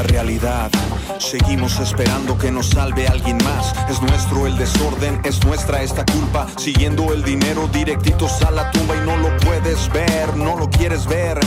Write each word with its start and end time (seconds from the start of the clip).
la 0.00 0.02
realidad. 0.04 0.70
Seguimos 1.18 1.78
esperando 1.78 2.38
que 2.38 2.50
nos 2.50 2.70
salve 2.70 3.06
alguien 3.06 3.38
más. 3.44 3.74
Es 3.90 4.00
nuestro 4.00 4.46
el 4.46 4.56
desorden, 4.56 5.20
es 5.24 5.44
nuestra 5.44 5.82
esta 5.82 6.04
culpa. 6.04 6.46
Siguiendo 6.56 7.12
el 7.12 7.22
dinero 7.22 7.68
directitos 7.72 8.42
a 8.42 8.50
la 8.50 8.70
tumba 8.70 8.94
y 8.96 9.00
no 9.00 9.16
lo 9.16 9.36
puedes 9.38 9.90
ver, 9.92 10.36
no 10.36 10.56
lo 10.56 10.70
quieres 10.70 11.06
ver. 11.06 11.38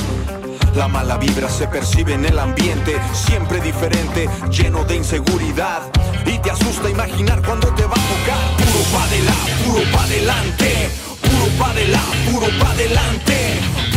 La 0.75 0.87
mala 0.87 1.17
vibra 1.17 1.49
se 1.49 1.67
percibe 1.67 2.13
en 2.13 2.25
el 2.25 2.37
ambiente, 2.37 2.99
siempre 3.13 3.59
diferente, 3.61 4.29
lleno 4.49 4.83
de 4.83 4.97
inseguridad. 4.97 5.81
Y 6.25 6.37
te 6.39 6.51
asusta 6.51 6.89
imaginar 6.89 7.41
cuando 7.43 7.67
te 7.73 7.85
va 7.85 7.95
a 7.95 8.07
tocar. 8.13 8.43
Puro 8.57 8.83
pa' 8.91 9.03
adelante, 9.05 9.63
puro 9.65 9.91
pa' 9.91 10.03
adelante, 10.03 10.89
puro 11.21 11.45
pa' 11.57 11.71
adelante, 11.71 12.27
puro 12.31 12.47
pa' 12.57 12.73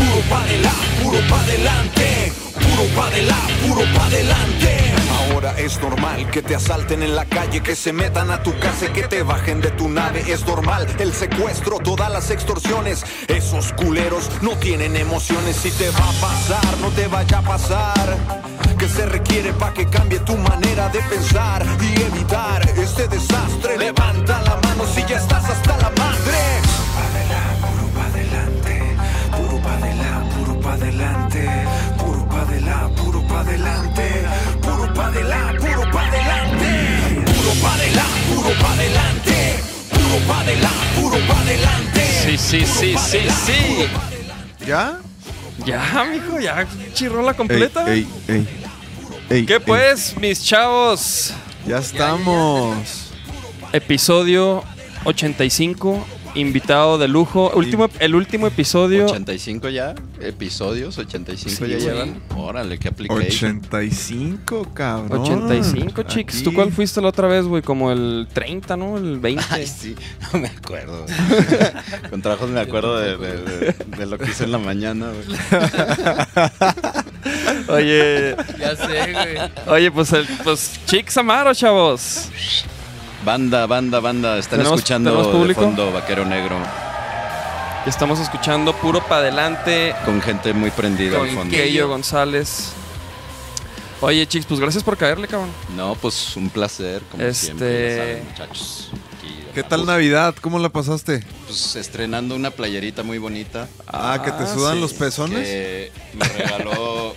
puro 0.06 0.20
pa' 0.30 0.42
adelante, 0.42 1.02
puro 1.02 1.20
pa' 1.28 1.40
adelante, 1.40 2.45
puro 2.76 2.88
pa' 2.94 3.06
adelante, 3.06 3.54
puro 3.66 3.82
pa' 3.94 4.06
adelante. 4.06 4.94
Ahora 5.30 5.58
es 5.58 5.80
normal 5.80 6.30
que 6.30 6.42
te 6.42 6.54
asalten 6.54 7.02
en 7.02 7.16
la 7.16 7.24
calle, 7.24 7.62
que 7.62 7.74
se 7.74 7.92
metan 7.92 8.30
a 8.30 8.42
tu 8.42 8.56
casa 8.58 8.86
y 8.86 8.88
que 8.88 9.02
te 9.02 9.22
bajen 9.22 9.60
de 9.60 9.70
tu 9.70 9.88
nave. 9.88 10.24
Es 10.30 10.46
normal 10.46 10.86
el 10.98 11.12
secuestro, 11.12 11.78
todas 11.78 12.10
las 12.10 12.30
extorsiones. 12.30 13.04
Esos 13.28 13.72
culeros 13.72 14.30
no 14.42 14.56
tienen 14.56 14.96
emociones. 14.96 15.56
Si 15.56 15.70
te 15.70 15.88
va 15.90 16.08
a 16.08 16.12
pasar, 16.20 16.78
no 16.80 16.90
te 16.90 17.06
vaya 17.08 17.38
a 17.38 17.42
pasar. 17.42 18.16
Que 18.78 18.88
se 18.88 19.06
requiere 19.06 19.52
para 19.54 19.72
que 19.72 19.86
cambie 19.86 20.18
tu 20.20 20.36
manera 20.36 20.88
de 20.90 21.00
pensar 21.00 21.64
y 21.80 22.00
evitar 22.02 22.62
este 22.78 23.08
desastre. 23.08 23.78
Levanta 23.78 24.42
la 24.42 24.56
mano 24.56 24.84
si 24.94 25.02
ya 25.06 25.16
estás 25.16 25.44
hasta 25.44 25.76
la 25.78 25.90
madre. 25.90 26.38
Puro 27.60 27.88
pa' 27.94 28.06
adelante, 28.06 28.96
puro 29.32 29.62
pa' 29.62 29.74
adelante, 29.74 30.36
puro 30.36 30.60
pa' 30.60 30.72
adelante, 30.72 31.40
puro 31.40 31.95
pa' 31.95 31.95
adelante, 32.46 33.02
puro 33.02 33.22
pa' 33.26 33.40
adelante, 33.40 34.02
puro 34.62 34.92
pa' 34.94 35.06
adelante, 35.06 35.66
puro 35.66 35.90
pa' 35.90 36.06
adelante, 36.06 37.32
puro 37.34 37.52
pa' 37.60 37.74
adelante, 37.74 38.34
puro 38.34 38.50
pa' 38.60 38.72
adelante, 38.72 39.36
puro 39.90 40.18
pa' 40.26 40.40
adelante, 40.40 41.00
puro 41.00 41.18
pa' 41.26 41.40
adelante. 41.40 42.02
Sí, 42.24 42.38
sí, 42.38 42.66
sí, 42.66 42.96
sí, 42.98 43.20
sí. 43.44 43.86
¿Ya? 44.66 44.98
Ya, 45.64 46.04
mijo, 46.10 46.38
ya 46.38 46.66
chirrola 46.92 47.34
completa. 47.34 47.90
Ey, 47.92 48.06
ey, 48.28 48.46
ey. 49.30 49.46
¿Qué 49.46 49.54
ey. 49.54 49.60
pues, 49.64 50.16
mis 50.18 50.42
chavos? 50.42 51.32
Ya 51.66 51.78
estamos. 51.78 53.10
Episodio 53.72 54.62
85, 55.04 56.06
invitado 56.36 56.98
de 56.98 57.08
lujo. 57.08 57.50
Último, 57.54 57.88
el 57.98 58.14
último 58.14 58.46
episodio. 58.46 59.06
85 59.06 59.68
ya, 59.70 59.94
episodios, 60.20 60.96
85 60.98 61.50
Sí, 61.56 61.60
ya 61.70 61.76
güey. 61.76 61.80
llevan. 61.80 62.22
Órale, 62.36 62.78
qué 62.78 62.88
application. 62.88 63.58
85, 63.66 64.68
cabrón. 64.74 65.20
85, 65.22 66.02
chicos. 66.04 66.42
¿Tú 66.42 66.52
cuál 66.52 66.70
fuiste 66.72 67.00
la 67.00 67.08
otra 67.08 67.26
vez, 67.28 67.44
güey? 67.46 67.62
Como 67.62 67.90
el 67.90 68.28
30, 68.32 68.76
¿no? 68.76 68.96
El 68.98 69.18
20. 69.18 69.44
Ay, 69.50 69.66
sí, 69.66 69.94
no 70.32 70.38
me 70.38 70.48
acuerdo. 70.48 71.04
Con 72.10 72.22
trabajos 72.22 72.50
me 72.50 72.60
acuerdo 72.60 72.98
de, 72.98 73.16
de- 73.16 73.42
de- 73.42 73.74
de 73.96 74.06
lo 74.06 74.18
que 74.18 74.30
hice 74.30 74.44
en 74.44 74.52
la 74.52 74.58
mañana, 74.58 75.06
güey. 75.10 75.38
Oye, 77.68 78.36
Ya 78.58 78.76
sé, 78.76 79.12
güey. 79.12 79.36
oye, 79.66 79.90
pues, 79.90 80.12
el, 80.12 80.26
pues, 80.44 80.78
Chicks 80.86 81.16
Amaro, 81.16 81.54
chavos. 81.54 82.28
Banda, 83.26 83.66
banda, 83.66 83.98
banda. 83.98 84.38
Están 84.38 84.60
¿Tenemos- 84.60 84.78
escuchando 84.78 85.10
tenemos 85.10 85.26
de 85.32 85.38
público? 85.38 85.60
fondo 85.62 85.90
Vaquero 85.92 86.24
Negro 86.24 86.56
Estamos 87.84 88.20
escuchando 88.20 88.72
puro 88.76 89.04
pa' 89.04 89.16
adelante 89.18 89.94
con 90.04 90.22
gente 90.22 90.52
muy 90.52 90.70
prendida 90.70 91.16
al 91.20 91.26
con 91.26 91.36
fondo. 91.36 91.56
Keyo 91.56 91.88
González. 91.88 92.68
Oye, 94.00 94.24
Chicks, 94.28 94.46
pues 94.46 94.60
gracias 94.60 94.84
por 94.84 94.96
caerle, 94.96 95.26
cabrón. 95.26 95.50
No, 95.76 95.96
pues 95.96 96.36
un 96.36 96.50
placer, 96.50 97.02
como 97.10 97.24
Este- 97.24 97.46
siempre, 97.46 97.96
saben, 97.96 98.24
muchachos. 98.30 98.90
Aquí, 99.18 99.34
¿Qué 99.54 99.62
tal 99.64 99.86
Navidad? 99.86 100.36
¿Cómo 100.40 100.60
la 100.60 100.68
pasaste? 100.68 101.24
Pues 101.48 101.74
estrenando 101.74 102.36
una 102.36 102.52
playerita 102.52 103.02
muy 103.02 103.18
bonita. 103.18 103.68
Ah, 103.88 104.20
que 104.24 104.30
te 104.30 104.44
Ah, 104.44 104.54
sudan 104.54 104.74
sí. 104.74 104.80
los 104.80 104.92
pezones. 104.92 105.48
que 105.48 105.92
me 106.14 106.28
regaló. 106.28 107.14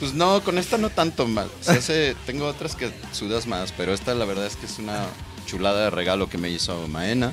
Pues 0.00 0.12
no, 0.14 0.42
con 0.42 0.58
esta 0.58 0.76
no 0.78 0.90
tanto 0.90 1.26
mal. 1.26 1.48
Se 1.60 1.72
hace- 1.72 2.16
tengo 2.26 2.46
otras 2.46 2.74
que 2.76 2.90
sudas 3.12 3.46
más, 3.46 3.72
pero 3.72 3.94
esta 3.94 4.14
la 4.14 4.24
verdad 4.24 4.46
es 4.46 4.56
que 4.56 4.66
es 4.66 4.78
una 4.78 5.06
chulada 5.46 5.84
de 5.84 5.90
regalo 5.90 6.28
que 6.28 6.38
me 6.38 6.50
hizo 6.50 6.86
Maena. 6.88 7.32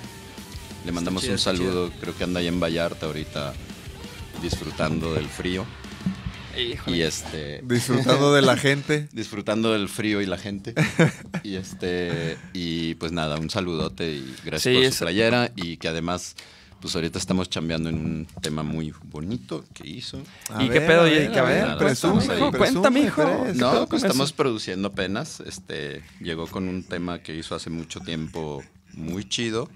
Le 0.85 0.91
mandamos 0.91 1.21
chido, 1.23 1.33
un 1.33 1.39
saludo, 1.39 1.91
creo 2.01 2.15
que 2.17 2.23
anda 2.23 2.39
ahí 2.39 2.47
en 2.47 2.59
Vallarta 2.59 3.05
ahorita 3.05 3.53
disfrutando 4.41 5.13
del 5.13 5.27
frío. 5.27 5.65
Híjole. 6.57 6.97
Y 6.97 7.01
este. 7.03 7.61
Disfrutando 7.63 8.33
de 8.33 8.41
la 8.41 8.57
gente. 8.57 9.07
Disfrutando 9.13 9.71
del 9.73 9.87
frío 9.87 10.21
y 10.21 10.25
la 10.25 10.37
gente. 10.37 10.73
Y 11.43 11.55
este. 11.55 12.37
Y 12.53 12.95
pues 12.95 13.11
nada, 13.11 13.37
un 13.37 13.49
saludote 13.49 14.09
y 14.11 14.35
gracias 14.43 14.75
Sí, 14.75 14.81
por 14.83 14.91
su 14.93 14.99
playera. 15.05 15.51
Y 15.55 15.77
que 15.77 15.87
además, 15.87 16.35
pues 16.81 16.95
ahorita 16.95 17.19
estamos 17.19 17.49
chambeando 17.49 17.89
en 17.89 17.95
un 17.95 18.27
tema 18.41 18.63
muy 18.63 18.93
bonito 19.05 19.63
que 19.73 19.87
hizo. 19.87 20.21
A 20.49 20.63
¿Y 20.63 20.69
qué 20.69 20.81
pedo, 20.81 21.03
a 21.03 21.09
y- 21.09 21.25
a 21.37 21.41
ver, 21.43 21.77
presume, 21.77 22.25
cuéntame, 22.25 22.47
hijo, 22.47 22.57
cuéntame, 22.57 22.99
hijo. 23.01 23.21
Fres. 23.21 23.53
¿Qué 23.53 23.59
No, 23.59 23.87
pues 23.87 24.03
estamos 24.03 24.29
eso? 24.29 24.35
produciendo 24.35 24.87
apenas. 24.89 25.39
Este, 25.41 26.03
llegó 26.19 26.47
con 26.47 26.67
un 26.67 26.83
tema 26.83 27.19
que 27.19 27.35
hizo 27.35 27.53
hace 27.55 27.69
mucho 27.69 27.99
tiempo 27.99 28.63
muy 28.93 29.23
chido, 29.29 29.69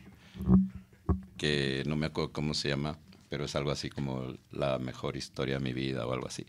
que 1.38 1.84
no 1.86 1.96
me 1.96 2.08
acuerdo 2.08 2.32
cómo 2.32 2.54
se 2.54 2.70
llama, 2.70 2.98
pero 3.30 3.46
es 3.46 3.56
algo 3.56 3.72
así 3.72 3.90
como 3.90 4.34
la 4.52 4.80
mejor 4.80 5.18
historia 5.18 5.56
de 5.56 5.64
mi 5.64 5.74
vida 5.74 6.06
o 6.06 6.14
algo 6.14 6.28
así. 6.28 6.46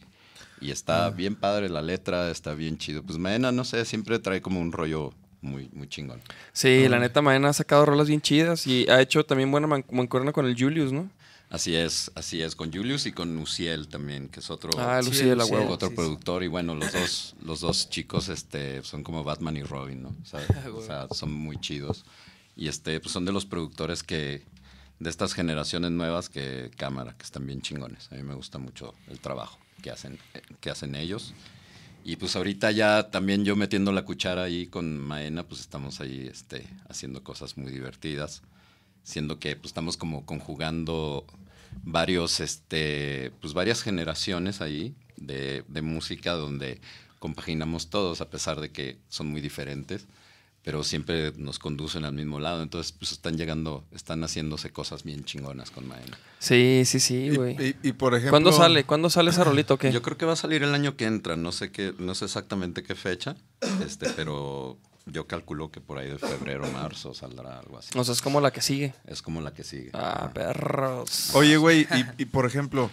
Y 0.60 0.70
está 0.70 1.10
bien 1.10 1.36
padre 1.36 1.68
la 1.68 1.82
letra, 1.82 2.30
está 2.30 2.54
bien 2.54 2.78
chido. 2.78 3.02
Pues 3.02 3.18
Maena, 3.18 3.52
no 3.52 3.64
sé, 3.64 3.84
siempre 3.84 4.18
trae 4.18 4.40
como 4.40 4.60
un 4.60 4.72
rollo 4.72 5.12
muy, 5.46 5.70
muy 5.72 5.88
chingón. 5.88 6.20
Sí, 6.52 6.88
la 6.88 6.98
neta, 6.98 7.22
Maena 7.22 7.48
ha 7.48 7.52
sacado 7.52 7.86
rolas 7.86 8.08
bien 8.08 8.20
chidas 8.20 8.66
y 8.66 8.86
ha 8.90 9.00
hecho 9.00 9.24
también 9.24 9.50
buena 9.50 9.66
man- 9.66 9.84
mancuerna 9.90 10.32
con 10.32 10.44
el 10.46 10.54
Julius, 10.60 10.92
¿no? 10.92 11.08
Así 11.48 11.76
es, 11.76 12.10
así 12.16 12.42
es, 12.42 12.56
con 12.56 12.72
Julius 12.72 13.06
y 13.06 13.12
con 13.12 13.38
Uciel 13.38 13.86
también, 13.86 14.28
que 14.28 14.40
es 14.40 14.50
otro, 14.50 14.70
Ah, 14.78 15.00
Sí, 15.02 15.22
la 15.24 15.34
Luciel. 15.36 15.38
huevo. 15.54 15.70
otro 15.74 15.88
sí, 15.88 15.92
sí. 15.92 15.96
productor 15.96 16.42
y 16.42 16.48
bueno, 16.48 16.74
los 16.74 16.92
dos, 16.92 17.34
los 17.44 17.60
dos 17.60 17.88
chicos 17.88 18.28
este, 18.28 18.82
son 18.82 19.04
como 19.04 19.22
Batman 19.22 19.56
y 19.56 19.62
Robin, 19.62 20.02
¿no? 20.02 20.08
O 20.08 20.24
sea, 20.26 20.40
o 20.74 20.82
sea, 20.82 21.06
son 21.12 21.32
muy 21.32 21.58
chidos. 21.60 22.04
Y 22.56 22.66
este, 22.68 22.98
pues 23.00 23.12
son 23.12 23.24
de 23.24 23.32
los 23.32 23.46
productores 23.46 24.02
que, 24.02 24.42
de 24.98 25.10
estas 25.10 25.34
generaciones 25.34 25.92
nuevas 25.92 26.28
que 26.28 26.70
cámara, 26.76 27.14
que 27.16 27.22
están 27.22 27.46
bien 27.46 27.60
chingones. 27.62 28.08
A 28.10 28.16
mí 28.16 28.22
me 28.24 28.34
gusta 28.34 28.58
mucho 28.58 28.94
el 29.08 29.20
trabajo 29.20 29.56
que 29.82 29.90
hacen, 29.90 30.18
eh, 30.34 30.40
que 30.60 30.70
hacen 30.70 30.96
ellos. 30.96 31.32
Y 32.08 32.14
pues 32.14 32.36
ahorita 32.36 32.70
ya 32.70 33.10
también 33.10 33.44
yo 33.44 33.56
metiendo 33.56 33.90
la 33.90 34.04
cuchara 34.04 34.44
ahí 34.44 34.68
con 34.68 34.96
Maena, 34.96 35.42
pues 35.42 35.60
estamos 35.60 36.00
ahí 36.00 36.28
este, 36.30 36.64
haciendo 36.88 37.24
cosas 37.24 37.56
muy 37.56 37.72
divertidas. 37.72 38.42
Siendo 39.02 39.40
que 39.40 39.56
pues 39.56 39.70
estamos 39.70 39.96
como 39.96 40.24
conjugando 40.24 41.26
varios, 41.82 42.38
este, 42.38 43.32
pues 43.40 43.54
varias 43.54 43.82
generaciones 43.82 44.60
ahí 44.60 44.94
de, 45.16 45.64
de 45.66 45.82
música 45.82 46.34
donde 46.34 46.80
compaginamos 47.18 47.90
todos 47.90 48.20
a 48.20 48.30
pesar 48.30 48.60
de 48.60 48.70
que 48.70 48.98
son 49.08 49.26
muy 49.26 49.40
diferentes, 49.40 50.06
pero 50.66 50.82
siempre 50.82 51.32
nos 51.37 51.60
conducen 51.60 52.04
al 52.04 52.12
mismo 52.12 52.41
lado. 52.41 52.60
Entonces, 52.60 52.91
pues 52.91 53.12
están 53.12 53.37
llegando, 53.38 53.84
están 53.93 54.25
haciéndose 54.25 54.71
cosas 54.71 55.04
bien 55.04 55.25
chingonas 55.25 55.71
con 55.71 55.87
Maena. 55.87 56.19
Sí, 56.41 56.82
sí, 56.84 56.99
sí, 56.99 57.31
güey. 57.37 57.54
y- 57.65 57.77
y, 57.88 57.93
por 57.93 58.15
ejemplo. 58.15 58.32
¿Cuándo 58.32 58.50
sale? 58.50 58.82
¿Cuándo 58.82 59.09
sale 59.09 59.31
esa 59.31 59.44
rolita 59.44 59.75
o 59.75 59.78
qué? 59.78 59.93
Yo 59.93 60.03
creo 60.03 60.16
que 60.19 60.27
va 60.27 60.32
a 60.32 60.36
salir 60.36 60.65
el 60.65 60.74
año 60.74 60.97
que 60.97 61.04
entra, 61.04 61.36
no 61.36 61.53
sé 61.53 61.71
qué, 61.71 61.95
no 62.01 62.16
sé 62.16 62.24
exactamente 62.24 62.83
qué 62.83 62.97
fecha, 62.97 63.36
este, 63.86 64.10
pero 64.10 64.77
yo 65.07 65.28
calculo 65.28 65.71
que 65.71 65.80
por 65.80 65.98
ahí 65.98 66.09
de 66.09 66.18
febrero, 66.18 66.66
marzo 66.72 67.15
saldrá 67.15 67.60
algo 67.60 67.78
así. 67.78 67.97
O 67.97 68.03
sea, 68.03 68.12
es 68.12 68.21
como 68.21 68.41
la 68.41 68.51
que 68.53 68.60
sigue. 68.60 68.92
Es 69.07 69.22
como 69.22 69.41
la 69.42 69.54
que 69.54 69.62
sigue. 69.62 69.91
Ah, 69.95 70.33
perros. 70.34 71.30
Oye, 71.34 71.59
güey, 71.59 71.83
y, 71.83 71.86
y 72.22 72.24
por 72.24 72.45
ejemplo, 72.45 72.91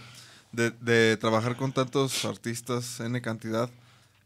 de, 0.51 0.69
de 0.69 1.17
trabajar 1.17 1.55
con 1.57 1.73
tantos 1.73 2.23
artistas, 2.25 2.99
N 2.99 3.19
cantidad, 3.23 3.67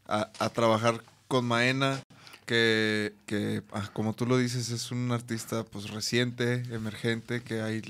a, 0.06 0.28
a 0.38 0.50
trabajar 0.50 1.02
con 1.28 1.46
Maena, 1.46 2.02
que, 2.48 3.12
que 3.26 3.62
ah, 3.72 3.90
como 3.92 4.14
tú 4.14 4.24
lo 4.24 4.38
dices, 4.38 4.70
es 4.70 4.90
un 4.90 5.12
artista 5.12 5.64
pues 5.64 5.90
reciente, 5.90 6.62
emergente, 6.70 7.42
que 7.42 7.60
ahí 7.60 7.82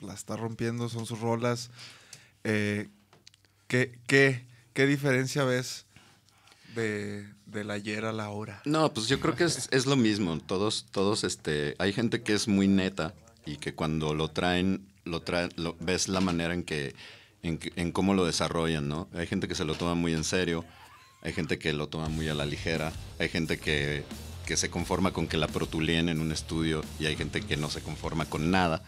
la 0.00 0.14
está 0.14 0.36
rompiendo, 0.36 0.88
son 0.88 1.04
sus 1.04 1.20
rolas. 1.20 1.68
Eh, 2.44 2.88
¿qué, 3.68 3.98
qué, 4.06 4.42
qué 4.72 4.86
diferencia 4.86 5.44
ves 5.44 5.84
de, 6.74 7.28
del 7.44 7.70
ayer 7.70 8.06
a 8.06 8.12
la 8.12 8.30
hora? 8.30 8.62
No, 8.64 8.90
pues 8.94 9.06
yo 9.06 9.20
creo 9.20 9.36
que 9.36 9.44
es, 9.44 9.68
es 9.70 9.84
lo 9.84 9.96
mismo. 9.96 10.38
Todos, 10.40 10.86
todos, 10.90 11.22
este, 11.24 11.74
hay 11.78 11.92
gente 11.92 12.22
que 12.22 12.32
es 12.32 12.48
muy 12.48 12.68
neta 12.68 13.12
y 13.44 13.58
que 13.58 13.74
cuando 13.74 14.14
lo 14.14 14.28
traen, 14.28 14.86
lo 15.04 15.20
traen, 15.20 15.50
lo- 15.56 15.76
ves 15.78 16.08
la 16.08 16.20
manera 16.22 16.54
en 16.54 16.62
que, 16.64 16.94
en, 17.42 17.60
en 17.76 17.92
cómo 17.92 18.14
lo 18.14 18.24
desarrollan, 18.24 18.88
¿no? 18.88 19.08
Hay 19.12 19.26
gente 19.26 19.46
que 19.46 19.54
se 19.54 19.66
lo 19.66 19.74
toma 19.74 19.94
muy 19.94 20.14
en 20.14 20.24
serio, 20.24 20.64
hay 21.22 21.32
gente 21.32 21.58
que 21.58 21.72
lo 21.72 21.88
toma 21.88 22.08
muy 22.08 22.28
a 22.28 22.34
la 22.34 22.46
ligera, 22.46 22.92
hay 23.18 23.28
gente 23.28 23.58
que, 23.58 24.04
que 24.46 24.56
se 24.56 24.70
conforma 24.70 25.12
con 25.12 25.26
que 25.26 25.36
la 25.36 25.46
protulien 25.46 26.08
en 26.08 26.20
un 26.20 26.32
estudio 26.32 26.82
y 26.98 27.06
hay 27.06 27.16
gente 27.16 27.40
que 27.40 27.56
no 27.56 27.70
se 27.70 27.80
conforma 27.80 28.24
con 28.24 28.50
nada. 28.50 28.82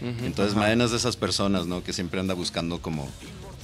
Entonces, 0.00 0.54
Maena 0.54 0.84
es 0.84 0.90
de 0.90 0.98
esas 0.98 1.16
personas, 1.16 1.66
¿no? 1.66 1.82
Que 1.82 1.94
siempre 1.94 2.20
anda 2.20 2.34
buscando 2.34 2.82
como 2.82 3.08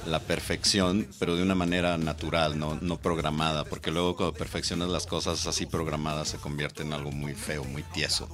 la 0.06 0.20
perfección, 0.20 1.06
pero 1.18 1.36
de 1.36 1.42
una 1.42 1.54
manera 1.54 1.98
natural, 1.98 2.58
no, 2.58 2.78
no 2.80 2.96
programada, 2.98 3.64
porque 3.64 3.90
luego 3.90 4.16
cuando 4.16 4.32
perfeccionas 4.32 4.88
las 4.88 5.06
cosas 5.06 5.46
así 5.46 5.66
programadas 5.66 6.28
se 6.28 6.38
convierte 6.38 6.82
en 6.82 6.92
algo 6.92 7.10
muy 7.10 7.34
feo, 7.34 7.64
muy 7.64 7.82
tieso. 7.82 8.28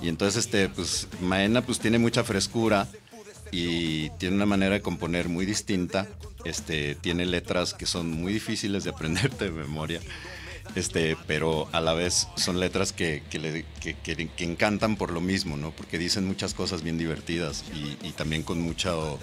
Y 0.00 0.08
entonces, 0.08 0.44
este, 0.44 0.68
pues, 0.68 1.08
Maena 1.20 1.62
pues 1.62 1.78
tiene 1.78 1.98
mucha 1.98 2.24
frescura 2.24 2.88
y 3.54 4.10
tiene 4.18 4.34
una 4.34 4.46
manera 4.46 4.74
de 4.74 4.80
componer 4.82 5.28
muy 5.28 5.46
distinta. 5.46 6.08
Este, 6.44 6.96
tiene 6.96 7.24
letras 7.24 7.72
que 7.72 7.86
son 7.86 8.10
muy 8.10 8.32
difíciles 8.32 8.82
de 8.82 8.90
aprenderte 8.90 9.44
de 9.44 9.50
memoria. 9.52 10.00
Este, 10.74 11.16
pero 11.28 11.68
a 11.72 11.80
la 11.80 11.92
vez 11.94 12.26
son 12.36 12.58
letras 12.58 12.92
que, 12.92 13.22
que, 13.30 13.38
le- 13.38 13.64
que- 13.80 13.94
que- 13.94 14.28
encantan 14.44 14.96
por 14.96 15.12
lo 15.12 15.20
mismo, 15.20 15.56
¿no? 15.56 15.70
Porque 15.70 15.98
dicen 15.98 16.26
muchas 16.26 16.52
cosas 16.52 16.82
bien 16.82 16.98
divertidas 16.98 17.64
y, 18.02 18.10
también 18.12 18.42
con 18.42 18.60
mucho, 18.60 19.20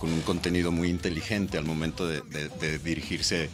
con 0.00 0.12
un 0.12 0.22
contenido 0.22 0.72
muy 0.72 0.88
inteligente 0.88 1.56
al 1.56 1.64
momento 1.64 2.06
de, 2.08 2.22
de- 2.22 2.48
de 2.48 2.78
dirigirse 2.80 3.48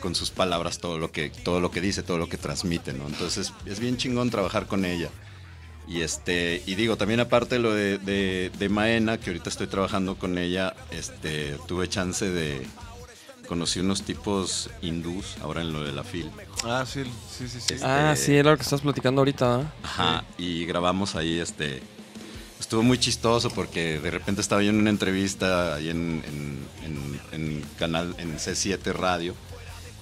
con 0.00 0.14
sus 0.14 0.30
palabras 0.30 0.78
todo 0.78 0.98
lo 0.98 1.10
que, 1.10 1.30
todo 1.30 1.58
lo 1.58 1.72
que 1.72 1.80
dice, 1.80 2.04
todo 2.04 2.18
lo 2.18 2.28
que 2.28 2.36
transmite, 2.36 2.92
¿no? 2.92 3.08
Entonces 3.08 3.52
es 3.66 3.80
bien 3.80 3.96
chingón 3.96 4.30
trabajar 4.30 4.68
con 4.68 4.84
ella. 4.84 5.08
Y 5.88 6.02
este, 6.02 6.62
y 6.66 6.74
digo, 6.74 6.96
también 6.96 7.20
aparte 7.20 7.54
de 7.54 7.60
lo 7.60 7.72
de, 7.74 7.96
de, 7.98 8.50
de 8.58 8.68
Maena, 8.68 9.18
que 9.18 9.30
ahorita 9.30 9.48
estoy 9.48 9.66
trabajando 9.68 10.16
con 10.16 10.36
ella, 10.36 10.74
este, 10.90 11.56
tuve 11.66 11.88
chance 11.88 12.28
de 12.28 12.66
conocí 13.48 13.80
unos 13.80 14.02
tipos 14.02 14.68
hindús 14.82 15.36
ahora 15.40 15.62
en 15.62 15.72
lo 15.72 15.82
de 15.82 15.92
la 15.92 16.04
FIL. 16.04 16.30
Ah, 16.64 16.84
sí, 16.86 17.04
sí, 17.04 17.48
sí. 17.48 17.58
sí. 17.60 17.74
Este- 17.74 17.86
Ah, 17.86 18.14
sí, 18.14 18.36
era 18.36 18.50
lo 18.50 18.56
que 18.58 18.62
estás 18.62 18.82
platicando 18.82 19.22
ahorita, 19.22 19.60
¿ah? 19.62 19.72
Ajá, 19.82 20.24
y 20.36 20.66
grabamos 20.66 21.16
ahí, 21.16 21.38
este, 21.38 21.80
estuvo 22.60 22.82
muy 22.82 22.98
chistoso 22.98 23.48
porque 23.48 23.98
de 23.98 24.10
repente 24.10 24.42
estaba 24.42 24.62
yo 24.62 24.68
en 24.68 24.76
una 24.80 24.90
entrevista 24.90 25.76
ahí 25.76 25.88
en, 25.88 26.22
en- 26.26 26.68
en- 26.84 27.20
en 27.32 27.62
canal, 27.78 28.14
en 28.18 28.36
C7 28.38 28.92
Radio, 28.92 29.34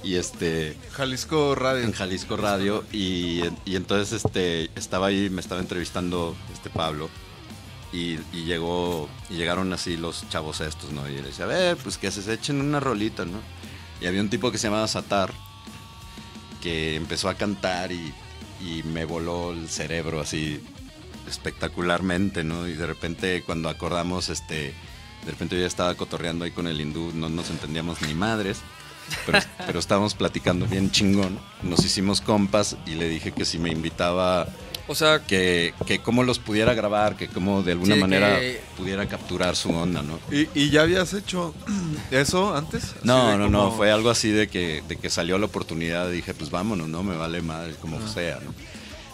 y 0.02 0.16
este, 0.16 0.76
Jalisco 0.92 1.54
Radio. 1.54 1.84
en 1.84 1.92
Jalisco 1.92 2.36
Radio, 2.36 2.84
y, 2.92 3.42
y 3.64 3.76
entonces 3.76 4.24
este, 4.24 4.70
estaba 4.76 5.08
ahí, 5.08 5.30
me 5.30 5.40
estaba 5.40 5.60
entrevistando 5.60 6.36
este 6.52 6.70
Pablo, 6.70 7.08
y, 7.92 8.18
y 8.32 8.44
llegó, 8.44 9.08
y 9.30 9.34
llegaron 9.34 9.72
así 9.72 9.96
los 9.96 10.28
chavos 10.28 10.60
estos, 10.60 10.92
¿no? 10.92 11.08
Y 11.08 11.14
le 11.14 11.22
decía, 11.22 11.44
a 11.44 11.48
ver, 11.48 11.76
pues 11.76 11.98
que 11.98 12.10
se 12.10 12.32
echen 12.32 12.60
una 12.60 12.80
rolita, 12.80 13.24
¿no? 13.24 13.38
Y 14.00 14.06
había 14.06 14.20
un 14.20 14.30
tipo 14.30 14.50
que 14.52 14.58
se 14.58 14.68
llamaba 14.68 14.86
Satar, 14.88 15.32
que 16.62 16.96
empezó 16.96 17.28
a 17.28 17.34
cantar 17.34 17.92
y, 17.92 18.12
y 18.60 18.82
me 18.82 19.04
voló 19.04 19.52
el 19.52 19.68
cerebro 19.68 20.20
así 20.20 20.60
espectacularmente, 21.28 22.44
¿no? 22.44 22.66
Y 22.68 22.74
de 22.74 22.86
repente 22.86 23.42
cuando 23.44 23.68
acordamos, 23.68 24.28
este, 24.28 24.74
de 25.24 25.30
repente 25.30 25.56
yo 25.56 25.62
ya 25.62 25.66
estaba 25.66 25.94
cotorreando 25.94 26.44
ahí 26.44 26.50
con 26.50 26.66
el 26.66 26.80
hindú, 26.80 27.12
no 27.14 27.28
nos 27.28 27.50
entendíamos 27.50 28.02
ni 28.02 28.14
madres, 28.14 28.58
pero, 29.24 29.38
pero 29.66 29.78
estábamos 29.78 30.14
platicando 30.14 30.66
bien 30.66 30.90
chingón, 30.90 31.38
nos 31.62 31.84
hicimos 31.84 32.20
compas 32.20 32.76
y 32.86 32.94
le 32.94 33.08
dije 33.08 33.32
que 33.32 33.44
si 33.44 33.58
me 33.58 33.70
invitaba, 33.70 34.46
O 34.88 34.94
sea, 34.94 35.18
que, 35.18 35.74
que 35.84 35.98
cómo 36.00 36.22
los 36.22 36.38
pudiera 36.38 36.72
grabar, 36.74 37.16
que 37.16 37.26
cómo 37.26 37.62
de 37.64 37.72
alguna 37.72 37.94
Sí, 37.96 38.00
manera 38.00 38.38
que- 38.38 38.60
pudiera 38.76 39.06
capturar 39.08 39.56
su 39.56 39.70
onda, 39.70 40.00
¿no? 40.02 40.20
¿Y, 40.30 40.48
y 40.54 40.70
ya 40.70 40.82
habías 40.82 41.12
hecho 41.12 41.54
eso 42.12 42.54
antes? 42.54 42.94
No, 43.02 43.36
no, 43.36 43.48
no, 43.48 43.72
fue 43.72 43.90
algo 43.90 44.10
así 44.10 44.30
de 44.30 44.46
que, 44.48 44.82
de 44.86 44.96
que 44.96 45.10
salió 45.10 45.38
la 45.38 45.46
oportunidad, 45.46 46.08
dije, 46.10 46.34
pues 46.34 46.50
vámonos, 46.50 46.88
no 46.88 47.02
me 47.02 47.16
vale 47.16 47.42
madre, 47.42 47.74
como 47.80 48.06
sea, 48.06 48.38
¿no? 48.44 48.54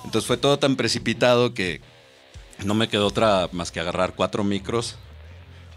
Entonces 0.04 0.26
fue 0.26 0.36
todo 0.36 0.58
tan 0.58 0.76
precipitado 0.76 1.54
que 1.54 1.80
no 2.64 2.74
me 2.74 2.88
quedó 2.88 3.06
otra 3.06 3.48
más 3.52 3.70
que 3.72 3.80
agarrar 3.80 4.12
cuatro 4.14 4.44
micros, 4.44 4.96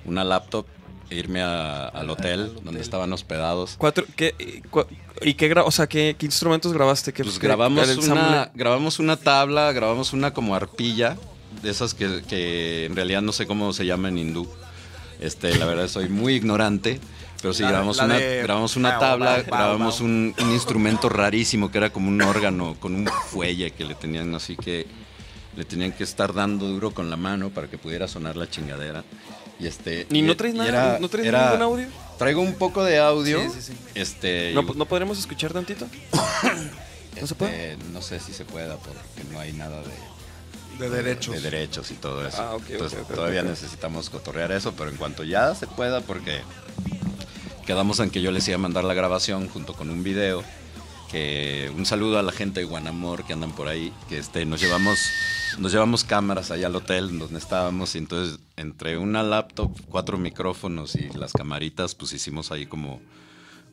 una 0.04 0.24
laptop, 0.26 0.66
irme 1.10 1.42
a- 1.42 1.88
al 1.88 2.10
hotel 2.10 2.52
donde 2.64 2.82
estaban 2.82 3.12
hospedados. 3.14 3.76
cuatro, 3.78 4.06
¿qué, 4.16 4.34
y 4.40 4.62
cua- 4.70 4.88
¿y 5.22 5.36
qué, 5.36 5.52
gra- 5.54 5.64
o 5.66 5.72
sea, 5.72 5.88
¿qué, 5.88 6.16
qué 6.18 6.26
instrumentos 6.26 6.74
grabaste? 6.74 7.14
¿Qué, 7.14 7.24
Pues 7.24 7.40
grabamos 7.40 7.98
una, 7.98 8.52
grabamos 8.56 9.00
una 9.00 9.16
tabla, 9.18 9.72
grabamos 9.72 10.14
una 10.14 10.34
como 10.34 10.56
arpilla, 10.56 11.18
de 11.62 11.70
esas 11.72 11.94
que, 11.94 12.24
que 12.28 12.86
en 12.86 12.96
realidad 12.96 13.22
no 13.22 13.32
sé 13.32 13.46
cómo 13.48 13.72
se 13.74 13.86
llama 13.86 14.10
en 14.10 14.18
hindú. 14.18 14.48
Este, 15.20 15.56
la 15.58 15.66
verdad 15.66 15.88
soy 15.88 16.10
muy 16.10 16.34
ignorante, 16.36 17.00
pero 17.42 17.54
sí 17.54 17.64
La- 17.64 17.70
grabamos, 17.70 17.98
la 17.98 18.06
una, 18.06 18.18
de- 18.18 18.42
grabamos 18.44 18.76
una 18.76 18.90
Bao, 18.92 19.00
tabla, 19.00 19.26
bao, 19.26 19.36
bao, 19.38 19.46
grabamos 19.46 20.00
bao. 20.00 20.06
un, 20.08 20.36
un 20.38 20.52
instrumento 20.52 21.08
rarísimo 21.08 21.72
que 21.72 21.78
era 21.78 21.90
como 21.92 22.10
un 22.10 22.22
órgano 22.22 22.76
con 22.80 22.94
un 22.96 23.08
fuelle 23.30 23.72
que 23.72 23.86
le 23.86 23.96
tenían 23.96 24.34
así 24.36 24.56
que 24.58 24.86
le 25.56 25.64
tenían 25.64 25.94
que 25.94 26.04
estar 26.04 26.34
dando 26.34 26.68
duro 26.68 26.92
con 26.92 27.10
la 27.10 27.16
mano 27.16 27.50
para 27.50 27.68
que 27.70 27.78
pudiera 27.78 28.08
sonar 28.10 28.36
la 28.36 28.50
chingadera. 28.50 29.06
Y 29.60 29.68
este 29.68 30.06
¿Y 30.10 30.20
y- 30.20 30.22
no 30.22 30.36
traes 30.36 30.54
nada? 30.56 30.70
era- 30.70 31.00
¿No 31.00 31.08
traes 31.10 31.28
era- 31.28 31.46
ningún 31.52 31.62
audio? 31.62 31.88
Traigo 32.18 32.42
un 32.42 32.54
poco 32.56 32.84
de 32.84 32.98
audio. 32.98 33.42
Sí, 33.42 33.50
sí, 33.62 33.74
sí. 33.74 33.78
Este, 33.94 34.52
¿No, 34.54 34.62
y- 34.62 34.78
¿No 34.78 34.86
podremos 34.86 35.18
escuchar 35.20 35.54
tantito? 35.54 35.88
¿No 37.22 37.28
se 37.28 37.36
puede? 37.36 37.74
este, 37.74 37.84
no 37.92 38.02
sé 38.02 38.20
si 38.20 38.34
se 38.34 38.44
pueda 38.46 38.78
porque 38.78 39.00
no 39.32 39.40
hay 39.40 39.54
nada 39.54 39.82
de, 39.82 40.86
De 40.86 40.90
derechos. 40.90 41.36
de 41.36 41.42
derechos 41.42 41.92
y 41.92 41.96
todo 41.96 42.26
eso. 42.28 42.42
Ah, 42.42 42.56
ok, 42.56 42.62
ok, 42.64 42.70
Entonces 42.72 43.08
todavía 43.08 43.44
necesitamos 43.44 44.10
cotorrear 44.10 44.52
eso, 44.52 44.74
pero 44.74 44.90
en 44.90 44.98
cuanto 44.98 45.24
ya 45.24 45.56
se 45.56 45.68
pueda, 45.68 46.02
porque 46.02 46.42
quedamos 47.66 48.00
en 48.00 48.10
que 48.10 48.22
yo 48.22 48.32
les 48.32 48.48
iba 48.48 48.56
a 48.56 48.60
mandar 48.60 48.84
la 48.84 48.94
grabación 48.94 49.48
junto 49.50 49.74
con 49.74 49.90
un 49.90 50.04
video. 50.04 50.44
Un 51.76 51.86
saludo 51.86 52.20
a 52.20 52.24
la 52.24 52.32
gente 52.32 52.60
de 52.60 52.66
Guanamor 52.66 53.26
que 53.26 53.34
andan 53.34 53.54
por 53.54 53.68
ahí, 53.68 53.94
que 54.10 54.18
este, 54.18 54.46
nos 54.46 54.60
llevamos 54.60 55.00
nos 55.60 55.72
llevamos 55.72 56.04
cámaras 56.04 56.52
allá 56.52 56.68
al 56.68 56.76
hotel 56.76 57.18
donde 57.18 57.38
estábamos 57.38 57.96
y 57.96 58.00
entonces 58.00 58.40
entre 58.58 58.98
una 58.98 59.24
laptop, 59.24 59.72
cuatro 59.90 60.18
micrófonos 60.18 60.96
y 60.96 61.10
las 61.10 61.32
camaritas, 61.32 61.96
pues 61.96 62.12
hicimos 62.12 62.52
ahí 62.52 62.66
como 62.66 63.02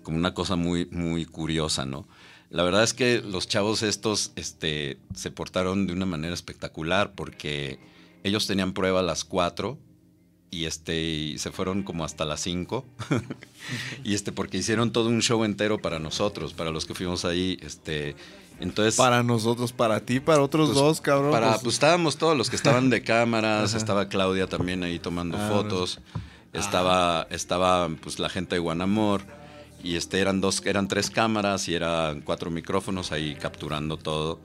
como 0.03 0.17
una 0.17 0.35
cosa 0.35 0.57
muy, 0.57 0.87
muy 0.87 1.25
curiosa, 1.25 1.85
¿no? 1.85 2.07
La 2.51 2.63
verdad 2.63 2.83
es 2.83 2.93
que 2.93 3.23
los 3.23 3.49
chavos 3.49 3.83
estos 3.83 4.33
este, 4.37 4.99
se 5.15 5.31
portaron 5.31 5.87
de 5.87 5.95
una 5.95 6.07
manera 6.07 6.35
espectacular 6.35 7.13
porque 7.15 7.79
ellos 8.25 8.47
tenían 8.47 8.73
prueba 8.73 9.01
a 9.01 9.05
las 9.05 9.25
4 9.25 9.79
y, 10.53 10.67
este, 10.67 11.03
y 11.03 11.39
se 11.39 11.51
fueron 11.51 11.83
como 11.83 12.05
hasta 12.05 12.25
las 12.25 12.41
5. 12.41 12.85
y 14.05 14.15
este, 14.15 14.31
porque 14.31 14.59
hicieron 14.59 14.93
todo 14.93 15.09
un 15.09 15.23
show 15.23 15.43
entero 15.45 15.81
para 15.81 15.99
nosotros, 15.99 16.53
para 16.53 16.71
los 16.71 16.85
que 16.87 16.95
fuimos 16.95 17.25
ahí. 17.25 17.59
Este, 17.63 18.15
entonces, 18.61 18.95
Para 18.95 19.23
nosotros, 19.23 19.73
para 19.73 20.01
ti, 20.01 20.21
para 20.21 20.43
otros 20.43 20.69
pues, 20.69 20.79
dos, 20.79 21.01
cabrón. 21.01 21.33
Para, 21.33 21.53
pues, 21.53 21.63
pues 21.63 21.75
estábamos 21.75 22.19
todos 22.19 22.37
los 22.37 22.51
que 22.51 22.57
estaban 22.57 22.91
de 22.91 23.03
cámaras, 23.03 23.75
estaba 23.75 24.09
Claudia 24.09 24.47
también 24.47 24.85
ahí 24.85 24.99
tomando 24.99 25.37
Ah, 25.37 25.49
fotos, 25.51 26.01
estaba, 26.53 27.27
estaba 27.31 27.89
pues 28.01 28.19
la 28.19 28.29
gente 28.29 28.55
de 28.55 28.59
Guanamor, 28.61 29.23
y 29.83 29.97
este 29.97 30.21
eran 30.21 30.41
dos, 30.41 30.65
eran 30.65 30.87
tres 30.87 31.11
cámaras 31.11 31.67
y 31.69 31.75
eran 31.75 32.21
cuatro 32.21 32.51
micrófonos 32.51 33.11
ahí 33.11 33.35
capturando 33.35 33.97
todo. 33.97 34.39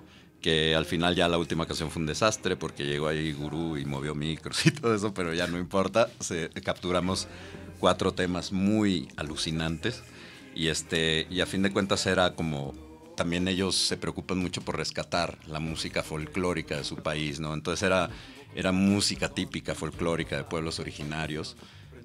Que 0.48 0.76
al 0.76 0.86
final 0.86 1.14
ya 1.14 1.28
la 1.28 1.38
última 1.38 1.66
canción 1.66 1.92
fue 1.92 2.00
un 2.00 2.06
desastre 2.06 2.56
porque 2.56 2.86
llegó 2.86 3.10
ahí 3.10 3.34
Gurú 3.34 3.76
y 3.76 3.84
movió 3.84 4.16
micros 4.16 4.66
y 4.66 4.72
todo 4.72 4.96
eso, 4.96 5.14
pero 5.14 5.34
ya 5.34 5.46
no 5.46 5.58
importa. 5.58 6.10
Se, 6.22 6.50
capturamos 6.64 7.28
cuatro 7.82 8.14
temas 8.14 8.54
muy 8.54 9.10
alucinantes 9.18 10.04
y 10.56 10.70
este 10.70 11.28
y 11.30 11.42
a 11.42 11.46
fin 11.46 11.64
de 11.64 11.74
cuentas 11.74 12.06
era 12.06 12.34
como 12.34 12.74
también 13.18 13.50
ellos 13.50 13.76
se 13.76 13.98
preocupan 13.98 14.38
mucho 14.38 14.62
por 14.62 14.78
rescatar 14.78 15.38
la 15.48 15.60
música 15.60 16.02
folclórica 16.02 16.78
de 16.78 16.86
su 16.86 16.96
país, 16.96 17.42
¿no? 17.42 17.54
Entonces 17.54 17.84
era, 17.84 18.10
era 18.56 18.72
música 18.72 19.28
típica 19.28 19.76
folclórica 19.76 20.38
de 20.38 20.46
pueblos 20.46 20.80
originarios, 20.80 21.58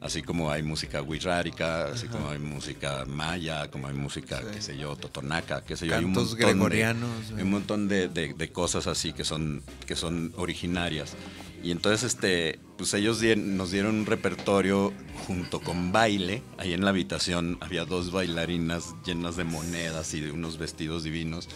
así 0.02 0.23
como 0.23 0.50
hay 0.50 0.62
música 0.62 1.00
wixárika, 1.02 1.87
así 1.87 2.06
como 2.09 2.28
hay 2.30 2.38
música 2.38 3.04
maya, 3.06 3.71
como 3.71 3.87
hay 3.88 3.94
música, 3.94 4.40
qué 4.52 4.61
sé 4.61 4.76
yo, 4.76 4.97
totonaca, 4.97 5.62
qué 5.64 5.76
sé 5.76 5.87
yo. 5.87 5.94
hay 5.97 6.04
un 6.04 6.12
Cantos 6.14 6.30
montón 6.30 6.38
de- 6.38 6.52
gregorianos, 6.52 7.11
hay 7.26 7.30
güey. 7.32 7.42
un 7.44 7.50
montón 7.50 7.88
de, 7.88 8.09
de- 8.09 8.35
de 8.35 8.52
cosas 8.52 8.87
así 8.87 9.12
que 9.12 9.25
son, 9.25 9.62
que 9.87 9.94
son 9.97 10.32
originarias. 10.37 11.14
Y 11.62 11.71
entonces 11.71 12.02
este, 12.02 12.59
pues 12.76 12.92
ellos 12.94 13.23
nos 13.37 13.71
dieron 13.71 13.94
un 14.00 14.06
repertorio 14.06 14.92
junto 15.28 15.61
con 15.61 15.92
baile. 15.92 16.42
Ahí 16.59 16.73
en 16.73 16.82
la 16.85 16.90
habitación 16.90 17.56
había 17.61 17.85
dos 17.85 18.11
bailarinas 18.11 18.97
llenas 19.06 19.37
de 19.37 19.44
monedas 19.44 20.12
y 20.14 20.21
de 20.21 20.32
unos 20.32 20.59
vestidos 20.59 21.04
divinos. 21.04 21.49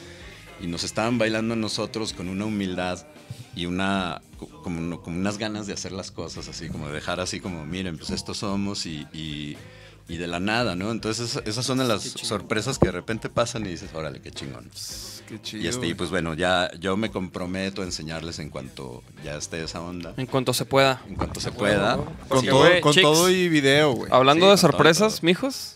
Y 0.61 0.69
nos 0.69 0.85
estaban 0.85 1.19
bailando 1.19 1.55
a 1.55 1.57
nosotros 1.57 2.13
con 2.13 2.29
una 2.29 2.45
humildad 2.45 3.05
y 3.57 3.67
una 3.67 4.21
co- 4.39 4.49
como, 4.63 5.03
como 5.03 5.17
unas 5.19 5.39
ganas 5.39 5.67
de 5.67 5.73
hacer 5.73 5.91
las 5.93 6.11
cosas 6.13 6.47
así, 6.49 6.69
como 6.69 6.87
de 6.89 6.95
dejar 6.95 7.19
así 7.21 7.41
como, 7.41 7.67
miren, 7.67 7.97
pues 7.99 8.11
estos 8.11 8.37
somos 8.39 8.87
y, 8.87 9.07
y- 9.13 9.57
y 10.09 10.19
de 10.19 10.29
la 10.29 10.39
nada, 10.39 10.77
¿no? 10.77 10.93
Entonces 10.93 11.31
esas- 11.31 11.47
esas 11.49 11.67
son 11.67 11.79
de 11.79 11.85
las 11.85 12.03
sorpresas 12.03 12.79
que 12.79 12.87
de 12.87 12.93
repente 12.93 13.29
pasan 13.29 13.67
y 13.67 13.71
dices, 13.71 13.91
órale, 13.93 14.21
qué 14.21 14.31
chingón. 14.31 14.71
Qué 15.27 15.43
chido. 15.43 15.65
Y, 15.65 15.67
este, 15.67 15.89
y 15.89 15.95
pues 15.95 16.11
bueno, 16.11 16.35
ya 16.35 16.71
yo 16.79 16.97
me 16.97 17.11
comprometo 17.11 17.83
a 17.83 17.85
enseñarles 17.85 18.39
en 18.39 18.49
cuanto 18.51 19.03
ya 19.25 19.37
esté 19.37 19.65
esa 19.65 19.81
onda, 19.81 20.15
En 20.17 20.27
cuanto 20.27 20.53
se 20.55 20.65
pueda. 20.65 21.03
en 21.09 21.17
cuanto 21.17 21.41
se 21.41 21.51
pueda. 21.51 21.97
con, 22.29 22.47
todo, 22.47 22.69
con 22.81 23.33
y 23.33 23.49
video, 23.49 23.93
güey. 23.95 24.13
Hablando 24.13 24.45
Sí, 24.47 24.51
de 24.51 24.57
todo, 24.57 24.71
sorpresas, 24.71 25.15
todo. 25.17 25.27
mijos. 25.27 25.76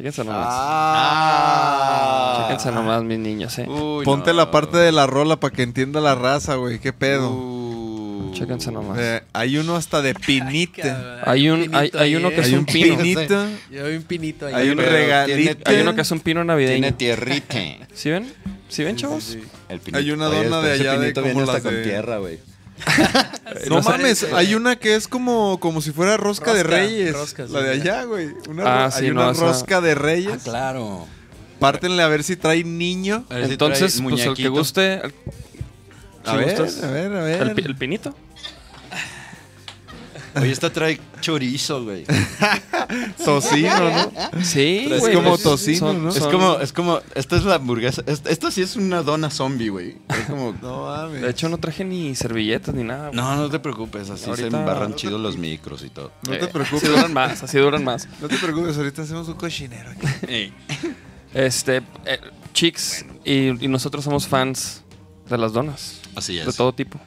Chéquense 0.00 0.24
nomás. 0.24 0.46
Ah. 0.48 2.38
Chéquense 2.48 2.72
nomás, 2.72 3.02
mis 3.04 3.18
niños, 3.18 3.58
eh. 3.58 3.66
Uy, 3.68 4.02
Ponte 4.04 4.30
no. 4.30 4.36
la 4.38 4.50
parte 4.50 4.78
de 4.78 4.92
la 4.92 5.06
rola 5.06 5.36
para 5.38 5.52
que 5.54 5.62
entienda 5.62 6.00
la 6.00 6.14
raza, 6.14 6.54
güey. 6.54 6.78
¿Qué 6.78 6.94
pedo? 6.94 7.30
Uh, 7.30 8.32
Chéquense 8.32 8.72
nomás. 8.72 8.98
Eh, 8.98 9.22
hay 9.34 9.58
uno 9.58 9.76
hasta 9.76 10.00
de 10.00 10.14
pinita. 10.14 11.20
Hay 11.26 11.50
un, 11.50 11.74
hay, 11.74 11.90
hay 11.98 12.16
uno 12.16 12.30
que 12.30 12.40
es 12.40 12.46
Hay 12.46 12.52
un 12.54 12.60
un 12.60 12.64
pino. 12.64 12.96
pinito. 12.96 13.44
Yo 13.70 13.86
vi 13.88 13.96
un 13.96 14.02
pinito 14.04 14.46
ahí. 14.46 14.54
Hay 14.54 14.70
un 14.70 14.78
regalito. 14.78 15.70
Hay 15.70 15.80
uno 15.82 15.94
que 15.94 16.00
es 16.00 16.10
un 16.10 16.20
pino 16.20 16.40
Tiene 16.40 16.46
navideño. 16.46 16.94
tierrite. 16.94 17.80
¿Sí 17.92 18.08
ven? 18.10 18.32
¿Sí 18.70 18.82
ven, 18.84 18.96
chavos? 18.96 19.36
El 19.68 19.80
pinito. 19.80 19.98
Hay 19.98 20.10
una 20.12 20.30
Oye, 20.30 20.44
dona 20.44 20.60
de 20.62 20.74
ese 20.76 20.88
allá 20.88 20.98
de 20.98 21.12
como 21.12 21.40
hasta 21.40 21.52
las 21.52 21.62
con 21.62 21.74
de- 21.74 21.82
tierra, 21.82 22.16
güey. 22.16 22.38
No 23.68 23.82
mames, 23.82 24.24
hay 24.32 24.54
una 24.54 24.76
que 24.76 24.94
es 24.94 25.08
como, 25.08 25.58
como 25.60 25.80
si 25.82 25.90
fuera 25.92 26.16
rosca, 26.16 26.54
de 26.54 26.62
Rosca, 26.62 26.76
reyes. 26.76 27.12
rosca, 27.12 27.46
sí. 27.46 27.52
la 27.52 27.60
de 27.62 27.70
allá, 27.72 28.04
güey. 28.04 28.28
Una 28.48 28.84
Ah, 28.86 28.90
sí, 28.90 29.06
hay 29.06 29.10
no, 29.12 29.22
una 29.22 29.32
rosca 29.32 29.80
de 29.80 29.92
Ah, 29.92 29.94
reyes. 29.96 30.42
claro. 30.44 31.06
Pártenle 31.58 32.02
a 32.02 32.08
ver 32.08 32.22
si 32.24 32.36
trae 32.36 32.64
niño. 32.64 33.24
A 33.28 33.34
ver 33.34 33.46
si 33.46 33.52
Entonces, 33.52 33.94
trae 33.96 34.08
pues 34.08 34.24
el 34.24 34.34
que 34.34 34.48
guste. 34.48 34.94
el- 34.94 35.14
A 36.24 36.30
si 36.32 36.36
ver, 36.38 36.60
gustas, 36.60 36.82
a 36.84 36.90
ver, 36.90 37.12
a 37.16 37.22
ver. 37.22 37.42
El, 37.42 37.66
el 37.66 37.76
pinito. 37.76 38.14
Oye, 40.36 40.50
esta 40.52 40.72
trae 40.72 41.00
chorizo, 41.20 41.84
güey. 41.84 42.04
Tocino, 43.24 43.90
¿no? 43.90 44.44
Sí, 44.44 44.88
Es 44.90 45.00
güey, 45.00 45.14
como 45.14 45.30
pues, 45.30 45.42
tocino, 45.42 45.92
¿no? 45.92 46.08
Es 46.10 46.16
son- 46.16 46.30
como, 46.32 46.58
es 46.60 46.72
como, 46.72 47.00
esta 47.14 47.36
es 47.36 47.44
la 47.44 47.56
hamburguesa. 47.56 48.02
es- 48.06 48.22
Esta 48.26 48.50
sí 48.50 48.62
es 48.62 48.76
una 48.76 49.02
dona 49.02 49.30
zombie, 49.30 49.68
güey. 49.68 49.96
Es 50.08 50.26
como, 50.26 50.52
No 50.62 50.86
mames. 50.86 51.22
De 51.22 51.30
hecho, 51.30 51.48
no 51.48 51.58
traje 51.58 51.84
ni 51.84 52.14
servilletas 52.14 52.74
ni 52.74 52.84
nada. 52.84 53.10
no, 53.12 53.36
no 53.36 53.50
te 53.50 53.58
preocupes, 53.58 54.10
así 54.10 54.24
se 54.24 54.30
Ahorita- 54.30 54.58
embarran 54.58 54.94
chidos 54.94 55.20
los 55.20 55.36
micros 55.36 55.82
y 55.84 55.90
todo. 55.90 56.12
no 56.26 56.32
te 56.38 56.46
preocupes. 56.48 56.82
Así 56.84 56.92
duran 56.92 57.12
más, 57.12 57.42
así 57.42 57.58
duran 57.58 57.84
más. 57.84 58.08
No 58.20 58.28
te 58.28 58.36
preocupes, 58.36 58.76
ahorita 58.76 59.02
hacemos 59.02 59.28
un 59.28 59.34
cochinero 59.34 59.90
aquí. 59.90 60.52
Este, 61.32 61.76
eh, 62.06 62.18
chicks, 62.52 63.04
y, 63.24 63.64
y 63.64 63.68
nosotros 63.68 64.02
somos 64.02 64.26
fans 64.26 64.82
de 65.28 65.38
las 65.38 65.52
donas. 65.52 66.00
Así 66.16 66.36
es. 66.36 66.44
De 66.46 66.52
todo 66.52 66.72
tipo. 66.72 66.98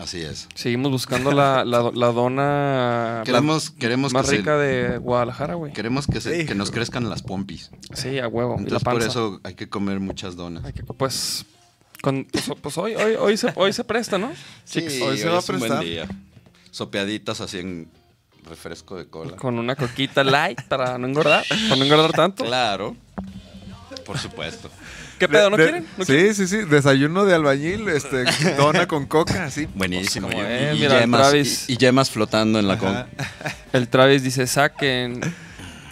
Así 0.00 0.22
es. 0.22 0.48
Seguimos 0.54 0.90
buscando 0.90 1.30
la, 1.30 1.64
la, 1.64 1.90
la 1.94 2.06
dona 2.12 3.22
Queremos, 3.26 3.70
queremos, 3.70 4.12
más 4.14 4.30
que, 4.30 4.38
rica 4.38 4.52
se- 4.56 4.62
de 4.62 4.98
Guadalajara, 4.98 5.54
güey. 5.54 5.72
queremos 5.74 6.06
que, 6.06 6.20
se- 6.22 6.46
que 6.46 6.54
nos 6.54 6.70
crezcan 6.70 7.08
las 7.10 7.22
pompis. 7.22 7.70
Sí, 7.92 8.18
a 8.18 8.26
huevo. 8.26 8.54
y 8.54 8.56
la 8.56 8.62
Entonces, 8.62 8.84
por 8.84 8.92
panza. 8.94 9.08
eso 9.08 9.40
hay 9.44 9.54
que 9.54 9.68
comer 9.68 10.00
muchas 10.00 10.36
donas. 10.36 10.64
Hay 10.64 10.72
que- 10.72 10.82
pues, 10.84 11.44
con- 12.02 12.24
pues, 12.24 12.50
pues 12.62 12.78
hoy, 12.78 12.94
hoy, 12.94 13.14
hoy, 13.16 13.36
se, 13.36 13.52
hoy 13.56 13.72
se 13.74 13.84
presta, 13.84 14.16
¿no? 14.16 14.32
Sí, 14.64 14.80
hoy 15.02 15.18
se 15.18 15.28
va 15.28 15.36
a 15.36 15.38
es 15.40 15.48
un 15.50 15.58
buen 15.58 15.68
prestar. 15.70 15.84
día. 15.84 16.08
Sopeaditas 16.70 17.40
así 17.42 17.58
en 17.58 17.90
refresco 18.48 18.96
de 18.96 19.06
cola. 19.06 19.36
Con 19.36 19.58
una 19.58 19.76
coquita 19.76 20.24
light 20.24 20.62
para 20.62 20.96
no 20.96 21.06
engordar, 21.08 21.44
para 21.48 21.76
no 21.76 21.84
engordar 21.84 22.12
tanto. 22.12 22.44
Claro. 22.44 22.96
Por 24.06 24.16
supuesto. 24.18 24.70
¿Qué 25.20 25.28
pedo? 25.28 25.50
¿No 25.50 25.56
De- 25.56 25.62
quieren? 25.64 25.86
¿No 25.96 26.04
sí, 26.04 26.34
sí, 26.34 26.48
sí. 26.48 26.56
Desayuno 26.64 27.24
de 27.26 27.34
albañil, 27.34 27.88
este, 27.90 28.24
dona 28.56 28.88
con 28.88 29.06
coca, 29.06 29.44
así. 29.44 29.66
Buenísimo. 29.74 30.28
Pues 30.28 30.72
y, 30.72 30.76
y 30.76 30.80
mira, 30.80 30.98
yemas, 31.00 31.20
Travis. 31.28 31.64
y, 31.68 31.74
y 31.74 31.76
yemas 31.76 32.10
flotando 32.10 32.58
en 32.58 32.66
la 32.66 32.78
con. 32.78 32.88
Ajá. 32.96 33.06
El 33.72 33.88
Travis 33.88 34.22
dice, 34.24 34.46
saquen. 34.48 35.20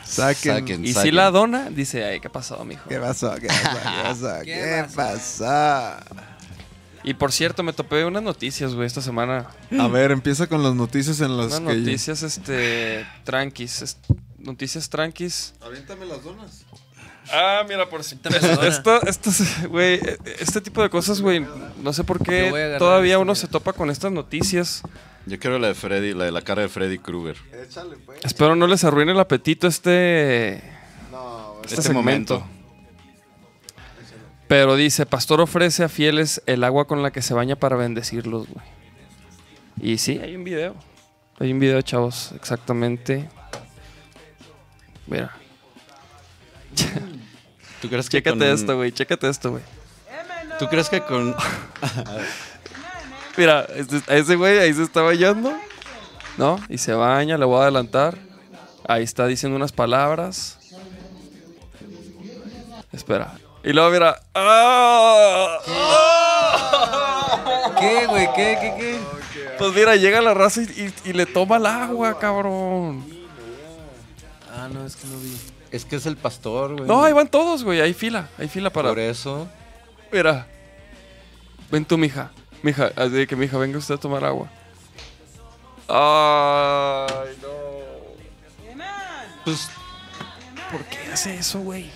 Saquen. 0.04 0.54
Saquen. 0.60 0.84
Y 0.84 0.94
si 0.94 1.10
la 1.10 1.30
dona, 1.30 1.68
dice, 1.70 2.04
ay, 2.04 2.20
¿qué 2.20 2.30
pasó, 2.30 2.64
mijo? 2.64 2.88
¿Qué 2.88 2.98
pasó? 2.98 3.34
¿Qué 3.36 3.46
pasó? 3.48 3.68
¿Qué 3.82 4.02
pasó? 4.02 4.34
¿Qué 4.40 4.44
¿Qué 4.44 4.84
pasó? 4.96 5.96
Y 7.04 7.14
por 7.14 7.30
cierto, 7.32 7.62
me 7.62 7.72
topé 7.72 8.04
unas 8.04 8.22
noticias, 8.22 8.74
güey, 8.74 8.86
esta 8.86 9.00
semana. 9.02 9.46
A 9.78 9.86
ver, 9.88 10.10
empieza 10.10 10.46
con 10.46 10.62
las 10.62 10.74
noticias 10.74 11.20
en 11.20 11.36
las 11.36 11.58
Unas 11.58 11.74
que... 11.74 11.78
noticias, 11.80 12.22
este, 12.22 13.06
tranquis. 13.24 13.82
est- 13.82 13.98
noticias 14.38 14.88
tranquis. 14.88 15.54
Aviéntame 15.60 16.06
las 16.06 16.22
donas. 16.24 16.64
Ah, 17.32 17.64
mira, 17.68 17.88
por 17.88 18.02
si. 18.04 18.18
Esto, 18.62 19.02
esto, 19.02 19.30
es- 19.30 19.66
güey, 19.68 20.00
este 20.38 20.60
tipo 20.60 20.82
de 20.82 20.90
cosas, 20.90 21.20
güey, 21.20 21.44
no 21.82 21.92
sé 21.92 22.04
por 22.04 22.22
qué 22.22 22.76
todavía 22.78 23.14
esta, 23.14 23.18
uno 23.20 23.34
se 23.34 23.48
topa 23.48 23.72
con 23.72 23.90
estas 23.90 24.12
noticias. 24.12 24.82
Yo 25.26 25.38
quiero 25.38 25.58
la 25.58 25.68
de 25.68 25.74
Freddy, 25.74 26.14
la 26.14 26.24
de 26.24 26.32
la 26.32 26.40
cara 26.42 26.62
de 26.62 26.68
Freddy 26.68 26.98
Krueger. 26.98 27.36
Échale, 27.62 27.96
pues. 27.96 28.20
Espero 28.24 28.56
no 28.56 28.66
les 28.66 28.82
arruine 28.84 29.12
el 29.12 29.20
apetito 29.20 29.66
este, 29.66 30.62
No, 31.10 31.60
este, 31.64 31.80
Este 31.80 31.92
momento. 31.92 32.46
Pero 34.46 34.76
dice, 34.76 35.04
pastor 35.04 35.42
ofrece 35.42 35.84
a 35.84 35.90
fieles 35.90 36.42
el 36.46 36.64
agua 36.64 36.86
con 36.86 37.02
la 37.02 37.10
que 37.10 37.20
se 37.20 37.34
baña 37.34 37.56
para 37.56 37.76
bendecirlos, 37.76 38.46
güey. 38.48 38.64
Y 39.80 39.98
sí, 39.98 40.18
hay 40.22 40.34
un 40.34 40.44
video. 40.44 40.74
Hay 41.38 41.52
un 41.52 41.58
video, 41.60 41.80
chavos, 41.82 42.32
exactamente. 42.34 43.28
Mira, 45.06 45.36
¿Tú 47.80 47.88
crees 47.88 48.08
que 48.08 48.18
chécate 48.18 48.38
con 48.38 48.48
esto, 48.48 48.76
güey, 48.76 48.92
chécate 48.92 49.28
esto, 49.28 49.50
güey. 49.52 49.62
¿Tú 50.58 50.66
crees 50.68 50.88
que 50.88 51.00
con 51.02 51.34
Mira, 53.36 53.66
este- 53.76 54.02
a 54.12 54.16
ese 54.16 54.34
güey 54.34 54.58
ahí 54.58 54.74
se 54.74 54.82
está 54.82 55.02
bañando, 55.02 55.52
¿no? 56.36 56.58
Y 56.68 56.78
se 56.78 56.92
baña, 56.92 57.38
le 57.38 57.44
voy 57.44 57.60
a 57.60 57.62
adelantar. 57.62 58.18
Ahí 58.86 59.04
está 59.04 59.26
diciendo 59.26 59.54
unas 59.56 59.70
palabras. 59.70 60.58
Espera. 62.92 63.34
Y 63.62 63.72
luego 63.72 63.90
mira. 63.90 64.20
¡Ah! 64.34 65.58
¿Qué, 67.78 68.06
güey? 68.06 68.26
¿Qué, 68.34 68.58
qué, 68.60 68.74
qué? 68.78 68.98
Pues 69.58 69.72
mira, 69.74 69.94
llega 69.96 70.20
la 70.20 70.34
raza 70.34 70.62
y, 70.62 70.64
y- 70.64 71.10
y 71.10 71.12
le 71.12 71.26
toma 71.26 71.56
el 71.58 71.66
agua, 71.66 72.18
cabrón. 72.18 73.04
Ah, 74.52 74.68
no, 74.72 74.84
es 74.84 74.96
que 74.96 75.06
no 75.06 75.18
vi. 75.18 75.38
Es 75.70 75.84
que 75.84 75.96
es 75.96 76.06
el 76.06 76.16
pastor, 76.16 76.76
güey? 76.76 76.88
No, 76.88 77.04
ahí 77.04 77.12
van 77.12 77.28
todos, 77.28 77.64
güey. 77.64 77.80
Hay 77.80 77.94
fila, 77.94 78.28
hay 78.38 78.48
fila 78.48 78.70
para. 78.70 78.90
Por 78.90 78.98
eso. 78.98 79.48
Mira. 80.12 80.46
Ven 81.70 81.84
tú, 81.84 81.98
mija. 81.98 82.30
Mija, 82.62 82.90
así 82.96 83.26
que 83.26 83.36
mija, 83.36 83.58
venga 83.58 83.78
usted 83.78 83.94
a 83.94 83.98
tomar 83.98 84.24
agua. 84.24 84.48
Ay, 85.88 87.36
no. 87.42 87.48
Pues, 89.44 89.70
¿Por 90.70 90.84
qué 90.84 90.98
hace 91.12 91.36
eso, 91.36 91.60
güey? 91.60 91.90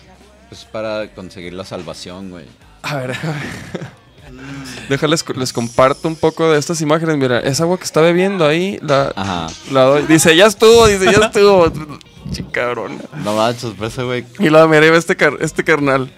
pues 0.48 0.64
para 0.66 1.08
conseguir 1.14 1.54
la 1.54 1.64
salvación, 1.64 2.30
güey. 2.30 2.46
A 2.82 2.96
ver, 2.96 3.08
déjame. 3.08 3.40
Déjales, 4.88 5.24
les 5.36 5.52
comparto 5.52 6.08
un 6.08 6.16
poco 6.16 6.50
de 6.52 6.58
estas 6.58 6.80
imágenes. 6.80 7.16
Mira, 7.16 7.40
esa 7.40 7.62
agua 7.64 7.78
que 7.78 7.84
está 7.84 8.00
bebiendo 8.00 8.46
ahí, 8.46 8.78
la, 8.82 9.12
Ajá. 9.16 9.46
la 9.70 9.82
doy. 9.84 10.02
Dice, 10.06 10.34
ya 10.36 10.46
estuvo, 10.46 10.86
dice, 10.86 11.04
ya 11.06 11.26
estuvo. 11.26 11.72
Sí, 12.32 12.44
cabrón. 12.50 12.98
No 13.24 13.34
manches, 13.36 13.72
pues 13.76 13.92
ese 13.92 14.04
güey. 14.04 14.24
Y 14.38 14.48
luego, 14.48 14.66
mira, 14.68 14.86
este, 14.96 15.16
car- 15.16 15.36
este 15.40 15.64
carnal. 15.64 16.10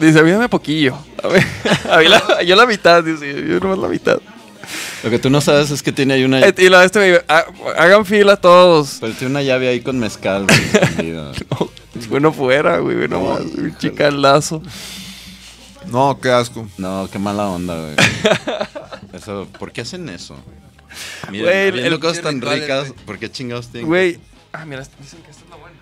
Dice, 0.00 0.20
avídame 0.20 0.48
poquillo. 0.48 0.96
A 1.22 1.28
ver, 1.28 1.44
a 1.90 1.98
mí 1.98 2.06
la- 2.08 2.42
yo 2.42 2.56
la 2.56 2.64
mitad, 2.64 3.02
dice, 3.04 3.34
yo 3.46 3.58
nomás 3.60 3.78
la 3.78 3.88
mitad. 3.88 4.18
Lo 5.02 5.10
que 5.10 5.18
tú 5.18 5.28
no 5.30 5.40
sabes 5.40 5.70
es 5.70 5.82
que 5.82 5.92
tiene 5.92 6.14
ahí 6.14 6.24
una. 6.24 6.40
Eh, 6.40 6.54
Y 6.58 6.68
la 6.68 6.84
este 6.84 7.22
"Ah, 7.28 7.44
hagan 7.76 8.06
fila 8.06 8.36
todos. 8.36 8.98
Pero 9.00 9.12
tiene 9.14 9.30
una 9.32 9.42
llave 9.42 9.68
ahí 9.68 9.80
con 9.80 9.98
mezcal, 9.98 10.46
güey. 10.46 10.58
escondida. 10.82 11.32
Bueno 12.08 12.32
fuera, 12.32 12.78
güey, 12.78 12.96
güey, 12.96 13.08
nomás. 13.08 13.40
Un 13.40 13.76
chicalazo. 13.78 14.62
No, 15.90 16.18
qué 16.20 16.30
asco. 16.30 16.68
No, 16.78 17.08
qué 17.10 17.18
mala 17.18 17.48
onda, 17.48 17.74
güey. 17.80 17.94
Eso, 19.12 19.46
¿por 19.58 19.72
qué 19.72 19.80
hacen 19.82 20.08
eso? 20.08 20.36
Miren, 21.30 21.46
Güey, 21.46 21.68
habiendo 21.68 21.94
el- 21.96 22.00
cosas 22.00 22.22
tan 22.22 22.36
rituales, 22.36 22.62
ricas, 22.62 22.88
güey. 22.92 23.04
¿por 23.06 23.18
qué 23.18 23.30
chingados 23.30 23.68
tienen? 23.68 23.88
Güey. 23.88 24.20
Ah, 24.52 24.64
mira, 24.64 24.82
dicen 25.00 25.22
que 25.22 25.30
esta 25.30 25.44
es 25.44 25.50
la 25.50 25.56
buena. 25.56 25.76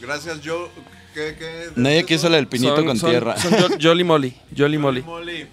Gracias, 0.00 0.40
yo. 0.40 0.68
¿Qué, 1.14 1.36
qué? 1.38 1.70
Nadie 1.76 2.04
quiso 2.04 2.28
la 2.28 2.36
del 2.36 2.46
pinito 2.48 2.76
Son- 2.76 2.84
con 2.86 2.96
son- 2.98 3.10
tierra. 3.10 3.36
Son 3.36 3.52
Jo- 3.52 3.68
Jolly 3.80 4.04
Molly. 4.04 4.34
Jolly 4.56 4.78
Molly. 4.78 5.02
Molly. 5.02 5.46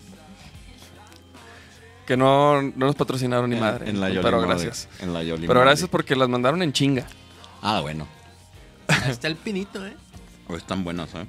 Que 2.05 2.15
no, 2.17 2.61
no 2.61 2.71
nos 2.85 2.95
patrocinaron 2.95 3.49
ni 3.49 3.55
madre. 3.59 3.89
En 3.89 3.99
la 3.99 4.09
Yoli 4.09 4.21
pero 4.21 4.37
Molly, 4.37 4.49
gracias. 4.49 4.87
En 4.99 5.11
la 5.13 5.23
Yoli 5.23 5.47
Pero 5.47 5.59
Molly. 5.59 5.67
gracias 5.69 5.89
porque 5.89 6.15
las 6.15 6.29
mandaron 6.29 6.61
en 6.61 6.71
chinga. 6.71 7.07
Ah, 7.63 7.81
bueno. 7.81 8.07
Ahí 8.87 9.09
está 9.11 9.27
el 9.27 9.35
pinito, 9.37 9.85
¿eh? 9.85 9.95
O 10.47 10.55
están 10.55 10.83
buenas, 10.83 11.09
¿eh? 11.15 11.25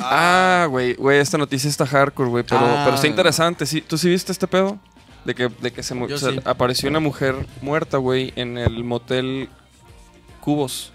Ah, 0.00 0.66
güey, 0.70 0.94
güey, 0.94 1.18
esta 1.18 1.38
noticia 1.38 1.68
está 1.68 1.86
hardcore, 1.86 2.28
güey, 2.30 2.44
pero, 2.44 2.60
Ah. 2.62 2.82
pero 2.84 2.96
está 2.96 3.06
interesante. 3.06 3.66
¿Sí? 3.66 3.80
¿Tú 3.80 3.98
sí 3.98 4.08
viste 4.08 4.32
este 4.32 4.46
pedo? 4.46 4.78
De 5.24 5.34
que, 5.34 5.48
de 5.48 5.72
que 5.72 5.82
se, 5.82 5.94
mu- 5.94 6.08
Yo 6.08 6.18
se- 6.18 6.32
sí. 6.32 6.40
apareció 6.44 6.88
una 6.88 7.00
mujer 7.00 7.34
muerta, 7.60 7.98
güey, 7.98 8.32
en 8.36 8.56
el 8.58 8.84
motel 8.84 9.48
Cubos. 10.40 10.92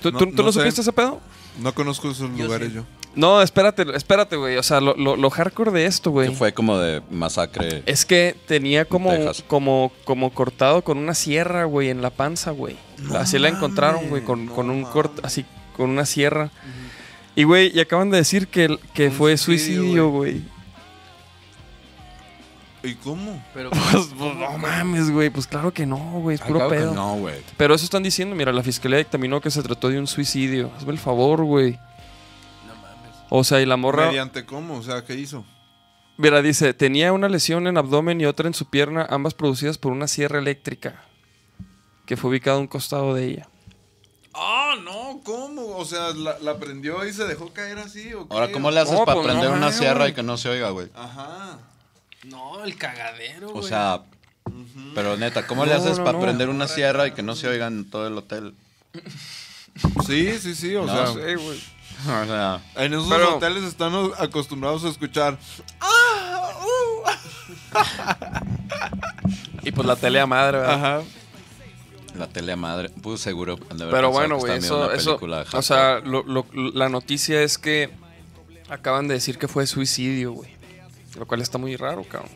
¿Tú, 0.00 0.12
No- 0.12 0.18
tú- 0.18 0.26
tú 0.26 0.36
no 0.36 0.42
no 0.44 0.52
sé. 0.52 0.60
supiste 0.60 0.80
ese 0.82 0.92
pedo? 0.92 1.20
No 1.60 1.74
conozco 1.74 2.10
esos 2.10 2.30
Yo 2.36 2.44
lugares 2.44 2.68
sí. 2.68 2.74
yo. 2.76 2.84
No, 3.16 3.40
espérate, 3.40 3.84
espérate, 3.96 4.36
güey. 4.36 4.58
O 4.58 4.62
sea, 4.62 4.78
lo, 4.80 4.94
lo- 4.94 5.16
lo 5.16 5.30
hardcore 5.30 5.70
de 5.72 5.86
esto, 5.86 6.10
güey. 6.10 6.28
Que 6.28 6.34
fue 6.36 6.52
como 6.52 6.78
de 6.78 7.00
masacre. 7.10 7.82
Es 7.86 8.04
que 8.04 8.36
tenía 8.46 8.84
como, 8.84 9.10
Texas. 9.10 9.42
como, 9.48 9.90
como 10.04 10.32
cortado 10.34 10.84
con 10.84 10.98
una 10.98 11.14
sierra, 11.14 11.64
güey, 11.64 11.88
en 11.88 12.02
la 12.02 12.10
panza, 12.10 12.50
güey. 12.50 12.76
así 13.18 13.38
la 13.38 13.48
encontraron, 13.48 14.08
güey, 14.10 14.22
con, 14.22 14.46
con 14.48 14.68
un 14.70 14.84
corte, 14.84 15.22
así, 15.24 15.46
con 15.76 15.88
una 15.90 16.04
sierra. 16.04 16.50
Y, 17.36 17.44
güey, 17.44 17.70
y 17.72 17.80
acaban 17.80 18.10
de 18.10 18.16
decir 18.16 18.48
que, 18.48 18.76
que 18.94 19.06
Un 19.08 19.12
fue 19.12 19.36
suicidio, 19.36 20.08
güey. 20.10 20.42
¿Y 22.82 22.94
cómo? 22.94 23.42
Pero 23.52 23.70
Pues, 23.92 24.08
pues, 24.16 24.36
no 24.36 24.58
mames, 24.58 25.10
güey. 25.10 25.28
Pues 25.30 25.46
claro 25.46 25.72
que 25.72 25.86
no, 25.86 25.96
güey. 26.20 26.36
Es 26.36 26.40
Ah, 26.42 26.46
puro 26.46 26.58
claro 26.60 26.70
que 26.70 26.76
pedo. 26.78 26.94
No, 26.94 27.16
güey. 27.16 27.36
Pero 27.56 27.74
eso 27.74 27.84
están 27.84 28.02
diciendo. 28.02 28.34
Mira, 28.36 28.52
la 28.52 28.62
fiscalía 28.62 28.98
dictaminó 28.98 29.40
que 29.40 29.50
se 29.50 29.62
trató 29.62 29.88
de 29.88 29.98
un 29.98 30.06
suicidio. 30.06 30.70
Hazme 30.76 30.92
el 30.92 30.98
favor, 30.98 31.44
güey. 31.44 31.72
no 32.66 32.74
mames. 32.76 33.12
O 33.28 33.44
sea, 33.44 33.60
y 33.60 33.66
la 33.66 33.76
morra. 33.76 34.06
¿Mediante 34.06 34.44
cómo? 34.46 34.76
O 34.76 34.82
sea, 34.82 35.04
¿qué 35.04 35.14
hizo? 35.14 35.44
Mira, 36.16 36.40
dice, 36.40 36.72
tenía 36.72 37.12
una 37.12 37.28
lesión 37.28 37.66
en 37.66 37.76
abdomen 37.76 38.18
y 38.20 38.24
otra 38.24 38.46
en 38.46 38.54
su 38.54 38.70
pierna, 38.70 39.06
ambas 39.10 39.34
producidas 39.34 39.76
por 39.76 39.92
una 39.92 40.06
sierra 40.08 40.38
eléctrica 40.38 41.02
que 42.06 42.16
fue 42.16 42.30
ubicada 42.30 42.56
a 42.56 42.60
un 42.60 42.68
costado 42.68 43.12
de 43.14 43.24
ella. 43.26 43.48
Ah, 44.38 44.74
no, 44.82 45.20
¿cómo? 45.24 45.76
O 45.76 45.84
sea, 45.84 46.12
la, 46.14 46.38
la 46.40 46.56
prendió 46.58 47.04
y 47.06 47.12
se 47.12 47.24
dejó 47.24 47.52
caer 47.52 47.78
así. 47.78 48.12
¿o 48.14 48.28
qué? 48.28 48.34
Ahora, 48.34 48.52
¿cómo 48.52 48.70
le 48.70 48.80
haces 48.80 48.98
para 49.00 49.14
pues, 49.14 49.26
prender 49.26 49.50
no, 49.50 49.56
una 49.56 49.66
güey. 49.68 49.78
sierra 49.78 50.08
y 50.08 50.12
que 50.14 50.22
no 50.22 50.36
se 50.36 50.48
oiga, 50.50 50.70
güey? 50.70 50.88
Ajá. 50.94 51.58
No, 52.24 52.62
el 52.64 52.76
cagadero, 52.76 53.50
O 53.50 53.54
güey. 53.54 53.68
sea, 53.68 54.02
pero 54.94 55.16
neta, 55.16 55.46
¿cómo 55.46 55.64
le 55.64 55.72
No, 55.74 55.78
haces 55.80 55.98
no, 55.98 56.04
para 56.04 56.18
no. 56.18 56.24
prender 56.24 56.48
una 56.48 56.68
sierra 56.68 57.06
y 57.06 57.12
que 57.12 57.22
no 57.22 57.34
se 57.36 57.48
oiga 57.48 57.66
en 57.68 57.88
todo 57.88 58.06
el 58.06 58.16
hotel? 58.18 58.54
Sí, 60.06 60.38
sí, 60.38 60.54
sí, 60.54 60.74
o 60.76 60.84
No, 60.86 60.92
sea. 60.94 61.06
sí, 61.08 61.34
güey. 61.34 61.62
O 62.06 62.24
sea, 62.26 62.60
En 62.76 62.92
esos 62.92 63.08
Pero- 63.08 63.36
hoteles 63.36 63.64
están 63.64 63.94
o- 63.94 64.12
acostumbrados 64.18 64.84
a 64.84 64.88
escuchar. 64.88 65.38
Y 69.62 69.72
pues 69.72 69.86
la 69.86 69.96
tele 69.96 70.20
a 70.20 70.26
madre, 70.26 70.58
¿verdad? 70.58 70.74
Ajá. 70.74 71.02
La 72.16 72.28
tele 72.28 72.52
a 72.52 72.56
madre, 72.56 72.90
pues 73.02 73.20
seguro. 73.20 73.56
Pero 73.90 74.10
bueno, 74.10 74.38
güey, 74.38 74.58
eso, 74.58 74.92
eso, 74.92 75.18
o 75.52 75.62
sea, 75.62 76.00
lo- 76.00 76.22
lo- 76.24 76.46
la 76.52 76.88
noticia 76.88 77.42
es 77.42 77.58
que 77.58 77.90
acaban 78.68 79.08
de 79.08 79.14
decir 79.14 79.38
que 79.38 79.48
fue 79.48 79.66
suicidio, 79.66 80.32
güey. 80.32 80.50
Lo 81.18 81.26
cual 81.26 81.40
está 81.42 81.58
muy 81.58 81.76
raro, 81.76 82.04
cabrón. 82.04 82.30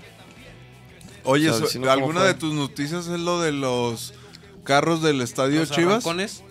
Oye, 1.25 1.49
O 1.51 1.53
sea, 1.53 1.59
so- 1.61 1.65
diciendo 1.67 1.89
cómo 1.89 1.99
¿alguna 1.99 2.25
de 2.25 2.35
tus 2.35 2.55
noticias 2.55 3.07
es 3.07 3.21
lo 3.21 3.41
de 3.41 3.53
los 3.53 4.15
carros 4.65 5.03
del 5.03 5.21
estadio 5.21 5.61
Los 5.61 5.71
Chivas? 5.71 5.93
arrancones. 6.07 6.43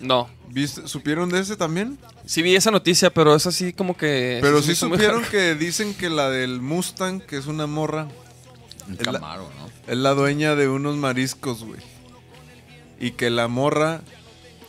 No. 0.00 0.28
¿Viste- 0.48 0.88
¿Supieron 0.88 1.28
de 1.28 1.40
ese 1.40 1.56
también? 1.56 1.98
Sí 2.24 2.42
vi 2.42 2.56
esa 2.56 2.70
noticia, 2.70 3.10
pero 3.12 3.34
es 3.34 3.46
así 3.46 3.72
como 3.72 3.96
que... 3.96 4.38
Pero 4.40 4.62
sí 4.62 4.74
supieron 4.74 5.22
que 5.24 5.54
dicen 5.54 5.94
que 5.94 6.08
la 6.10 6.30
del 6.30 6.60
Mustang, 6.60 7.20
que 7.20 7.36
es 7.36 7.46
una 7.46 7.66
morra, 7.66 8.08
Un 8.88 8.94
es 8.94 9.06
la- 9.06 9.18
¿no? 9.18 9.48
es 9.86 9.96
la 9.98 10.10
dueña 10.14 10.54
de 10.54 10.68
unos 10.68 10.96
mariscos, 10.96 11.62
güey. 11.64 11.80
Y 13.00 13.12
que 13.12 13.30
la 13.30 13.48
morra, 13.48 14.02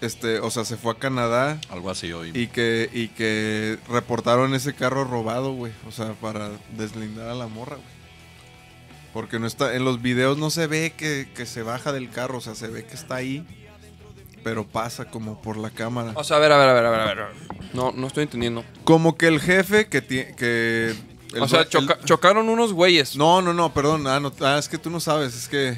este, 0.02 0.40
o 0.40 0.50
sea, 0.50 0.64
se 0.66 0.78
fue 0.78 0.94
a 0.94 0.96
Canadá 0.96 1.60
Algo 1.70 1.90
así 1.92 2.12
hoy. 2.14 2.32
y 2.34 2.48
que, 2.48 2.90
y 2.94 3.10
que 3.10 3.78
reportaron 3.90 4.56
ese 4.56 4.74
carro 4.74 5.04
robado, 5.04 5.52
güey. 5.54 5.74
O 5.88 5.92
sea, 5.92 6.14
para 6.14 6.50
deslindar 6.78 7.28
a 7.30 7.36
la 7.36 7.48
morra, 7.48 7.76
güey. 7.76 8.02
Porque 9.14 9.40
no 9.40 9.46
está, 9.48 9.76
en 9.76 9.84
los 9.84 10.02
videos 10.02 10.38
no 10.38 10.50
se 10.50 10.68
ve 10.68 10.94
que, 10.96 11.28
que 11.36 11.46
se 11.46 11.62
baja 11.64 11.92
del 11.92 12.10
carro, 12.10 12.38
o 12.38 12.42
sea, 12.42 12.56
se 12.56 12.68
ve 12.70 12.86
que 12.86 12.94
está 12.96 13.16
ahí, 13.16 13.46
pero 14.42 14.66
pasa 14.66 15.06
como 15.06 15.42
por 15.42 15.58
la 15.58 15.70
cámara. 15.70 16.14
O 16.16 16.24
sea, 16.24 16.38
a 16.38 16.40
ver, 16.40 16.54
a 16.54 16.58
ver, 16.58 16.70
a 16.70 16.74
ver, 16.74 16.86
a 16.86 16.90
ver, 16.90 17.00
a 17.02 17.06
ver. 17.06 17.18
No, 17.74 17.92
no 17.92 18.08
estoy 18.08 18.24
entendiendo. 18.24 18.64
Como 18.86 19.18
que 19.18 19.28
el 19.28 19.42
jefe 19.42 19.88
que 19.88 20.02
tiene, 20.02 20.34
que... 20.36 20.96
el 21.34 21.42
o 21.42 21.48
sea, 21.50 21.66
due- 21.66 21.70
choca- 21.70 21.98
el- 22.00 22.06
chocaron 22.06 22.48
unos 22.48 22.72
güeyes. 22.72 23.18
No, 23.18 23.42
no, 23.42 23.54
no, 23.54 23.74
perdón. 23.74 24.08
Ah, 24.08 24.22
no, 24.22 24.32
ah, 24.40 24.58
es 24.58 24.70
que 24.70 24.78
tú 24.78 24.90
no 24.90 25.02
sabes. 25.02 25.36
Es 25.36 25.50
que 25.50 25.78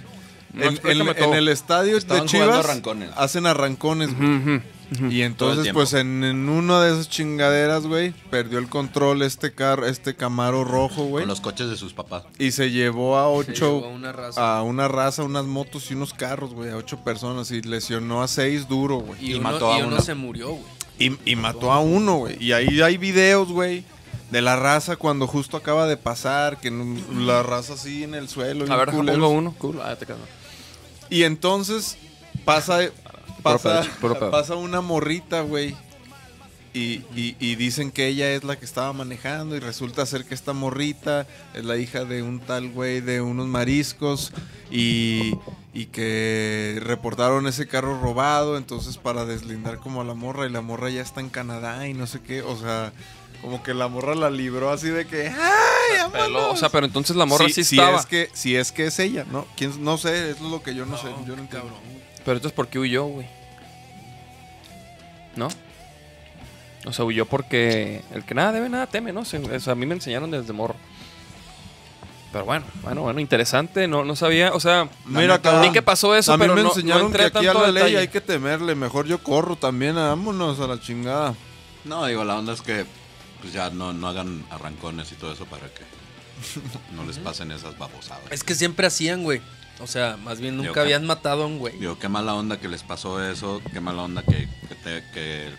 No, 0.53 0.63
en, 0.65 1.33
el 1.33 1.47
estadio 1.47 1.97
Estaban 1.97 2.23
de 2.23 2.29
Chivas 2.29 2.65
arrancones. 2.65 3.09
hacen 3.15 3.45
arrancones. 3.47 4.15
güey. 4.15 4.61
Y 5.09 5.23
entonces, 5.23 5.73
pues 5.73 5.93
en, 5.93 6.23
en 6.23 6.49
una 6.49 6.81
de 6.83 6.93
esas 6.93 7.09
chingaderas, 7.09 7.87
güey, 7.87 8.11
perdió 8.29 8.59
el 8.59 8.69
control 8.69 9.23
este 9.23 9.51
carro, 9.53 9.87
este 9.87 10.15
Camaro 10.15 10.63
rojo, 10.63 11.05
güey. 11.05 11.23
Con 11.23 11.29
los 11.29 11.41
coches 11.41 11.69
de 11.69 11.77
sus 11.77 11.93
papás. 11.93 12.25
Y 12.37 12.51
se 12.51 12.69
llevó 12.69 13.17
a 13.17 13.27
ocho, 13.29 13.79
llevó 13.81 13.85
a 13.85 13.89
una 13.89 14.11
raza. 14.11 14.57
a 14.57 14.61
una 14.61 14.87
raza, 14.87 15.23
unas 15.23 15.45
motos 15.45 15.89
y 15.89 15.95
unos 15.95 16.13
carros, 16.13 16.53
güey, 16.53 16.69
a 16.69 16.77
ocho 16.77 16.97
personas. 17.03 17.49
Y 17.49 17.61
lesionó 17.63 18.21
a 18.21 18.27
seis 18.27 18.67
duro, 18.67 18.97
güey. 18.97 19.19
y, 19.25 19.31
y 19.31 19.33
uno, 19.35 19.43
mató 19.51 19.73
a 19.73 19.79
y 19.79 19.81
uno 19.81 19.93
uno. 19.95 20.01
se 20.01 20.13
murió, 20.13 20.49
güey. 20.49 20.63
Y, 20.99 21.31
y 21.31 21.35
mató 21.35 21.71
a 21.71 21.79
uno, 21.79 22.17
güey. 22.17 22.37
Y 22.43 22.51
ahí 22.51 22.79
hay 22.81 22.97
videos, 22.97 23.49
güey, 23.51 23.83
de 24.29 24.41
la 24.43 24.55
raza 24.57 24.95
cuando 24.95 25.25
justo 25.25 25.57
acaba 25.57 25.87
de 25.87 25.97
pasar, 25.97 26.59
que 26.59 26.69
la 26.69 27.41
raza 27.41 27.73
así 27.73 28.03
en 28.03 28.13
el 28.13 28.29
suelo. 28.29 28.71
A 28.71 28.77
ver, 28.77 28.91
pongo 28.91 29.29
uno. 29.29 29.55
Cool. 29.57 29.79
Ah, 29.81 29.95
te 29.95 30.05
quedas. 30.05 30.19
Y 31.09 31.23
entonces 31.23 31.97
pasa, 32.45 32.79
pasa, 33.41 33.81
pasa 34.31 34.55
una 34.55 34.81
morrita, 34.81 35.41
güey. 35.41 35.75
Y, 36.75 37.03
y- 37.15 37.35
y 37.39 37.55
dicen 37.55 37.91
que 37.91 38.07
ella 38.07 38.31
es 38.33 38.43
la 38.43 38.55
que 38.57 38.65
estaba 38.65 38.91
manejando 38.93 39.55
y 39.55 39.59
resulta 39.59 40.07
ser 40.07 40.25
que 40.25 40.33
esta 40.33 40.53
morrita 40.53 41.27
es 41.53 41.63
la 41.65 41.77
hija 41.77 42.03
de 42.03 42.23
un 42.23 42.39
tal 42.39 42.67
güey 42.71 42.99
de 42.99 43.21
unos 43.21 43.45
mariscos 43.45 44.33
y, 44.71 45.35
y 45.71 45.85
que 45.87 46.79
reportaron 46.81 47.45
ese 47.45 47.67
carro 47.67 48.01
robado, 48.01 48.57
entonces 48.57 48.97
para 48.97 49.23
deslindar 49.25 49.77
como 49.77 50.01
a 50.01 50.03
la 50.03 50.15
morra 50.15 50.47
y 50.47 50.49
la 50.49 50.61
morra 50.61 50.89
ya 50.89 51.03
está 51.03 51.19
en 51.21 51.29
Canadá 51.29 51.87
y 51.87 51.93
no 51.93 52.07
sé 52.07 52.21
qué, 52.21 52.41
o 52.41 52.57
sea, 52.57 52.91
como 53.43 53.61
que 53.61 53.73
la 53.75 53.87
morra 53.89 54.15
la 54.15 54.29
libró 54.31 54.71
así 54.71 54.87
de 54.89 55.05
que, 55.05 55.27
¡ay, 55.27 56.09
Pero, 56.11 56.49
o 56.51 56.55
sea, 56.55 56.69
pero 56.69 56.85
entonces 56.87 57.15
la 57.15 57.25
morra 57.25 57.45
Si- 57.47 57.53
sí 57.53 57.63
si 57.63 57.75
estaba. 57.77 57.99
es 57.99 58.05
que, 58.07 58.29
si 58.33 58.55
es 58.55 58.71
que 58.71 58.87
es 58.87 58.97
ella, 58.97 59.25
¿no? 59.29 59.45
¿Quién, 59.55 59.83
no 59.83 59.97
sé, 59.99 60.31
es 60.31 60.41
lo 60.41 60.63
que 60.63 60.73
yo 60.73 60.85
no, 60.87 60.97
sé, 60.97 61.07
yo 61.27 61.35
no 61.35 61.41
entiendo. 61.43 61.69
Pero 62.25 62.37
entonces, 62.37 62.53
¿por 62.55 62.67
qué 62.69 62.79
huyó, 62.79 63.03
güey? 63.05 63.27
¿No? 65.35 65.49
O 66.85 66.93
sea, 66.93 67.05
huyó 67.05 67.25
porque 67.25 68.01
el 68.13 68.23
que 68.25 68.33
nada 68.33 68.51
debe, 68.51 68.69
nada 68.69 68.87
teme, 68.87 69.11
¿no? 69.13 69.25
Se- 69.25 69.37
o 69.37 69.59
sea, 69.59 69.73
a 69.73 69.75
mí 69.75 69.85
me 69.85 69.95
enseñaron 69.95 70.31
desde 70.31 70.53
morro. 70.53 70.75
Pero 72.31 72.45
bueno, 72.45 72.65
bueno, 72.81 73.01
bueno, 73.01 73.19
interesante. 73.19 73.87
No, 73.87 74.03
no 74.03 74.15
sabía, 74.15 74.53
o 74.53 74.59
sea, 74.59 74.89
Mira, 75.05 75.37
ni 75.37 75.43
cabrón. 75.43 75.71
que 75.73 75.81
pasó 75.83 76.15
eso, 76.15 76.33
a 76.33 76.37
mí 76.37 76.41
pero 76.41 76.55
me 76.55 76.61
no, 76.63 76.69
no 76.69 76.73
enseñaron 76.75 77.05
entré 77.07 77.29
que 77.31 77.37
aquí 77.37 77.47
a 77.47 77.53
la 77.53 77.67
ley 77.67 77.73
detalle. 77.75 77.97
hay 77.99 78.07
que 78.07 78.21
temerle. 78.21 78.73
Mejor 78.73 79.05
yo 79.05 79.21
corro 79.21 79.55
también. 79.55 79.95
Vámonos 79.95 80.59
a 80.59 80.67
la 80.67 80.79
chingada. 80.79 81.35
No, 81.85 82.05
digo, 82.07 82.23
la 82.23 82.37
onda 82.37 82.53
es 82.53 82.61
que 82.61 82.85
pues 83.43 83.53
ya 83.53 83.69
no, 83.69 83.91
no 83.93 84.07
hagan 84.07 84.43
arrancones 84.49 85.11
y 85.11 85.15
todo 85.15 85.33
eso 85.33 85.45
para 85.45 85.67
que 85.67 85.83
no 86.95 87.03
les 87.05 87.19
pasen 87.19 87.51
esas 87.51 87.77
babosadas. 87.77 88.23
Es 88.31 88.43
que 88.43 88.55
siempre 88.55 88.87
hacían, 88.87 89.21
güey. 89.23 89.41
O 89.79 89.85
sea, 89.87 90.17
más 90.17 90.39
bien 90.39 90.55
nunca 90.57 90.81
habían 90.81 91.05
matado 91.05 91.43
a 91.43 91.45
un 91.47 91.59
güey. 91.59 91.77
Digo, 91.77 91.99
qué 91.99 92.07
mala 92.07 92.33
onda 92.35 92.57
que 92.59 92.67
les 92.69 92.83
pasó 92.83 93.23
eso, 93.23 93.61
qué 93.73 93.81
mala 93.81 94.03
onda 94.03 94.23
que, 94.23 94.47
que, 94.69 94.75
te- 94.75 95.03
que, 95.13 95.49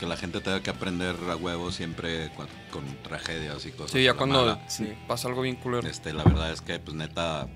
que 0.00 0.06
la 0.06 0.16
gente 0.16 0.40
tenga 0.40 0.62
que 0.62 0.70
aprender 0.70 1.14
a 1.30 1.36
huevo 1.36 1.70
siempre 1.70 2.32
con, 2.34 2.48
con 2.72 2.84
tragedias 3.02 3.64
y 3.66 3.70
cosas. 3.70 3.92
Sí, 3.92 4.02
ya 4.02 4.14
cuando 4.14 4.60
sí, 4.68 4.92
pasa 5.06 5.28
algo 5.28 5.42
bien 5.42 5.56
culero. 5.56 5.86
Este, 5.86 6.12
la 6.12 6.24
verdad 6.24 6.50
es 6.50 6.60
que, 6.60 6.78
pues 6.80 6.96
neta, 6.96 7.46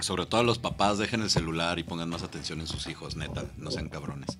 sobre 0.00 0.26
todo 0.26 0.42
los 0.42 0.58
papás 0.58 0.98
dejen 0.98 1.22
el 1.22 1.30
celular 1.30 1.78
y 1.78 1.84
pongan 1.84 2.08
más 2.08 2.22
atención 2.24 2.60
en 2.60 2.66
sus 2.66 2.86
hijos, 2.88 3.14
neta, 3.14 3.44
no 3.58 3.70
sean 3.70 3.88
cabrones. 3.88 4.38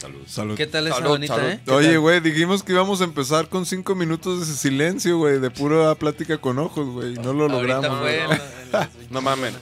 Salud. 0.00 0.20
Salud. 0.26 0.56
¿Qué 0.56 0.66
tal 0.66 0.86
esa 0.86 0.96
Salud, 0.96 1.10
bonita, 1.10 1.34
salud. 1.36 1.48
eh? 1.50 1.60
¿Qué 1.64 1.70
Oye, 1.72 1.96
güey, 1.98 2.20
dijimos 2.20 2.62
que 2.62 2.72
íbamos 2.72 3.00
a 3.02 3.04
empezar 3.04 3.48
con 3.48 3.66
cinco 3.66 3.94
minutos 3.94 4.48
de 4.48 4.54
silencio, 4.54 5.18
güey, 5.18 5.38
de 5.40 5.50
pura 5.50 5.94
plática 5.94 6.38
con 6.38 6.58
ojos, 6.58 6.86
güey. 6.88 7.14
No 7.14 7.32
lo 7.34 7.44
Ahorita 7.52 7.74
logramos. 7.82 7.98
fue 8.00 8.16
¿no? 8.16 8.22
en 8.24 8.28
la- 8.30 8.36
en 8.62 8.72
la- 8.72 8.90
No 9.10 9.20
mames. 9.20 9.54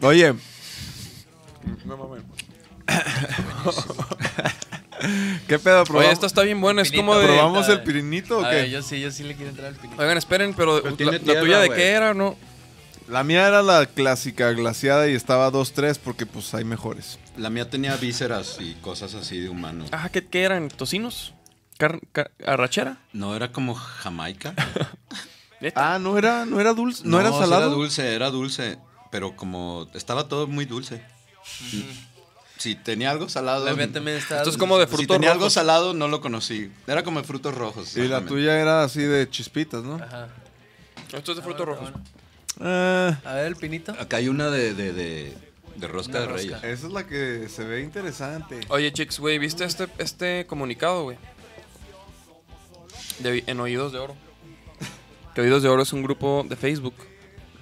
Oye, 0.00 0.34
No 1.84 1.96
mames. 1.96 2.22
¿qué 5.48 5.58
pedo? 5.58 5.78
Oye, 5.82 5.86
¿Probamos, 5.86 6.12
esta 6.12 6.26
está 6.26 6.42
bien 6.42 6.60
buena, 6.60 6.82
es 6.82 6.92
como 6.92 7.16
de... 7.16 7.26
¿probamos 7.26 7.68
el 7.68 7.82
pirinito 7.82 8.38
o 8.38 8.44
A 8.44 8.50
qué? 8.50 8.56
ver, 8.56 8.70
yo 8.70 8.82
sí, 8.82 9.00
yo 9.00 9.10
sí 9.10 9.22
le 9.22 9.34
quiero 9.34 9.50
entrar 9.50 9.68
al 9.68 9.76
pinito. 9.76 10.00
Oigan, 10.02 10.18
esperen, 10.18 10.54
pero, 10.54 10.82
Pero 10.82 11.10
la, 11.12 11.18
tuya 11.40 11.60
de 11.60 11.70
qué 11.70 11.88
era, 11.90 12.14
¿no? 12.14 12.36
La 13.10 13.24
mía 13.24 13.46
era 13.48 13.62
la 13.62 13.86
clásica 13.86 14.50
glaciada 14.52 15.08
y 15.08 15.14
estaba 15.14 15.50
2-3 15.50 15.98
porque 16.02 16.26
pues 16.26 16.54
hay 16.54 16.64
mejores. 16.64 17.18
La 17.36 17.50
mía 17.50 17.68
tenía 17.68 17.96
vísceras 17.96 18.58
y 18.60 18.74
cosas 18.74 19.14
así 19.14 19.40
de 19.40 19.48
humano. 19.48 19.84
Ah, 19.90 20.08
¿qué, 20.10 20.26
qué 20.26 20.42
eran? 20.44 20.68
¿Tocinos? 20.68 21.34
Car- 21.76 21.98
car- 22.12 22.30
¿Arrachera? 22.46 22.98
No 23.12 23.34
era 23.34 23.52
como 23.52 23.74
Jamaica. 23.74 24.54
Ah, 25.74 25.98
no 26.00 26.16
era, 26.16 26.46
no 26.46 26.58
era 26.58 26.72
dulce, 26.72 27.02
no, 27.04 27.20
era 27.20 27.30
salado. 27.32 27.64
Era 27.66 27.74
dulce, 27.74 28.14
era 28.14 28.30
dulce, 28.30 28.78
pero 29.10 29.36
como 29.36 29.86
estaba 29.92 30.26
todo 30.26 30.46
muy 30.46 30.64
dulce. 30.64 31.02
Si 32.56 32.74
tenía 32.76 33.10
algo 33.10 33.28
salado. 33.28 33.66
La 33.66 33.74
mía 33.74 33.92
también 33.92 34.16
está 34.16 34.38
Esto 34.38 34.48
es 34.48 34.56
como 34.56 34.78
de 34.78 34.86
Si 34.86 34.92
frutos 34.96 35.16
tenía 35.16 35.32
algo 35.32 35.50
salado, 35.50 35.92
no 35.92 36.08
lo 36.08 36.22
conocí. 36.22 36.72
Era 36.86 37.02
como 37.02 37.20
de 37.20 37.26
frutos 37.26 37.54
rojos. 37.54 37.94
Y 37.98 38.08
la 38.08 38.22
tuya 38.24 38.58
era 38.58 38.84
así 38.84 39.02
de 39.02 39.28
chispitas, 39.28 39.82
¿no? 39.82 39.96
Ajá. 39.96 40.28
Esto 41.12 41.32
es 41.32 41.36
de 41.36 41.42
frutos 41.42 41.66
rojos. 41.66 41.90
Ah, 42.60 43.18
A 43.24 43.34
ver, 43.34 43.46
el 43.46 43.56
pinito. 43.56 43.92
Acá 43.98 44.18
hay 44.18 44.28
una 44.28 44.50
de, 44.50 44.74
de, 44.74 44.92
de, 44.92 45.34
de 45.76 45.86
rosca 45.88 46.10
Una 46.12 46.20
de 46.20 46.26
rosca. 46.26 46.58
reyes. 46.58 46.78
esa 46.78 46.86
es 46.88 46.92
la 46.92 47.06
que 47.06 47.48
se 47.48 47.64
ve 47.64 47.80
interesante. 47.82 48.60
Oye, 48.68 48.92
chicos, 48.92 49.18
güey, 49.18 49.38
¿viste 49.38 49.64
este, 49.64 49.86
este 49.98 50.46
comunicado, 50.46 51.04
güey? 51.04 51.16
De- 53.20 53.44
en 53.46 53.60
Oídos 53.60 53.92
de 53.92 53.98
Oro. 53.98 54.16
Que 55.34 55.42
Oídos 55.42 55.62
de 55.62 55.68
Oro 55.68 55.82
es 55.82 55.92
un 55.92 56.02
grupo 56.02 56.44
de 56.48 56.56
Facebook. 56.56 56.94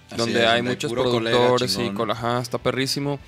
Así 0.09 0.17
donde 0.17 0.33
es, 0.33 0.47
hay 0.47 0.57
donde 0.57 0.57
hay 0.57 0.63
muchos 0.63 0.91
puro 0.91 1.05
colega 1.05 1.37
productores 1.37 1.73
y 1.73 1.77
chingón. 1.77 1.95
con 1.97 2.11
ajá, 2.11 2.41
está 2.41 2.57
perrísimo. 2.59 3.19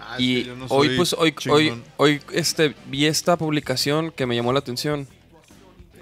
Ah, 0.00 0.14
es 0.16 0.20
y 0.22 0.42
que 0.42 0.48
yo 0.48 0.56
no 0.56 0.64
hoy, 0.70 0.86
soy 0.88 0.96
pues, 0.96 1.12
hoy, 1.12 1.18
hoy, 1.50 1.64
chingón. 1.68 1.84
hoy, 1.98 2.20
este, 2.32 2.74
vi 2.86 3.04
esta 3.06 3.36
publicación 3.36 4.10
que 4.10 4.24
me 4.26 4.34
llamó 4.34 4.52
la 4.54 4.60
atención. 4.60 5.06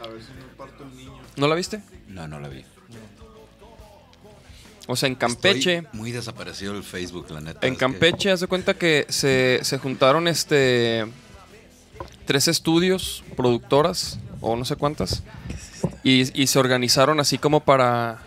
A 0.02 0.06
ver 0.06 0.22
si 0.22 0.32
me 0.32 0.42
parto 0.56 0.84
el 0.84 0.96
niño. 0.96 1.18
¿No 1.36 1.48
la 1.48 1.54
viste? 1.56 1.80
No, 2.06 2.28
no 2.28 2.38
la 2.38 2.48
vi. 2.48 2.64
O 4.90 4.96
sea, 4.96 5.06
en 5.06 5.14
Campeche. 5.14 5.76
Estoy 5.78 5.98
muy 5.98 6.10
desaparecido 6.12 6.74
el 6.74 6.82
Facebook, 6.82 7.26
la 7.30 7.40
neta. 7.40 7.66
En 7.66 7.74
que- 7.74 7.78
Campeche, 7.78 8.30
haz 8.32 8.40
de 8.40 8.46
cuenta 8.48 8.74
que 8.74 9.04
se, 9.10 9.60
se 9.62 9.78
juntaron 9.78 10.26
este 10.26 11.04
tres 12.24 12.48
estudios, 12.48 13.22
productoras, 13.36 14.18
o 14.40 14.56
no 14.56 14.64
sé 14.64 14.76
cuántas, 14.76 15.22
Y, 16.02 16.40
y 16.42 16.46
se 16.48 16.58
organizaron 16.58 17.20
así 17.20 17.38
como 17.38 17.60
para. 17.60 18.18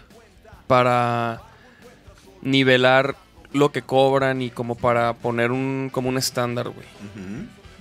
para 0.68 1.42
nivelar 2.42 3.16
lo 3.54 3.72
que 3.72 3.82
cobran 3.82 4.42
y 4.42 4.50
como 4.50 4.76
para 4.76 5.14
poner 5.14 5.52
un 5.52 5.90
como 5.92 6.10
un 6.10 6.18
estándar, 6.18 6.70
güey. 6.70 6.86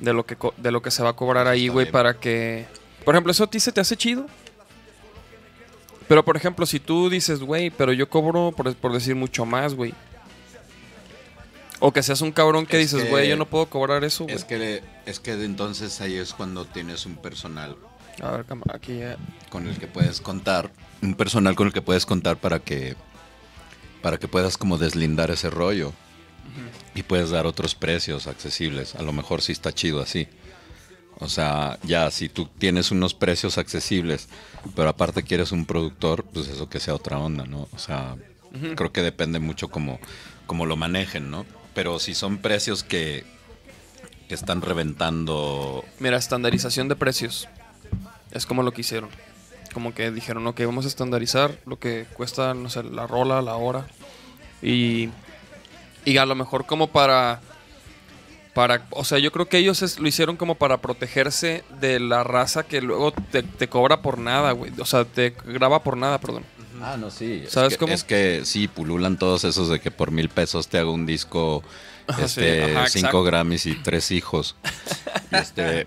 De 0.00 0.12
lo 0.12 0.24
que 0.26 0.36
de 0.56 0.70
lo 0.70 0.82
que 0.82 0.90
se 0.90 1.02
va 1.02 1.10
a 1.10 1.12
cobrar 1.14 1.46
ahí, 1.46 1.68
güey, 1.68 1.90
para 1.90 2.14
que. 2.14 2.66
Por 3.04 3.14
ejemplo, 3.14 3.30
¿eso 3.32 3.44
a 3.44 3.50
ti 3.50 3.60
se 3.60 3.72
te 3.72 3.80
hace 3.80 3.96
chido? 3.96 4.26
Pero, 6.10 6.24
por 6.24 6.36
ejemplo, 6.36 6.66
si 6.66 6.80
tú 6.80 7.08
dices, 7.08 7.38
güey, 7.38 7.70
pero 7.70 7.92
yo 7.92 8.10
cobro, 8.10 8.50
por, 8.50 8.74
por 8.74 8.92
decir, 8.92 9.14
mucho 9.14 9.46
más, 9.46 9.74
güey. 9.74 9.94
O 11.78 11.92
que 11.92 12.02
seas 12.02 12.20
un 12.20 12.32
cabrón 12.32 12.66
que 12.66 12.82
Es 12.82 12.90
dices, 12.90 13.08
güey, 13.08 13.28
yo 13.28 13.36
no 13.36 13.46
puedo 13.46 13.66
cobrar 13.66 14.02
eso, 14.02 14.24
güey. 14.24 14.34
Es 14.34 14.42
que, 14.42 14.82
es 15.06 15.20
que 15.20 15.36
de 15.36 15.44
entonces 15.44 16.00
ahí 16.00 16.16
es 16.16 16.34
cuando 16.34 16.64
tienes 16.64 17.06
un 17.06 17.14
personal 17.14 17.76
A 18.20 18.32
ver, 18.32 18.44
aquí 18.74 18.98
ya. 18.98 19.18
con 19.50 19.68
el 19.68 19.78
que 19.78 19.86
puedes 19.86 20.20
contar, 20.20 20.72
un 21.00 21.14
personal 21.14 21.54
con 21.54 21.68
el 21.68 21.72
que 21.72 21.80
puedes 21.80 22.06
contar 22.06 22.38
para 22.38 22.58
que 22.58 22.96
para 24.02 24.18
que 24.18 24.26
puedas 24.26 24.58
como 24.58 24.78
deslindar 24.78 25.30
ese 25.30 25.48
rollo 25.48 25.92
y 26.96 27.04
puedes 27.04 27.30
dar 27.30 27.46
otros 27.46 27.76
precios 27.76 28.26
accesibles. 28.26 28.96
A 28.96 29.02
lo 29.02 29.12
mejor 29.12 29.42
sí 29.42 29.52
está 29.52 29.72
chido 29.72 30.02
así. 30.02 30.26
O 31.20 31.28
sea, 31.28 31.78
ya 31.82 32.10
si 32.10 32.28
tú 32.28 32.48
tienes 32.58 32.90
unos 32.90 33.12
precios 33.12 33.58
accesibles, 33.58 34.28
pero 34.74 34.88
aparte 34.88 35.22
quieres 35.22 35.52
un 35.52 35.66
productor, 35.66 36.24
pues 36.24 36.48
eso 36.48 36.68
que 36.68 36.80
sea 36.80 36.94
otra 36.94 37.18
onda, 37.18 37.44
¿no? 37.44 37.68
O 37.72 37.78
sea, 37.78 38.16
creo 38.74 38.90
que 38.90 39.02
depende 39.02 39.38
mucho 39.38 39.68
como, 39.68 40.00
como 40.46 40.64
lo 40.64 40.76
manejen, 40.76 41.30
¿no? 41.30 41.44
Pero 41.74 41.98
si 41.98 42.14
son 42.14 42.38
precios 42.38 42.82
que, 42.82 43.24
que 44.28 44.34
están 44.34 44.62
reventando 44.62 45.84
Mira, 45.98 46.16
estandarización 46.16 46.88
de 46.88 46.96
precios. 46.96 47.48
Es 48.30 48.46
como 48.46 48.62
lo 48.62 48.72
que 48.72 48.80
hicieron. 48.80 49.10
Como 49.74 49.92
que 49.92 50.10
dijeron, 50.10 50.46
ok, 50.46 50.60
vamos 50.64 50.84
a 50.84 50.88
estandarizar 50.88 51.58
lo 51.66 51.78
que 51.78 52.06
cuesta, 52.14 52.54
no 52.54 52.70
sé, 52.70 52.82
la 52.82 53.06
rola, 53.06 53.42
la 53.42 53.56
hora. 53.56 53.86
Y, 54.62 55.10
y 56.04 56.16
a 56.16 56.24
lo 56.26 56.34
mejor 56.34 56.64
como 56.66 56.88
para... 56.88 57.40
Para, 58.54 58.86
o 58.90 59.04
sea, 59.04 59.18
yo 59.18 59.30
creo 59.30 59.48
que 59.48 59.58
ellos 59.58 59.82
es- 59.82 60.00
lo 60.00 60.08
hicieron 60.08 60.36
como 60.36 60.56
para 60.56 60.78
protegerse 60.78 61.62
de 61.80 62.00
la 62.00 62.24
raza 62.24 62.64
que 62.64 62.80
luego 62.80 63.12
te, 63.12 63.42
te 63.44 63.68
cobra 63.68 64.02
por 64.02 64.18
nada, 64.18 64.52
güey. 64.52 64.72
O 64.78 64.84
sea, 64.84 65.04
te 65.04 65.34
graba 65.46 65.82
por 65.82 65.96
nada, 65.96 66.18
perdón. 66.20 66.44
Ah, 66.82 66.96
no, 66.98 67.10
sí. 67.10 67.44
¿Sabes 67.48 67.72
es 67.72 67.78
que, 67.78 67.84
cómo? 67.84 67.92
Es 67.92 68.04
que 68.04 68.40
sí, 68.44 68.66
pululan 68.66 69.18
todos 69.18 69.44
esos 69.44 69.68
de 69.68 69.80
que 69.80 69.90
por 69.90 70.10
mil 70.10 70.28
pesos 70.28 70.66
te 70.68 70.78
hago 70.78 70.92
un 70.92 71.06
disco, 71.06 71.62
este, 72.18 72.64
sí, 72.66 72.72
ajá, 72.72 72.88
cinco 72.88 73.06
exacto. 73.06 73.22
Grammys 73.24 73.66
y 73.66 73.74
tres 73.76 74.10
hijos. 74.10 74.56
Y 75.30 75.36
este, 75.36 75.86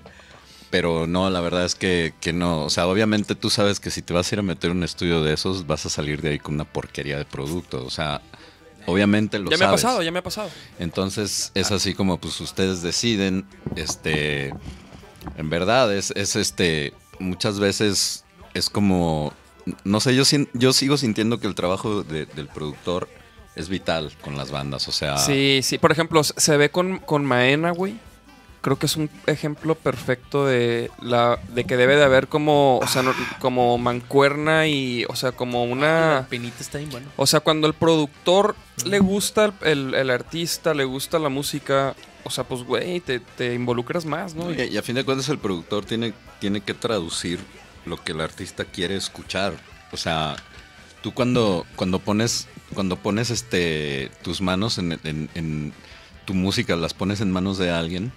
pero 0.70 1.06
no, 1.06 1.30
la 1.30 1.42
verdad 1.42 1.66
es 1.66 1.76
que, 1.76 2.14
que 2.22 2.32
no. 2.32 2.64
O 2.64 2.70
sea, 2.70 2.88
obviamente 2.88 3.36
tú 3.36 3.50
sabes 3.50 3.80
que 3.80 3.92
si 3.92 4.02
te 4.02 4.14
vas 4.14 4.32
a 4.32 4.36
ir 4.36 4.40
a 4.40 4.44
meter 4.44 4.72
un 4.72 4.84
estudio 4.84 5.22
de 5.22 5.34
esos, 5.34 5.68
vas 5.68 5.86
a 5.86 5.90
salir 5.90 6.22
de 6.22 6.30
ahí 6.30 6.40
con 6.40 6.56
una 6.56 6.66
porquería 6.66 7.18
de 7.18 7.26
producto. 7.26 7.84
O 7.86 7.90
sea, 7.90 8.22
obviamente 8.86 9.40
lo 9.40 9.50
ya 9.50 9.58
me 9.58 9.66
ha 9.66 9.72
pasado, 9.72 10.02
ya 10.04 10.12
me 10.12 10.20
ha 10.20 10.24
pasado. 10.24 10.50
Entonces 10.80 11.52
es 11.56 11.72
así 11.72 11.94
como 11.94 12.18
pues 12.20 12.40
ustedes 12.42 12.82
deciden, 12.82 13.46
este, 13.76 14.54
en 15.38 15.50
verdad 15.50 15.94
es, 15.94 16.12
es 16.12 16.36
este, 16.36 16.94
muchas 17.20 17.60
veces 17.60 18.24
es 18.54 18.70
como, 18.70 19.34
no 19.84 20.00
sé, 20.00 20.16
yo, 20.16 20.24
yo 20.54 20.74
sigo 20.74 20.98
sintiendo 20.98 21.40
que 21.40 21.48
el 21.48 21.56
trabajo 21.56 22.04
de- 22.04 22.26
del 22.26 22.48
productor 22.48 23.08
es 23.56 23.70
vital 23.70 24.12
con 24.22 24.36
las 24.38 24.50
bandas, 24.52 24.88
o 24.88 24.92
sea, 24.92 25.18
Sí, 25.18 25.60
sí. 25.64 25.78
Por 25.78 25.92
ejemplo, 25.92 26.24
se 26.24 26.58
ve 26.58 26.70
con, 26.72 26.98
con 27.00 27.24
Maena, 27.26 27.72
güey. 27.72 27.96
Creo 28.64 28.80
que 28.80 28.86
es 28.86 28.96
un 28.96 29.10
ejemplo 29.28 29.76
perfecto 29.76 30.46
de 30.46 30.90
la 31.02 31.38
de 31.50 31.66
que 31.66 31.76
debe 31.78 31.98
de 31.98 32.04
haber 32.06 32.28
como, 32.30 32.80
o 32.80 32.88
sea, 32.88 33.04
no- 33.04 33.14
como 33.40 33.78
mancuerna 33.78 34.68
y, 34.68 35.06
o 35.10 35.16
sea, 35.16 35.34
como 35.34 35.66
La 35.68 35.72
una... 35.74 36.28
pinita 36.30 36.56
está 36.62 36.78
bien 36.78 36.90
bueno. 36.90 37.08
O 37.18 37.28
sea, 37.28 37.42
cuando 37.42 37.68
el 37.68 37.74
productor 37.74 38.56
le 38.86 39.00
gusta 39.00 39.46
el, 39.46 39.54
el- 39.68 39.94
el 39.96 40.10
artista, 40.10 40.74
le 40.74 40.86
gusta 40.86 41.20
la 41.20 41.28
música, 41.30 41.94
o 42.24 42.30
sea, 42.30 42.46
pues, 42.46 42.64
güey, 42.64 43.02
te, 43.02 43.20
te 43.20 43.54
involucras 43.54 44.06
más, 44.06 44.34
¿no? 44.34 44.52
y, 44.54 44.62
y 44.64 44.78
a 44.78 44.82
fin 44.82 44.96
de 44.96 45.04
cuentas 45.04 45.28
el 45.28 45.40
productor 45.40 45.84
tiene, 45.84 46.14
tiene 46.40 46.62
que 46.62 46.74
traducir 46.74 47.40
lo 47.86 48.02
que 48.02 48.14
el 48.14 48.22
artista 48.22 48.64
quiere 48.64 48.96
escuchar, 48.96 49.54
o 49.92 49.98
sea, 49.98 50.38
tú 51.02 51.14
cuando, 51.14 51.66
cuando 51.76 52.00
pones, 52.00 52.48
cuando 52.74 52.96
pones 52.96 53.30
este, 53.30 54.10
tus 54.24 54.40
manos 54.40 54.78
en, 54.78 54.94
en- 55.04 55.30
en 55.36 55.74
tu 56.24 56.34
música, 56.34 56.78
las 56.78 56.94
pones 56.94 57.20
en 57.20 57.30
manos 57.30 57.58
de 57.58 57.70
alguien, 57.70 58.14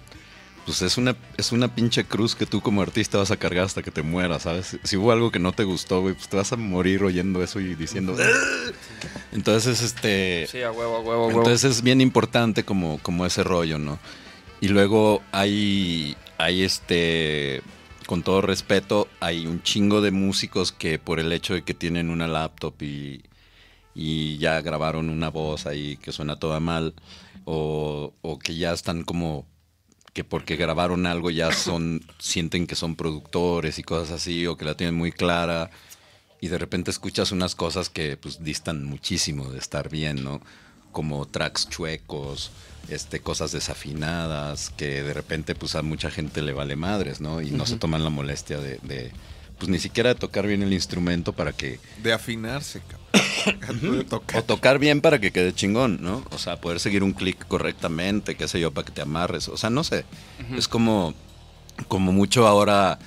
pues 0.67 0.83
es 0.83 0.99
una, 0.99 1.17
es 1.39 1.53
una 1.53 1.75
pinche 1.75 2.05
cruz 2.05 2.35
que 2.35 2.45
tú 2.45 2.61
como 2.61 2.83
artista 2.83 3.19
vas 3.19 3.31
a 3.31 3.37
cargar 3.37 3.65
hasta 3.65 3.83
que 3.83 3.93
te 3.93 4.03
mueras, 4.03 4.43
¿sabes? 4.43 4.77
Si 4.83 4.97
hubo 4.97 5.13
algo 5.13 5.31
que 5.31 5.39
no 5.39 5.53
te 5.53 5.63
gustó, 5.63 6.01
güey, 6.01 6.15
pues 6.15 6.29
te 6.29 6.37
vas 6.37 6.53
a 6.53 6.57
morir 6.57 7.05
oyendo 7.05 7.43
eso 7.43 7.61
y 7.61 7.77
diciendo... 7.77 8.15
"Ugh". 8.15 8.75
Entonces, 9.33 9.81
este... 9.81 10.49
Sí, 10.51 10.63
a 10.63 10.73
huevo, 10.73 10.97
a 10.97 11.01
huevo, 11.01 11.25
a 11.25 11.27
huevo. 11.29 11.39
Entonces 11.41 11.71
es 11.71 11.83
bien 11.83 12.01
importante 12.01 12.65
como, 12.65 12.99
como 12.99 13.25
ese 13.25 13.45
rollo, 13.45 13.79
¿no? 13.79 14.01
Y 14.61 14.69
luego 14.69 15.23
hay, 15.31 16.17
hay 16.37 16.63
este, 16.65 17.63
con 18.07 18.25
todo 18.25 18.41
respeto, 18.41 19.07
hay 19.21 19.47
un 19.47 19.63
chingo 19.63 20.01
de 20.01 20.11
músicos 20.11 20.73
que 20.73 20.99
por 20.99 21.21
el 21.21 21.31
hecho 21.33 21.55
de 21.55 21.63
que 21.63 21.75
tienen 21.75 22.11
una 22.11 22.27
laptop 22.27 22.75
y, 22.83 23.23
y 23.95 24.39
ya 24.39 24.61
grabaron 24.63 25.11
una 25.11 25.29
voz 25.29 25.67
ahí 25.67 25.97
que 25.99 26.11
suena 26.11 26.37
toda 26.41 26.59
mal, 26.59 26.95
o, 27.45 28.15
o 28.23 28.39
que 28.41 28.57
ya 28.57 28.73
están 28.73 29.05
como 29.05 29.47
que 30.17 30.25
porque 30.25 30.57
grabaron 30.57 31.05
algo 31.05 31.29
ya 31.29 31.53
son, 31.53 32.01
sienten 32.19 32.67
que 32.67 32.75
son 32.75 32.97
productores 32.97 33.79
y 33.79 33.83
cosas 33.83 34.13
así, 34.13 34.47
o 34.47 34.57
que 34.57 34.65
la 34.65 34.75
tienen 34.75 34.95
muy 34.95 35.13
clara, 35.13 35.71
y 36.41 36.49
de 36.49 36.57
repente 36.57 36.91
escuchas 36.91 37.33
unas 37.33 37.55
cosas 37.55 37.91
que 37.91 38.17
pues 38.17 38.43
distan 38.43 38.83
muchísimo 38.83 39.51
de 39.51 39.59
estar 39.59 39.91
bien, 39.91 40.25
¿no? 40.25 40.41
Como 40.91 41.27
tracks 41.27 41.69
chuecos, 41.69 42.51
este, 42.89 43.21
cosas 43.21 43.53
desafinadas, 43.53 44.71
que 44.71 45.03
de 45.03 45.13
repente 45.13 45.55
pues 45.55 45.75
a 45.75 45.83
mucha 45.83 46.11
gente 46.11 46.41
le 46.41 46.55
vale 46.55 46.77
madres, 46.77 47.21
¿no? 47.21 47.43
Y 47.43 47.51
no 47.51 47.67
se 47.67 47.77
toman 47.77 48.03
la 48.03 48.09
molestia 48.09 48.57
de, 48.57 48.79
de, 48.85 49.13
pues 49.59 49.69
ni 49.69 49.79
siquiera 49.79 50.11
de 50.11 50.15
tocar 50.17 50.47
bien 50.47 50.63
el 50.63 50.73
instrumento 50.73 51.33
para 51.33 51.53
que 51.53 51.79
De 52.03 52.13
afinarse, 52.13 52.81
cabrón. 52.81 53.97
De 53.99 54.05
tocar. 54.05 54.41
o 54.41 54.45
tocar 54.45 54.79
bien 54.79 55.01
para 55.01 55.21
que 55.21 55.31
quede 55.31 55.55
chingón, 55.55 55.99
¿no? 56.03 56.25
O 56.31 56.39
sea, 56.39 56.61
poder 56.61 56.81
seguir 56.81 57.03
un 57.03 57.13
clic 57.13 57.47
correctamente, 57.47 58.35
qué 58.35 58.49
sé 58.49 58.61
yo, 58.61 58.73
para 58.73 58.85
que 58.87 58.93
te 58.93 59.03
amarres. 59.03 59.49
O 59.49 59.57
sea, 59.57 59.71
no 59.71 59.85
sé. 59.85 60.05
Es 60.57 60.69
como, 60.69 61.15
como 61.89 62.13
mucho 62.13 62.47
ahora 62.47 62.99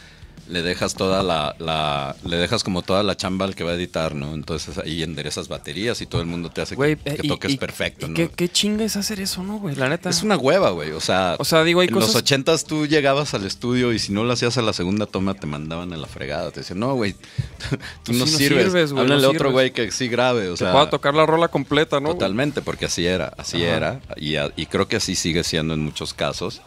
le 0.47 0.61
dejas 0.61 0.93
toda 0.95 1.23
la, 1.23 1.55
la- 1.59 2.15
le 2.25 2.37
dejas 2.37 2.63
como 2.63 2.81
toda 2.81 3.03
la 3.03 3.17
chamba 3.17 3.45
al 3.45 3.55
que 3.55 3.63
va 3.63 3.71
a 3.71 3.75
editar, 3.75 4.15
¿no? 4.15 4.33
Entonces 4.33 4.77
ahí 4.77 5.03
enderezas 5.03 5.47
baterías 5.47 6.01
y 6.01 6.05
todo 6.05 6.21
el 6.21 6.27
mundo 6.27 6.49
te 6.49 6.61
hace 6.61 6.75
Güey, 6.75 6.95
que, 6.95 7.09
eh, 7.11 7.15
que 7.17 7.27
y- 7.27 7.29
toques 7.29 7.51
y- 7.51 7.57
perfecto, 7.57 8.05
y 8.05 8.09
¿no? 8.09 8.15
¿qué, 8.15 8.29
qué 8.29 8.49
chinga 8.49 8.83
es 8.85 8.95
hacer 8.95 9.19
eso, 9.19 9.43
¿no, 9.43 9.57
güey? 9.59 9.75
La 9.75 9.89
neta. 9.89 10.09
Es 10.09 10.23
una 10.23 10.37
hueva, 10.37 10.69
güey. 10.71 10.91
O 10.91 10.99
sea, 11.01 11.35
O 11.39 11.45
sea, 11.45 11.63
digo, 11.63 11.81
hay 11.81 11.87
en 11.87 11.93
cosas... 11.93 12.09
los 12.13 12.15
ochentas 12.17 12.65
tú 12.65 12.85
llegabas 12.87 13.33
al 13.33 13.45
estudio 13.45 13.93
y 13.93 13.99
si 13.99 14.11
no 14.11 14.23
lo 14.23 14.33
hacías 14.33 14.57
a 14.57 14.61
la 14.61 14.73
segunda 14.73 15.05
toma 15.05 15.33
te 15.33 15.47
mandaban 15.47 15.91
a 15.93 15.97
la 15.97 16.07
fregada. 16.07 16.51
Te 16.51 16.61
decían, 16.61 16.79
no, 16.79 16.93
güey, 16.95 17.13
tú 18.03 18.13
sí 18.13 18.13
no 18.13 18.19
no 18.19 18.25
sirves. 18.27 18.65
sirves, 18.65 18.91
güey, 18.93 19.03
Háblale 19.03 19.21
no 19.21 19.27
otro 19.29 19.39
sirves. 19.39 19.53
güey 19.53 19.71
que 19.71 19.91
sí 19.91 20.07
grabe. 20.07 20.47
O 20.49 20.53
Te 20.53 20.57
sea, 20.59 20.71
puedo 20.71 20.89
tocar 20.89 21.13
la 21.13 21.25
rola 21.25 21.47
completa, 21.49 21.99
¿no? 21.99 22.09
Totalmente, 22.09 22.61
porque 22.61 22.85
así 22.85 23.05
era, 23.05 23.33
así 23.37 23.63
Ajá. 23.65 23.75
era. 23.75 23.99
Y, 24.17 24.35
y 24.61 24.65
creo 24.67 24.87
que 24.87 24.97
así 24.97 25.15
sigue 25.15 25.43
siendo 25.43 25.73
en 25.73 25.81
muchos 25.81 26.13
casos. 26.13 26.61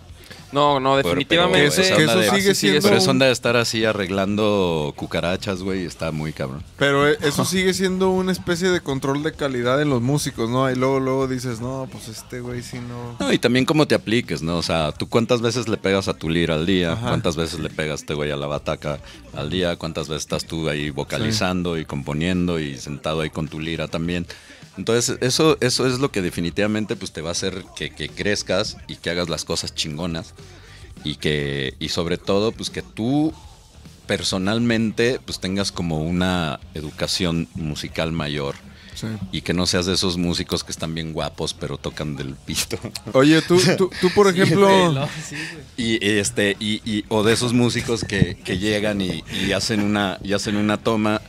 No, 0.52 0.78
no, 0.80 0.96
definitivamente. 0.96 1.70
pero 1.74 1.96
Que 1.96 2.04
eso 2.04 2.18
de- 2.18 2.30
sigue 2.30 2.54
siendo- 2.54 2.82
Pero 2.82 2.96
eso 2.96 3.10
onda 3.10 3.26
de 3.26 3.32
estar 3.32 3.56
así 3.56 3.84
arreglando 3.84 4.92
cucarachas, 4.96 5.62
güey, 5.62 5.84
está 5.84 6.12
muy 6.12 6.32
cabrón. 6.32 6.62
Pero 6.78 7.08
eh, 7.08 7.16
eso 7.22 7.44
sigue 7.44 7.72
siendo 7.74 8.10
una 8.10 8.32
especie 8.32 8.68
de 8.70 8.80
control 8.80 9.22
de 9.22 9.32
calidad 9.32 9.80
en 9.80 9.88
los 9.90 10.02
músicos, 10.02 10.50
¿no? 10.50 10.70
Y 10.70 10.74
luego, 10.74 11.00
luego 11.00 11.26
dices, 11.28 11.60
no, 11.60 11.88
pues 11.90 12.08
este 12.08 12.40
güey 12.40 12.62
sí 12.62 12.78
no. 12.78 13.16
No, 13.18 13.32
y 13.32 13.38
también 13.38 13.64
cómo 13.64 13.86
te 13.88 13.94
apliques, 13.94 14.42
¿no? 14.42 14.58
O 14.58 14.62
sea, 14.62 14.92
tú 14.92 15.08
cuántas 15.08 15.40
veces 15.40 15.68
le 15.68 15.76
pegas 15.76 16.08
a 16.08 16.14
tu 16.14 16.28
lira 16.28 16.54
al 16.54 16.66
día, 16.66 16.92
Ajá. 16.92 17.08
cuántas 17.08 17.36
veces 17.36 17.58
le 17.60 17.70
pegas 17.70 18.00
este 18.00 18.14
güey 18.14 18.30
a 18.30 18.36
la 18.36 18.46
bataca 18.46 18.98
al 19.34 19.50
día, 19.50 19.76
cuántas 19.76 20.08
veces 20.08 20.22
estás 20.24 20.44
tú 20.44 20.68
ahí 20.68 20.90
vocalizando 20.90 21.78
y 21.78 21.84
componiendo 21.84 22.60
y 22.60 22.76
sentado 22.78 23.22
ahí 23.22 23.30
con 23.30 23.48
tu 23.48 23.58
lira 23.58 23.88
también. 23.88 24.26
Entonces, 24.78 25.18
eso, 25.20 25.58
eso 25.60 25.86
es 25.86 25.98
lo 25.98 26.10
que 26.10 26.22
definitivamente 26.22 26.96
pues, 26.96 27.12
te 27.12 27.20
va 27.20 27.28
a 27.28 27.32
hacer 27.32 27.64
que, 27.76 27.90
que 27.90 28.08
crezcas 28.08 28.76
y 28.88 28.96
que 28.96 29.10
hagas 29.10 29.28
las 29.28 29.44
cosas 29.44 29.74
chingonas. 29.74 30.34
Y 31.04 31.16
que, 31.16 31.74
y 31.78 31.88
sobre 31.88 32.16
todo, 32.16 32.52
pues 32.52 32.70
que 32.70 32.82
tú 32.82 33.32
personalmente 34.06 35.20
pues 35.24 35.40
tengas 35.40 35.72
como 35.72 36.02
una 36.02 36.60
educación 36.74 37.48
musical 37.54 38.12
mayor. 38.12 38.54
Sí. 38.94 39.06
Y 39.32 39.40
que 39.40 39.54
no 39.54 39.66
seas 39.66 39.86
de 39.86 39.94
esos 39.94 40.18
músicos 40.18 40.62
que 40.64 40.70
están 40.70 40.94
bien 40.94 41.12
guapos, 41.14 41.54
pero 41.54 41.78
tocan 41.78 42.14
del 42.14 42.34
pito. 42.34 42.78
Oye, 43.14 43.40
tú, 43.42 43.58
tú, 43.78 43.90
tú 44.00 44.10
por 44.14 44.28
ejemplo. 44.34 44.68
Sí, 45.28 45.34
güey. 45.76 45.98
Y 45.98 46.06
este, 46.06 46.56
y, 46.60 46.82
y- 46.84 47.04
o 47.08 47.22
de 47.22 47.32
esos 47.32 47.52
músicos 47.54 48.04
que, 48.04 48.36
que 48.44 48.58
llegan 48.58 49.00
y, 49.00 49.24
y 49.44 49.52
hacen 49.52 49.80
una, 49.80 50.18
y 50.22 50.34
hacen 50.34 50.56
una 50.56 50.76
toma 50.76 51.22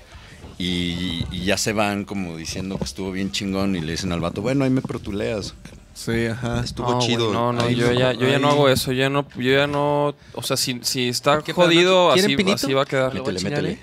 y, 0.64 1.26
y 1.32 1.46
ya 1.46 1.58
se 1.58 1.74
van 1.74 2.06
como 2.06 2.38
diciendo 2.38 2.78
que 2.78 2.84
estuvo 2.86 3.12
bien 3.12 3.32
chingón 3.32 3.76
y 3.76 3.82
le 3.82 3.92
dicen 3.94 4.12
al 4.12 4.20
vato, 4.20 4.42
bueno, 4.42 4.64
ahí 4.64 4.70
me 4.70 4.82
protuleas. 4.82 5.54
Sí, 5.94 6.26
ajá. 6.26 6.62
Estuvo 6.64 6.92
No, 6.92 7.00
chido. 7.00 7.32
no, 7.34 7.54
no, 7.54 7.62
ahí 7.62 7.76
yo, 7.76 7.88
no- 7.88 7.94
ya, 8.00 8.14
yo 8.14 8.28
ya 8.28 8.40
no 8.40 8.50
hago 8.50 8.68
eso. 8.70 8.92
Yo 8.92 9.00
ya 9.00 9.10
no, 9.10 9.28
yo 9.36 9.52
ya 9.52 9.68
no. 9.68 10.16
O 10.34 10.42
sea, 10.44 10.58
si, 10.58 10.80
si 10.82 11.08
está 11.10 11.40
¿Qué 11.44 11.54
pedo, 11.54 11.66
jodido, 11.66 12.12
así, 12.12 12.36
así 12.52 12.74
va 12.74 12.82
a 12.82 12.86
quedar. 12.86 13.14
¿Le 13.14 13.20
voy 13.22 13.30
a 13.30 13.34
Métele, 13.34 13.50
métele. 13.50 13.72
eh? 13.74 13.80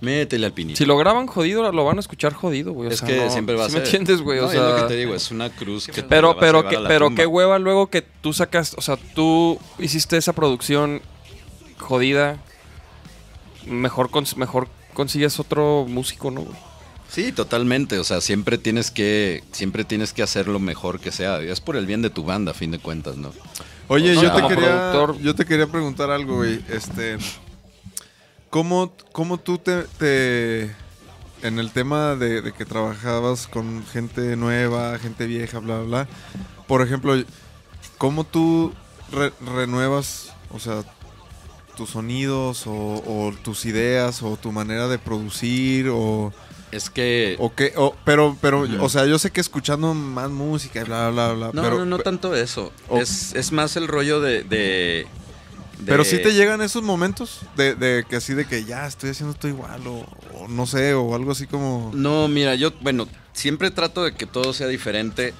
Métele 0.00 0.46
al 0.46 0.52
pinito. 0.52 0.78
Si 0.78 0.84
lo 0.84 0.96
graban 0.96 1.26
jodido, 1.26 1.70
lo 1.72 1.84
van 1.84 1.96
a 1.96 2.00
escuchar 2.00 2.32
jodido, 2.32 2.72
güey. 2.72 2.88
o 2.88 2.92
es 2.92 2.98
sea, 3.00 3.08
que 3.08 3.16
no- 3.24 3.30
siempre 3.30 3.54
va 3.56 3.64
a 3.64 3.66
¿sí 3.66 3.72
ser. 3.72 3.80
me 3.82 3.86
entiendes, 3.86 4.20
güey? 4.20 4.38
O 4.40 4.50
es 4.50 4.54
lo 4.58 4.76
que 4.76 4.82
te 4.82 4.96
digo, 4.96 5.14
es 5.14 5.30
una 5.30 5.48
cruz 5.50 5.86
que 5.86 5.92
te 5.92 6.02
la 6.02 6.08
pero, 6.08 6.36
pero, 6.38 6.68
que, 6.68 6.76
a 6.76 6.80
la 6.80 6.88
pero 6.88 7.06
tumba. 7.06 7.20
qué 7.22 7.26
hueva 7.26 7.58
luego 7.58 7.88
que 7.88 8.02
tú 8.02 8.32
sacas, 8.32 8.74
o 8.76 8.80
sea, 8.80 8.96
tú 8.96 9.58
hiciste 9.78 10.16
esa 10.16 10.32
producción 10.32 11.02
jodida, 11.78 12.38
mejor, 13.66 14.10
mejor 14.36 14.68
consigues 14.94 15.38
otro 15.40 15.86
músico, 15.88 16.30
¿no? 16.30 16.46
Sí, 17.08 17.30
totalmente. 17.32 17.98
O 17.98 18.04
sea, 18.04 18.20
siempre 18.20 18.56
tienes 18.58 18.90
que, 18.90 19.44
siempre 19.52 19.84
tienes 19.84 20.12
que 20.12 20.22
hacer 20.22 20.48
lo 20.48 20.58
mejor 20.58 20.98
que 21.00 21.12
sea. 21.12 21.40
Es 21.40 21.60
por 21.60 21.76
el 21.76 21.84
bien 21.86 22.00
de 22.02 22.10
tu 22.10 22.24
banda, 22.24 22.52
a 22.52 22.54
fin 22.54 22.70
de 22.70 22.78
cuentas, 22.78 23.16
¿no? 23.16 23.32
Oye, 23.88 24.16
O 24.16 24.22
yo 24.22 24.32
te 24.32 24.42
quería 24.48 24.92
productor- 24.92 25.18
yo 25.20 25.34
te 25.34 25.44
quería 25.44 25.66
preguntar 25.66 26.10
algo, 26.10 26.36
güey. 26.36 26.64
Este 26.70 27.18
¿Cómo, 28.50 28.94
cómo 29.12 29.38
tú 29.38 29.58
te, 29.58 29.82
te- 29.98 30.74
en 31.42 31.58
el 31.58 31.70
tema 31.72 32.14
de, 32.16 32.42
de 32.42 32.52
que 32.52 32.64
trabajabas 32.64 33.46
con 33.48 33.84
gente 33.86 34.36
nueva, 34.36 34.98
gente 34.98 35.26
vieja, 35.26 35.58
bla, 35.58 35.78
bla, 35.78 35.84
bla? 36.04 36.08
Por 36.66 36.82
ejemplo, 36.82 37.14
¿cómo 37.98 38.24
tú 38.24 38.72
re- 39.10 39.32
renuevas, 39.54 40.32
o 40.50 40.58
sea, 40.58 40.84
tus 41.76 41.90
sonidos 41.90 42.66
o, 42.66 42.72
o 42.72 43.32
tus 43.42 43.64
ideas 43.64 44.22
o 44.22 44.36
tu 44.36 44.52
manera 44.52 44.88
de 44.88 44.98
producir 44.98 45.88
o, 45.90 46.32
Es 46.70 46.90
que... 46.90 47.36
o 47.38 47.50
pero, 48.04 48.36
pero, 48.40 48.66
o 48.80 48.88
sea, 48.88 49.06
yo 49.06 49.18
sé 49.18 49.30
que 49.30 49.40
escuchando 49.40 49.94
más 49.94 50.30
música 50.30 50.80
y 50.80 50.84
bla, 50.84 51.10
bla, 51.10 51.32
bla, 51.32 51.50
No, 51.52 51.62
pero, 51.62 51.78
no, 51.78 51.86
no 51.86 51.98
tanto 51.98 52.34
eso. 52.34 52.72
Es, 52.90 53.34
es 53.34 53.52
más 53.52 53.76
el 53.76 53.88
rollo 53.88 54.20
de... 54.20 54.42
de- 54.44 55.06
Pero 55.84 56.04
de- 56.04 56.08
sí 56.10 56.18
te 56.22 56.34
llegan 56.34 56.60
esos 56.62 56.82
momentos 56.82 57.40
de, 57.56 57.74
de 57.74 58.04
que 58.08 58.16
así 58.16 58.34
de 58.34 58.46
que 58.46 58.64
ya 58.64 58.86
estoy 58.86 59.10
haciendo 59.10 59.32
esto 59.32 59.48
igual 59.48 59.86
o, 59.86 60.06
o 60.38 60.48
no 60.48 60.66
sé, 60.66 60.94
o 60.94 61.14
algo 61.14 61.32
así 61.32 61.46
como... 61.46 61.90
No, 61.94 62.28
mira, 62.28 62.54
yo, 62.54 62.70
bueno, 62.82 63.08
siempre 63.32 63.70
trato 63.70 64.04
de 64.04 64.14
que 64.14 64.26
todo 64.26 64.52
sea 64.52 64.66
diferente. 64.68 65.34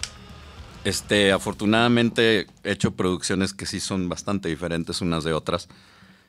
Este, 0.84 1.30
afortunadamente 1.30 2.46
he 2.64 2.72
hecho 2.72 2.90
producciones 2.90 3.52
que 3.52 3.66
sí 3.66 3.78
son 3.78 4.08
bastante 4.08 4.48
diferentes 4.48 5.00
unas 5.00 5.22
de 5.22 5.32
otras. 5.32 5.68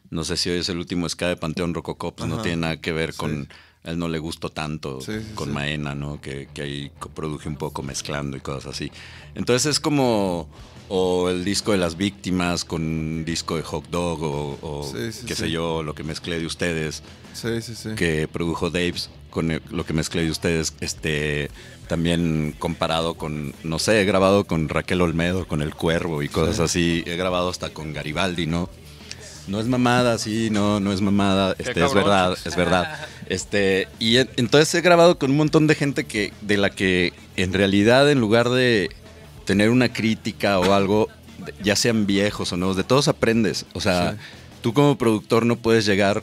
No 0.09 0.23
sé 0.23 0.37
si 0.37 0.49
hoy 0.49 0.59
es 0.59 0.69
el 0.69 0.77
último 0.77 1.07
ska 1.09 1.27
de 1.27 1.37
Panteón 1.37 1.73
Rococó, 1.73 2.11
pues 2.13 2.29
no 2.29 2.41
tiene 2.41 2.57
nada 2.57 2.77
que 2.81 2.91
ver 2.91 3.11
Sí. 3.13 3.17
con... 3.17 3.47
A 3.85 3.91
él 3.91 3.97
no 3.99 4.07
le 4.07 4.17
gustó 4.17 4.49
tanto 4.49 5.01
Sí, 5.01 5.11
sí, 5.19 5.33
con. 5.35 5.51
Maena, 5.51 5.93
¿no? 5.93 6.21
Que, 6.21 6.47
que 6.53 6.61
ahí 6.61 6.91
produje 7.13 7.49
un 7.49 7.57
poco 7.57 7.83
mezclando 7.83 8.37
y 8.37 8.39
cosas 8.39 8.75
así. 8.75 8.89
Entonces 9.35 9.65
es 9.71 9.79
como... 9.81 10.47
O 10.87 11.29
el 11.29 11.43
disco 11.43 11.71
de 11.73 11.77
las 11.79 11.97
víctimas 11.97 12.63
con 12.65 12.81
un 12.83 13.25
disco 13.25 13.55
de 13.57 13.63
Hot 13.63 13.89
Dog 13.89 14.21
o, 14.23 14.57
o 14.61 14.83
Sí, 14.89 15.11
sí, 15.11 15.25
qué 15.25 15.33
sí. 15.35 15.43
sé 15.43 15.51
yo, 15.51 15.81
lo 15.83 15.95
que 15.95 16.03
mezclé 16.03 16.39
de 16.39 16.45
ustedes 16.45 17.01
Sí, 17.33 17.61
sí, 17.61 17.73
sí. 17.75 17.89
que 17.95 18.27
produjo 18.27 18.69
Daves 18.69 19.09
con 19.29 19.49
el- 19.51 19.61
lo 19.71 19.85
que 19.85 19.93
mezclé 19.93 20.23
de 20.23 20.29
ustedes, 20.31 20.73
este 20.81 21.49
también 21.87 22.53
comparado 22.59 23.15
con, 23.15 23.53
no 23.63 23.79
sé, 23.79 24.01
he 24.01 24.05
grabado 24.05 24.45
con 24.45 24.69
Raquel 24.69 25.01
Olmedo, 25.01 25.47
con 25.47 25.61
El 25.61 25.73
Cuervo 25.73 26.21
y 26.21 26.29
cosas 26.29 26.59
así, 26.59 27.03
he 27.05 27.15
grabado 27.17 27.49
hasta 27.49 27.69
con 27.71 27.91
Garibaldi, 27.93 28.45
¿no? 28.45 28.69
No 29.47 29.59
es 29.59 29.67
mamada, 29.67 30.17
sí, 30.17 30.49
no, 30.49 30.79
no 30.79 30.93
es 30.93 31.01
mamada, 31.01 31.55
este, 31.59 31.83
es 31.83 31.93
verdad, 31.93 32.37
es 32.45 32.55
verdad. 32.55 33.07
Este, 33.27 33.87
y 33.99 34.17
en- 34.17 34.29
entonces 34.35 34.73
he 34.75 34.81
grabado 34.81 35.17
con 35.17 35.31
un 35.31 35.37
montón 35.37 35.65
de 35.65 35.75
gente 35.75 36.03
que, 36.05 36.33
de 36.41 36.57
la 36.57 36.69
que 36.69 37.13
en 37.37 37.53
realidad 37.53 38.11
en 38.11 38.19
lugar 38.19 38.49
de 38.49 38.89
tener 39.45 39.69
una 39.69 39.91
crítica 39.91 40.59
o 40.59 40.73
algo, 40.73 41.07
ya 41.63 41.75
sean 41.75 42.05
viejos 42.05 42.51
o 42.51 42.57
nuevos, 42.57 42.75
de 42.77 42.83
todos 42.83 43.07
aprendes. 43.07 43.65
O 43.73 43.81
sea, 43.81 44.11
Sí. 44.11 44.17
tú 44.61 44.73
como 44.73 44.97
productor 44.97 45.45
no 45.45 45.55
puedes 45.57 45.85
llegar 45.85 46.21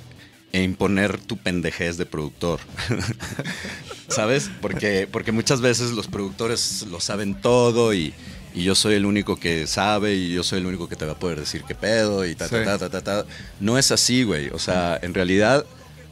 e 0.52 0.62
imponer 0.62 1.18
tu 1.18 1.37
pendejez 1.38 1.96
de 1.96 2.06
productor. 2.06 2.61
¿Sabes? 4.09 4.50
Porque, 4.61 5.09
porque 5.11 5.33
muchas 5.33 5.61
veces 5.61 5.92
los 5.92 6.06
productores 6.09 6.83
lo 6.90 7.00
saben 7.00 7.40
todo 7.40 7.94
y, 7.94 8.12
y 8.54 8.64
yo 8.64 8.74
soy 8.74 8.94
el 8.94 9.06
único 9.06 9.36
que 9.36 9.66
sabe 9.66 10.14
y 10.14 10.32
yo 10.32 10.42
soy 10.42 10.58
el 10.60 10.66
único 10.66 10.88
que 10.88 10.96
te 10.96 11.06
va 11.06 11.12
a 11.12 11.18
poder 11.18 11.38
decir 11.40 11.62
qué 11.66 11.74
pedo 11.74 12.26
y 12.26 12.34
ta, 12.34 12.48
ta, 12.48 12.58
Sí. 12.58 12.64
ta, 12.64 12.78
ta, 12.78 12.90
ta, 12.90 13.00
ta. 13.02 13.26
No 13.60 13.78
es 13.78 13.90
así, 13.92 14.22
güey. 14.24 14.48
O 14.48 14.58
sea, 14.58 14.98
en 15.02 15.14
realidad 15.14 15.64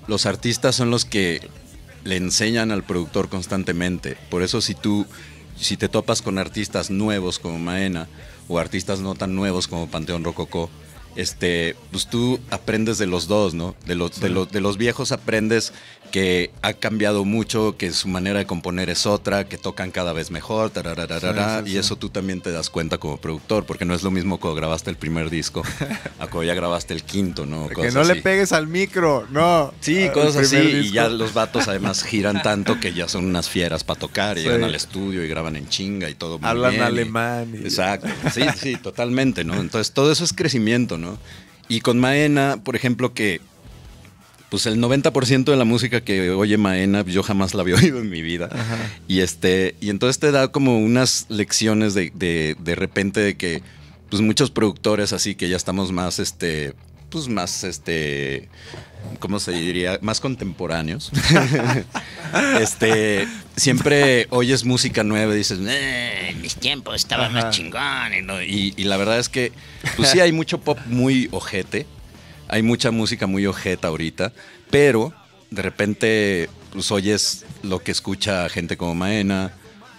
los 0.07 0.25
artistas 0.27 0.75
son 0.77 0.91
los 0.91 1.05
que 1.05 1.49
le 2.05 2.17
enseñan 2.17 2.71
al 2.71 2.85
productor 2.85 3.29
constantemente. 3.29 4.17
Por 4.31 4.43
eso 4.43 4.61
si 4.61 4.75
tú, 4.75 5.05
si 5.59 5.77
te 5.77 5.89
topas 5.89 6.23
con 6.23 6.39
artistas 6.39 6.91
nuevos 6.91 7.39
como 7.39 7.59
Maena 7.59 8.09
o 8.47 8.59
artistas 8.59 9.01
no 9.01 9.15
tan 9.15 9.35
nuevos 9.35 9.67
como 9.69 9.89
Panteón 9.91 10.25
Rococó, 10.25 10.71
este, 11.17 11.75
pues 11.91 12.07
tú 12.09 12.39
aprendes 12.51 12.99
de 12.99 13.07
los 13.07 13.27
dos, 13.27 13.53
¿no? 13.53 13.75
De 13.87 13.97
los, 13.97 14.21
de 14.21 14.29
los, 14.29 14.51
de 14.53 14.61
los 14.61 14.79
viejos 14.79 15.11
aprendes 15.11 15.73
que 16.11 16.51
ha 16.63 16.73
cambiado 16.73 17.25
mucho, 17.25 17.77
que 17.77 17.91
su 17.93 18.09
manera 18.09 18.39
de 18.39 18.47
componer 18.47 18.89
es 18.91 19.07
otra, 19.07 19.45
que 19.49 19.59
tocan 19.59 19.91
cada 19.91 20.13
vez 20.13 20.31
mejor, 20.31 20.71
tarararara, 20.71 21.61
Sí, 21.63 21.67
sí, 21.71 21.75
y 21.75 21.79
eso 21.79 21.97
tú 21.97 22.09
también 22.09 22.41
te 22.41 22.51
das 22.51 22.71
cuenta 22.71 22.99
como 22.99 23.19
productor, 23.19 23.65
porque 23.67 23.85
no 23.85 23.95
es 23.95 24.03
lo 24.03 24.11
mismo 24.11 24.39
cuando 24.41 24.55
grabaste 24.57 24.91
el 24.91 24.97
primer 24.97 25.29
disco 25.31 25.63
a 26.19 26.27
cuando 26.27 26.45
ya 26.45 26.55
grabaste 26.55 26.95
el 26.95 27.03
quinto, 27.03 27.45
¿no? 27.47 27.69
que 27.69 27.91
no 27.91 28.05
le 28.05 28.17
pegues 28.17 28.53
al 28.53 28.67
micro, 28.69 29.27
no. 29.31 29.73
Sí, 29.81 30.05
El 30.05 30.13
cosas 30.13 30.47
así. 30.47 30.57
Y 30.57 30.91
ya 30.93 31.09
los 31.09 31.35
vatos 31.35 31.69
además 31.69 32.03
giran 32.03 32.43
tanto 32.43 32.81
que 32.81 32.93
ya 32.95 33.09
son 33.09 33.25
unas 33.27 33.49
fieras 33.49 33.85
para 33.85 34.01
tocar. 34.01 34.39
Y 34.39 34.43
llegan 34.43 34.65
al 34.65 34.75
estudio 34.75 35.23
y 35.25 35.29
graban 35.29 35.57
en 35.57 35.69
chinga 35.69 36.09
y 36.09 36.15
todo 36.15 36.39
muy 36.39 36.49
Hablan 36.49 36.71
bien, 36.73 36.83
y- 36.83 36.87
alemán 36.87 37.53
y- 37.55 37.65
Exacto. 37.65 38.09
Sí, 38.33 38.43
sí, 38.61 38.77
totalmente, 38.77 39.45
¿no? 39.45 39.61
Entonces 39.61 39.93
todo 39.93 40.11
eso 40.11 40.25
es 40.25 40.33
crecimiento, 40.33 40.97
¿no? 40.99 41.19
Y 41.69 41.81
con 41.81 41.99
Maena, 41.99 42.59
por 42.65 42.77
ejemplo, 42.77 43.13
que 43.13 43.41
pues 44.51 44.67
el 44.67 44.81
90% 44.81 45.45
de 45.45 45.57
la 45.57 45.65
música 45.65 46.01
que 46.01 46.31
oye 46.31 46.57
Maena, 46.57 47.05
yo 47.05 47.23
jamás 47.23 47.55
la 47.55 47.63
había 47.63 47.75
oído 47.83 47.99
en 48.01 48.09
mi 48.11 48.23
vida. 48.23 48.49
Y 49.07 49.21
este, 49.21 49.75
y 49.81 49.91
entonces 49.91 50.19
te 50.19 50.31
da 50.33 50.49
como 50.49 50.79
unas 50.79 51.27
lecciones 51.29 51.95
de, 51.95 52.11
de, 52.15 52.57
de 52.59 52.75
repente 52.75 53.21
de 53.21 53.37
que, 53.37 53.63
pues 54.11 54.23
muchos 54.23 54.51
productores 54.51 55.13
así 55.13 55.35
que 55.35 55.49
ya 55.51 55.57
estamos 55.57 55.93
más, 55.93 56.19
este, 56.19 56.73
pues 57.11 57.29
más, 57.29 57.63
este, 57.65 58.49
¿cómo 59.19 59.39
se 59.39 59.53
diría? 59.53 59.99
Más 60.03 60.21
contemporáneos. 60.21 61.11
este, 62.61 63.27
siempre 63.57 64.27
oyes 64.31 64.65
música 64.65 65.05
nueva 65.05 65.35
y 65.35 65.39
dices, 65.39 65.59
"Eh, 65.63 66.29
en 66.31 66.41
mis 66.43 66.55
tiempos 66.57 66.97
estaba 66.97 67.27
Ajá. 67.27 67.33
más 67.47 67.55
chingón. 67.57 67.81
Y, 68.47 68.75
y 68.77 68.85
la 68.85 68.97
verdad 68.97 69.19
es 69.19 69.29
que, 69.29 69.53
pues 69.97 70.11
sí 70.11 70.21
hay 70.21 70.33
mucho 70.33 70.59
pop 70.59 70.79
muy 70.87 71.29
ojete. 71.33 71.87
Hay 72.49 72.63
mucha 72.63 72.91
música 72.91 73.27
muy 73.27 73.47
ojeta 73.47 73.89
ahorita, 73.89 74.33
pero 74.71 75.13
de 75.51 75.63
repente 75.63 76.51
pues 76.73 76.91
oyes 76.91 77.45
lo 77.63 77.81
que 77.81 77.93
escucha 77.93 78.49
gente 78.49 78.77
como 78.77 78.95
Maena, 78.95 79.53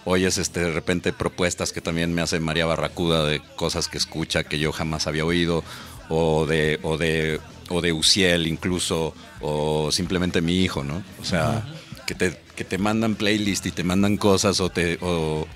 oyes 0.06 0.38
este, 0.38 0.62
de 0.62 0.72
repente 0.72 1.14
propuestas 1.14 1.72
que 1.72 1.82
también 1.82 2.14
me 2.14 2.22
hace 2.22 2.40
María 2.40 2.66
Barracuda 2.66 3.26
de 3.26 3.42
cosas 3.56 3.88
que 3.88 3.98
escucha 3.98 4.44
que 4.44 4.60
yo 4.60 4.72
jamás 4.72 5.08
había 5.08 5.26
oído, 5.26 5.64
o 6.10 6.46
de, 6.46 6.80
o 6.84 6.98
de, 6.98 7.40
o 7.70 7.82
de 7.82 7.94
Uciel 7.94 8.48
incluso, 8.48 9.14
o 9.42 9.92
simplemente 9.92 10.42
mi 10.42 10.64
hijo, 10.64 10.84
¿no? 10.84 11.04
O 11.22 11.26
sea, 11.26 11.64
que 12.08 12.16
te, 12.16 12.40
que 12.56 12.64
te 12.64 12.78
mandan 12.78 13.16
playlist 13.16 13.66
y 13.68 13.72
te 13.72 13.84
mandan 13.84 14.18
cosas, 14.18 14.60
o 14.60 14.70
te, 14.70 14.98
o, 15.02 15.48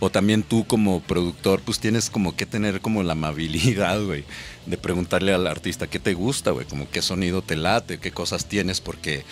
o 0.00 0.10
también 0.10 0.42
tú 0.42 0.66
como 0.66 1.00
productor, 1.00 1.60
pues 1.60 1.78
tienes 1.80 2.10
como 2.10 2.36
que 2.36 2.46
tener 2.46 2.80
como 2.80 3.02
la 3.02 3.12
amabilidad, 3.12 4.02
güey, 4.02 4.24
de 4.66 4.76
preguntarle 4.78 5.32
al 5.34 5.46
artista 5.46 5.86
qué 5.86 5.98
te 5.98 6.14
gusta, 6.14 6.50
güey, 6.52 6.66
como 6.66 6.88
qué 6.90 7.02
sonido 7.02 7.42
te 7.42 7.56
late, 7.56 7.98
qué 7.98 8.12
cosas 8.12 8.46
tienes, 8.46 8.80
porque 8.80 9.24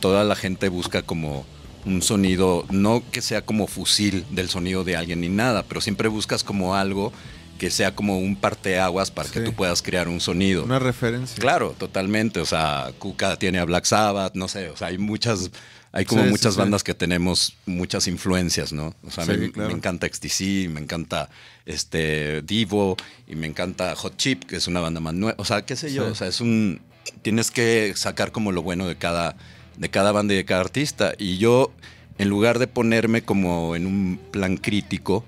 toda 0.00 0.24
la 0.24 0.36
gente 0.36 0.68
busca 0.68 1.02
como 1.02 1.44
un 1.84 2.02
sonido, 2.02 2.64
no 2.70 3.02
que 3.10 3.22
sea 3.22 3.42
como 3.42 3.66
fusil 3.66 4.24
del 4.30 4.48
sonido 4.48 4.84
de 4.84 4.96
alguien 4.96 5.20
ni 5.20 5.28
nada, 5.28 5.64
pero 5.64 5.80
siempre 5.80 6.08
buscas 6.08 6.44
como 6.44 6.74
algo 6.74 7.12
que 7.58 7.70
sea 7.70 7.94
como 7.94 8.18
un 8.18 8.34
parteaguas 8.34 9.12
para 9.12 9.28
que 9.28 9.40
tú 9.40 9.52
puedas 9.52 9.82
crear 9.82 10.08
un 10.08 10.20
sonido. 10.20 10.64
Una 10.64 10.80
referencia. 10.80 11.36
Claro, 11.38 11.76
totalmente. 11.78 12.40
O 12.40 12.44
sea, 12.44 12.90
Kuka 12.98 13.36
tiene 13.36 13.60
a 13.60 13.64
Black 13.64 13.84
Sabbath, 13.84 14.34
no 14.34 14.48
sé, 14.48 14.68
o 14.68 14.76
sea, 14.76 14.88
hay 14.88 14.98
muchas, 14.98 15.52
hay 15.92 16.06
como 16.06 16.24
Sí, 16.24 16.30
muchas 16.30 16.54
sí. 16.54 16.60
bandas 16.60 16.82
que 16.82 16.94
tenemos 16.94 17.54
muchas 17.66 18.08
influencias, 18.08 18.72
¿no? 18.72 18.94
O 19.06 19.10
sea, 19.10 19.26
me, 19.26 19.52
claro. 19.52 19.68
me 19.68 19.76
encanta 19.76 20.08
XTC, 20.08 20.68
me 20.70 20.80
encanta 20.80 21.28
este 21.66 22.40
Divo 22.42 22.96
y 23.28 23.36
me 23.36 23.46
encanta 23.46 23.94
Hot 23.94 24.16
Chip, 24.16 24.44
que 24.44 24.56
es 24.56 24.66
una 24.66 24.80
banda 24.80 25.00
más 25.00 25.12
nueva. 25.14 25.36
O 25.38 25.44
sea, 25.44 25.64
qué 25.66 25.76
sé 25.76 25.92
yo, 25.92 26.06
o 26.06 26.14
sea, 26.14 26.28
es 26.28 26.40
un 26.40 26.80
tienes 27.20 27.50
que 27.50 27.92
sacar 27.94 28.32
como 28.32 28.52
lo 28.52 28.62
bueno 28.62 28.86
de 28.88 28.96
cada 28.96 29.36
de 29.76 29.90
cada 29.90 30.12
banda 30.12 30.34
y 30.34 30.36
de 30.38 30.44
cada 30.44 30.60
artista 30.60 31.14
y 31.18 31.38
yo 31.38 31.72
en 32.18 32.28
lugar 32.28 32.58
de 32.58 32.66
ponerme 32.68 33.22
como 33.22 33.74
en 33.76 33.86
un 33.86 34.20
plan 34.30 34.56
crítico, 34.56 35.24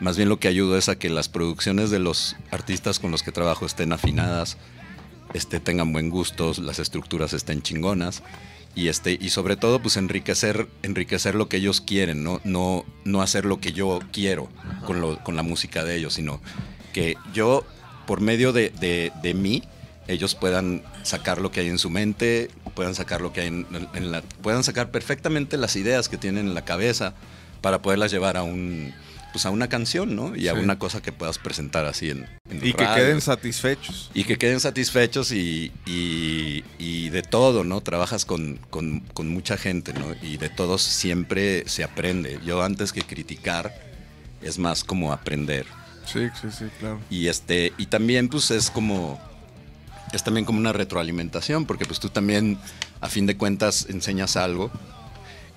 más 0.00 0.16
bien 0.16 0.28
lo 0.28 0.38
que 0.38 0.48
ayudo 0.48 0.76
es 0.76 0.88
a 0.88 0.98
que 0.98 1.08
las 1.08 1.28
producciones 1.28 1.90
de 1.90 1.98
los 1.98 2.36
artistas 2.50 2.98
con 2.98 3.10
los 3.10 3.22
que 3.22 3.32
trabajo 3.32 3.64
estén 3.64 3.92
afinadas, 3.92 4.58
este, 5.34 5.60
tengan 5.60 5.92
buen 5.92 6.10
gusto, 6.10 6.52
las 6.58 6.78
estructuras 6.78 7.32
estén 7.32 7.62
chingonas 7.62 8.22
y 8.78 8.88
este 8.88 9.18
y 9.20 9.30
sobre 9.30 9.56
todo 9.56 9.80
pues 9.82 9.96
enriquecer 9.96 10.68
enriquecer 10.82 11.34
lo 11.34 11.48
que 11.48 11.56
ellos 11.56 11.80
quieren, 11.80 12.22
no 12.22 12.40
no 12.44 12.84
no 13.04 13.22
hacer 13.22 13.44
lo 13.44 13.60
que 13.60 13.72
yo 13.72 13.98
quiero 14.12 14.48
con 14.86 15.00
lo- 15.00 15.18
con 15.24 15.34
la 15.34 15.42
música 15.42 15.82
de 15.84 15.96
ellos, 15.96 16.14
sino 16.14 16.40
que 16.92 17.16
yo 17.34 17.64
por 18.06 18.20
medio 18.20 18.52
de, 18.52 18.70
de- 18.70 19.10
de 19.22 19.34
mí 19.34 19.62
ellos 20.06 20.34
puedan 20.36 20.82
sacar 21.02 21.40
lo 21.40 21.50
que 21.50 21.60
hay 21.60 21.68
en 21.68 21.78
su 21.78 21.90
mente, 21.90 22.50
puedan 22.74 22.94
sacar 22.94 23.20
lo 23.20 23.32
que 23.32 23.40
hay 23.42 23.48
en, 23.48 23.66
en 23.94 24.10
la, 24.12 24.22
puedan 24.42 24.62
sacar 24.64 24.90
perfectamente 24.90 25.56
las 25.58 25.74
ideas 25.76 26.08
que 26.08 26.16
tienen 26.16 26.46
en 26.46 26.54
la 26.54 26.64
cabeza 26.64 27.14
para 27.60 27.82
poderlas 27.82 28.10
llevar 28.12 28.36
a 28.36 28.42
un 28.44 28.94
pues 29.32 29.44
a 29.46 29.50
una 29.50 29.68
canción, 29.68 30.16
¿no? 30.16 30.34
Y 30.34 30.48
a 30.48 30.54
Sí. 30.54 30.60
una 30.60 30.78
cosa 30.78 31.02
que 31.02 31.12
puedas 31.12 31.38
presentar 31.38 31.84
así 31.84 32.10
en, 32.10 32.26
en 32.50 32.56
Y 32.66 32.72
que 32.72 32.86
queden 32.94 33.20
satisfechos. 33.20 34.10
y 34.14 34.24
que 34.24 34.36
queden 34.38 34.58
satisfechos 34.60 35.32
y, 35.32 35.70
y- 35.86 36.64
y 36.78 37.10
de 37.10 37.22
todo, 37.22 37.62
¿no? 37.64 37.80
Trabajas 37.82 38.24
con, 38.24 38.58
con- 38.70 39.00
con 39.12 39.28
mucha 39.28 39.56
gente, 39.56 39.92
¿no? 39.92 40.14
Y 40.22 40.36
de 40.38 40.48
todos 40.48 40.82
siempre 40.82 41.64
se 41.68 41.84
aprende. 41.84 42.38
Yo 42.44 42.62
antes 42.62 42.92
que 42.92 43.02
criticar 43.02 43.72
es 44.42 44.58
más 44.58 44.82
como 44.84 45.12
aprender. 45.12 45.66
Sí, 46.06 46.20
sí, 46.40 46.48
sí, 46.50 46.64
claro. 46.78 47.00
Y 47.10 47.28
este, 47.28 47.72
y 47.76 47.86
también 47.86 48.28
pues 48.28 48.50
es 48.50 48.70
como 48.70 49.20
es 50.10 50.24
también 50.24 50.46
como 50.46 50.58
una 50.58 50.72
retroalimentación, 50.72 51.66
porque 51.66 51.84
pues 51.84 52.00
tú 52.00 52.08
también 52.08 52.58
a 53.02 53.10
fin 53.10 53.26
de 53.26 53.36
cuentas 53.36 53.86
enseñas 53.90 54.36
algo 54.38 54.70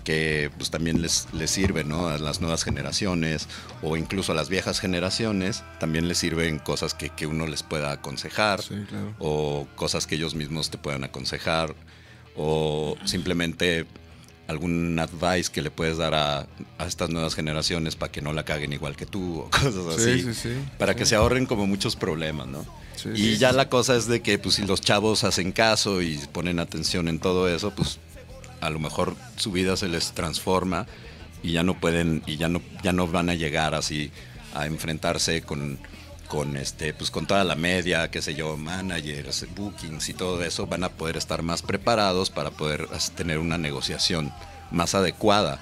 que 0.02 0.50
pues 0.58 0.70
también 0.72 1.02
les, 1.02 1.28
les 1.34 1.50
sirve, 1.52 1.84
¿no? 1.84 2.08
A 2.10 2.18
las 2.18 2.42
nuevas 2.42 2.64
generaciones 2.64 3.48
o 3.82 3.98
incluso 3.98 4.32
a 4.32 4.36
las 4.36 4.50
viejas 4.50 4.80
generaciones 4.80 5.64
también 5.80 6.08
les 6.08 6.18
sirven 6.18 6.60
cosas 6.60 6.94
que, 6.94 7.10
que 7.10 7.28
uno 7.28 7.48
les 7.48 7.64
pueda 7.64 7.92
aconsejar 7.92 8.62
Sí, 8.62 8.76
claro. 8.90 9.14
o 9.20 9.68
cosas 9.76 10.08
que 10.08 10.16
ellos 10.16 10.36
mismos 10.36 10.70
te 10.70 10.78
puedan 10.78 11.04
aconsejar 11.04 11.76
o 12.36 12.96
simplemente 13.06 13.86
algún 14.48 15.00
advice 15.00 15.50
que 15.52 15.62
le 15.62 15.72
puedes 15.72 15.98
dar 15.98 16.14
a, 16.14 16.40
a 16.78 16.86
estas 16.86 17.10
nuevas 17.10 17.36
generaciones 17.36 17.96
para 17.96 18.12
que 18.12 18.22
no 18.22 18.34
la 18.34 18.44
caguen 18.44 18.74
igual 18.74 18.96
que 18.98 19.06
tú 19.06 19.40
o 19.42 19.50
cosas 19.50 19.96
Sí, 20.02 20.10
así. 20.12 20.22
sí, 20.24 20.34
sí. 20.34 20.50
Para 20.78 20.94
que 20.96 21.06
se 21.06 21.16
ahorren 21.16 21.46
como 21.46 21.68
muchos 21.68 21.96
problemas, 21.96 22.48
¿no? 22.48 22.66
Y 23.16 23.38
ya 23.38 23.52
la 23.52 23.68
cosa 23.70 23.96
es 23.96 24.08
de 24.08 24.22
que 24.22 24.38
pues 24.38 24.56
si 24.56 24.66
los 24.66 24.82
chavos 24.82 25.24
hacen 25.24 25.52
caso 25.54 26.02
y 26.02 26.18
ponen 26.34 26.60
atención 26.60 27.08
en 27.08 27.20
todo 27.20 27.48
eso, 27.50 27.72
pues 27.72 27.98
a 28.62 28.70
lo 28.70 28.80
mejor 28.80 29.16
su 29.36 29.52
vida 29.52 29.76
se 29.78 29.88
les 29.88 30.12
transforma 30.14 30.86
y 31.44 31.52
ya 31.54 31.64
no 31.64 31.80
pueden 31.80 32.22
y 32.26 32.38
ya 32.38 32.48
no 32.48 32.62
ya 32.84 32.94
no 32.94 33.08
van 33.08 33.30
a 33.30 33.36
llegar 33.36 33.74
así 33.76 34.12
a 34.54 34.66
enfrentarse 34.68 35.42
con 35.42 35.80
con 36.28 36.56
este 36.56 36.94
pues 36.94 37.12
con 37.12 37.26
toda 37.28 37.44
la 37.44 37.56
media, 37.56 38.10
qué 38.10 38.22
sé 38.22 38.36
yo, 38.36 38.56
managers, 38.58 39.46
bookings 39.56 40.08
y 40.10 40.14
todo 40.14 40.42
eso, 40.44 40.66
van 40.68 40.84
a 40.86 40.90
poder 40.90 41.18
estar 41.18 41.42
más 41.42 41.62
preparados 41.62 42.30
para 42.30 42.52
poder 42.52 42.88
tener 43.16 43.38
una 43.40 43.58
negociación 43.58 44.32
más 44.72 44.96
adecuada 44.96 45.60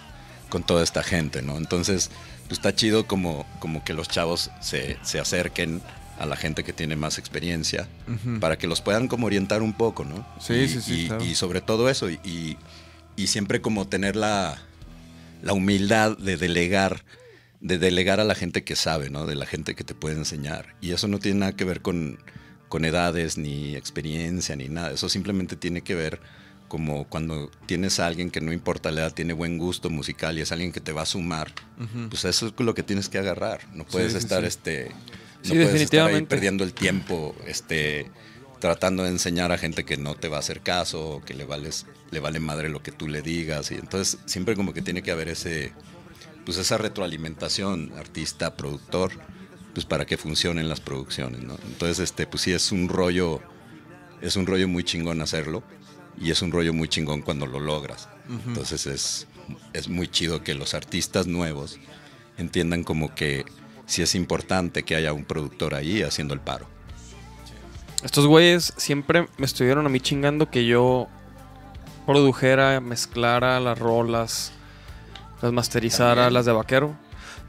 con 0.50 0.64
toda 0.64 0.84
esta 0.84 1.02
gente, 1.02 1.42
¿no? 1.42 1.58
Entonces, 1.58 2.12
pues 2.48 2.60
está 2.60 2.76
chido 2.76 3.08
como, 3.08 3.46
como 3.60 3.84
que 3.84 3.94
los 3.94 4.08
chavos 4.10 4.52
se, 4.62 4.98
se 5.04 5.20
acerquen 5.20 5.82
a 6.20 6.26
la 6.26 6.36
gente 6.36 6.64
que 6.64 6.74
tiene 6.74 6.96
más 6.96 7.18
experiencia 7.18 7.88
para 8.40 8.58
que 8.58 8.68
los 8.68 8.82
puedan 8.82 9.08
como 9.08 9.26
orientar 9.28 9.62
un 9.62 9.74
poco, 9.74 10.04
¿no? 10.04 10.28
Sí, 10.40 10.54
y, 10.54 10.68
sí, 10.68 10.82
sí, 10.82 10.94
y- 11.04 11.08
claro. 11.08 11.24
y 11.24 11.34
sobre 11.36 11.62
todo 11.62 11.90
eso, 11.90 12.10
y, 12.10 12.20
y- 12.24 12.58
y 13.20 13.28
siempre 13.28 13.62
como 13.62 13.88
tener 13.88 14.16
la, 14.16 14.62
la 15.42 15.52
humildad 15.52 16.18
de 16.18 16.38
delegar, 16.38 17.04
de 17.60 17.78
delegar 17.78 18.22
a 18.22 18.24
la 18.24 18.34
gente 18.34 18.64
que 18.64 18.78
sabe, 18.78 19.10
¿no? 19.10 19.26
De 19.26 19.36
la 19.36 19.46
gente 19.46 19.76
que 19.76 19.84
te 19.84 19.94
puede 19.94 20.16
enseñar. 20.16 20.76
Y 20.80 20.92
eso 20.92 21.10
no 21.10 21.20
tiene 21.20 21.40
nada 21.40 21.52
que 21.52 21.66
ver 21.66 21.82
con, 21.82 22.18
con 22.70 22.86
edades, 22.86 23.38
ni 23.38 23.76
experiencia, 23.76 24.56
ni 24.56 24.70
nada. 24.70 24.92
Eso 24.92 25.10
simplemente 25.10 25.58
tiene 25.58 25.82
que 25.82 25.96
ver 25.96 26.22
como 26.70 27.10
cuando 27.10 27.52
tienes 27.66 28.00
a 28.00 28.08
alguien 28.08 28.32
que 28.32 28.40
no 28.40 28.54
importa 28.54 28.90
la 28.92 29.02
edad, 29.02 29.14
tiene 29.14 29.34
buen 29.34 29.58
gusto 29.58 29.90
musical 29.90 30.38
y 30.38 30.42
es 30.42 30.54
alguien 30.54 30.72
que 30.72 30.80
te 30.80 30.94
va 30.94 31.02
a 31.02 31.06
sumar, 31.06 31.52
pues 32.10 32.24
eso 32.26 32.48
es 32.48 32.54
lo 32.60 32.76
que 32.76 32.84
tienes 32.84 33.10
que 33.10 33.18
agarrar. 33.18 33.68
No 33.74 33.86
puedes 33.86 34.12
sí, 34.14 34.20
estar 34.20 34.42
sí. 34.42 34.48
este 34.48 34.92
no 35.46 35.56
puedes 35.56 35.82
estar 35.82 36.08
ahí 36.08 36.22
perdiendo 36.22 36.64
el 36.64 36.74
tiempo, 36.74 37.36
este 37.48 38.12
tratando 38.60 39.04
de 39.04 39.10
enseñar 39.10 39.52
a 39.52 39.58
gente 39.58 39.86
que 39.86 39.98
no 39.98 40.16
te 40.16 40.28
va 40.28 40.38
a 40.38 40.42
hacer 40.42 40.62
caso, 40.62 41.10
o 41.10 41.22
que 41.24 41.34
le 41.34 41.46
vales, 41.46 41.86
le 42.12 42.20
vale 42.20 42.40
madre 42.40 42.70
lo 42.70 42.84
que 42.84 42.92
tú 42.92 43.08
le 43.08 43.22
digas. 43.22 43.72
Y 43.72 43.76
entonces 43.76 44.20
siempre 44.26 44.56
como 44.56 44.74
que 44.74 44.82
tiene 44.82 45.02
que 45.02 45.12
haber 45.12 45.30
ese, 45.30 45.72
pues 46.46 46.58
esa 46.58 46.78
retroalimentación, 46.78 47.94
artista, 47.98 48.56
productor, 48.56 49.12
pues 49.74 49.86
para 49.86 50.06
que 50.06 50.18
funcionen 50.18 50.68
las 50.68 50.82
producciones, 50.82 51.42
¿no? 51.42 51.58
Entonces, 51.68 52.00
este, 52.00 52.28
pues 52.28 52.44
sí 52.44 52.52
es 52.52 52.72
un 52.72 52.90
rollo, 52.90 53.40
es 54.22 54.36
un 54.36 54.46
rollo 54.46 54.68
muy 54.68 54.84
chingón 54.84 55.22
hacerlo, 55.22 55.64
y 56.20 56.32
es 56.32 56.42
un 56.42 56.52
rollo 56.52 56.74
muy 56.74 56.88
chingón 56.88 57.22
cuando 57.22 57.46
lo 57.46 57.60
logras. 57.60 58.10
Entonces 58.48 58.86
es, 58.86 59.28
es 59.74 59.88
muy 59.88 60.08
chido 60.08 60.44
que 60.44 60.54
los 60.54 60.74
artistas 60.74 61.28
nuevos 61.28 61.80
entiendan 62.38 62.84
como 62.84 63.16
que 63.16 63.46
sí 63.86 64.02
es 64.02 64.16
importante 64.16 64.84
que 64.84 64.96
haya 64.96 65.14
un 65.14 65.26
productor 65.26 65.76
ahí 65.76 66.04
haciendo 66.04 66.34
el 66.34 66.42
paro. 66.42 66.68
Estos 68.04 68.26
güeyes 68.28 68.74
siempre 68.78 69.28
me 69.38 69.46
estuvieron 69.46 69.86
a 69.86 69.90
mí 69.90 70.00
chingando 70.00 70.50
que 70.50 70.66
yo 70.66 71.08
produjera, 72.06 72.80
mezclara 72.80 73.60
las 73.60 73.78
rolas, 73.78 74.52
las 75.42 75.52
masterizara, 75.52 76.16
También. 76.16 76.34
las 76.34 76.46
de 76.46 76.52
vaquero. 76.54 76.96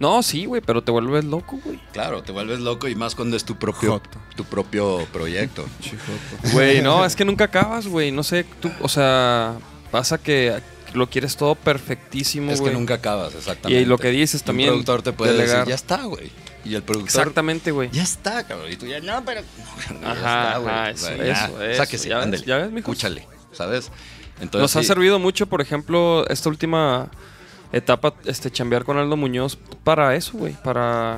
No, 0.00 0.22
sí, 0.22 0.46
güey, 0.46 0.62
pero 0.62 0.82
te 0.82 0.90
vuelves 0.90 1.24
loco, 1.24 1.60
güey. 1.62 1.78
Claro, 1.92 2.22
te 2.22 2.32
vuelves 2.32 2.58
loco 2.60 2.88
y 2.88 2.94
más 2.94 3.14
cuando 3.14 3.36
es 3.36 3.44
tu 3.44 3.56
propio, 3.56 3.92
Joto. 3.92 4.18
tu 4.34 4.44
propio 4.44 5.06
proyecto. 5.12 5.66
Güey, 6.52 6.80
no, 6.80 7.04
es 7.04 7.14
que 7.16 7.24
nunca 7.26 7.44
acabas, 7.44 7.86
güey. 7.86 8.10
No 8.10 8.22
sé, 8.22 8.44
tú, 8.60 8.70
o 8.80 8.88
sea, 8.88 9.56
pasa 9.90 10.16
que 10.18 10.58
lo 10.94 11.08
quieres 11.10 11.36
todo 11.36 11.54
perfectísimo, 11.54 12.50
es 12.50 12.60
güey. 12.60 12.72
que 12.72 12.78
nunca 12.78 12.94
acabas, 12.94 13.34
exactamente. 13.34 13.82
Y 13.82 13.84
lo 13.84 13.98
que 13.98 14.08
dices 14.08 14.42
también, 14.42 14.70
Un 14.70 14.76
productor 14.76 15.02
te 15.02 15.12
puede 15.12 15.32
delegar. 15.32 15.58
decir, 15.58 15.68
ya 15.68 15.74
está, 15.74 16.02
güey. 16.04 16.32
Y 16.64 16.74
el 16.74 16.82
productor, 16.82 17.08
Exactamente, 17.20 17.70
güey. 17.70 17.90
ya 17.90 18.02
está, 18.02 18.46
cabrón. 18.46 18.70
Y 18.70 18.76
tú 18.76 18.86
ya, 18.86 19.00
no, 19.00 19.24
pero. 19.24 19.40
no, 20.00 20.00
ya 20.02 20.10
Ajá, 20.12 20.48
está, 20.50 20.58
güey. 20.58 20.70
ajá, 20.74 20.90
O 20.92 20.96
sea, 20.96 21.14
eso, 21.14 21.22
ya, 21.24 21.32
eso, 21.46 21.62
eso. 21.64 21.82
Sáquese, 21.82 22.08
Ya 22.08 22.16
ves, 22.16 22.24
ándele. 22.24 22.44
ya 22.46 22.56
ves, 22.58 22.70
mijo. 22.70 22.92
Escúchale, 22.92 23.26
¿sabes? 23.52 23.90
Entonces, 24.40 24.60
Nos 24.62 24.76
ha 24.76 24.82
servido 24.86 25.18
mucho, 25.18 25.46
por 25.46 25.60
ejemplo, 25.60 26.26
esta 26.28 26.48
última 26.48 27.08
etapa, 27.72 28.14
este, 28.24 28.50
chambear 28.50 28.84
con 28.84 28.96
Aldo 28.98 29.16
Muñoz 29.16 29.56
para 29.84 30.14
eso, 30.16 30.32
güey, 30.38 30.54
para... 30.62 31.16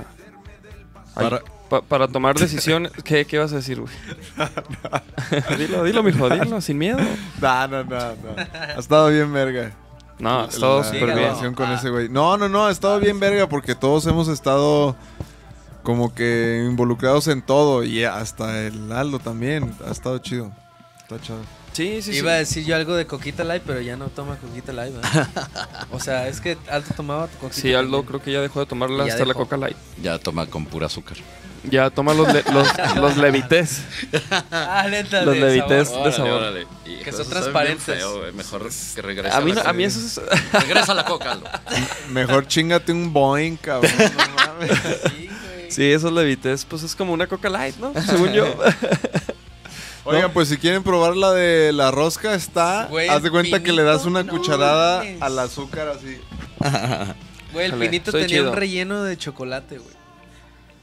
Ay, 1.14 1.24
Para- 1.24 1.42
pa- 1.68 1.83
para 1.83 2.09
tomar 2.09 2.35
decisiones. 2.38 2.92
¿Qué, 3.05 3.24
¿Qué 3.24 3.38
vas 3.38 3.52
a 3.52 3.57
decir, 3.57 3.81
güey? 3.81 3.92
dilo, 5.59 5.85
dilo, 5.85 6.02
mijo, 6.02 6.28
dilo, 6.28 6.61
sin 6.61 6.78
miedo. 6.78 6.98
No, 7.40 7.68
no, 7.68 7.85
no, 7.85 7.98
no. 7.98 8.37
Ha 8.76 8.78
estado 8.78 9.09
bien 9.09 9.33
verga. 9.33 9.72
No, 10.18 10.42
ha 10.42 10.44
estado 10.46 10.85
súper 10.85 11.14
bien. 11.14 11.55
con 11.55 11.70
ese 11.72 11.90
güey. 11.90 12.09
No, 12.09 12.37
no, 12.37 12.48
no, 12.48 12.66
ha 12.66 12.70
estado 12.70 13.00
bien 13.00 13.18
verga 13.18 13.48
porque 13.48 13.74
todos 13.74 14.07
hemos 14.07 14.28
estado 14.28 14.94
como 15.83 16.14
que 16.14 16.64
involucrados 16.68 17.29
en 17.29 17.42
todo 17.42 17.85
y 17.85 18.05
hasta 18.05 18.61
el 18.62 18.92
Aldo 18.92 19.18
también. 19.18 19.75
Ha 19.87 19.90
estado 19.90 20.18
chido. 20.18 20.51
Está 21.03 21.21
chido. 21.21 21.38
Sí, 21.73 22.03
sí, 22.03 22.12
sí. 22.12 22.18
Iba 22.18 22.33
a 22.33 22.35
decir 22.35 22.64
yo 22.66 22.77
algo 22.77 22.95
de 22.95 23.07
Coquita 23.07 23.45
Light, 23.45 23.62
pero 23.66 23.81
ya 23.81 23.97
no 23.97 24.09
toma 24.09 24.37
Coquita 24.37 24.73
Light, 24.75 24.95
¿verdad? 24.95 25.29
o 25.90 25.99
sea, 26.01 26.29
es 26.29 26.40
que 26.42 26.59
Aldo 26.71 26.88
tomaba 26.95 27.29
Coquita 27.40 27.61
Sí, 27.62 27.73
Aldo 27.73 27.83
también. 27.99 28.05
creo 28.09 28.23
que 28.23 28.33
ya 28.33 28.40
dejó 28.42 28.61
de 28.61 28.66
tomarla 28.66 29.05
hasta 29.05 29.25
la. 29.25 29.33
Coca 29.35 29.57
Light. 29.57 29.77
Ya 30.03 30.18
toma 30.18 30.47
con 30.47 30.66
pura 30.66 30.87
azúcar. 30.87 31.16
Ya 31.64 31.88
toma 31.90 32.12
los, 32.12 32.31
le- 32.33 32.42
los, 32.53 32.68
los 32.97 33.16
levités. 33.16 33.83
Ah, 34.51 34.87
neta, 34.90 35.23
Los 35.23 35.35
de 35.35 35.40
levités. 35.40 35.88
sabor. 35.88 36.07
de 36.07 36.12
sabor. 36.12 36.66
Que 37.05 37.12
son 37.12 37.29
transparentes. 37.31 38.05
Mejor 38.35 38.68
que 38.95 39.01
regrese 39.03 39.35
A 39.37 39.40
mí, 39.40 39.53
la 39.53 39.62
no- 39.62 39.71
a 39.71 39.73
mí 39.73 39.85
eso 39.85 40.01
es... 40.01 40.21
Regresa 40.53 40.92
a 40.92 40.95
la 40.97 41.05
coca, 41.05 41.33
Aldo. 41.33 41.47
Mejor 42.11 42.47
chingate 42.49 42.92
un 42.92 43.12
Boeing, 43.12 43.57
cabrón. 43.57 43.92
No 43.97 44.35
mames. 44.35 44.79
Sí. 45.16 45.29
Sí, 45.74 45.85
esos 45.85 46.12
levités, 46.12 46.64
pues 46.64 46.82
es 46.82 46.94
como 46.96 47.12
una 47.12 47.26
Coca 47.26 47.48
Light, 47.48 47.76
¿no? 47.78 47.92
Según 48.06 48.32
yo. 48.32 48.44
Oigan, 50.04 50.32
pues 50.32 50.48
si 50.48 50.56
quieren 50.56 50.82
probar 50.82 51.16
la 51.16 51.32
de 51.32 51.72
la 51.72 51.90
rosca, 51.92 52.35
está. 52.35 52.87
Güey, 52.90 53.08
haz 53.08 53.22
de 53.22 53.30
cuenta 53.30 53.62
que 53.62 53.72
le 53.72 53.82
das 53.85 54.04
una 54.04 54.24
no 54.24 54.32
cucharada 54.32 55.04
al 55.20 55.38
azúcar 55.38 55.88
así. 55.88 56.18
Güey, 57.53 57.66
el 57.66 57.74
pinito 57.74 58.11
tenía 58.12 58.26
chido. 58.28 58.51
un 58.51 58.57
relleno 58.57 59.03
de 59.03 59.14
chocolate, 59.18 59.76
güey. 59.76 59.94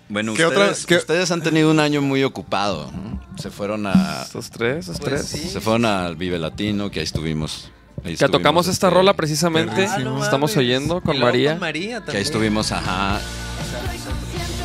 Bueno, 0.08 0.36
¿Qué 0.36 0.46
ustedes, 0.46 0.84
otra- 0.84 0.88
qué- 0.88 0.96
ustedes 0.98 1.32
han 1.32 1.42
tenido 1.42 1.72
un 1.72 1.80
año 1.80 2.00
muy 2.00 2.24
ocupado. 2.24 2.92
¿no? 2.92 3.20
Se 3.42 3.50
fueron 3.50 3.88
a 3.88 4.22
Esos 4.24 4.52
tres, 4.52 4.86
esos 4.88 5.00
Pues 5.00 5.10
tres. 5.10 5.26
sí. 5.42 5.50
se 5.50 5.62
fueron 5.62 5.86
al 5.86 6.16
Vive 6.16 6.38
Latino, 6.38 6.92
que 6.92 7.00
ahí 7.00 7.06
estuvimos. 7.06 7.72
ahí 8.06 8.16
Que 8.16 8.28
tocamos 8.30 8.68
esta 8.68 8.86
este, 8.88 8.96
rola 8.96 9.16
precisamente. 9.16 9.88
Ah, 9.88 9.98
no 9.98 10.24
Estamos 10.24 10.52
mames. 10.52 10.58
oyendo 10.58 11.02
con 11.02 11.20
María. 11.20 11.52
Con 11.54 11.60
María 11.62 12.06
Que 12.06 12.18
ahí 12.18 12.22
estuvimos, 12.24 12.72
ajá. 12.72 13.20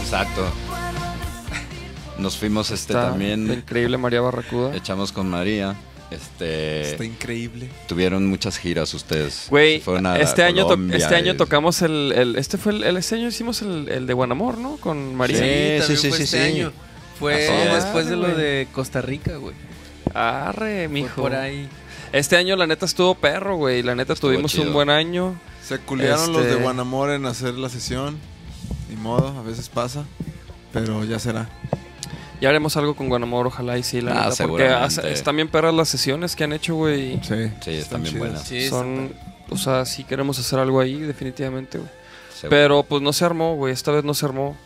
Exacto. 0.05 0.45
Nos 2.19 2.37
fuimos 2.37 2.71
este 2.71 2.93
Está 2.93 3.11
también. 3.11 3.51
increíble 3.53 3.99
María 3.99 4.21
Barracuda. 4.21 4.75
Echamos 4.77 5.13
con 5.13 5.29
María. 5.29 5.75
Este 6.11 6.93
Está 6.93 7.05
increíble. 7.05 7.69
tuvieron 7.89 8.27
muchas 8.29 8.57
giras 8.59 8.95
ustedes. 8.95 9.47
Güey, 9.51 9.83
este 10.21 10.45
año, 10.45 10.65
Colombia 10.65 10.97
este 10.99 11.17
año 11.17 11.35
tocamos 11.37 11.83
el, 11.83 12.13
el- 12.15 12.37
este 12.37 12.57
fue 12.57 12.73
el, 12.73 12.85
el- 12.85 12.97
este 12.99 13.17
año 13.17 13.29
hicimos 13.29 13.63
el, 13.63 13.89
el 13.89 14.07
de 14.07 14.15
Buenamor, 14.15 14.59
¿no? 14.59 14.77
Con 14.77 15.17
María. 15.17 15.83
Sí, 15.83 15.97
Sí, 15.97 15.97
sí, 15.97 16.09
fue 16.11 16.19
sí, 16.19 16.23
este 16.25 16.37
sí. 16.53 16.57
año. 16.59 16.73
Fue 17.19 17.35
después 17.73 18.07
de 18.09 18.17
lo 18.17 18.29
de 18.29 18.69
Costa 18.73 19.01
Rica, 19.01 19.37
güey. 19.37 19.55
Arre, 20.13 20.85
Fue 20.87 20.89
mijo. 20.89 21.23
por 21.23 21.35
ahí. 21.35 21.69
Este 22.13 22.37
año 22.37 22.55
la 22.55 22.67
neta 22.69 22.87
estuvo 22.87 23.17
perro, 23.17 23.57
güey. 23.57 23.83
La 23.83 23.97
neta 23.97 24.13
Estuvo 24.13 24.31
tuvimos 24.31 24.53
chido. 24.53 24.65
un 24.65 24.73
buen 24.73 24.91
año. 24.91 25.35
Se 25.67 25.79
culiaron 25.79 26.33
los 26.33 26.45
de 26.45 26.51
Este- 26.51 26.63
Guanamor 26.63 27.11
en 27.11 27.27
hacer 27.27 27.55
la 27.55 27.69
sesión. 27.71 28.19
Ni 28.89 28.97
modo, 28.97 29.29
a 29.39 29.43
veces 29.43 29.69
pasa. 29.69 30.05
Pero 30.73 31.05
ya 31.05 31.19
será. 31.19 31.49
Ya 32.41 32.49
haremos 32.49 32.77
algo 32.77 32.95
con 32.97 33.09
Guanamor, 33.09 33.47
ojalá 33.47 33.79
y 33.79 33.83
sí, 33.83 34.01
la 34.01 34.25
Ah, 34.27 34.29
neta, 34.31 34.47
porque 34.47 34.69
hace- 34.69 35.11
están 35.13 35.37
bien 35.37 35.49
perras 35.49 35.73
las 35.75 35.89
sesiones 35.89 36.35
que 36.37 36.45
han 36.45 36.53
hecho, 36.53 36.75
güey. 36.75 37.21
Sí, 37.23 37.51
Sí, 37.63 37.71
están 37.71 38.03
bien 38.03 38.15
chidas. 38.15 38.19
buenas. 38.29 38.43
Sí, 38.49 38.69
Son, 38.69 39.13
o 39.51 39.57
sea, 39.57 39.85
sí 39.87 40.05
queremos 40.05 40.39
hacer 40.39 40.59
algo 40.59 40.81
ahí, 40.81 40.95
definitivamente, 40.99 41.79
güey. 41.79 41.91
Pero 42.51 42.83
pues 42.83 43.01
no 43.01 43.13
se 43.15 43.25
armó, 43.25 43.55
güey. 43.57 43.73
Esta 43.73 43.93
vez 43.93 44.05
no 44.05 44.13
se 44.13 44.27
armó. 44.27 44.57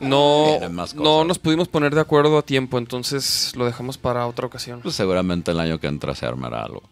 No, 0.00 0.58
no 0.94 1.24
nos 1.24 1.38
pudimos 1.38 1.68
poner 1.68 1.94
de 1.94 2.00
acuerdo 2.00 2.38
a 2.38 2.42
tiempo, 2.42 2.78
entonces 2.78 3.52
lo 3.54 3.66
dejamos 3.66 3.98
para 3.98 4.26
otra 4.26 4.46
ocasión. 4.46 4.80
Pues 4.82 4.94
seguramente 4.96 5.50
el 5.50 5.60
año 5.60 5.78
que 5.78 5.88
entra 5.88 6.14
se 6.14 6.24
armará 6.24 6.62
algo. 6.64 6.82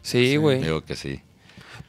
Sí, 0.00 0.36
güey. 0.36 0.62
Digo 0.62 0.82
que 0.84 0.94
sí. 0.94 1.20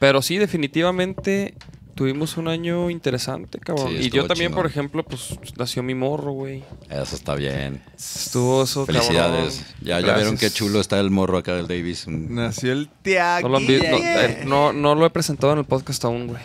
Pero 0.00 0.20
sí, 0.20 0.36
definitivamente 0.36 1.54
tuvimos 1.98 2.36
un 2.36 2.46
año 2.46 2.90
interesante, 2.90 3.58
cabrón. 3.58 3.88
Sí, 3.88 3.96
y 4.06 4.10
yo 4.10 4.28
también, 4.28 4.52
por 4.52 4.66
ejemplo, 4.66 5.02
pues 5.02 5.36
nació 5.56 5.82
mi 5.82 5.96
morro, 5.96 6.30
güey. 6.30 6.62
Eso 6.88 7.16
está 7.16 7.34
bien. 7.34 7.82
Estuvo 7.96 8.62
eso, 8.62 8.86
Felicidades. 8.86 9.56
cabrón. 9.56 9.74
Ya, 9.82 10.00
ya 10.00 10.14
vieron 10.14 10.38
qué 10.38 10.48
chulo 10.48 10.80
está 10.80 11.00
el 11.00 11.10
morro 11.10 11.38
acá 11.38 11.56
del 11.56 11.66
Davis. 11.66 12.06
Nació 12.06 12.72
el 12.72 12.88
Tiago. 13.02 13.48
No 13.48 13.58
no, 13.58 13.66
eh, 13.68 14.42
no- 14.46 14.72
no 14.72 14.94
lo 14.94 15.06
he 15.06 15.10
presentado 15.10 15.52
en 15.54 15.58
el 15.58 15.64
podcast 15.64 16.04
aún, 16.04 16.28
güey. 16.28 16.40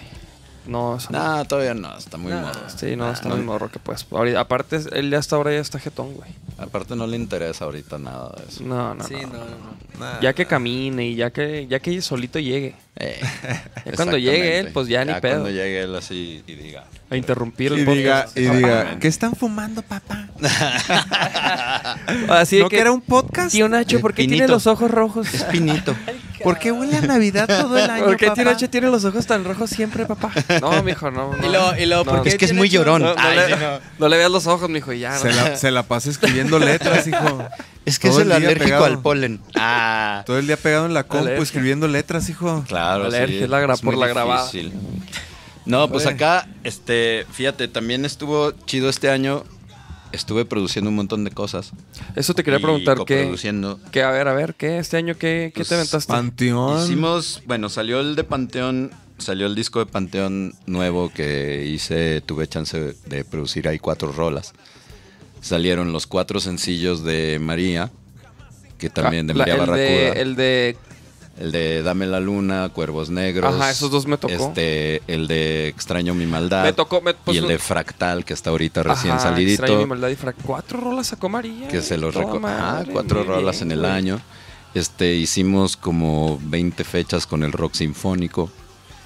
No, 0.66 0.96
eso 0.98 1.10
no. 1.12 1.18
Nah, 1.20 1.44
todavía 1.44 1.74
no, 1.74 1.98
está 1.98 2.18
muy 2.18 2.32
morro. 2.32 2.60
Sí, 2.76 2.96
no, 2.96 3.12
está 3.12 3.28
no. 3.30 3.36
muy 3.36 3.44
morro 3.46 3.70
que 3.70 3.80
pues. 3.80 4.06
ahorita- 4.10 4.40
aparte, 4.40 4.80
él 4.94 5.10
ya 5.12 5.18
hasta 5.18 5.36
ahora 5.36 5.52
ya 5.52 5.60
está 5.60 5.78
jetón, 5.80 6.14
güey. 6.14 6.30
Aparte 6.58 6.96
no 6.96 7.06
le 7.08 7.18
interesa 7.18 7.66
ahorita 7.66 7.98
nada 8.00 8.32
de 8.38 8.46
eso. 8.48 8.64
No, 8.64 8.94
no, 8.96 9.04
Sí, 9.04 9.16
no. 9.16 9.28
no, 9.28 9.40
no. 9.40 9.84
Nah. 10.00 10.20
Ya 10.22 10.34
que 10.34 10.46
camine 10.46 11.08
y 11.08 11.16
ya 11.16 11.32
que, 11.32 11.68
ya 11.68 11.80
que 11.80 12.02
solito 12.02 12.40
llegue. 12.40 12.76
Eh, 12.96 13.20
Ya 13.86 13.92
cuando 13.94 14.18
llegue 14.18 14.60
él, 14.60 14.70
pues 14.74 14.88
ya 14.88 15.04
ni 15.04 15.14
pedo. 15.16 15.42
cuando 15.42 15.50
llegue 15.50 15.82
él 15.82 15.96
así 15.96 16.44
y 16.48 16.54
diga. 16.56 16.86
A 17.10 17.18
interrumpir 17.18 17.74
el 17.74 17.80
Y 17.80 17.86
diga, 17.86 18.22
podcast. 18.22 18.38
y 18.38 18.42
diga. 18.48 18.98
¿qué 19.00 19.08
están 19.08 19.36
fumando, 19.36 19.82
papá? 19.82 20.28
Así 22.30 22.60
¿No 22.60 22.70
que 22.70 22.80
era 22.80 22.92
un 22.92 23.02
podcast? 23.02 23.52
Tío 23.52 23.68
Nacho, 23.70 24.00
¿por 24.00 24.14
qué 24.14 24.28
tiene 24.28 24.48
los 24.48 24.66
ojos 24.68 24.90
rojos? 24.90 25.28
Pinito. 25.52 25.96
¿Por 26.42 26.58
qué 26.60 26.72
huele 26.72 26.98
a 26.98 27.02
Navidad 27.02 27.48
todo 27.48 27.78
el 27.78 27.90
año, 27.90 28.06
¿Por 28.06 28.18
qué 28.18 28.32
Nacho 28.44 28.70
tiene 28.70 28.88
los 28.88 29.04
ojos 29.06 29.26
tan 29.26 29.44
rojos 29.44 29.70
siempre, 29.70 30.06
papá? 30.06 30.32
No, 30.62 30.82
mijo, 30.84 31.12
no. 31.12 31.36
no. 31.36 31.46
Y 31.46 31.50
luego, 31.50 31.76
y 31.78 31.86
luego, 31.86 32.04
No, 32.06 32.12
¿por 32.12 32.24
qué 32.24 32.30
es 32.30 32.36
que 32.38 32.46
es 32.46 32.54
muy 32.54 32.70
llorón. 32.70 33.02
No, 33.02 33.14
no 33.14 33.22
Ay, 33.22 33.36
le, 33.38 33.46
sí, 33.48 33.54
no. 33.60 33.80
no 34.00 34.08
le 34.10 34.18
veas 34.18 34.32
los 34.32 34.48
ojos, 34.48 34.70
mijo, 34.70 34.94
y 34.94 35.00
ya. 35.00 35.18
Se 35.18 35.30
no. 35.30 35.36
la, 35.36 35.56
se 35.58 35.72
la 35.72 35.84
pasa 35.84 36.10
escribiendo 36.10 36.58
letras, 36.60 37.06
hijo. 37.08 37.48
Es 37.86 38.00
que 38.00 38.08
Todo 38.10 38.20
es 38.22 38.26
el 38.26 38.32
alérgico 38.32 38.64
pegado. 38.66 38.86
al 38.86 39.00
polen. 39.02 39.42
Ah. 39.56 40.24
Todo 40.26 40.40
el 40.40 40.48
día 40.48 40.58
pegado 40.58 40.86
en 40.86 40.94
la 40.94 41.04
compu 41.04 41.26
Alergia. 41.26 41.44
escribiendo 41.44 41.88
letras, 41.88 42.30
hijo. 42.30 42.64
Claro, 42.68 43.06
Alergia, 43.06 43.38
sí. 43.40 43.44
es 43.44 43.50
la 43.50 43.62
gra- 43.62 43.74
es 43.74 43.82
por 43.82 43.98
la 43.98 44.08
grabada. 44.08 44.46
difícil. 44.46 44.74
No, 45.66 45.88
pues 45.90 46.06
acá, 46.08 46.48
este, 46.64 47.26
fíjate, 47.32 47.68
también 47.70 48.04
estuvo 48.06 48.52
chido 48.66 48.90
este 48.90 49.10
año. 49.10 49.44
Estuve 50.14 50.46
produciendo 50.46 50.90
un 50.92 50.96
montón 50.96 51.24
de 51.24 51.32
cosas. 51.32 51.72
Eso 52.16 52.34
te 52.36 52.44
quería 52.44 52.60
preguntar, 52.60 53.00
¿qué, 53.06 53.36
qué? 53.92 54.04
A 54.04 54.12
ver, 54.12 54.28
a 54.28 54.34
ver, 54.34 54.54
¿qué? 54.54 54.78
¿Este 54.78 54.96
año 54.98 55.16
qué, 55.16 55.52
qué 55.54 55.64
te 55.64 55.70
Pues, 55.70 55.72
aventaste? 55.74 56.14
Panteón. 56.14 56.84
Hicimos, 56.84 57.42
bueno, 57.48 57.68
salió 57.68 58.00
el 58.00 58.16
de 58.16 58.24
Panteón, 58.24 58.92
salió 59.18 59.48
el 59.48 59.56
disco 59.56 59.80
de 59.80 59.88
Panteón 59.88 60.54
nuevo 60.68 61.12
que 61.12 61.66
hice, 61.66 62.22
tuve 62.22 62.48
chance 62.48 62.96
de 63.08 63.26
producir 63.26 63.68
ahí 63.68 63.80
cuatro 63.80 64.12
rolas. 64.12 64.54
Salieron 65.42 65.92
los 65.92 66.06
cuatro 66.08 66.40
sencillos 66.40 67.04
de 67.04 67.40
María, 67.42 67.92
que 68.78 68.90
también 68.92 69.26
de 69.26 69.34
Ah, 69.34 69.36
la- 69.38 69.40
María 69.40 69.54
el 69.56 69.60
Barracuda. 69.60 69.84
de, 70.14 70.22
el 70.22 70.36
de 70.36 70.78
El 71.38 71.52
de 71.52 71.82
Dame 71.82 72.06
la 72.06 72.20
Luna, 72.20 72.70
Cuervos 72.70 73.10
Negros. 73.10 73.56
Ajá, 73.56 73.72
esos 73.72 73.90
dos 73.90 74.06
me 74.06 74.18
tocó. 74.18 74.34
Este, 74.34 75.02
el 75.08 75.28
de 75.28 75.68
Extraño 75.68 76.14
mi 76.14 76.28
maldad. 76.28 76.64
Me 76.64 76.74
tocó, 76.74 77.02
me- 77.02 77.16
pues, 77.16 77.36
y 77.36 77.40
el 77.40 77.48
de 77.48 77.58
Fractal, 77.58 78.24
que 78.24 78.34
está 78.34 78.52
ahorita 78.52 78.84
recién 78.84 79.14
Ajá, 79.16 79.24
salidito. 79.24 79.64
Extraño 79.64 79.80
mi 79.82 79.88
maldad 79.88 80.10
y 80.10 80.16
fra- 80.16 80.34
Cuatro 80.34 80.80
rolas 80.80 81.08
sacó 81.08 81.30
María. 81.30 81.68
que 81.70 81.82
se 81.82 81.98
los 81.98 82.14
Toda 82.14 82.26
reco- 82.26 82.42
Ah, 82.46 82.84
cuatro 82.92 83.24
rolas 83.24 83.58
bien, 83.60 83.72
en 83.72 83.72
el 83.74 83.80
güey. 83.80 83.92
año. 83.92 84.22
Este, 84.76 85.16
hicimos 85.16 85.76
como 85.76 86.40
20 86.44 86.84
fechas 86.84 87.26
con 87.26 87.44
el 87.44 87.52
rock 87.52 87.74
sinfónico. 87.74 88.52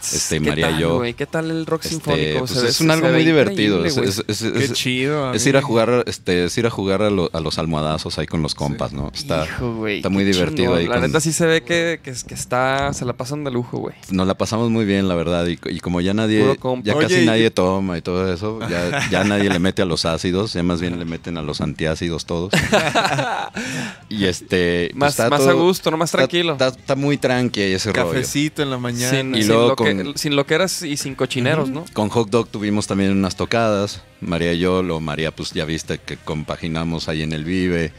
Este, 0.02 0.40
¿Qué 0.40 0.50
María 0.50 0.68
tal, 0.70 0.78
y 0.78 0.82
yo. 0.82 1.02
¿Qué 1.18 1.26
tal 1.26 1.52
el 1.52 1.66
rock 1.66 1.82
Este, 1.84 1.96
sinfónico? 1.96 2.40
pues 2.40 2.56
es 2.56 2.80
un 2.82 2.92
algo 2.92 3.10
muy 3.10 3.26
divertido. 3.26 3.84
Es, 3.84 3.96
güey. 3.98 4.08
es- 4.10 4.24
es- 4.28 4.42
Qué 4.44 4.70
chido. 4.74 5.34
es 5.34 5.46
ir 5.46 5.58
a 5.58 5.62
jugar, 5.62 6.04
este, 6.08 6.46
es 6.46 6.58
ir 6.58 6.66
a 6.66 6.70
jugar 6.70 7.02
a, 7.02 7.10
lo- 7.10 7.30
a 7.34 7.40
los 7.40 7.58
almohadazos 7.58 8.18
ahí 8.20 8.26
con 8.28 8.42
los 8.42 8.56
compas, 8.56 8.94
¿no? 8.94 9.12
Está, 9.14 9.46
Hijo, 9.46 9.88
está 9.88 10.10
muy 10.10 10.24
divertido 10.24 10.76
ahí. 10.76 10.88
La 10.88 10.96
con- 10.96 11.04
neta 11.04 11.20
sí 11.20 11.34
se 11.34 11.46
ve 11.46 11.62
que, 11.64 12.00
que, 12.04 12.14
que 12.26 12.34
está, 12.34 12.94
se 12.94 13.06
la 13.06 13.14
pasan 13.14 13.44
de 13.44 13.52
lujo, 13.52 13.78
güey. 13.80 13.96
Nos 14.12 14.28
la 14.28 14.36
pasamos 14.38 14.70
muy 14.70 14.86
bien, 14.86 15.08
la 15.08 15.16
verdad. 15.16 15.46
Y, 15.48 15.60
y 15.70 15.80
como 15.80 16.00
ya 16.02 16.14
nadie, 16.14 16.58
ya 16.84 16.96
Oye, 16.96 17.08
casi 17.08 17.22
y- 17.22 17.26
nadie 17.26 17.52
toma 17.52 17.98
y 17.98 18.02
todo 18.02 18.32
eso, 18.32 18.60
ya, 18.70 19.10
ya 19.10 19.24
nadie 19.24 19.50
le 19.50 19.60
mete 19.60 19.82
a 19.82 19.86
los 19.86 20.06
ácidos, 20.06 20.54
ya 20.54 20.64
más 20.64 20.80
bien 20.80 20.98
le 21.00 21.06
meten 21.06 21.38
a 21.38 21.42
los 21.42 21.60
antiácidos 21.62 22.26
todos. 22.26 22.52
y 24.10 24.26
este. 24.26 24.90
pues 24.92 24.96
Más- 25.00 25.12
está 25.20 25.30
más 25.30 25.48
a 25.48 25.54
gusto, 25.54 25.92
no 25.92 25.98
más 25.98 26.12
tranquilo. 26.12 26.54
Está, 26.54 26.68
está 26.70 26.96
muy 26.96 27.18
tranqui 27.18 27.62
ese 27.62 27.92
rollo. 27.92 28.12
Cafecito 28.12 28.62
en 28.64 28.70
la 28.70 28.78
mañana. 28.78 29.38
Y 29.38 29.44
luego 29.44 29.76
con- 29.96 30.18
sin 30.18 30.36
loqueras 30.36 30.82
y 30.84 30.98
sin 30.98 31.16
cochineros, 31.16 31.70
¿no? 31.70 31.86
Con 31.94 32.10
Hot 32.10 32.30
Dog 32.30 32.48
tuvimos 32.50 32.88
también 32.88 33.12
unas 33.12 33.36
tocadas. 33.36 34.02
María 34.22 34.54
y 34.54 34.60
yo, 34.60 34.84
lo 34.84 35.00
María, 35.00 35.32
pues 35.32 35.52
ya 35.52 35.66
viste 35.66 35.98
que 36.00 36.18
compaginamos 36.18 37.08
ahí 37.10 37.22
en 37.24 37.34
el 37.34 37.44
Vive. 37.46 37.92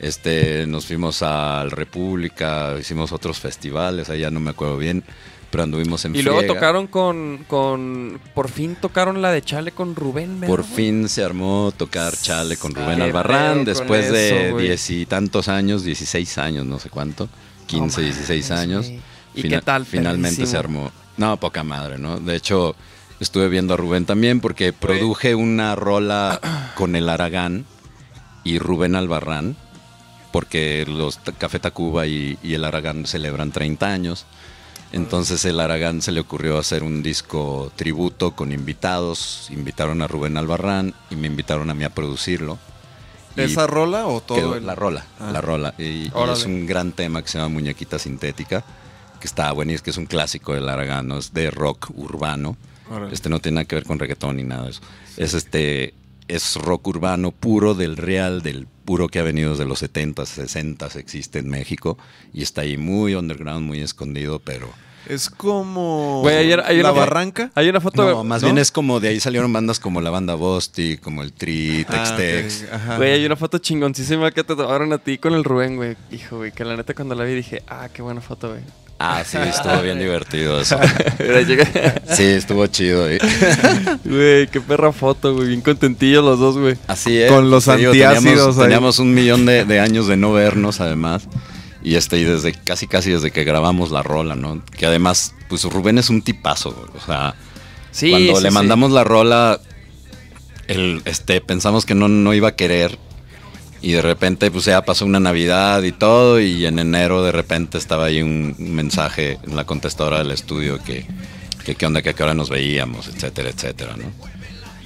Este, 0.00 0.66
nos 0.66 0.86
fuimos 0.86 1.22
al 1.22 1.70
República, 1.70 2.74
hicimos 2.78 3.12
otros 3.12 3.38
festivales, 3.38 4.10
allá 4.10 4.30
no 4.30 4.40
me 4.40 4.50
acuerdo 4.50 4.76
bien, 4.76 5.04
pero 5.50 5.62
anduvimos 5.62 6.04
en 6.04 6.16
Y 6.16 6.22
luego 6.22 6.40
friega. 6.40 6.54
tocaron 6.54 6.88
con, 6.88 7.44
con. 7.46 8.20
Por 8.34 8.50
fin 8.50 8.76
tocaron 8.78 9.22
la 9.22 9.30
de 9.30 9.40
Chale 9.40 9.70
con 9.70 9.94
Rubén, 9.94 10.40
¿verdad, 10.40 10.48
Por 10.54 10.64
fin 10.64 11.08
se 11.08 11.22
armó 11.22 11.72
tocar 11.76 12.12
Chale 12.16 12.56
con 12.56 12.74
Rubén 12.74 13.00
Albarrán 13.00 13.64
después 13.64 14.10
de 14.12 14.52
diez 14.58 14.90
y 14.90 15.06
tantos 15.06 15.48
años, 15.48 15.84
16 15.84 16.38
años, 16.38 16.66
no 16.66 16.78
sé 16.80 16.90
cuánto, 16.90 17.28
15, 17.66 18.00
No 18.00 18.04
16 18.06 18.50
mames, 18.50 18.62
años. 18.62 18.92
¿Y 19.36 19.42
qué 19.48 19.60
tal? 19.62 19.86
Finalmente 19.86 20.44
se 20.46 20.56
armó. 20.56 20.90
No, 21.16 21.36
poca 21.38 21.62
madre, 21.62 21.98
¿no? 21.98 22.18
De 22.18 22.34
hecho, 22.36 22.74
estuve 23.20 23.48
viendo 23.48 23.74
a 23.74 23.76
Rubén 23.76 24.04
también 24.06 24.40
porque 24.40 24.72
produje 24.72 25.34
una 25.34 25.74
rola 25.76 26.40
con 26.76 26.96
el 26.96 27.08
Aragán 27.08 27.64
y 28.42 28.58
Rubén 28.58 28.94
Albarrán, 28.96 29.56
porque 30.32 30.84
los 30.88 31.18
Café 31.38 31.58
Tacuba 31.60 32.06
y, 32.06 32.38
y 32.42 32.54
el 32.54 32.64
Aragán 32.64 33.06
celebran 33.06 33.52
30 33.52 33.86
años. 33.86 34.26
Entonces 34.92 35.44
el 35.44 35.58
Aragán 35.60 36.02
se 36.02 36.12
le 36.12 36.20
ocurrió 36.20 36.58
hacer 36.58 36.82
un 36.84 37.02
disco 37.02 37.72
tributo 37.74 38.32
con 38.36 38.52
invitados. 38.52 39.48
Invitaron 39.50 40.02
a 40.02 40.06
Rubén 40.06 40.36
Albarrán 40.36 40.94
y 41.10 41.16
me 41.16 41.26
invitaron 41.26 41.68
a 41.70 41.74
mí 41.74 41.84
a 41.84 41.90
producirlo. 41.90 42.58
¿Esa 43.36 43.66
rola 43.66 44.06
o 44.06 44.20
todo? 44.20 44.54
el- 44.54 44.64
la 44.64 44.76
rola, 44.76 45.04
Ah. 45.18 45.30
la 45.32 45.40
rola. 45.40 45.74
Y, 45.78 45.82
y 45.82 46.12
es 46.32 46.44
un 46.44 46.66
gran 46.66 46.92
tema 46.92 47.20
que 47.22 47.28
se 47.28 47.38
llama 47.38 47.48
Muñequita 47.54 47.98
Sintética, 47.98 48.62
que 49.24 49.28
está 49.28 49.50
buenísimo, 49.52 49.84
que 49.84 49.90
es 49.90 49.96
un 49.96 50.04
clásico 50.04 50.52
del 50.52 50.68
Aragán, 50.68 51.08
¿no? 51.08 51.16
es 51.16 51.32
de 51.32 51.50
rock 51.50 51.88
urbano. 51.96 52.58
Órale. 52.90 53.14
Este 53.14 53.30
no 53.30 53.38
tiene 53.40 53.54
nada 53.54 53.64
que 53.64 53.74
ver 53.74 53.84
con 53.84 53.98
reggaetón 53.98 54.36
ni 54.36 54.42
nada 54.42 54.64
de 54.64 54.70
eso. 54.72 54.82
Es 55.16 55.32
este 55.32 55.94
es 56.28 56.56
rock 56.56 56.86
urbano 56.88 57.30
puro 57.30 57.72
del 57.74 57.96
real, 57.96 58.42
del 58.42 58.66
puro 58.84 59.08
que 59.08 59.18
ha 59.20 59.22
venido 59.22 59.52
desde 59.52 59.64
los 59.64 59.82
70s, 59.82 60.14
60s, 60.46 60.96
existe 60.96 61.38
en 61.38 61.48
México 61.48 61.96
y 62.34 62.42
está 62.42 62.60
ahí 62.60 62.76
muy 62.76 63.14
underground, 63.14 63.66
muy 63.66 63.80
escondido, 63.80 64.40
pero 64.40 64.68
Es 65.08 65.30
como. 65.30 66.20
Güey, 66.20 66.36
ayer- 66.36 66.62
hay 66.66 66.82
la 66.82 66.92
una- 66.92 67.00
barranca. 67.00 67.50
Hay 67.54 67.66
una 67.70 67.80
foto. 67.80 68.04
no, 68.04 68.24
más 68.24 68.42
¿no? 68.42 68.48
bien 68.48 68.58
es 68.58 68.70
como 68.70 69.00
de 69.00 69.08
ahí 69.08 69.20
salieron 69.20 69.50
bandas 69.54 69.80
como 69.80 70.02
la 70.02 70.10
banda 70.10 70.34
Bosti, 70.34 70.98
como 70.98 71.22
el 71.22 71.32
Tri, 71.32 71.86
Ah, 71.88 71.92
Tex-Tex. 71.92 72.72
ajá. 72.72 72.96
Güey, 72.98 73.12
hay 73.12 73.24
una 73.24 73.36
foto 73.36 73.56
chingoncísima 73.56 74.30
que 74.32 74.44
te 74.44 74.54
tomaron 74.54 74.92
a 74.92 74.98
ti 74.98 75.16
con 75.16 75.32
el 75.32 75.44
Rubén, 75.44 75.76
güey. 75.76 75.96
Hijo, 76.10 76.36
güey, 76.36 76.52
que 76.52 76.62
la 76.66 76.76
neta 76.76 76.92
cuando 76.92 77.14
la 77.14 77.24
vi 77.24 77.34
dije, 77.34 77.62
ah, 77.68 77.88
qué 77.90 78.02
buena 78.02 78.20
foto, 78.20 78.50
güey. 78.50 78.60
Ah, 78.98 79.22
sí, 79.26 79.36
estuvo 79.38 79.82
bien 79.82 79.98
divertido 79.98 80.60
eso. 80.60 80.78
Sí, 82.14 82.22
estuvo 82.22 82.66
chido. 82.68 83.08
¿eh? 83.10 83.18
Güey, 84.04 84.46
qué 84.48 84.60
perra 84.60 84.92
foto, 84.92 85.34
güey. 85.34 85.48
Bien 85.48 85.60
contentillos 85.60 86.24
los 86.24 86.38
dos, 86.38 86.56
güey. 86.58 86.76
Así 86.86 87.18
es. 87.20 87.30
Con 87.30 87.50
los 87.50 87.64
digo, 87.64 87.90
antiácidos 87.90 88.22
Teníamos, 88.24 88.56
ahí. 88.58 88.62
teníamos 88.64 88.98
un 89.00 89.14
millón 89.14 89.46
de, 89.46 89.64
de 89.64 89.80
años 89.80 90.06
de 90.06 90.16
no 90.16 90.32
vernos, 90.32 90.80
además. 90.80 91.24
Y 91.82 91.96
este, 91.96 92.18
y 92.18 92.24
desde 92.24 92.52
casi 92.54 92.86
casi 92.86 93.10
desde 93.10 93.30
que 93.30 93.44
grabamos 93.44 93.90
la 93.90 94.02
rola, 94.02 94.36
¿no? 94.36 94.62
Que 94.76 94.86
además, 94.86 95.34
pues 95.48 95.64
Rubén 95.64 95.98
es 95.98 96.08
un 96.08 96.22
tipazo, 96.22 96.72
güey. 96.72 96.88
o 96.96 97.04
sea, 97.04 97.34
Sí, 97.90 98.10
cuando 98.10 98.36
sí, 98.36 98.42
le 98.42 98.48
sí. 98.48 98.54
mandamos 98.54 98.90
la 98.90 99.04
rola, 99.04 99.60
el, 100.66 101.02
este, 101.04 101.40
pensamos 101.40 101.84
que 101.84 101.94
no, 101.94 102.08
no 102.08 102.32
iba 102.32 102.48
a 102.48 102.56
querer. 102.56 102.98
Y 103.84 103.92
de 103.92 104.00
repente, 104.00 104.50
pues 104.50 104.64
ya 104.64 104.82
pasó 104.82 105.04
una 105.04 105.20
Navidad 105.20 105.82
y 105.82 105.92
todo. 105.92 106.40
Y 106.40 106.64
en 106.64 106.78
enero, 106.78 107.22
de 107.22 107.32
repente, 107.32 107.76
estaba 107.76 108.06
ahí 108.06 108.22
un, 108.22 108.56
mensaje 108.58 109.38
en 109.46 109.56
la 109.56 109.64
contestadora 109.66 110.18
del 110.18 110.30
estudio 110.30 110.82
que, 110.82 111.06
que 111.66 111.74
qué 111.74 111.84
onda, 111.84 112.00
que 112.00 112.08
a 112.08 112.12
qué 112.14 112.22
hora 112.22 112.32
nos 112.32 112.48
veíamos, 112.48 113.08
etcétera, 113.08 113.50
etcétera, 113.50 113.94
¿no? 113.98 114.04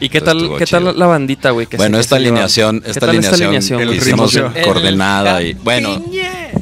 ¿Y 0.00 0.08
qué 0.08 0.18
Entonces, 0.18 0.48
tal, 0.48 0.58
qué 0.58 0.66
tal 0.66 0.98
la 0.98 1.06
bandita, 1.06 1.50
güey? 1.50 1.68
que 1.68 1.76
bueno, 1.76 1.98
esta 2.00 2.16
se 2.16 2.22
lleva? 2.22 2.34
alineación, 2.38 2.80
¿Qué 2.80 2.90
esta 2.90 3.06
alineación, 3.06 3.80
El 3.82 3.90
que 3.90 3.96
hicimos 3.96 4.36
coordenada 4.64 5.42
y 5.42 5.54
bueno, 5.54 6.02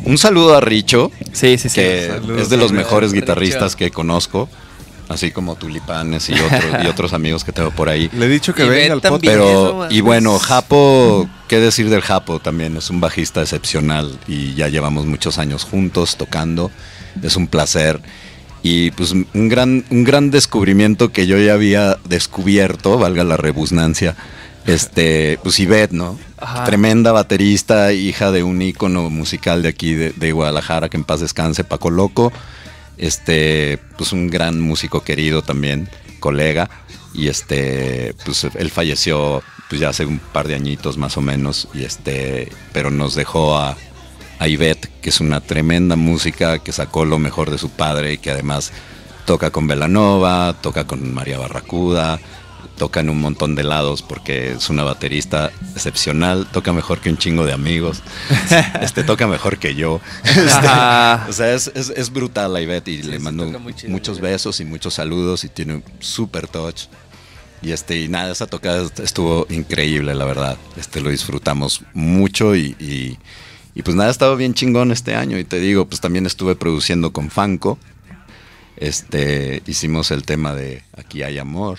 un 0.05 0.18
saludo 0.18 0.57
a 0.57 0.61
Richo, 0.61 1.11
Sí, 1.32 1.57
sí, 1.57 1.70
sí. 1.70 1.74
que 1.74 2.09
Saludos 2.09 2.43
es 2.43 2.51
de 2.51 2.57
los 2.59 2.72
mejores 2.72 3.12
Richo. 3.12 3.22
guitarristas 3.22 3.76
que 3.76 3.91
conozco. 3.91 4.49
Así 5.09 5.30
como 5.30 5.57
Tulipanes 5.57 6.28
y 6.28 6.34
otros, 6.34 6.64
y 6.82 6.86
otros 6.88 7.12
amigos 7.12 7.44
que 7.44 7.52
tengo 7.52 7.70
por 7.70 7.88
ahí. 7.88 8.11
Le 8.12 8.26
he 8.26 8.28
dicho 8.28 8.54
que 8.54 8.64
Y 8.64 8.68
venga 8.68 8.94
al 8.94 9.00
podcast. 9.00 9.24
Pero, 9.24 9.84
Eso, 9.84 9.86
y 9.90 10.00
bueno, 10.00 10.38
Japo, 10.38 11.28
¿qué 11.48 11.59
decir 11.61 11.90
del 11.90 12.02
Japo? 12.02 12.40
También 12.40 12.76
es 12.76 12.90
un 12.90 13.00
bajista 13.00 13.42
excepcional 13.42 14.18
y 14.26 14.54
ya 14.54 14.68
llevamos 14.68 15.07
muchos 15.07 15.38
años 15.38 15.64
juntos 15.64 16.16
tocando. 16.16 16.70
Es 17.22 17.36
un 17.36 17.46
placer. 17.46 18.00
Y 18.62 18.90
pues 18.92 19.12
un 19.12 19.48
gran, 19.48 19.84
un 19.90 20.02
gran 20.02 20.30
descubrimiento 20.30 21.12
que 21.12 21.26
yo 21.26 21.38
ya 21.38 21.54
había 21.54 21.98
descubierto, 22.04 22.98
valga 22.98 23.22
la 23.22 23.36
rebusnancia, 23.36 24.16
este, 24.66 25.38
pues 25.44 25.61
Ivette, 25.61 25.92
¿no? 25.92 26.18
Ajá. 26.36 26.64
Tremenda 26.64 27.12
baterista, 27.12 27.92
hija 27.92 28.32
de 28.32 28.42
un 28.42 28.61
ícono 28.61 29.09
musical 29.09 29.62
de 29.62 29.68
aquí 29.68 29.94
de, 29.94 30.11
de 30.11 30.32
Guadalajara, 30.32 30.88
que 30.88 30.96
en 30.96 31.04
paz 31.04 31.20
descanse, 31.20 31.62
Paco 31.62 31.90
Loco. 31.90 32.32
Este, 32.97 33.78
pues 33.97 34.12
un 34.12 34.28
gran 34.28 34.61
músico 34.61 35.03
querido 35.03 35.42
también, 35.42 35.88
colega. 36.20 36.70
Y 37.14 37.28
este, 37.28 38.14
pues 38.24 38.44
él 38.44 38.70
falleció 38.70 39.42
pues 39.68 39.80
ya 39.80 39.88
hace 39.88 40.07
un 40.07 40.18
par 40.18 40.47
de 40.49 40.55
añitos 40.55 40.97
más 40.97 41.16
o 41.16 41.20
menos. 41.20 41.68
Y 41.74 41.84
este, 41.84 42.51
pero 42.72 42.90
nos 42.90 43.14
dejó 43.14 43.57
a, 43.57 43.76
a 44.38 44.49
Ivette, 44.49 44.88
que 45.01 45.11
es 45.11 45.20
una 45.20 45.40
tremenda 45.40 45.97
música, 45.97 46.59
que 46.59 46.72
sacó 46.72 47.05
lo 47.05 47.18
mejor 47.18 47.51
de 47.51 47.59
su 47.59 47.70
padre 47.70 48.14
y 48.14 48.18
que 48.18 48.30
además 48.30 48.72
toca 49.24 49.51
con 49.51 49.66
Velanova, 49.66 50.55
toca 50.61 50.86
con 50.86 51.12
María 51.12 51.38
Barracuda, 51.38 52.20
toca 52.77 53.01
en 53.01 53.09
un 53.11 53.20
montón 53.20 53.55
de 53.55 53.64
lados 53.64 54.03
porque 54.03 54.53
es 54.53 54.68
una 54.70 54.83
baterista 54.85 55.51
excepcional, 55.74 56.47
toca 56.53 56.72
mejor 56.72 57.01
que 57.01 57.11
un 57.11 57.16
chingo 57.18 57.45
de 57.45 57.53
amigos, 57.53 58.03
este 58.83 59.03
toca 59.05 59.27
mejor 59.27 59.59
que 59.59 59.74
yo. 59.74 60.01
Ajá. 60.49 61.27
O 61.29 61.33
sea, 61.33 61.55
es, 61.55 61.70
es, 61.74 61.91
es 61.91 62.12
brutal 62.12 62.53
la 62.53 62.61
Ivette 62.61 62.89
y 62.89 63.03
le 63.03 63.18
mando 63.18 63.45
chido, 63.74 63.91
muchos 63.91 64.18
Ivette. 64.18 64.33
besos 64.33 64.61
y 64.61 64.64
muchos 64.64 64.95
saludos 64.95 65.45
y 65.45 65.49
tiene 65.49 65.74
un 65.77 65.85
super 66.01 66.47
touch. 66.49 66.83
Y 67.62 67.72
este, 67.72 67.99
y 67.99 68.09
nada, 68.09 68.31
esa 68.33 68.47
tocada 68.47 68.83
est- 68.85 69.01
estuvo 69.01 69.47
increíble, 69.49 70.14
la 70.14 70.27
verdad. 70.27 70.59
Este 70.77 71.01
lo 71.01 71.09
disfrutamos 71.11 71.81
mucho 71.95 72.55
y, 72.55 72.77
y, 72.79 73.18
y 73.74 73.83
pues 73.83 73.97
nada, 73.97 74.11
ha 74.11 74.12
estado 74.12 74.37
bien 74.37 74.53
chingón 74.53 74.93
este 74.93 75.14
año. 75.14 75.39
Y 75.39 75.45
te 75.45 75.59
digo, 75.59 75.87
pues 75.87 76.01
también 76.03 76.27
estuve 76.27 76.55
produciendo 76.55 77.12
con 77.12 77.31
Fanco. 77.31 77.79
Este, 78.77 79.62
hicimos 79.66 80.11
el 80.11 80.24
tema 80.24 80.55
de 80.55 80.83
Aquí 80.97 81.22
hay 81.22 81.39
amor. 81.39 81.79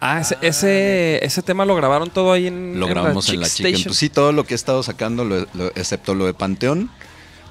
Ah, 0.00 0.20
ese, 0.20 0.36
ese, 0.42 1.24
ese 1.24 1.42
tema 1.42 1.64
lo 1.64 1.74
grabaron 1.74 2.10
todo 2.10 2.32
ahí 2.32 2.46
en, 2.48 2.78
Lo 2.78 2.86
en 2.86 2.92
grabamos 2.92 3.28
en 3.30 3.40
la 3.40 3.48
Chicken. 3.48 3.66
Station. 3.72 3.88
Pues 3.90 3.98
sí, 3.98 4.08
todo 4.10 4.32
lo 4.32 4.44
que 4.44 4.54
he 4.54 4.56
estado 4.56 4.82
sacando, 4.82 5.24
lo- 5.24 5.46
lo- 5.54 5.68
excepto 5.74 6.14
lo 6.14 6.26
de 6.26 6.34
Panteón, 6.34 6.90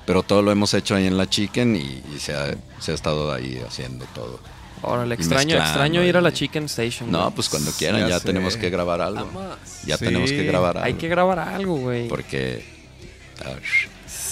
pero 0.05 0.21
todo 0.21 0.41
lo 0.43 0.51
hemos 0.51 0.73
hecho 0.75 0.95
ahí 0.95 1.07
en 1.07 1.17
la 1.17 1.27
Chicken 1.27 1.75
y, 1.75 2.03
y 2.15 2.19
se, 2.19 2.33
ha, 2.35 2.53
se 2.79 2.91
ha 2.91 2.95
estado 2.95 3.33
ahí 3.33 3.59
haciendo 3.67 4.05
todo. 4.13 4.39
Órale, 4.83 5.15
extraño, 5.15 5.57
extraño 5.57 6.03
ir 6.03 6.15
a 6.17 6.21
la 6.21 6.31
Chicken 6.31 6.65
Station. 6.65 7.11
No, 7.11 7.31
pues 7.31 7.49
cuando 7.49 7.71
quieran, 7.71 8.07
Ya 8.07 8.19
tenemos 8.19 8.55
que 8.57 8.69
grabar 8.69 9.01
algo. 9.01 9.25
Vamos. 9.33 9.57
Ya 9.85 9.97
Sí. 9.97 10.05
tenemos 10.05 10.29
que 10.29 10.43
grabar 10.43 10.77
algo. 10.77 10.85
Hay 10.85 10.93
que 10.93 11.07
grabar 11.07 11.39
algo, 11.39 11.77
güey. 11.77 12.07
Porque. 12.07 12.63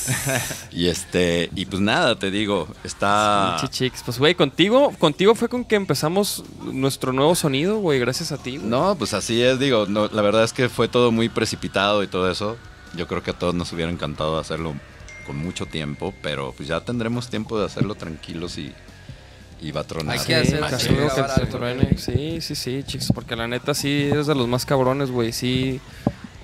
y 0.72 0.88
este. 0.88 1.50
Y 1.56 1.66
pues 1.66 1.82
nada, 1.82 2.18
te 2.18 2.32
digo, 2.32 2.68
está. 2.84 3.58
Chicks. 3.70 4.02
Pues, 4.04 4.20
güey, 4.20 4.36
contigo, 4.36 4.92
contigo 5.00 5.36
fue 5.36 5.50
con 5.50 5.66
que 5.66 5.76
empezamos 5.76 6.44
nuestro 6.62 7.14
nuevo 7.14 7.36
sonido, 7.36 7.78
güey, 7.80 8.00
gracias 8.00 8.32
a 8.32 8.38
ti. 8.38 8.58
güey. 8.58 8.70
No, 8.70 8.96
pues 8.96 9.14
así 9.14 9.42
es, 9.42 9.60
digo, 9.60 9.86
no, 9.88 10.08
la 10.08 10.22
verdad 10.22 10.44
es 10.44 10.54
que 10.54 10.70
fue 10.70 10.88
todo 10.88 11.12
muy 11.12 11.30
precipitado 11.30 12.04
y 12.04 12.08
todo 12.08 12.30
eso. 12.30 12.58
Yo 12.96 13.08
creo 13.08 13.24
que 13.24 13.32
a 13.32 13.34
todos 13.34 13.56
nos 13.56 13.72
hubiera 13.74 13.92
encantado 13.92 14.38
hacerlo 14.38 14.74
con 15.26 15.38
mucho 15.38 15.66
tiempo, 15.66 16.14
pero 16.22 16.54
pues 16.56 16.68
ya 16.68 16.82
tendremos 16.82 17.30
tiempo 17.30 17.58
de 17.58 17.66
hacerlo 17.66 17.96
tranquilos 17.96 18.58
y, 18.58 18.72
y 19.62 19.72
va 19.72 19.82
a 19.82 19.84
tronar. 19.86 20.20
Hay 20.20 20.26
que 20.26 20.36
hacer- 20.36 20.60
que 20.60 21.42
que 21.42 21.46
truene. 21.48 21.98
Sí, 21.98 22.42
sí, 22.42 22.56
sí, 22.56 22.84
chicos, 22.86 23.08
porque 23.16 23.36
la 23.36 23.48
neta 23.48 23.74
sí 23.74 24.10
eres 24.12 24.28
de 24.28 24.36
los 24.36 24.48
más 24.48 24.66
cabrones, 24.66 25.10
güey. 25.12 25.32
Sí, 25.32 25.80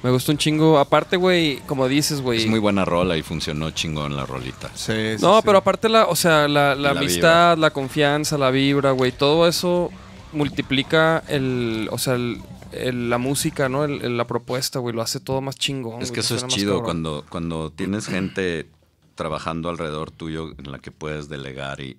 me 0.04 0.12
gustó 0.12 0.32
un 0.32 0.38
chingo. 0.38 0.78
Aparte, 0.80 1.18
güey, 1.18 1.58
como 1.68 1.88
dices, 1.88 2.22
güey. 2.22 2.40
Es 2.40 2.48
muy 2.48 2.60
buena 2.60 2.86
rola 2.86 3.18
y 3.18 3.22
funcionó 3.22 3.72
chingón 3.72 4.16
la 4.16 4.26
rolita. 4.26 4.70
Sí, 4.76 4.94
sí, 5.18 5.22
No, 5.22 5.38
sí. 5.38 5.42
pero 5.46 5.58
aparte 5.60 5.90
la, 5.90 6.06
o 6.08 6.16
sea, 6.16 6.48
la, 6.48 6.76
la 6.76 6.94
La 6.94 7.00
amistad, 7.00 7.58
la 7.58 7.72
confianza, 7.72 8.38
la 8.38 8.52
vibra, 8.52 8.92
güey, 8.92 9.12
todo 9.12 9.48
eso 9.48 9.90
multiplica 10.34 11.24
el, 11.28 11.88
o 11.92 11.98
sea, 11.98 12.16
el- 12.16 12.40
el- 12.72 13.10
la 13.10 13.18
música, 13.18 13.68
¿no? 13.68 13.84
El- 13.84 14.02
el- 14.04 14.16
la 14.18 14.26
propuesta, 14.28 14.80
güey, 14.80 14.96
lo 14.96 15.02
hace 15.02 15.20
todo 15.20 15.42
más 15.42 15.56
chingón. 15.56 16.02
Es 16.02 16.10
güey, 16.10 16.14
que 16.16 16.20
eso 16.22 16.36
es 16.36 16.46
chido 16.48 16.84
cuando, 16.84 17.26
cuando 17.30 17.72
tienes 17.72 18.06
gente 18.08 18.68
trabajando 19.16 19.70
alrededor 19.70 20.12
tuyo 20.12 20.52
en 20.58 20.72
la 20.72 20.80
que 20.80 20.92
puedes 20.92 21.28
delegar 21.30 21.82
y, 21.82 21.98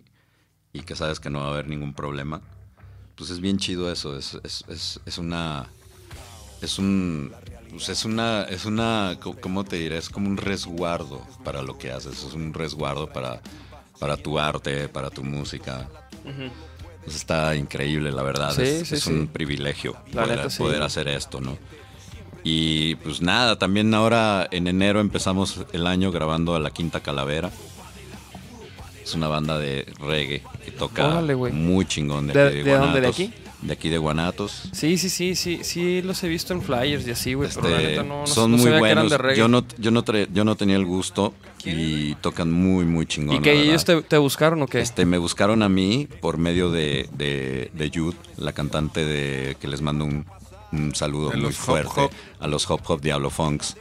y 0.73 0.81
que 0.83 0.95
sabes 0.97 1.21
que 1.21 1.29
no 1.29 1.41
va 1.41 1.49
a 1.49 1.51
haber 1.51 1.67
ningún 1.69 1.93
problema. 1.93 2.41
Pues 3.17 3.29
es 3.31 3.41
bien 3.41 3.59
chido 3.59 3.91
eso. 3.93 4.17
Es, 4.17 4.39
es, 4.45 4.65
es, 4.69 5.01
es 5.05 5.19
una. 5.19 5.67
Es 6.63 6.79
un. 6.79 7.33
Pues 7.71 7.89
es 7.89 8.05
una. 8.05 8.43
Es 8.45 8.65
una. 8.65 9.19
¿Cómo 9.41 9.65
te 9.65 9.77
diré? 9.77 9.99
Es 9.99 10.09
como 10.11 10.29
un 10.29 10.37
resguardo 10.37 11.25
para 11.45 11.63
lo 11.63 11.79
que 11.79 11.91
haces. 11.93 12.25
Es 12.25 12.33
un 12.35 12.53
resguardo 12.55 13.09
para, 13.13 13.41
para 13.99 14.17
tu 14.17 14.39
arte, 14.39 14.89
para 14.89 15.11
tu 15.11 15.23
música. 15.25 15.89
Pues 17.05 17.17
está 17.17 17.55
increíble, 17.57 18.13
la 18.13 18.23
verdad. 18.23 18.53
Sí, 18.55 18.63
es 18.63 18.89
sí, 18.89 18.95
es 18.97 19.03
sí. 19.05 19.11
un 19.13 19.27
privilegio 19.29 19.97
La 20.13 20.23
poder, 20.25 20.37
neta, 20.39 20.51
sí. 20.51 20.59
poder 20.59 20.83
hacer 20.83 21.09
esto, 21.09 21.41
¿no? 21.41 21.57
Y 22.45 22.95
pues 22.97 23.21
nada, 23.21 23.59
también 23.59 23.93
ahora 23.95 24.47
en 24.51 24.67
enero 24.67 25.01
empezamos 25.01 25.61
el 25.73 25.87
año 25.87 26.11
grabando 26.13 26.55
a 26.55 26.61
La 26.61 26.71
Quinta 26.71 27.01
Calavera. 27.01 27.51
Es 29.03 29.15
una 29.15 29.29
banda 29.29 29.59
de 29.59 29.87
reggae 29.99 30.43
que 30.65 30.71
toca 30.71 31.07
Órale, 31.07 31.35
muy 31.35 31.85
chingón 31.87 32.29
de, 32.29 32.33
¿De- 32.35 32.51
de, 32.51 32.63
de 32.65 32.79
dónde, 32.79 33.01
de 33.01 33.09
aquí? 33.09 33.33
De 33.63 33.75
aquí 33.75 33.91
de 33.91 33.99
Guanatos. 33.99 34.71
Sí, 34.73 34.97
sí, 34.97 35.11
sí, 35.11 35.37
sí, 35.37 35.61
sí, 35.65 36.01
los 36.01 36.23
he 36.25 36.29
visto 36.29 36.55
en 36.55 36.63
flyers 36.63 37.07
y 37.07 37.11
así, 37.11 37.35
güey, 37.35 37.51
pero 37.55 37.69
la 37.69 37.77
neta 37.79 38.03
no, 38.03 38.21
no, 38.21 38.27
son 38.27 38.53
no 38.53 38.57
muy 38.57 38.65
sabía 38.71 38.81
que 38.81 38.91
eran 38.91 39.09
buenos. 39.09 39.29
de. 39.29 39.37
Yo 39.37 39.49
no, 39.49 39.65
yo, 39.77 39.91
no 39.91 40.03
tra- 40.03 40.29
yo 40.33 40.45
no 40.45 40.57
tenía 40.57 40.77
el 40.77 40.87
gusto 40.87 41.35
y 41.65 42.15
tocan 42.17 42.51
muy, 42.51 42.87
muy 42.87 43.05
chingón. 43.05 43.37
¿Y 43.37 43.41
que 43.41 43.53
ellos 43.53 43.85
te, 43.85 44.01
te 44.01 44.17
buscaron 44.17 44.63
o 44.63 44.67
qué? 44.67 44.81
Este, 44.81 45.05
me 45.05 45.19
buscaron 45.19 45.63
a 45.63 45.69
mí 45.69 46.09
por 46.23 46.39
medio 46.39 46.71
de, 46.71 47.07
de, 47.13 47.71
de 47.75 47.91
Jude, 47.95 48.17
la 48.39 48.53
cantante 48.53 49.05
de 49.05 49.57
que 49.61 49.69
les 49.69 49.83
mando 49.83 50.07
un, 50.07 50.25
un 50.73 50.95
saludo 50.95 51.29
De 51.29 51.37
muy 51.37 51.47
Hop 51.49 51.53
fuerte 51.53 52.01
Hop. 52.01 52.11
a 52.39 52.47
los 52.49 52.71
Hop 52.71 52.81
Hop 52.87 53.03
Diablo 53.03 53.29
Funks. 53.29 53.77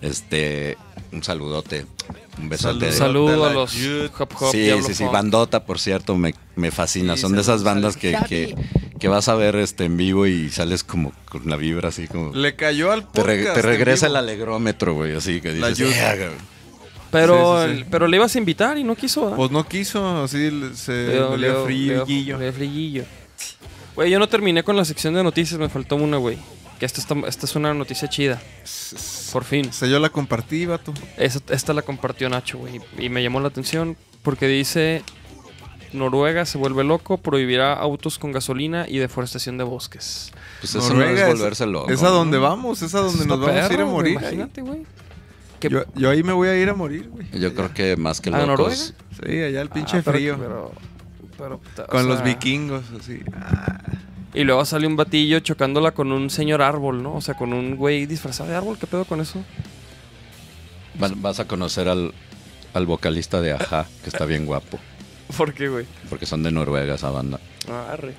Este, 0.00 0.76
un 1.12 1.22
saludote, 1.22 1.86
un 2.38 2.48
besote. 2.48 2.74
Un 2.74 2.80
de- 2.80 2.92
saludo 2.92 3.44
de 3.44 3.50
a 3.50 3.52
los 3.52 3.72
Jude. 3.72 4.10
Hop 4.18 4.28
Hop 4.40 4.50
Sí, 4.50 4.58
Diablo 4.58 4.84
sí, 4.84 4.94
sí, 4.94 5.04
Funk. 5.04 5.12
bandota, 5.12 5.64
por 5.64 5.78
cierto, 5.78 6.16
me, 6.16 6.34
me 6.56 6.70
fascina. 6.70 7.14
Sí, 7.14 7.22
Son 7.22 7.32
de 7.32 7.40
esas 7.40 7.62
bandas 7.62 7.96
que, 7.96 8.16
que 8.98 9.08
vas 9.08 9.28
a 9.28 9.34
ver 9.34 9.56
este 9.56 9.84
en 9.84 9.96
vivo 9.96 10.26
y 10.26 10.50
sales 10.50 10.84
como 10.84 11.12
con 11.28 11.42
la 11.50 11.56
vibra 11.56 11.88
así 11.88 12.06
como... 12.06 12.32
Le 12.34 12.54
cayó 12.56 12.92
al 12.92 13.00
Te, 13.02 13.20
podcast. 13.22 13.26
re- 13.26 13.44
te 13.54 13.62
regresa 13.62 14.06
el 14.06 14.16
alegrómetro, 14.16 14.94
güey, 14.94 15.14
así 15.14 15.40
que 15.40 15.52
La 15.52 15.68
dices... 15.68 15.88
Jude. 15.88 15.96
"Yeah, 15.96 16.16
güey". 16.16 16.28
Pero, 17.10 17.62
Sí, 17.64 17.72
sí, 17.72 17.78
sí. 17.78 17.84
pero 17.90 18.06
le 18.08 18.16
ibas 18.16 18.34
a 18.34 18.38
invitar 18.38 18.76
y 18.78 18.82
no 18.84 18.96
quiso, 18.96 19.22
¿verdad? 19.22 19.36
Pues 19.36 19.50
no 19.50 19.66
quiso, 19.68 20.24
así 20.24 20.50
se 20.74 20.92
Le 20.92 21.12
dio- 21.12 21.30
le 21.36 21.38
le 21.38 21.46
dio 21.48 21.56
dio- 21.56 21.64
frío. 21.64 22.04
le 22.06 22.14
dio- 22.14 22.38
le 22.38 22.44
dio 22.44 22.52
frillillo. 22.52 23.04
Güey, 23.94 24.10
yo 24.10 24.18
no 24.18 24.28
terminé 24.28 24.64
con 24.64 24.76
la 24.76 24.84
sección 24.84 25.14
de 25.14 25.22
noticias, 25.22 25.58
me 25.60 25.68
faltó 25.68 25.94
una, 25.96 26.16
güey. 26.16 26.38
Que 26.80 26.86
esta, 26.86 27.00
está- 27.00 27.14
esta 27.28 27.46
es 27.46 27.54
una 27.54 27.72
noticia 27.72 28.08
chida. 28.08 28.42
Por 29.32 29.44
fin. 29.44 29.68
O 29.68 29.72
sea, 29.72 29.86
yo 29.88 30.00
la 30.00 30.08
compartí, 30.08 30.66
vato. 30.66 30.92
Esta, 31.16 31.54
esta 31.54 31.72
la 31.72 31.82
compartió 31.82 32.28
Nacho, 32.28 32.58
güey. 32.58 32.80
Y 32.98 33.08
me 33.08 33.22
llamó 33.22 33.38
la 33.40 33.46
atención 33.48 33.96
porque 34.22 34.48
dice: 34.48 35.04
Noruega 35.94 36.44
se 36.44 36.58
vuelve 36.58 36.84
loco, 36.84 37.18
prohibirá 37.18 37.72
autos 37.72 38.18
con 38.18 38.32
gasolina 38.32 38.86
y 38.88 38.98
deforestación 38.98 39.56
de 39.58 39.64
bosques. 39.64 40.32
Pues 40.60 40.74
eso 40.74 40.88
Noruega 40.92 41.12
no 41.22 41.26
es- 41.32 41.38
volverse 41.38 41.66
loco. 41.66 41.90
Es 41.90 42.02
a 42.02 42.08
donde 42.08 42.38
vamos, 42.38 42.82
es 42.82 42.94
a 42.94 42.98
donde 43.00 43.22
Está 43.22 43.28
nos 43.36 43.40
vamos 43.46 43.70
a 43.70 43.72
ir 43.72 43.80
a 43.80 43.84
morir. 43.86 44.18
Imagínate, 44.18 44.60
güey. 44.62 44.82
Yo, 45.60 45.82
yo 45.94 46.10
ahí 46.10 46.22
me 46.22 46.32
voy 46.34 46.48
a 46.48 46.56
ir 46.60 46.68
a 46.68 46.74
morir, 46.74 47.08
güey. 47.08 47.26
Yo 47.32 47.54
creo 47.54 47.72
que 47.72 47.96
más 47.96 48.20
que 48.20 48.28
¿A 48.28 48.32
Noruega? 48.44 48.56
locos... 48.74 48.94
Sí, 49.24 49.42
allá 49.42 49.62
el 49.62 49.70
pinche 49.70 49.96
Ah, 49.98 50.02
pero- 50.04 50.16
frío. 50.18 50.36
pero- 50.38 50.72
pero, 51.38 51.60
o 51.78 51.86
con 51.86 52.06
los 52.06 52.22
vikingos, 52.22 52.84
así. 53.00 53.20
Ah, 53.34 53.80
Y 54.34 54.44
luego 54.44 54.64
sale 54.64 54.86
un 54.86 54.96
batillo 54.96 55.38
chocándola 55.40 55.92
con 55.92 56.12
un 56.12 56.28
señor 56.28 56.60
árbol, 56.60 57.02
¿no? 57.02 57.14
O 57.14 57.20
sea, 57.20 57.34
con 57.34 57.52
un 57.52 57.76
güey 57.76 58.04
disfrazado 58.06 58.50
de 58.50 58.56
árbol. 58.56 58.76
¿Qué 58.78 58.86
pedo 58.86 59.04
con 59.04 59.20
eso? 59.20 59.42
Va- 61.02 61.10
Vas 61.16 61.40
a 61.40 61.46
conocer 61.46 61.88
al, 61.88 62.12
al 62.74 62.86
vocalista 62.86 63.40
de 63.40 63.52
Aja, 63.52 63.86
que 64.02 64.10
está 64.10 64.26
bien 64.26 64.44
guapo. 64.46 64.78
¿Por 65.36 65.54
qué, 65.54 65.68
güey? 65.68 65.86
Porque 66.10 66.26
son 66.26 66.42
de 66.42 66.50
Noruega 66.50 66.94
esa 66.94 67.10
banda. 67.10 67.40
Arre. 67.90 68.14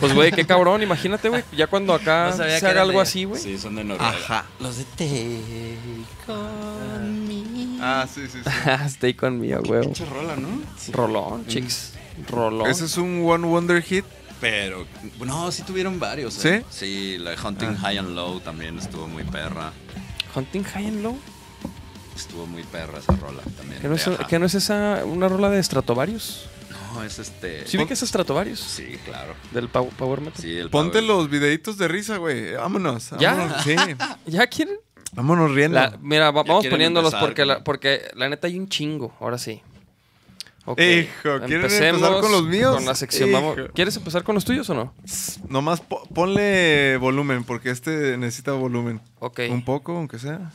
Pues, 0.00 0.12
güey, 0.12 0.32
qué 0.32 0.44
cabrón. 0.44 0.82
Imagínate, 0.82 1.28
güey. 1.28 1.44
Ya 1.56 1.68
cuando 1.68 1.94
acá 1.94 2.30
No 2.30 2.36
sabía 2.36 2.54
se 2.58 2.60
que 2.66 2.70
haga 2.72 2.82
algo 2.82 2.98
de- 2.98 3.02
así, 3.02 3.24
güey. 3.24 3.40
Sí, 3.40 3.56
son 3.58 3.76
de 3.76 3.84
Noruega. 3.84 4.10
Ajá. 4.10 4.46
Los 4.60 4.76
de 4.76 4.84
Take 4.84 5.78
on 6.32 7.28
me. 7.28 7.78
Ah, 7.80 8.06
sí, 8.12 8.22
sí, 8.26 8.38
sí. 8.42 8.50
Stay 8.86 9.14
conmigo, 9.14 9.60
güey. 9.64 9.82
Pinche 9.82 10.04
rola, 10.06 10.36
¿no? 10.36 10.48
Rolón, 10.92 11.46
chicos. 11.46 11.92
Rolón. 12.28 12.68
Ese 12.70 12.86
es 12.86 12.96
un 12.96 13.22
One 13.24 13.46
Wonder 13.46 13.82
Hit. 13.82 14.04
Pero, 14.40 14.84
no, 15.24 15.50
sí 15.52 15.62
tuvieron 15.62 15.98
varios. 16.00 16.44
¿eh? 16.44 16.64
¿Sí? 16.68 16.76
Sí, 17.14 17.18
la 17.18 17.30
de 17.30 17.36
Hunting 17.42 17.76
High 17.76 17.98
and 17.98 18.10
Low 18.14 18.40
también 18.40 18.78
estuvo 18.78 19.06
muy 19.06 19.22
perra. 19.24 19.72
Hunting 20.34 20.64
High 20.64 20.86
and 20.88 21.02
Low. 21.02 21.18
Estuvo 22.16 22.46
muy 22.46 22.62
perra 22.64 22.98
esa 22.98 23.14
rola 23.16 23.42
también. 23.56 23.80
¿Que 23.80 23.88
no, 23.88 23.94
es, 23.96 24.08
que 24.28 24.38
no 24.38 24.46
es 24.46 24.54
esa 24.54 25.02
una 25.04 25.28
rola 25.28 25.50
de 25.50 25.62
Stratovarius? 25.62 26.46
No, 26.94 27.02
es 27.02 27.18
este. 27.18 27.66
¿Sí 27.66 27.76
vi 27.76 27.86
que 27.86 27.94
es 27.94 28.00
Stratovarius? 28.00 28.60
Sí, 28.60 28.98
claro. 29.04 29.34
Del 29.50 29.68
Pow- 29.68 29.90
Power 29.96 30.20
Metal. 30.20 30.40
Sí, 30.40 30.56
el 30.56 30.70
Ponte 30.70 30.98
Power- 31.00 31.04
los 31.08 31.28
videitos 31.30 31.76
de 31.76 31.88
risa, 31.88 32.18
güey. 32.18 32.54
Vámonos. 32.54 33.10
¿Ya? 33.18 33.34
vámonos, 33.34 33.62
Sí. 33.64 33.74
¿Ya 34.26 34.46
quieren? 34.46 34.76
Vámonos 35.12 35.50
riendo. 35.52 35.74
La- 35.78 35.98
mira, 36.00 36.30
va- 36.30 36.42
Ya 36.42 36.48
vamos 36.48 36.60
quieren 36.62 36.74
poniéndolos 36.76 37.12
empezar, 37.12 37.28
porque 37.28 37.44
la, 37.44 37.54
güey. 37.54 37.64
porque 37.64 38.02
la 38.14 38.28
neta 38.28 38.46
hay 38.46 38.58
un 38.58 38.68
chingo. 38.68 39.14
Ahora 39.20 39.38
sí. 39.38 39.60
Ok, 40.66 40.80
Hijo, 40.80 41.40
¿quieren 41.46 41.64
empezar 41.70 42.20
con 42.20 42.32
los 42.32 42.44
míos? 42.44 42.76
Con 42.76 42.86
la 42.86 42.94
sección. 42.94 43.30
Vamos. 43.32 43.56
¿Quieres 43.74 43.96
empezar 43.96 44.22
con 44.24 44.34
los 44.34 44.44
tuyos 44.46 44.70
o 44.70 44.74
no? 44.74 44.94
Nomás 45.48 45.80
po- 45.82 46.06
ponle 46.14 46.96
volumen, 46.96 47.44
porque 47.44 47.70
este 47.70 48.16
necesita 48.16 48.52
volumen. 48.52 49.00
Ok. 49.18 49.40
Un 49.50 49.62
poco, 49.64 49.96
aunque 49.96 50.18
sea. 50.18 50.52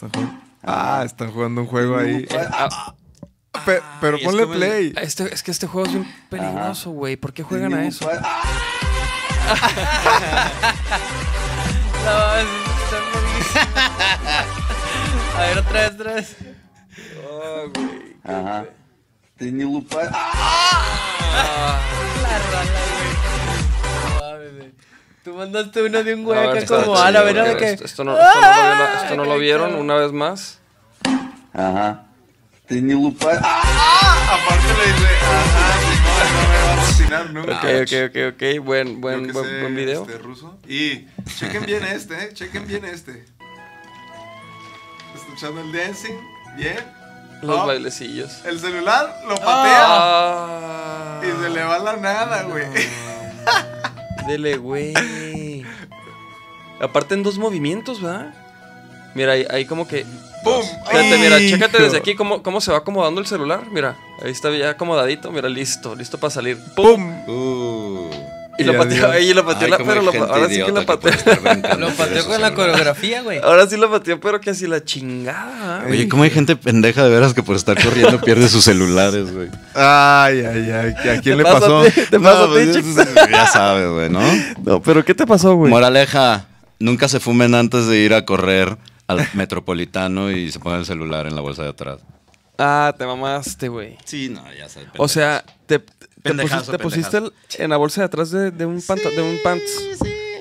Están 0.00 0.10
jugando. 0.10 0.40
Ah, 0.62 1.02
están 1.04 1.30
jugando 1.32 1.60
un 1.62 1.66
juego 1.66 1.96
ahí. 1.98 2.26
Ah, 2.32 2.94
Pe- 3.64 3.82
pero 4.00 4.16
es 4.18 4.24
ponle 4.24 4.42
como 4.42 4.54
el- 4.54 4.58
play. 4.60 4.92
este, 5.00 5.32
es 5.32 5.42
que 5.42 5.50
este 5.50 5.66
juego 5.66 5.86
es 5.86 5.94
bien 5.94 6.14
peligroso, 6.28 6.90
güey. 6.90 7.16
¿Por 7.16 7.32
qué 7.32 7.42
juegan 7.42 7.72
a 7.74 7.86
eso? 7.86 8.04
No, 12.04 12.34
es- 12.36 12.46
están 12.84 13.02
buenísimos. 13.12 13.66
A 15.36 15.40
ver, 15.40 15.58
otra 15.58 15.80
vez, 15.80 15.92
otra 15.94 16.12
vez. 16.14 16.36
Ага. 18.24 18.64
Ты 19.38 19.52
не 19.52 19.64
лупай. 19.64 20.04
La 20.10 20.18
rola, 22.38 22.62
güey. 24.36 24.72
No 25.24 25.32
mames, 25.32 25.34
güey. 25.34 25.34
Tú 25.34 25.34
mandaste 25.34 25.82
uno 25.82 26.04
de 26.04 26.14
un 26.14 26.22
güey 26.24 26.38
A 26.38 26.40
ver, 26.42 26.50
acá 26.50 26.58
está 26.60 26.74
como 26.82 26.94
chido, 26.94 27.04
árabe, 27.04 27.34
¿no? 27.34 27.44
porque 27.46 27.52
De 27.54 27.58
que- 27.66 27.72
Esto, 27.72 27.84
esto 27.84 28.04
no, 28.04 28.16
esto 28.16 28.24
no 28.40 28.44
lo 28.44 28.46
vio 28.46 28.78
la- 28.78 29.02
esto 29.02 29.16
no 29.16 29.24
lo 29.24 29.32
Ay, 29.32 29.40
vieron 29.40 29.66
cabrón. 29.70 29.80
una 29.84 29.94
vez 29.96 30.12
más. 30.12 30.58
Ага. 31.52 32.02
Ты 32.68 32.80
не 32.82 32.94
лупай. 32.94 33.36
Aparte 33.36 34.66
le 34.78 34.92
dice, 34.92 35.06
ajá, 35.22 35.78
Simón, 35.82 36.32
no 36.34 36.48
me 36.48 36.56
va 36.58 36.72
a 36.72 36.76
fascinar 36.76 37.30
nunca. 37.30 37.52
Ok, 37.52 37.64
ok, 37.82 37.92
ok, 38.08 38.34
ok. 38.34 38.64
Buen, 38.64 38.88
Yo 38.94 39.00
buen, 39.00 39.26
que 39.26 39.32
buen, 39.32 39.44
sé, 39.46 39.60
buen 39.60 39.76
video. 39.76 40.02
este, 40.02 40.18
ruso. 40.18 40.58
Y 40.68 41.06
chequen 41.38 41.64
bien 41.66 41.84
este, 41.84 42.24
eh. 42.24 42.30
Chequen 42.34 42.66
bien 42.66 42.84
este. 42.84 43.24
Escuchando 45.14 45.60
el 45.60 45.72
dancing. 45.72 46.14
Bien. 46.56 46.78
Los 47.42 47.60
Oh, 47.60 47.66
bailecillos. 47.66 48.44
El 48.46 48.58
celular 48.58 49.14
lo 49.28 49.34
patea 49.36 49.84
Ah, 49.86 51.20
y 51.22 51.42
se 51.42 51.48
le 51.50 51.62
va 51.64 51.78
la 51.78 51.96
nada, 51.96 52.42
güey. 52.44 52.64
Dele, 54.31 54.55
güey. 54.55 54.93
Aparte 56.79 57.15
en 57.15 57.23
dos 57.23 57.37
movimientos, 57.37 58.01
¿verdad? 58.01 58.33
Mira, 59.13 59.33
ahí, 59.33 59.45
ahí 59.49 59.65
como 59.65 59.85
que... 59.85 60.05
¡Pum! 60.41 60.63
Fíjate, 60.89 61.17
mira, 61.17 61.37
chécate 61.37 61.83
desde 61.83 61.97
aquí 61.97 62.15
cómo, 62.15 62.41
cómo 62.41 62.61
se 62.61 62.71
va 62.71 62.77
acomodando 62.77 63.19
el 63.19 63.27
celular. 63.27 63.67
Mira, 63.69 63.97
ahí 64.23 64.31
está 64.31 64.49
ya 64.55 64.69
acomodadito. 64.69 65.33
Mira, 65.33 65.49
listo, 65.49 65.95
listo 65.95 66.17
para 66.17 66.31
salir. 66.31 66.57
¡Pum! 66.77 67.25
¡Pum! 67.25 67.35
Uh. 67.35 68.30
Y 68.61 68.63
lo 68.63 68.73
Y 68.73 68.77
pateó, 68.77 69.11
ahí 69.11 69.33
lo 69.33 69.45
pateó, 69.45 69.65
Ay, 69.65 69.71
la- 69.71 69.77
pero 69.77 70.01
lo- 70.01 70.11
ahora 70.11 70.47
sí 70.49 70.55
que 70.57 70.71
puede 70.71 70.85
pateó. 70.85 71.11
Lo 71.79 71.89
pateó 71.89 72.25
con 72.25 72.41
la 72.41 72.53
coreografía, 72.53 73.21
güey. 73.21 73.39
Ahora 73.39 73.67
sí 73.67 73.77
lo 73.77 73.89
pateó, 73.89 74.19
pero 74.19 74.39
que 74.39 74.51
así 74.51 74.67
la 74.67 74.83
chingada. 74.83 75.85
Oye, 75.89 76.07
¿cómo 76.07 76.23
hay 76.23 76.29
gente 76.29 76.55
pendeja 76.55 77.03
de 77.03 77.09
veras 77.09 77.33
que 77.33 77.43
por 77.43 77.55
estar 77.55 77.81
corriendo 77.81 78.19
pierde 78.21 78.47
sus 78.47 78.63
celulares, 78.63 79.33
güey? 79.33 79.49
Ay, 79.73 80.41
ay, 80.45 80.71
ay. 80.71 80.89
¿A 81.09 81.21
quién 81.21 81.23
Te 81.23 81.35
le 81.37 81.43
pasó? 81.43 81.83
te 81.83 82.19
pasa 82.19 82.43
a 82.43 82.47
ti, 82.47 82.81
pues, 82.93 83.07
ya 83.31 83.47
sabes, 83.47 83.89
güey, 83.89 84.09
¿no? 84.09 84.21
No, 84.63 84.81
pero 84.81 85.03
¿qué 85.03 85.13
te 85.13 85.25
pasó, 85.25 85.55
güey? 85.55 85.69
Moraleja, 85.71 86.45
nunca 86.79 87.07
se 87.07 87.19
fumen 87.19 87.55
antes 87.55 87.87
de 87.87 87.97
ir 87.99 88.13
a 88.13 88.25
correr 88.25 88.77
al 89.07 89.27
metropolitano 89.33 90.31
y 90.31 90.51
se 90.51 90.59
pongan 90.59 90.79
el 90.79 90.85
celular 90.85 91.27
en 91.27 91.35
la 91.35 91.41
bolsa 91.41 91.63
de 91.63 91.69
atrás. 91.69 91.99
Ah, 92.57 92.93
te 92.97 93.05
mamaste, 93.05 93.69
güey. 93.69 93.97
Sí, 94.05 94.29
no, 94.29 94.43
ya 94.53 94.69
sabes. 94.69 94.89
O 94.97 95.07
sea, 95.07 95.43
te, 95.65 95.79
te 95.79 96.00
Pendejazo, 96.21 96.71
pusiste, 96.71 96.77
te 96.77 96.83
pusiste 96.83 97.17
el- 97.17 97.33
en 97.63 97.69
la 97.69 97.77
bolsa 97.77 98.01
de 98.01 98.05
atrás 98.05 98.31
de, 98.31 98.51
de 98.51 98.65
un, 98.65 98.81
panta- 98.81 99.09
de 99.09 99.21
un 99.21 99.37
pants. 99.43 99.81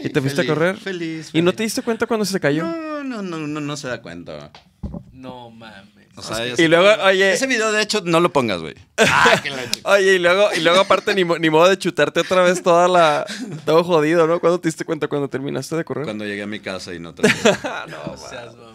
¿Y 0.03 0.09
te 0.09 0.20
fuiste 0.20 0.43
a 0.43 0.47
correr? 0.47 0.76
Feliz. 0.78 1.31
¿Y 1.33 1.43
no 1.43 1.53
te 1.53 1.62
diste 1.62 1.83
cuenta 1.83 2.07
cuando 2.07 2.24
se 2.24 2.41
cayó? 2.41 2.64
No, 2.64 3.03
no, 3.05 3.22
no, 3.22 3.39
no, 3.39 3.61
no 3.61 3.76
se 3.76 3.89
da 3.89 4.01
cuenta. 4.01 4.51
No 5.12 5.51
mames. 5.51 5.91
O 6.16 6.22
sea, 6.22 6.47
Y 6.47 6.68
luego, 6.68 7.03
oye, 7.05 7.33
Ese 7.33 7.47
video, 7.47 7.70
de 7.72 7.83
hecho, 7.83 8.03
no 8.05 8.20
lo 8.20 8.31
pongas, 8.33 8.61
güey. 8.61 8.74
oye, 9.85 10.14
y 10.14 10.18
luego, 10.18 10.49
y 10.55 10.61
luego 10.61 10.81
aparte 10.81 11.14
ni, 11.14 11.24
mo- 11.24 11.39
ni 11.39 11.49
modo 11.51 11.68
de 11.68 11.78
chutarte 11.78 12.20
otra 12.20 12.43
vez 12.43 12.62
toda 12.62 12.89
la... 12.89 13.24
Todo 13.64 13.85
jodido, 13.85 14.26
¿no? 14.26 14.39
¿Cuándo 14.41 14.61
te 14.61 14.68
diste 14.68 14.85
cuenta 14.85 15.09
cuando 15.09 15.28
terminaste 15.28 15.76
de 15.76 15.85
correr? 15.85 16.05
Cuando 16.05 16.24
llegué 16.26 16.43
a 16.43 16.47
mi 16.47 16.61
casa 16.61 16.93
y 16.93 16.99
no 16.99 17.14
te... 17.14 17.22
No 17.22 18.16
seas 18.18 18.55
mamón. 18.55 18.74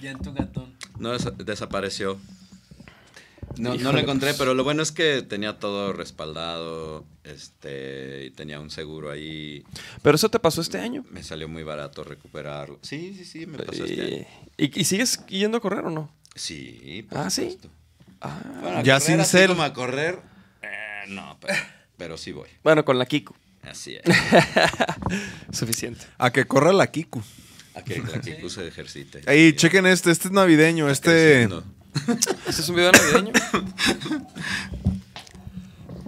Ya 0.00 0.10
en 0.12 0.18
tu 0.20 0.32
gatón. 0.32 0.72
No, 0.98 1.12
desa- 1.14 1.34
desapareció. 1.36 2.18
No, 3.56 3.74
no 3.74 3.92
lo 3.92 3.98
encontré, 3.98 4.34
pero 4.34 4.54
lo 4.54 4.62
bueno 4.62 4.82
es 4.82 4.92
que 4.92 5.22
tenía 5.22 5.58
todo 5.58 5.92
respaldado, 5.92 7.04
este, 7.24 8.26
y 8.26 8.30
tenía 8.30 8.60
un 8.60 8.70
seguro 8.70 9.10
ahí. 9.10 9.64
Pero 10.02 10.16
eso 10.16 10.28
te 10.28 10.38
pasó 10.38 10.60
este 10.60 10.78
año. 10.78 11.04
Me 11.10 11.22
salió 11.22 11.48
muy 11.48 11.62
barato 11.62 12.04
recuperarlo. 12.04 12.78
Sí, 12.82 13.14
sí, 13.16 13.24
sí, 13.24 13.46
me 13.46 13.58
pasó 13.58 13.84
este 13.84 14.02
año. 14.02 14.26
Y, 14.56 14.64
¿Y, 14.66 14.80
y 14.80 14.84
sigues 14.84 15.24
yendo 15.26 15.58
a 15.58 15.60
correr 15.60 15.84
o 15.86 15.90
no? 15.90 16.12
Sí, 16.34 17.04
por 17.08 17.18
Ah, 17.18 17.30
¿sí? 17.30 17.42
supuesto. 17.50 17.70
Bueno, 18.60 18.82
Ya 18.82 19.00
correr 19.00 19.16
sin 19.18 19.24
cel. 19.24 19.48
como 19.48 19.62
a 19.62 19.72
correr, 19.72 20.18
eh, 20.62 21.04
no, 21.08 21.36
pero, 21.40 21.54
pero 21.96 22.16
sí 22.18 22.32
voy. 22.32 22.48
Bueno, 22.62 22.84
con 22.84 22.98
la 22.98 23.06
Kiko. 23.06 23.34
Así 23.62 23.96
es. 23.96 24.02
Suficiente. 25.52 26.04
A 26.18 26.30
que 26.30 26.46
corra 26.46 26.72
la 26.72 26.86
Kiku. 26.90 27.22
A 27.74 27.82
que 27.82 27.98
la 28.00 28.20
que 28.20 28.32
puse 28.34 28.66
ejercite. 28.66 29.22
Ahí, 29.26 29.52
chequen 29.54 29.86
este. 29.86 30.10
Este 30.10 30.28
es 30.28 30.32
navideño. 30.32 30.88
Este. 30.90 31.10
Creciendo. 31.10 31.64
¿Este 32.46 32.62
es 32.62 32.68
un 32.68 32.76
video 32.76 32.92
navideño? 32.92 33.32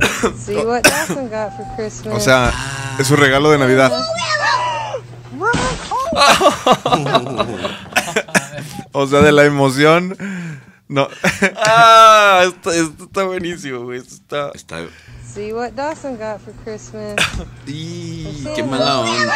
See 0.37 0.57
what 0.57 0.83
Dawson 0.83 1.29
got 1.29 1.57
for 1.57 1.65
Christmas. 1.77 2.17
O 2.17 2.21
sea, 2.21 2.53
es 2.99 3.07
su 3.07 3.15
regalo 3.17 3.51
de 3.51 3.59
Navidad. 3.59 3.93
o 8.93 9.07
sea, 9.07 9.21
de 9.21 9.33
la 9.33 9.45
emoción. 9.45 10.17
No. 10.89 11.09
ah, 11.67 12.45
esto, 12.47 12.73
esto 12.73 13.05
está 13.05 13.25
buenísimo, 13.25 13.85
güey. 13.85 13.99
Esto 14.01 14.15
está... 14.15 14.51
Está... 14.55 14.79
See 15.33 15.53
what 15.53 15.73
Dawson 15.73 16.17
got 16.17 16.41
for 16.41 16.55
Christmas. 16.65 17.17
¡Y 17.67 18.45
qué 18.57 18.65
mala 18.65 19.01
onda! 19.01 19.35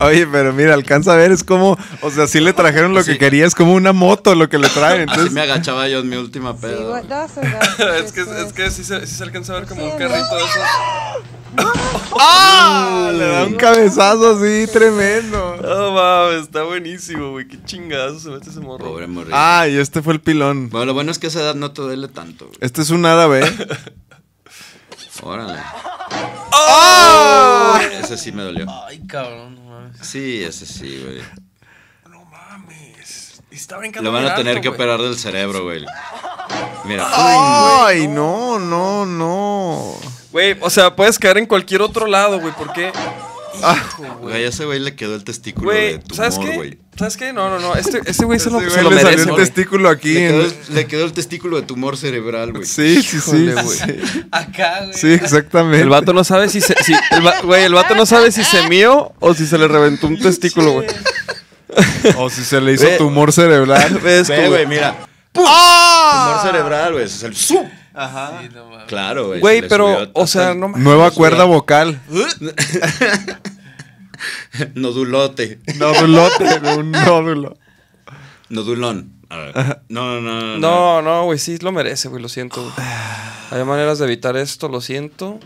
Oye, 0.00 0.26
pero 0.26 0.52
mira, 0.52 0.74
alcanza 0.74 1.12
a 1.12 1.16
ver, 1.16 1.32
es 1.32 1.44
como, 1.44 1.76
o 2.02 2.10
sea, 2.10 2.26
sí 2.26 2.40
le 2.40 2.52
trajeron 2.52 2.94
lo 2.94 3.04
que 3.04 3.18
quería, 3.18 3.46
es 3.46 3.54
como 3.54 3.74
una 3.74 3.92
moto 3.92 4.34
lo 4.34 4.48
que 4.48 4.58
le 4.58 4.68
traen. 4.68 5.02
Así 5.02 5.10
Entonces, 5.10 5.32
me 5.32 5.40
agachaba 5.40 5.88
yo 5.88 6.00
en 6.00 6.08
mi 6.08 6.16
última 6.16 6.54
for 6.54 6.70
es 8.04 8.12
que, 8.12 8.20
es 8.20 8.52
que 8.52 8.70
sí 8.70 8.84
se, 8.84 9.06
sí 9.06 9.14
se 9.14 9.22
alcanza 9.22 9.54
a 9.54 9.60
ver 9.60 9.68
como 9.68 9.84
un 9.84 9.98
carrito 9.98 10.36
de 10.36 10.42
esos. 10.44 10.62
¡ah! 12.20 13.10
Le 13.12 13.26
da 13.26 13.44
un 13.44 13.54
cabezazo 13.54 14.36
así 14.36 14.66
tremendo. 14.72 15.56
No 15.62 15.92
mames, 15.92 16.42
está 16.42 16.62
buenísimo, 16.62 17.30
güey. 17.32 17.48
Qué 17.48 17.58
chingazo 17.64 18.20
se 18.20 18.28
mete 18.30 18.50
ese 18.50 18.60
morro. 18.60 18.84
Pobre 18.84 19.06
morrito. 19.06 19.36
Ah, 19.36 19.66
y 19.68 19.76
este 19.76 20.02
fue 20.02 20.14
el 20.14 20.20
pilón. 20.20 20.68
Bueno, 20.70 20.86
lo 20.86 20.94
bueno 20.94 21.10
es 21.10 21.18
que 21.18 21.26
a 21.26 21.30
esa 21.30 21.40
edad 21.40 21.54
no 21.54 21.72
te 21.72 21.82
duele 21.82 22.08
tanto. 22.08 22.46
güey. 22.46 22.58
Este 22.60 22.82
es 22.82 22.90
un 22.90 23.04
árabe. 23.06 23.40
Órale. 25.22 25.58
¡Ah! 26.52 27.80
Ese 28.02 28.16
sí 28.16 28.32
me 28.32 28.42
dolió. 28.42 28.66
Ay, 28.86 29.00
cabrón, 29.06 29.54
no 29.56 29.62
mames. 29.62 29.98
Sí, 30.06 30.42
ese 30.42 30.66
sí, 30.66 31.02
güey. 31.04 31.22
No 32.10 32.24
mames. 32.24 33.40
Está 33.50 33.76
brincando 33.78 34.10
Lo 34.10 34.16
van 34.16 34.26
a 34.26 34.34
tener 34.34 34.56
alto, 34.56 34.62
que 34.62 34.68
güey. 34.68 34.80
operar 34.80 35.00
del 35.00 35.16
cerebro, 35.16 35.64
güey. 35.64 35.84
Mira. 36.84 37.06
Ay, 37.12 38.06
no, 38.08 38.58
no, 38.58 39.04
no. 39.04 39.94
Güey, 40.30 40.56
o 40.60 40.70
sea, 40.70 40.94
puedes 40.94 41.18
caer 41.18 41.38
en 41.38 41.46
cualquier 41.46 41.82
otro 41.82 42.06
lado, 42.06 42.38
güey. 42.40 42.52
¿Por 42.54 42.72
qué? 42.72 42.92
Hijo, 43.60 44.18
Güey, 44.22 44.44
a 44.44 44.48
ese 44.48 44.64
güey 44.64 44.78
le 44.80 44.94
quedó 44.94 45.14
el 45.14 45.24
testículo 45.24 45.70
Güey, 45.70 45.92
de 45.94 45.98
tumor, 46.00 46.16
¿sabes 46.16 46.38
qué? 46.38 46.56
güey. 46.56 46.78
¿Sabes 46.96 47.16
qué? 47.16 47.32
No, 47.32 47.48
no, 47.50 47.58
no. 47.60 47.74
Este, 47.76 48.00
este 48.04 48.24
güey 48.24 48.38
se 48.40 48.50
lo, 48.50 48.60
se 48.60 48.66
güey 48.68 48.82
lo 48.84 48.90
le 48.90 48.96
merece, 48.96 49.10
salió 49.10 49.22
el 49.24 49.30
güey. 49.30 49.44
testículo 49.46 49.88
aquí. 49.88 50.14
Le 50.14 50.28
quedó, 50.28 50.42
en- 50.44 50.54
le 50.74 50.86
quedó 50.86 51.04
el 51.04 51.12
testículo 51.12 51.56
de 51.56 51.62
tumor 51.62 51.96
cerebral, 51.96 52.52
güey. 52.52 52.64
Sí, 52.64 53.02
sí, 53.02 53.20
sí. 53.20 53.36
Híjole, 53.36 53.54
güey. 53.62 53.78
Sí, 53.78 54.24
Acá, 54.30 54.80
güey. 54.84 54.94
Sí, 54.94 55.12
exactamente. 55.12 55.80
El 55.82 55.88
vato 55.88 56.12
no 56.12 56.24
sabe 56.24 56.48
si 56.48 56.60
se... 56.60 56.74
Si, 56.84 56.92
el 57.10 57.26
va- 57.26 57.40
güey, 57.42 57.64
el 57.64 57.74
vato 57.74 57.94
no 57.94 58.06
sabe 58.06 58.32
si 58.32 58.42
se 58.44 58.68
mío 58.68 59.12
o 59.20 59.34
si 59.34 59.46
se 59.46 59.58
le 59.58 59.68
reventó 59.68 60.06
un 60.06 60.18
testículo, 60.18 60.72
güey. 60.72 60.86
O 62.16 62.30
si 62.30 62.42
se 62.44 62.60
le 62.60 62.72
hizo 62.72 62.84
Ve- 62.86 62.96
tumor 62.96 63.30
cerebral. 63.32 63.98
¿Ves, 64.02 64.28
Ve, 64.28 64.48
güey, 64.48 64.66
mira. 64.66 64.96
Tumor 65.32 66.40
cerebral, 66.42 66.92
güey. 66.94 67.04
Ese 67.04 67.16
es 67.16 67.22
el 67.24 67.34
¡Zum! 68.06 68.40
Sí, 68.42 68.48
no 68.54 68.66
mames. 68.70 68.86
Claro, 68.86 69.26
güey. 69.28 69.40
Güey, 69.40 69.60
se 69.62 69.68
pero, 69.68 70.10
o 70.12 70.26
sea, 70.26 70.54
no 70.54 70.68
mames. 70.68 70.84
Nueva 70.84 71.10
cuerda 71.10 71.44
vocal. 71.44 72.00
Nodulote. 74.74 75.60
Nódulote, 75.76 76.44
un 76.78 76.90
nódulo. 76.90 77.56
Nodulón. 78.48 79.12
A 79.28 79.36
ver. 79.36 79.54
No, 79.88 80.20
no, 80.20 80.40
no, 80.40 80.40
no. 80.40 80.58
No, 80.58 81.02
no, 81.02 81.24
güey, 81.24 81.38
sí 81.38 81.58
lo 81.58 81.70
merece, 81.70 82.08
güey, 82.08 82.22
lo 82.22 82.28
siento. 82.28 82.62
güey. 82.62 82.72
Hay 83.50 83.64
maneras 83.64 83.98
de 83.98 84.06
evitar 84.06 84.36
esto, 84.36 84.68
lo 84.68 84.80
siento. 84.80 85.38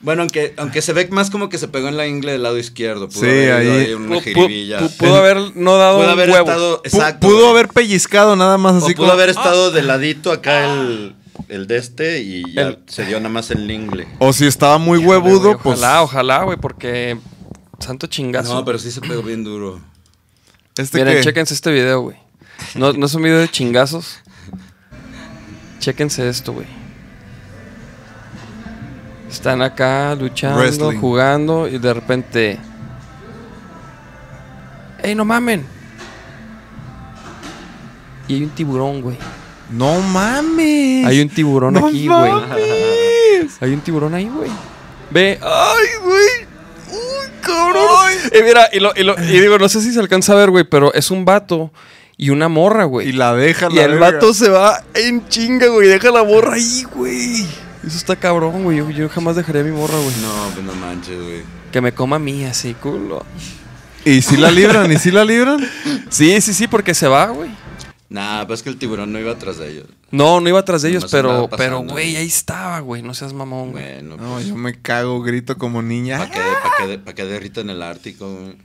Bueno, 0.00 0.22
aunque, 0.22 0.54
aunque 0.56 0.82
se 0.82 0.92
ve 0.92 1.08
más 1.10 1.30
como 1.30 1.48
que 1.48 1.58
se 1.58 1.68
pegó 1.68 1.88
en 1.88 1.96
la 1.96 2.06
ingle 2.06 2.32
del 2.32 2.42
lado 2.42 2.58
izquierdo. 2.58 3.08
Pudo 3.08 3.20
Sí, 3.20 3.26
haber 3.26 3.52
ahí- 3.86 3.94
una 3.94 4.16
Pu- 4.16 4.18
pu- 4.18 4.22
jiribilla. 4.22 4.80
pu- 4.80 4.96
pudo 4.96 5.16
haber 5.16 5.36
no 5.56 5.76
dado 5.76 5.96
Pudo 5.98 6.06
un 6.06 6.12
haber 6.12 6.30
huevo. 6.30 6.44
estado. 6.46 6.82
Pu- 6.82 6.86
Exacto. 6.86 7.26
pudo 7.28 7.50
haber 7.50 7.68
pellizcado 7.68 8.36
nada 8.36 8.58
más 8.58 8.74
O 8.74 8.86
así 8.86 8.94
pudo 8.94 9.06
como- 9.06 9.12
haber 9.12 9.30
estado 9.30 9.70
de 9.70 9.82
ladito 9.82 10.32
acá 10.32 10.64
el, 10.64 11.14
el 11.48 11.66
de 11.66 11.76
este 11.78 12.20
y 12.22 12.52
ya 12.54 12.62
El- 12.62 12.78
se 12.86 13.04
dio 13.06 13.18
nada 13.18 13.28
más 13.30 13.50
el 13.50 13.70
ingle. 13.70 14.06
O 14.18 14.32
si 14.32 14.46
estaba 14.46 14.78
muy 14.78 14.98
Híjole, 15.00 15.18
huevudo, 15.18 15.48
güey, 15.50 15.58
pues. 15.62 15.78
Ojalá, 15.78 16.02
ojalá, 16.02 16.42
güey, 16.44 16.58
porque 16.58 17.18
santo 17.78 18.06
chingazo. 18.06 18.54
No, 18.54 18.64
pero 18.64 18.78
sí 18.78 18.90
se 18.90 19.00
pegó 19.00 19.22
bien 19.22 19.44
duro. 19.44 19.80
Este 20.76 20.98
Miren, 20.98 21.14
que- 21.16 21.22
chéquense 21.24 21.54
este 21.54 21.70
video, 21.72 22.00
güey. 22.02 22.16
No, 22.74 22.92
no 22.92 23.06
es 23.06 23.14
un 23.14 23.22
video 23.22 23.38
de 23.38 23.48
chingazos. 23.48 24.18
Chéquense 25.78 26.28
esto, 26.28 26.52
güey. 26.52 26.66
Están 29.30 29.60
acá 29.62 30.14
luchando, 30.14 30.58
Wrestling. 30.60 30.98
jugando 30.98 31.68
y 31.68 31.78
de 31.78 31.92
repente. 31.94 32.58
¡Ey, 35.02 35.14
no 35.14 35.24
mamen! 35.24 35.64
Y 38.28 38.34
hay 38.34 38.42
un 38.44 38.50
tiburón, 38.50 39.02
güey. 39.02 39.16
No 39.70 40.00
mames. 40.00 41.04
Hay 41.06 41.20
un 41.20 41.28
tiburón 41.28 41.74
No 41.74 41.86
aquí, 41.88 42.06
güey. 42.06 42.32
Hay 43.60 43.72
un 43.72 43.80
tiburón 43.80 44.14
ahí, 44.14 44.28
güey. 44.28 44.50
Ve. 45.10 45.38
¡Ay, 45.42 45.86
güey! 46.04 46.46
¡Uy, 46.92 47.30
cabrón! 47.40 48.12
Y 48.38 48.42
mira, 48.42 48.68
y, 48.72 48.80
lo- 48.80 48.92
y 48.96 49.02
lo- 49.02 49.14
y 49.22 49.40
digo, 49.40 49.58
no 49.58 49.68
sé 49.68 49.80
si 49.80 49.92
se 49.92 50.00
alcanza 50.00 50.32
a 50.32 50.36
ver, 50.36 50.50
güey, 50.50 50.64
pero 50.64 50.92
es 50.94 51.10
un 51.10 51.24
vato 51.24 51.70
y 52.16 52.30
una 52.30 52.48
morra, 52.48 52.84
güey. 52.84 53.08
Y 53.08 53.12
la 53.12 53.34
deja 53.34 53.68
Y 53.70 53.74
la 53.76 53.84
el 53.84 53.92
verga. 53.92 54.12
vato 54.12 54.34
se 54.34 54.48
va 54.48 54.82
en 54.94 55.26
chinga, 55.28 55.66
güey. 55.68 55.88
Deja 55.88 56.10
la 56.10 56.24
morra 56.24 56.54
ahí, 56.54 56.84
güey. 56.94 57.42
Eso 57.86 57.96
está 57.98 58.16
cabrón, 58.16 58.64
güey. 58.64 58.78
Yo, 58.78 58.90
yo 58.90 59.08
jamás 59.08 59.36
dejaría 59.36 59.62
a 59.62 59.64
mi 59.64 59.70
morra, 59.72 59.94
güey. 59.96 60.16
No, 60.22 60.50
pues 60.54 60.64
no 60.66 60.72
manches, 60.74 61.16
güey. 61.22 61.42
Que 61.72 61.80
me 61.80 61.92
coma 61.92 62.16
a 62.16 62.18
mí 62.20 62.44
así, 62.44 62.74
culo. 62.74 63.24
¿Y 64.04 64.22
si 64.22 64.36
la 64.36 64.50
libran? 64.50 64.90
¿Y 64.92 64.98
si 64.98 65.10
la 65.10 65.24
libran? 65.24 65.58
Sí, 66.10 66.40
sí, 66.40 66.52
sí, 66.54 66.66
porque 66.68 66.94
se 66.94 67.06
va, 67.08 67.26
güey. 67.26 67.50
Nah, 68.08 68.44
pues 68.46 68.62
que 68.62 68.68
el 68.68 68.78
tiburón 68.78 69.12
no 69.12 69.18
iba 69.18 69.32
atrás 69.32 69.56
de 69.58 69.68
ellos. 69.70 69.86
No, 70.12 70.40
no 70.40 70.48
iba 70.48 70.60
atrás 70.60 70.82
de 70.82 70.90
ellos, 70.90 71.06
pero, 71.10 71.48
pero, 71.56 71.80
güey, 71.80 72.16
ahí 72.16 72.26
estaba, 72.28 72.78
güey. 72.80 73.02
No 73.02 73.14
seas 73.14 73.32
mamón, 73.32 73.72
güey. 73.72 73.84
Bueno, 73.94 74.16
No, 74.16 74.34
pues, 74.34 74.46
yo 74.46 74.54
me 74.54 74.80
cago, 74.80 75.20
grito 75.22 75.58
como 75.58 75.82
niña. 75.82 76.18
¿para 76.18 76.30
qué, 76.30 76.40
pa' 76.40 76.70
qué, 76.86 76.98
pa' 76.98 77.12
qué 77.14 77.24
derrita 77.24 77.60
en 77.62 77.70
el 77.70 77.82
Ártico, 77.82 78.32
güey? 78.32 78.56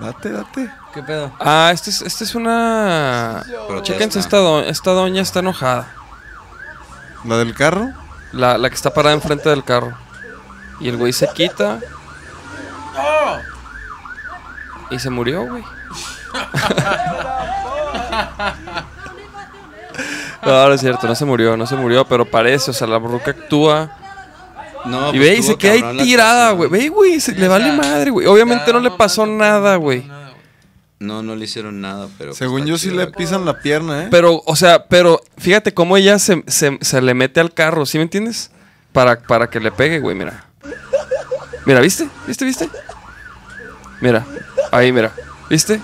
Date, 0.00 0.30
date. 0.30 0.70
¿Qué 0.94 1.02
pedo? 1.02 1.32
Ah, 1.40 1.72
este 1.74 1.90
es, 1.90 2.02
este 2.02 2.22
es 2.22 2.36
una. 2.36 3.44
Chéquense, 3.82 4.20
esta, 4.20 4.36
do- 4.36 4.60
esta 4.62 4.92
doña 4.92 5.22
está 5.22 5.40
enojada. 5.40 5.92
¿La 7.24 7.36
del 7.38 7.52
carro? 7.54 7.90
La, 8.30 8.58
la 8.58 8.68
que 8.68 8.76
está 8.76 8.94
parada 8.94 9.16
enfrente 9.16 9.48
del 9.48 9.64
carro. 9.64 9.98
Y 10.78 10.88
el 10.88 10.96
güey 10.96 11.12
se 11.12 11.26
quita. 11.34 11.80
Y 14.90 14.98
se 15.00 15.10
murió, 15.10 15.44
güey. 15.46 15.64
No, 20.44 20.68
no 20.68 20.72
es 20.74 20.80
cierto, 20.80 21.06
no 21.08 21.14
se 21.14 21.24
murió, 21.24 21.56
no 21.56 21.66
se 21.66 21.74
murió, 21.76 22.04
pero 22.06 22.24
parece, 22.24 22.70
o 22.70 22.74
sea, 22.74 22.86
la 22.86 22.98
bruca 22.98 23.32
actúa. 23.32 23.90
No, 24.84 25.08
y 25.12 25.18
pues 25.18 25.20
ve 25.20 25.34
y 25.36 25.42
se 25.42 25.56
queda 25.56 25.88
ahí 25.90 25.96
tirada, 25.98 26.52
güey. 26.52 26.70
Ve, 26.70 26.88
güey, 26.88 27.20
se 27.20 27.32
le 27.32 27.48
vale 27.48 27.72
madre, 27.72 28.10
güey. 28.10 28.26
Obviamente 28.26 28.72
no 28.72 28.78
le 28.80 28.92
pasó 28.92 29.26
nada, 29.26 29.74
güey. 29.76 30.08
No, 31.00 31.22
no 31.22 31.34
le 31.36 31.44
hicieron 31.44 31.80
nada, 31.80 32.06
pero. 32.16 32.30
pues, 32.30 32.38
Según 32.38 32.64
yo 32.66 32.78
sí 32.78 32.90
le 32.90 33.08
pisan 33.08 33.44
la 33.44 33.58
pierna, 33.58 34.04
¿eh? 34.04 34.08
Pero, 34.10 34.42
o 34.46 34.56
sea, 34.56 34.84
pero 34.86 35.20
fíjate 35.36 35.74
cómo 35.74 35.96
ella 35.96 36.18
se, 36.18 36.42
se- 36.46 36.78
se 36.80 37.00
le 37.02 37.14
mete 37.14 37.40
al 37.40 37.52
carro, 37.52 37.84
¿sí 37.86 37.98
me 37.98 38.02
entiendes? 38.04 38.50
Para, 38.92 39.18
para 39.18 39.50
que 39.50 39.60
le 39.60 39.70
pegue, 39.72 39.98
güey, 40.00 40.16
mira. 40.16 40.44
Mira, 41.66 41.80
¿viste? 41.80 42.08
¿Viste, 42.26 42.44
viste? 42.44 42.68
Mira, 44.00 44.24
ahí, 44.72 44.90
mira. 44.92 45.12
¿Viste? 45.50 45.80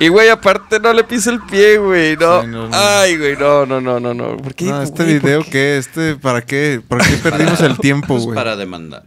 Y, 0.00 0.08
güey, 0.08 0.28
aparte 0.30 0.80
no 0.80 0.92
le 0.94 1.04
pisa 1.04 1.30
el 1.30 1.40
pie, 1.42 1.76
güey, 1.78 2.16
no. 2.16 2.40
Sí, 2.40 2.46
no, 2.48 2.68
no. 2.68 2.70
Ay, 2.72 3.18
güey, 3.18 3.36
no, 3.36 3.66
no, 3.66 3.80
no, 3.82 4.00
no, 4.00 4.14
no. 4.14 4.36
¿Por 4.38 4.54
qué? 4.54 4.64
No, 4.64 4.80
este 4.82 5.04
güey? 5.04 5.18
¿Por 5.20 5.28
video, 5.28 5.44
qué? 5.44 5.50
¿qué? 5.50 5.76
Este, 5.78 6.16
¿para 6.16 6.40
qué? 6.40 6.80
¿Por 6.88 7.02
qué 7.06 7.12
perdimos 7.22 7.60
el 7.60 7.78
tiempo, 7.78 8.08
Pues 8.08 8.24
güey? 8.24 8.34
para 8.34 8.56
demandar. 8.56 9.04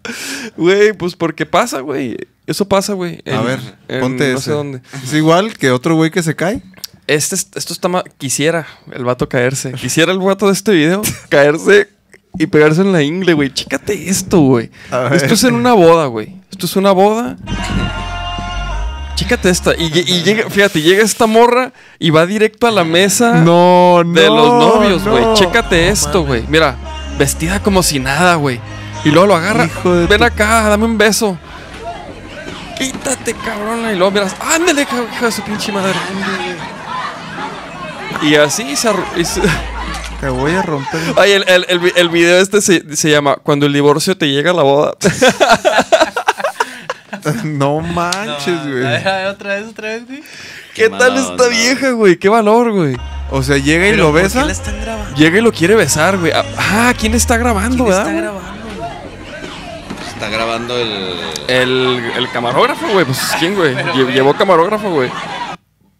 Güey, 0.55 0.93
pues 0.93 1.15
porque 1.15 1.45
pasa, 1.47 1.79
güey. 1.79 2.15
Eso 2.45 2.67
pasa, 2.67 2.93
güey. 2.93 3.21
A 3.25 3.31
en- 3.31 3.45
ver, 3.45 3.59
en 3.87 3.99
ponte 4.01 4.31
no 4.31 4.37
ese. 4.37 4.45
sé 4.45 4.51
dónde. 4.51 4.81
¿Es 5.03 5.13
igual 5.13 5.57
que 5.57 5.71
otro 5.71 5.95
güey 5.95 6.11
que 6.11 6.21
se 6.21 6.35
cae? 6.35 6.61
Este, 7.07 7.35
es- 7.35 7.47
esto 7.55 7.73
está 7.73 7.87
ma- 7.87 8.03
Quisiera 8.17 8.67
el 8.91 9.03
vato 9.03 9.27
caerse. 9.27 9.71
Quisiera 9.73 10.11
el 10.11 10.19
vato 10.19 10.45
de 10.45 10.53
este 10.53 10.71
video 10.73 11.01
caerse 11.29 11.89
y 12.37 12.45
pegarse 12.47 12.81
en 12.81 12.91
la 12.91 13.01
ingle, 13.01 13.33
güey. 13.33 13.51
Chécate 13.51 14.09
esto, 14.09 14.39
güey. 14.41 14.69
Esto 15.11 15.33
es 15.33 15.43
en 15.43 15.55
una 15.55 15.73
boda, 15.73 16.05
güey. 16.05 16.35
Esto 16.51 16.65
es 16.67 16.75
una 16.75 16.91
boda. 16.91 17.35
Chécate 19.15 19.49
esta. 19.49 19.73
Y, 19.75 19.89
lle- 19.91 20.03
y 20.07 20.23
llega, 20.23 20.49
fíjate, 20.49 20.81
llega 20.81 21.03
esta 21.03 21.27
morra 21.27 21.71
y 21.99 22.09
va 22.09 22.25
directo 22.25 22.65
a 22.67 22.71
la 22.71 22.83
mesa 22.83 23.33
No, 23.33 24.03
no. 24.03 24.13
de 24.19 24.27
los 24.27 24.47
novios, 24.49 25.03
güey. 25.07 25.23
no. 25.23 25.33
Chécate 25.35 25.89
esto, 25.89 26.23
güey. 26.23 26.43
Mira, 26.47 26.75
vestida 27.17 27.61
como 27.61 27.83
si 27.83 27.99
nada, 27.99 28.35
güey. 28.35 28.59
Y 29.05 29.09
luego 29.09 29.27
lo 29.27 29.35
agarra. 29.35 29.65
Hijo 29.65 29.93
de 29.93 30.07
Ven 30.07 30.17
tu- 30.19 30.23
acá, 30.23 30.67
dame 30.69 30.85
un 30.85 30.97
beso. 30.97 31.37
Quítate, 32.77 33.33
cabrona. 33.35 33.91
Y 33.93 33.95
luego 33.95 34.11
miras, 34.11 34.35
ándale, 34.41 34.85
cabrón, 34.85 35.07
hija 35.13 35.25
de 35.27 35.31
su 35.31 35.41
pinche 35.43 35.71
madre. 35.71 35.93
Y 38.23 38.35
así 38.35 38.75
se, 38.75 38.89
y 39.17 39.25
se- 39.25 39.41
Te 40.21 40.29
voy 40.29 40.53
a 40.53 40.61
romper. 40.61 41.01
Ay, 41.17 41.33
el, 41.33 41.43
el, 41.49 41.65
el 41.67 41.91
el 41.97 42.09
video 42.09 42.39
este 42.39 42.61
se, 42.61 42.95
se 42.95 43.09
llama 43.11 43.35
Cuando 43.43 43.65
el 43.65 43.73
divorcio 43.73 44.15
te 44.17 44.27
llega 44.29 44.51
a 44.51 44.53
la 44.53 44.63
boda. 44.63 44.93
no 47.43 47.79
manches, 47.81 48.59
A 48.59 48.63
ver, 48.65 48.71
güey. 48.83 48.85
a 48.85 49.15
ver, 49.17 49.27
otra 49.27 49.55
vez, 49.55 49.67
otra 49.67 49.87
vez, 49.89 50.05
güey. 50.07 50.23
¿Qué 50.73 50.89
tal 50.89 51.15
esta 51.17 51.31
onda. 51.33 51.47
vieja, 51.49 51.91
güey? 51.91 52.17
Qué 52.17 52.29
valor, 52.29 52.71
güey. 52.71 52.95
O 53.31 53.41
sea, 53.43 53.57
llega 53.57 53.87
y 53.87 53.95
lo 53.95 54.07
¿por 54.11 54.17
qué 54.17 54.23
besa. 54.23 54.45
la 54.45 54.51
están 54.51 54.79
grabando? 54.81 55.15
Llega 55.15 55.37
y 55.37 55.41
lo 55.41 55.51
quiere 55.51 55.75
besar, 55.75 56.17
güey. 56.17 56.31
Ah, 56.57 56.93
¿quién 56.99 57.13
está 57.13 57.37
grabando, 57.37 57.85
¿Quién 57.85 57.87
verdad? 57.87 58.01
está 58.07 58.11
güey? 58.11 58.21
grabando, 58.23 58.67
güey? 58.77 60.07
Está 60.07 60.29
grabando 60.29 60.77
el. 60.77 61.13
El, 61.47 62.11
el 62.17 62.29
camarógrafo, 62.31 62.87
güey. 62.89 63.05
Pues 63.05 63.19
quién, 63.39 63.55
güey. 63.55 63.75
Lle- 63.75 64.11
Llevó 64.13 64.33
camarógrafo, 64.33 64.89
güey. 64.91 65.09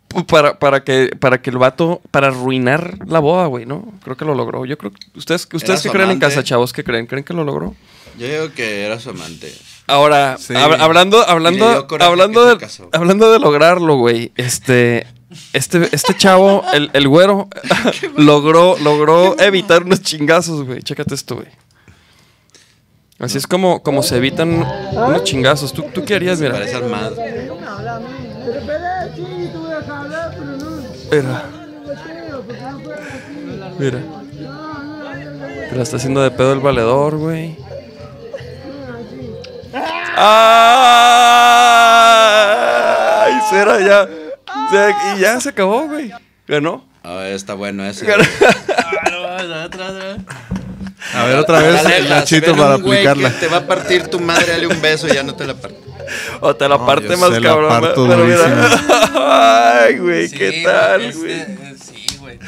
P- 0.08 0.24
Para, 0.24 0.58
para, 0.60 0.84
que, 0.84 1.10
para 1.20 1.42
que 1.42 1.50
el 1.50 1.58
vato, 1.58 2.02
para 2.12 2.28
arruinar 2.28 2.98
la 3.08 3.20
boda, 3.20 3.48
güey, 3.48 3.66
¿no? 3.66 3.84
Creo 4.04 4.16
que 4.16 4.26
lo 4.26 4.36
logró. 4.36 4.66
Yo 4.66 4.78
creo 4.78 4.92
que 4.92 5.00
ustedes, 5.20 5.48
ustedes 5.52 5.82
que 5.82 5.90
creen 5.90 6.12
en 6.12 6.20
casa, 6.20 6.44
chavos, 6.44 6.72
¿qué 6.74 6.84
creen? 6.84 7.08
¿Creen 7.08 7.24
que 7.24 7.34
lo 7.34 7.44
logró? 7.44 7.76
Yo 8.18 8.28
digo 8.28 8.54
que 8.54 8.86
era 8.86 9.00
su 9.00 9.10
amante. 9.10 9.54
Ahora, 9.88 10.38
Sí. 10.40 10.54
hab- 10.54 10.80
hablando, 10.80 11.28
hablando, 11.28 11.88
hablando 12.00 12.58
se 12.60 12.84
de, 12.84 12.90
hablando 12.94 13.32
de 13.32 13.40
lograrlo, 13.40 13.96
güey. 13.98 14.32
Este, 14.38 15.08
este, 15.52 15.90
este 15.92 16.16
chavo, 16.16 16.64
el, 16.74 16.90
el 16.94 17.08
güero, 17.08 17.50
logró, 18.18 18.78
logró 18.80 19.38
evitar 19.40 19.84
unos 19.84 20.02
chingazos, 20.02 20.64
güey. 20.66 20.82
Chécate 20.84 21.16
esto, 21.16 21.36
güey. 21.36 21.48
Así 23.20 23.38
es 23.38 23.46
como, 23.48 23.82
como 23.84 24.04
se 24.04 24.18
evitan 24.18 24.50
unos 24.94 25.24
chingazos. 25.24 25.74
¿Tú, 25.74 25.84
tú 25.94 26.04
qué 26.06 26.16
harías, 26.16 26.40
mira? 26.40 26.54
Parece 26.54 26.76
armado. 26.76 27.16
Mira. 31.12 31.44
Mira. 33.80 34.00
Te 35.70 35.76
la 35.76 35.84
está 35.84 35.98
haciendo 35.98 36.22
de 36.22 36.32
pedo 36.32 36.54
el 36.54 36.60
valedor, 36.60 37.18
güey. 37.18 37.58
¡Ay! 43.26 43.34
Será 43.50 43.80
ya. 43.80 44.08
Se- 44.72 44.96
y 45.16 45.20
ya 45.22 45.40
se 45.40 45.50
acabó, 45.50 45.88
güey. 45.88 46.12
Ganó. 46.48 46.86
Ah, 47.04 47.28
está 47.28 47.54
bueno 47.54 47.84
ese. 47.86 48.06
Ganó. 48.06 48.24
A 51.16 51.26
ver, 51.26 51.38
otra 51.38 51.60
vez 51.60 51.84
Dale, 51.84 52.10
Nachito 52.10 52.56
para 52.56 52.76
aplicarla. 52.76 53.30
te 53.40 53.48
va 53.48 53.58
a 53.58 53.68
partir 53.68 54.08
tu 54.08 54.20
madre, 54.20 54.54
dale 54.54 54.68
un 54.68 54.82
beso 54.82 55.08
y 55.08 55.12
ya 55.14 55.22
no 55.24 55.36
te 55.36 55.46
la 55.46 55.54
parte. 55.56 55.78
O 56.42 56.56
te 56.56 56.68
la 56.68 56.78
No, 56.78 56.86
parte 56.86 57.16
más 57.18 57.30
se 57.32 57.40
la 57.40 57.50
cabrón. 57.50 57.70
parto 57.70 58.08
pero 58.08 58.26
mira. 58.26 58.46
Ay, 59.86 59.98
güey, 60.00 60.28
Sí, 60.28 60.38
¿qué 60.38 60.62
tal, 60.66 61.02
este, 61.02 61.20
güey? 61.20 61.46
Sí, 61.78 62.18
güey. 62.20 62.40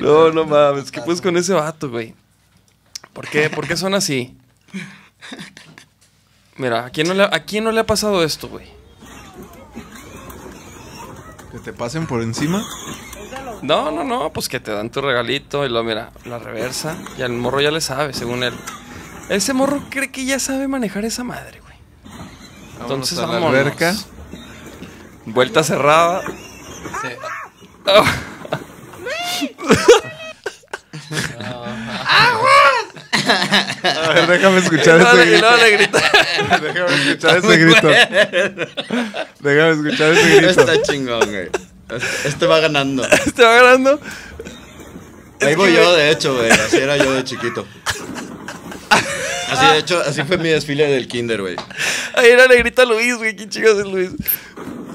No, 0.00 0.30
no 0.32 0.44
mames, 0.44 0.90
¿qué 0.90 1.00
pues 1.02 1.20
con 1.20 1.36
ese 1.36 1.52
vato, 1.54 1.88
güey? 1.88 2.14
¿Por 3.12 3.28
qué? 3.28 3.48
¿Por 3.48 3.66
qué 3.66 3.76
son 3.76 3.94
así? 3.94 4.36
Mira, 6.56 6.86
¿a 6.86 6.90
quién 6.90 7.08
no 7.08 7.14
le, 7.14 7.24
a 7.24 7.44
quién 7.44 7.64
no 7.64 7.72
le 7.72 7.80
ha 7.80 7.86
pasado 7.86 8.22
esto, 8.22 8.48
güey? 8.48 8.66
Que 11.52 11.58
te 11.58 11.72
pasen 11.72 12.06
por 12.06 12.22
encima. 12.22 12.62
No, 13.62 13.90
no, 13.90 14.04
no, 14.04 14.32
pues 14.32 14.48
que 14.48 14.60
te 14.60 14.72
dan 14.72 14.90
tu 14.90 15.00
regalito 15.00 15.64
y 15.64 15.68
luego, 15.68 15.84
mira, 15.84 16.12
la 16.24 16.38
reversa. 16.38 16.96
Y 17.16 17.22
al 17.22 17.32
morro 17.32 17.60
ya 17.60 17.70
le 17.70 17.80
sabe, 17.80 18.12
según 18.12 18.42
él. 18.44 18.54
Ese 19.28 19.52
morro 19.54 19.82
cree 19.90 20.12
que 20.12 20.24
ya 20.24 20.38
sabe 20.38 20.68
manejar 20.68 21.04
esa 21.04 21.24
madre, 21.24 21.60
güey. 21.60 21.74
Entonces, 22.80 23.18
a 23.18 23.22
la 23.22 23.26
vámonos. 23.34 23.48
alberca. 23.50 23.94
Vuelta 25.26 25.64
cerrada. 25.64 26.22
Sí. 27.00 27.08
ver, 33.24 34.26
déjame 34.28 34.58
escuchar 34.58 35.00
ese 35.00 35.26
grito. 35.26 35.56
le 35.56 35.70
grita. 35.70 35.98
Déjame 36.62 36.94
escuchar 36.94 37.36
ese 37.38 37.56
grito. 37.56 37.88
Déjame 39.40 39.70
escuchar 39.72 40.12
ese 40.12 40.36
grito. 40.36 40.60
Está 40.60 40.82
chingón, 40.82 41.20
güey. 41.30 41.48
Este- 41.90 42.28
Este 42.28 42.46
va 42.46 42.60
ganando. 42.60 43.04
Este 43.06 43.42
va 43.42 43.54
ganando. 43.62 44.00
Ahí 45.40 45.54
voy 45.54 45.72
yo, 45.74 45.94
de 45.94 46.10
hecho, 46.10 46.34
güey. 46.36 46.50
Así 46.50 46.76
era 46.78 46.96
yo 46.96 47.12
de 47.12 47.24
chiquito. 47.24 47.66
Así, 49.50 49.66
de 49.72 49.78
hecho, 49.78 50.00
así 50.00 50.22
fue 50.24 50.38
mi 50.38 50.48
desfile 50.48 50.86
del 50.88 51.06
kinder, 51.06 51.40
güey. 51.42 51.56
Ahí 52.14 52.30
era 52.30 52.46
le 52.46 52.56
grita 52.58 52.82
a 52.82 52.86
Luis, 52.86 53.14
güey. 53.16 53.36
¿Quién 53.36 53.48
chingas 53.50 53.76
es 53.76 53.84
Luis? 53.86 54.10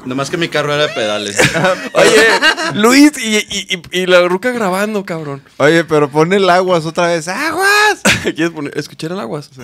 Nomás 0.05 0.29
que 0.29 0.37
mi 0.37 0.47
carro 0.49 0.73
era 0.73 0.87
de 0.87 0.93
pedales. 0.93 1.37
Oye, 1.93 2.27
Luis 2.75 3.11
y, 3.17 3.37
y, 3.37 3.81
y, 3.91 3.99
y 4.01 4.05
la 4.05 4.21
ruca 4.27 4.51
grabando, 4.51 5.05
cabrón. 5.05 5.43
Oye, 5.57 5.83
pero 5.83 6.09
pon 6.09 6.31
el 6.33 6.49
aguas 6.49 6.85
otra 6.85 7.07
vez. 7.07 7.27
¡Aguas! 7.27 8.01
¿Quieres 8.23 8.51
poner? 8.51 8.77
¿Escuchar 8.77 9.11
el 9.11 9.19
aguas? 9.19 9.49
Sí. 9.53 9.61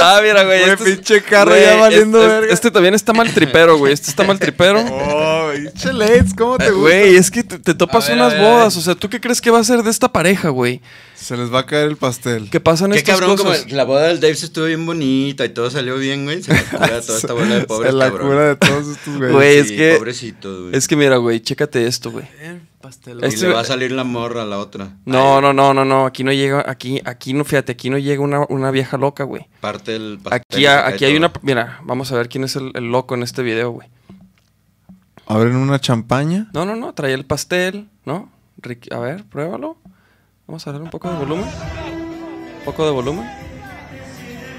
Ah, 0.00 0.20
mira, 0.22 0.44
güey. 0.44 0.62
Este 0.62 0.72
es- 0.72 0.96
pinche 0.96 1.22
carro 1.22 1.50
güey, 1.50 1.62
ya 1.64 1.76
valiendo 1.76 2.20
este, 2.20 2.28
verga. 2.32 2.52
Este 2.54 2.70
también 2.70 2.94
está 2.94 3.12
mal 3.12 3.32
tripero, 3.32 3.76
güey. 3.78 3.92
Este 3.92 4.10
está 4.10 4.24
mal 4.24 4.38
tripero. 4.38 4.80
Oh, 4.90 5.50
pinche 5.54 5.92
Leitz, 5.92 6.34
¿cómo 6.36 6.58
te 6.58 6.66
Eh, 6.66 6.70
gusta? 6.70 6.80
Güey, 6.80 7.16
es 7.16 7.30
que 7.30 7.42
te, 7.42 7.58
te 7.58 7.74
topas 7.74 8.06
A 8.06 8.08
ver, 8.14 8.18
unas 8.18 8.38
bodas. 8.38 8.76
O 8.76 8.80
sea, 8.80 8.94
¿tú 8.94 9.08
qué 9.08 9.20
crees 9.20 9.40
que 9.40 9.50
va 9.50 9.58
a 9.60 9.64
ser 9.64 9.82
de 9.82 9.90
esta 9.90 10.10
pareja, 10.10 10.48
güey? 10.50 10.80
Se 11.18 11.36
les 11.36 11.52
va 11.52 11.60
a 11.60 11.66
caer 11.66 11.88
el 11.88 11.96
pastel. 11.96 12.48
¿Qué 12.48 12.60
pasan 12.60 12.92
Qué 12.92 12.98
estas 12.98 13.16
cabrón, 13.18 13.36
como 13.36 13.50
cosas? 13.50 13.70
la 13.72 13.84
boda 13.84 14.06
del 14.06 14.20
Dave 14.20 14.34
se 14.36 14.46
estuvo 14.46 14.66
bien 14.66 14.86
bonita 14.86 15.44
y 15.44 15.48
todo 15.50 15.68
salió 15.70 15.96
bien, 15.98 16.24
güey. 16.24 16.42
Se 16.42 16.52
la 16.54 16.62
cura 16.70 17.00
toda 17.02 17.18
esta 17.18 17.32
bola 17.32 17.54
de 17.56 17.64
pobres 17.66 17.90
Se 17.90 17.96
la 17.96 18.04
cabrón. 18.06 18.28
cura 18.28 18.44
de 18.48 18.56
todos 18.56 18.86
estos 18.88 19.16
güeyes. 19.16 19.32
Güey, 19.34 19.56
es 19.58 19.68
Sí, 19.68 19.76
que- 19.76 19.94
Pobrecito, 19.98 20.62
güey. 20.62 20.76
Es 20.76 20.86
que 20.88 20.96
mira, 20.96 21.16
güey, 21.16 21.40
chécate 21.40 21.86
esto, 21.86 22.12
güey. 22.12 22.24
Pastel. 22.80 23.18
Y 23.22 23.26
este- 23.26 23.48
le 23.48 23.54
va 23.54 23.60
a 23.60 23.64
salir 23.64 23.90
la 23.92 24.04
morra 24.04 24.42
a 24.42 24.46
la 24.46 24.58
otra. 24.58 24.96
No, 25.04 25.40
no, 25.40 25.52
no, 25.52 25.74
no, 25.74 25.84
no. 25.84 26.06
Aquí 26.06 26.22
no 26.22 26.32
llega, 26.32 26.64
aquí, 26.70 27.00
aquí 27.04 27.32
no, 27.34 27.44
fíjate, 27.44 27.72
aquí 27.72 27.90
no 27.90 27.98
llega 27.98 28.22
una, 28.22 28.46
una 28.48 28.70
vieja 28.70 28.96
loca, 28.96 29.24
güey. 29.24 29.46
Parte 29.60 29.96
el 29.96 30.18
pastel. 30.22 30.40
Aquí, 30.40 30.58
y 30.58 30.62
se 30.62 30.68
ha- 30.68 30.84
cae 30.84 30.94
aquí 30.94 31.04
hay 31.04 31.10
todo. 31.18 31.26
una, 31.26 31.32
mira, 31.42 31.80
vamos 31.82 32.12
a 32.12 32.16
ver 32.16 32.28
quién 32.28 32.44
es 32.44 32.54
el, 32.56 32.70
el 32.74 32.84
loco 32.84 33.16
en 33.16 33.24
este 33.24 33.42
video, 33.42 33.70
güey. 33.72 33.88
¿Abren 35.26 35.56
una 35.56 35.78
champaña? 35.80 36.48
No, 36.54 36.64
no, 36.64 36.76
no, 36.76 36.94
trae 36.94 37.12
el 37.12 37.26
pastel, 37.26 37.88
¿no? 38.06 38.30
A 38.92 38.98
ver, 38.98 39.24
pruébalo. 39.24 39.76
Vamos 40.48 40.66
a 40.66 40.72
darle 40.72 40.86
un 40.86 40.90
poco 40.90 41.10
de 41.10 41.16
volumen. 41.18 41.44
Un 41.44 42.64
poco 42.64 42.86
de 42.86 42.90
volumen. 42.90 43.30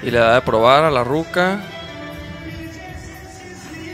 Y 0.04 0.12
le 0.12 0.20
da 0.20 0.36
de 0.36 0.42
probar 0.42 0.84
a 0.84 0.92
la 0.92 1.04
ruca. 1.04 1.64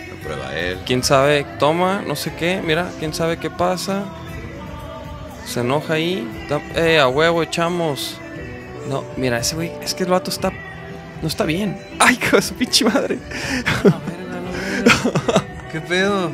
Lo 0.10 0.18
prueba 0.18 0.54
él. 0.58 0.78
Quién 0.86 1.04
sabe, 1.04 1.46
toma, 1.58 2.04
no 2.06 2.18
sé 2.18 2.36
qué, 2.36 2.62
mira, 2.62 2.92
quién 3.00 3.14
sabe 3.14 3.38
qué 3.38 3.50
pasa. 3.50 4.04
Se 5.46 5.62
enoja 5.62 5.94
ahí. 5.94 6.30
Eh, 6.76 7.00
a 7.00 7.08
huevo, 7.08 7.42
echamos. 7.42 8.20
No, 8.90 9.06
mira, 9.16 9.40
ese 9.40 9.56
güey, 9.56 9.72
es 9.82 9.94
que 9.94 10.04
el 10.04 10.10
vato 10.10 10.30
está. 10.30 10.52
No 11.22 11.30
está 11.30 11.46
bien. 11.46 11.80
Ay, 12.00 12.18
qué 12.18 12.42
su 12.42 12.56
pinche 12.56 12.84
madre. 12.84 13.20
¿Qué 15.72 15.80
pedo? 15.80 16.30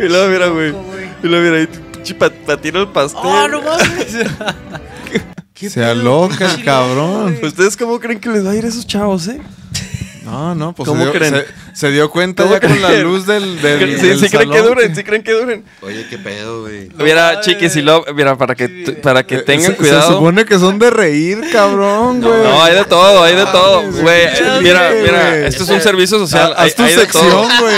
Y 0.00 0.04
luego, 0.04 0.28
mira, 0.28 0.46
güey. 0.46 0.74
Y 1.22 1.28
luego, 1.28 1.44
mira, 1.44 1.58
ahí, 1.58 2.14
patina 2.46 2.78
el 2.80 2.88
pastel. 2.88 3.20
¡Oh, 3.22 3.46
no 3.46 3.60
mames! 3.60 4.16
¿Qué 5.62 5.70
Se 5.70 5.84
aloca 5.84 6.50
el 6.54 6.64
cabrón. 6.64 7.38
¿Ustedes 7.42 7.76
cómo 7.76 8.00
creen 8.00 8.18
que 8.20 8.28
les 8.30 8.44
va 8.44 8.50
a 8.50 8.54
ir 8.56 8.64
a 8.64 8.68
esos 8.68 8.86
chavos, 8.86 9.28
eh? 9.28 9.40
No, 10.24 10.54
no, 10.54 10.72
pues 10.72 10.88
¿Cómo 10.88 11.00
se, 11.04 11.10
dio, 11.10 11.18
creen? 11.18 11.34
se, 11.72 11.78
se 11.80 11.90
dio 11.90 12.08
cuenta 12.10 12.44
¿Cómo 12.44 12.54
ya 12.54 12.60
con 12.60 12.80
la 12.80 12.92
luz 12.98 13.26
del, 13.26 13.60
del, 13.60 14.00
sí, 14.00 14.06
del 14.08 14.18
sí 14.20 14.28
creen 14.28 14.50
que 14.50 14.62
duren, 14.62 14.94
sí 14.96 15.02
creen 15.04 15.22
que 15.24 15.32
duren. 15.32 15.64
Oye, 15.82 16.06
qué 16.08 16.16
pedo, 16.18 16.62
güey. 16.62 16.88
mira, 16.98 17.40
chiquis, 17.40 17.74
y 17.76 17.82
lo, 17.82 18.04
mira, 18.14 18.36
para 18.38 18.54
que, 18.54 18.68
Sí. 18.86 18.92
para 19.02 19.24
que 19.26 19.36
Eh, 19.36 19.42
tengan 19.42 19.72
se- 19.72 19.76
cuidado. 19.76 20.02
Se 20.02 20.12
supone 20.14 20.44
que 20.44 20.58
son 20.60 20.78
de 20.78 20.90
reír, 20.90 21.40
cabrón, 21.52 22.20
güey. 22.22 22.42
No, 22.42 22.62
hay 22.62 22.74
de 22.74 22.84
todo, 22.84 23.22
hay 23.22 23.34
de 23.36 23.46
todo. 23.46 23.82
Güey, 24.00 24.28
mira, 24.62 24.90
mira, 25.02 25.38
esto 25.46 25.64
es 25.64 25.70
un 25.70 25.80
servicio 25.80 26.18
social. 26.18 26.52
Haz 26.56 26.64
hay- 26.66 26.72
tu 26.72 26.82
hay 26.84 26.94
de 26.96 27.06
todo. 27.06 27.22
sección, 27.22 27.48
güey. 27.60 27.74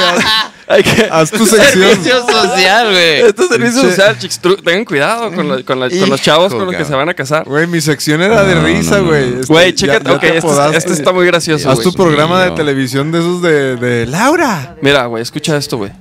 Haz, 0.66 0.76
Hay 0.76 0.82
que- 0.82 1.08
haz 1.10 1.30
tu 1.30 1.44
sección. 1.46 2.02
social, 2.04 2.90
güey. 2.90 3.20
Esto 3.20 3.42
es 3.42 3.48
servicio 3.48 3.82
social, 3.82 4.18
chicos. 4.18 4.40
Tengan 4.64 4.84
cuidado 4.84 5.32
con, 5.32 5.48
la- 5.48 5.62
con, 5.62 5.78
la- 5.80 5.90
con 5.90 6.10
los 6.10 6.22
chavos 6.22 6.48
Hijo, 6.52 6.58
con 6.58 6.66
los 6.66 6.74
que 6.74 6.78
cabrón. 6.82 6.86
se 6.88 6.94
van 6.96 7.08
a 7.08 7.14
casar. 7.14 7.44
Güey, 7.44 7.66
mi 7.66 7.80
sección 7.80 8.22
era 8.22 8.42
de 8.44 8.54
No, 8.54 8.62
risa, 8.66 8.96
no, 8.98 9.02
no, 9.02 9.08
güey. 9.08 9.30
no. 9.30 9.40
Este, 9.40 9.52
Güey, 9.52 9.74
chécate. 9.74 10.04
ya 10.04 10.12
Ok, 10.14 10.20
te 10.20 10.36
este, 10.38 10.76
este 10.76 10.92
está 10.94 11.12
muy 11.12 11.26
gracioso. 11.26 11.68
Haz 11.70 11.76
güey. 11.76 11.84
tu 11.88 11.92
programa 11.94 12.42
de 12.44 12.50
televisión 12.52 13.12
de 13.12 13.18
esos 13.18 13.42
de, 13.42 13.76
de 13.76 14.06
Laura. 14.06 14.76
Mira, 14.82 15.06
güey, 15.06 15.22
escucha 15.22 15.56
esto, 15.56 15.76
güey. 15.78 15.92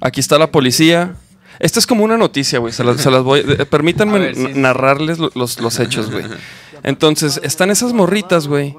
Aquí 0.00 0.20
está 0.20 0.38
la 0.38 0.50
policía. 0.50 1.14
Esta 1.58 1.78
es 1.78 1.86
como 1.86 2.04
una 2.04 2.18
noticia, 2.18 2.58
güey. 2.58 2.72
Se, 2.74 2.84
las- 2.84 3.00
se 3.00 3.10
las 3.10 3.22
voy. 3.22 3.40
eh, 3.40 3.64
permítanme 3.64 4.18
ver, 4.18 4.34
sí, 4.36 4.48
narrarles 4.54 5.18
lo- 5.18 5.30
los, 5.34 5.58
los 5.60 5.78
hechos, 5.80 6.10
güey. 6.10 6.24
Entonces, 6.82 7.40
están 7.42 7.70
esas 7.70 7.92
morritas, 7.94 8.46
güey. 8.46 8.74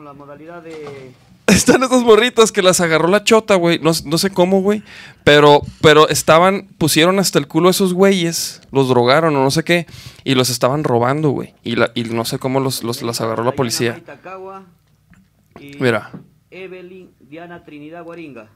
Están 1.53 1.81
esas 1.83 2.03
morritas 2.03 2.51
que 2.51 2.61
las 2.61 2.81
agarró 2.81 3.07
la 3.07 3.23
chota, 3.23 3.55
güey. 3.55 3.79
No, 3.79 3.91
no 4.05 4.17
sé 4.17 4.29
cómo, 4.31 4.61
güey. 4.61 4.83
Pero, 5.23 5.61
pero 5.81 6.09
estaban, 6.09 6.67
pusieron 6.77 7.19
hasta 7.19 7.39
el 7.39 7.47
culo 7.47 7.69
a 7.69 7.71
esos 7.71 7.93
güeyes. 7.93 8.61
Los 8.71 8.89
drogaron 8.89 9.35
o 9.35 9.43
no 9.43 9.49
sé 9.51 9.63
qué. 9.63 9.87
Y 10.25 10.35
los 10.35 10.49
estaban 10.49 10.83
robando, 10.83 11.29
güey. 11.29 11.53
Y, 11.63 11.75
la- 11.77 11.91
y 11.95 12.03
no 12.03 12.25
sé 12.25 12.37
cómo 12.37 12.59
los, 12.59 12.83
los- 12.83 13.01
las 13.01 13.21
agarró 13.21 13.43
la 13.45 13.53
policía. 13.53 14.01
Mira. 15.79 16.11
Evelyn 16.51 17.11
Diana 17.19 17.63
Trinidad 17.63 18.03
Guaringa. 18.03 18.49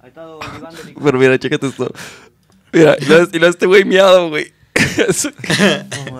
Ha 0.00 0.06
estado 0.08 0.38
llevando 0.54 0.80
el 0.82 0.94
Pero 0.94 1.18
mira, 1.18 1.38
chécate 1.38 1.66
esto. 1.66 1.92
Mira, 2.72 2.96
y 3.00 3.04
luego 3.06 3.28
este 3.46 3.66
güey 3.66 3.84
miado, 3.84 4.28
güey. 4.30 4.52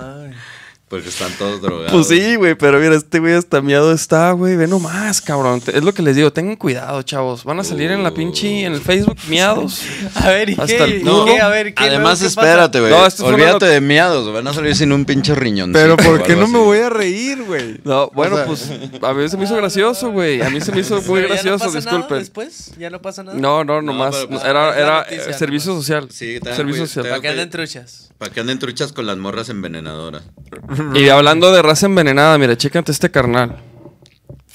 No. 0.88 0.98
Porque 0.98 1.08
están 1.10 1.30
todos 1.32 1.60
drogados. 1.60 1.92
Pues 1.92 2.08
sí, 2.08 2.36
güey, 2.36 2.54
pero 2.54 2.78
mira, 2.80 2.94
este 2.96 3.18
güey 3.18 3.34
hasta 3.34 3.60
miado 3.60 3.92
está, 3.92 4.32
güey. 4.32 4.56
Ve 4.56 4.66
nomás, 4.66 5.20
cabrón. 5.20 5.60
Es 5.66 5.84
lo 5.84 5.92
que 5.92 6.02
les 6.02 6.16
digo, 6.16 6.32
tengan 6.32 6.56
cuidado, 6.56 7.02
chavos. 7.02 7.44
Van 7.44 7.60
a 7.60 7.64
salir 7.64 7.90
en 7.90 8.02
la 8.02 8.12
pinche, 8.12 8.64
en 8.64 8.72
el 8.72 8.80
Facebook 8.80 9.16
miados. 9.28 9.82
A 10.14 10.28
ver, 10.28 10.48
¿y 10.50 10.52
Hasta 10.52 10.66
qué? 10.66 10.84
el 10.84 10.94
¿Y 10.96 11.00
culo. 11.00 11.24
qué? 11.26 11.40
A 11.40 11.48
ver, 11.48 11.74
¿qué 11.74 11.84
Además, 11.84 12.20
luego 12.20 12.30
qué 12.30 12.34
pasa? 12.36 12.40
espérate, 12.48 12.80
güey. 12.80 12.90
No, 12.92 13.26
Olvídate 13.26 13.66
de 13.66 13.80
miados. 13.82 14.32
Van 14.32 14.46
a 14.46 14.52
salir 14.54 14.74
sin 14.74 14.90
un 14.92 15.04
pinche 15.04 15.34
riñón. 15.34 15.72
Pero 15.72 15.96
¿por 15.96 16.22
qué 16.22 16.34
no 16.36 16.48
me 16.48 16.58
voy 16.58 16.78
a 16.78 16.88
reír, 16.88 17.42
güey? 17.44 17.80
No, 17.84 18.10
bueno, 18.14 18.36
sea- 18.36 18.46
pues 18.46 18.70
a 19.02 19.12
mí 19.14 19.28
se 19.28 19.36
me 19.36 19.44
hizo 19.44 19.56
gracioso, 19.56 20.10
güey. 20.10 20.40
A 20.42 20.48
mí 20.50 20.60
se 20.60 20.72
me 20.72 20.80
hizo 20.80 21.02
muy 21.02 21.20
no 21.22 21.28
gracioso, 21.28 21.64
pasa 21.66 21.78
nada 21.80 21.90
disculpen. 21.98 22.18
después? 22.18 22.72
¿Ya 22.78 22.88
no 22.90 23.02
pasa 23.02 23.22
nada? 23.22 23.36
No, 23.38 23.62
no, 23.64 23.82
nomás. 23.82 24.14
pero 24.16 24.28
pues, 24.30 24.42
era 24.44 24.74
era 24.78 24.98
noticia, 25.00 25.30
eh, 25.30 25.34
servicio 25.34 25.74
social. 25.74 26.08
Sí, 26.10 26.38
tengan 26.40 26.56
servicio 26.56 26.86
social. 26.86 27.08
Para 27.08 27.20
que 27.20 27.28
anden 27.28 27.50
truchas. 27.50 28.08
Para 28.16 28.32
que 28.32 28.40
anden 28.40 28.58
truchas 28.58 28.92
con 28.92 29.06
las 29.06 29.16
morras 29.16 29.48
envenenadoras. 29.50 30.22
Y 30.94 31.08
hablando 31.08 31.52
de 31.52 31.62
raza 31.62 31.86
envenenada, 31.86 32.36
mira, 32.38 32.56
chécate 32.56 32.92
este 32.92 33.10
carnal. 33.10 33.56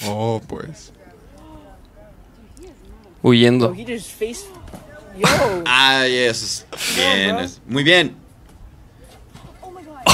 Oh, 0.05 0.41
pues. 0.47 0.91
Huyendo. 3.21 3.73
He 3.73 3.85
just 3.85 4.11
face. 4.11 4.45
Yo. 5.17 5.27
Ay, 5.65 6.15
eso 6.17 6.45
es 6.45 6.95
bien. 6.95 7.37
es- 7.39 7.61
muy 7.67 7.83
bien. 7.83 8.15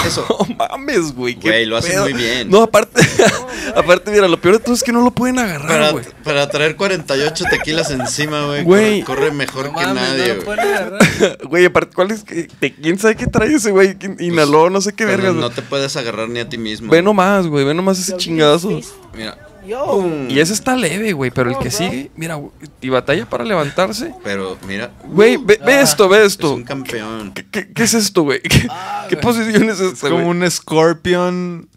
Eso. 0.05 0.25
No 0.49 0.55
mames, 0.55 1.13
güey. 1.13 1.35
Güey, 1.35 1.65
lo 1.65 1.77
hace 1.77 1.89
pedo. 1.91 2.03
muy 2.03 2.13
bien. 2.13 2.49
No, 2.49 2.63
aparte, 2.63 3.01
aparte, 3.75 4.11
mira, 4.11 4.27
lo 4.27 4.39
peor 4.39 4.57
de 4.57 4.63
todo 4.63 4.73
es 4.75 4.83
que 4.83 4.91
no 4.91 5.01
lo 5.01 5.11
pueden 5.11 5.39
agarrar, 5.39 5.67
Para, 5.67 5.91
güey. 5.91 6.05
para 6.23 6.49
traer 6.49 6.75
48 6.75 7.45
tequilas 7.49 7.91
encima, 7.91 8.45
güey. 8.45 8.63
Güey. 8.63 9.01
Corre, 9.03 9.19
corre 9.27 9.31
mejor 9.31 9.65
No 9.71 9.77
que 9.79 9.85
mames, 9.85 10.03
nadie, 10.03 10.27
no 10.27 10.27
lo 10.27 10.33
güey. 10.35 10.45
pueden 10.45 10.73
agarrar. 10.75 11.37
Güey, 11.49 11.65
aparte, 11.65 11.93
¿cuál 11.95 12.11
es? 12.11 12.23
que- 12.23 12.47
¿Quién 12.81 12.97
sabe 12.99 13.15
qué 13.15 13.27
trae 13.27 13.53
ese 13.53 13.71
güey? 13.71 13.95
¿Quién 13.95 14.15
Inhaló, 14.19 14.69
no 14.69 14.81
sé 14.81 14.93
qué 14.93 15.05
vergas. 15.05 15.33
No 15.35 15.49
te 15.49 15.61
puedes 15.61 15.95
agarrar 15.97 16.29
ni 16.29 16.39
a 16.39 16.47
ti 16.49 16.57
mismo. 16.57 16.91
Ve 16.91 17.01
nomás, 17.01 17.47
güey, 17.47 17.65
ve 17.65 17.73
nomás 17.73 17.99
ese 17.99 18.15
chingadazo. 18.17 18.79
Mira. 19.15 19.37
Yo. 19.65 20.03
Y 20.29 20.39
ese 20.39 20.53
está 20.53 20.75
leve, 20.75 21.13
güey, 21.13 21.31
pero 21.31 21.49
el 21.51 21.57
que 21.59 21.69
sigue, 21.71 22.11
mira, 22.15 22.35
güey, 22.35 22.51
y 22.81 22.89
batalla 22.89 23.27
para 23.29 23.43
levantarse. 23.43 24.13
Pero 24.23 24.57
mira. 24.67 24.91
Güey, 25.05 25.37
ve, 25.37 25.59
ve 25.63 25.81
esto, 25.81 26.07
ve 26.09 26.19
Es 26.19 26.33
esto. 26.33 26.53
un 26.55 26.63
campeón. 26.63 27.33
¿Qué, 27.33 27.45
qué- 27.49 27.71
qué 27.73 27.83
es 27.83 27.93
esto, 27.93 28.23
güey? 28.23 28.41
¿Qué, 28.41 28.67
qué 29.09 29.17
posición 29.17 29.69
es 29.69 29.79
Es 29.79 29.93
esta, 29.93 30.09
como 30.09 30.23
güey? 30.25 30.37
un 30.43 30.49
Scorpion. 30.51 31.69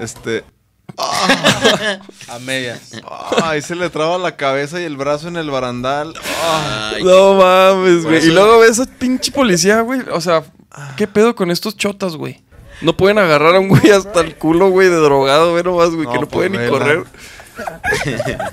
Este. 0.00 0.44
A 2.28 2.38
medias. 2.40 2.92
ah, 3.04 3.50
ahí 3.50 3.62
se 3.62 3.74
le 3.74 3.88
traba 3.90 4.18
la 4.18 4.36
cabeza 4.36 4.80
y 4.80 4.84
el 4.84 4.96
brazo 4.96 5.28
en 5.28 5.36
el 5.36 5.50
barandal. 5.50 6.14
Ah, 6.42 6.92
Ay, 6.96 7.04
No 7.04 7.34
mames, 7.34 8.02
Por 8.02 8.10
güey. 8.12 8.14
Y 8.16 8.26
eso- 8.26 8.32
luego 8.34 8.58
ves 8.60 8.80
a 8.80 8.86
pinche 8.86 9.32
policía, 9.32 9.80
güey. 9.82 10.00
O 10.12 10.20
sea, 10.20 10.42
¿qué 10.96 11.06
pedo 11.06 11.34
con 11.34 11.50
estos 11.50 11.76
chotas, 11.76 12.16
güey? 12.16 12.42
No 12.80 12.96
pueden 12.96 13.18
agarrar 13.18 13.54
a 13.54 13.60
un 13.60 13.68
güey 13.68 13.90
hasta 13.90 14.20
el 14.20 14.36
culo, 14.36 14.70
güey, 14.70 14.88
de 14.88 14.96
drogado, 14.96 15.54
ve 15.54 15.62
nomás, 15.62 15.90
güey, 15.90 16.06
No, 16.06 16.12
que 16.12 16.18
no 16.18 16.28
pues, 16.28 16.48
puede 16.48 16.50
ni 16.50 16.70
correr. 16.70 17.04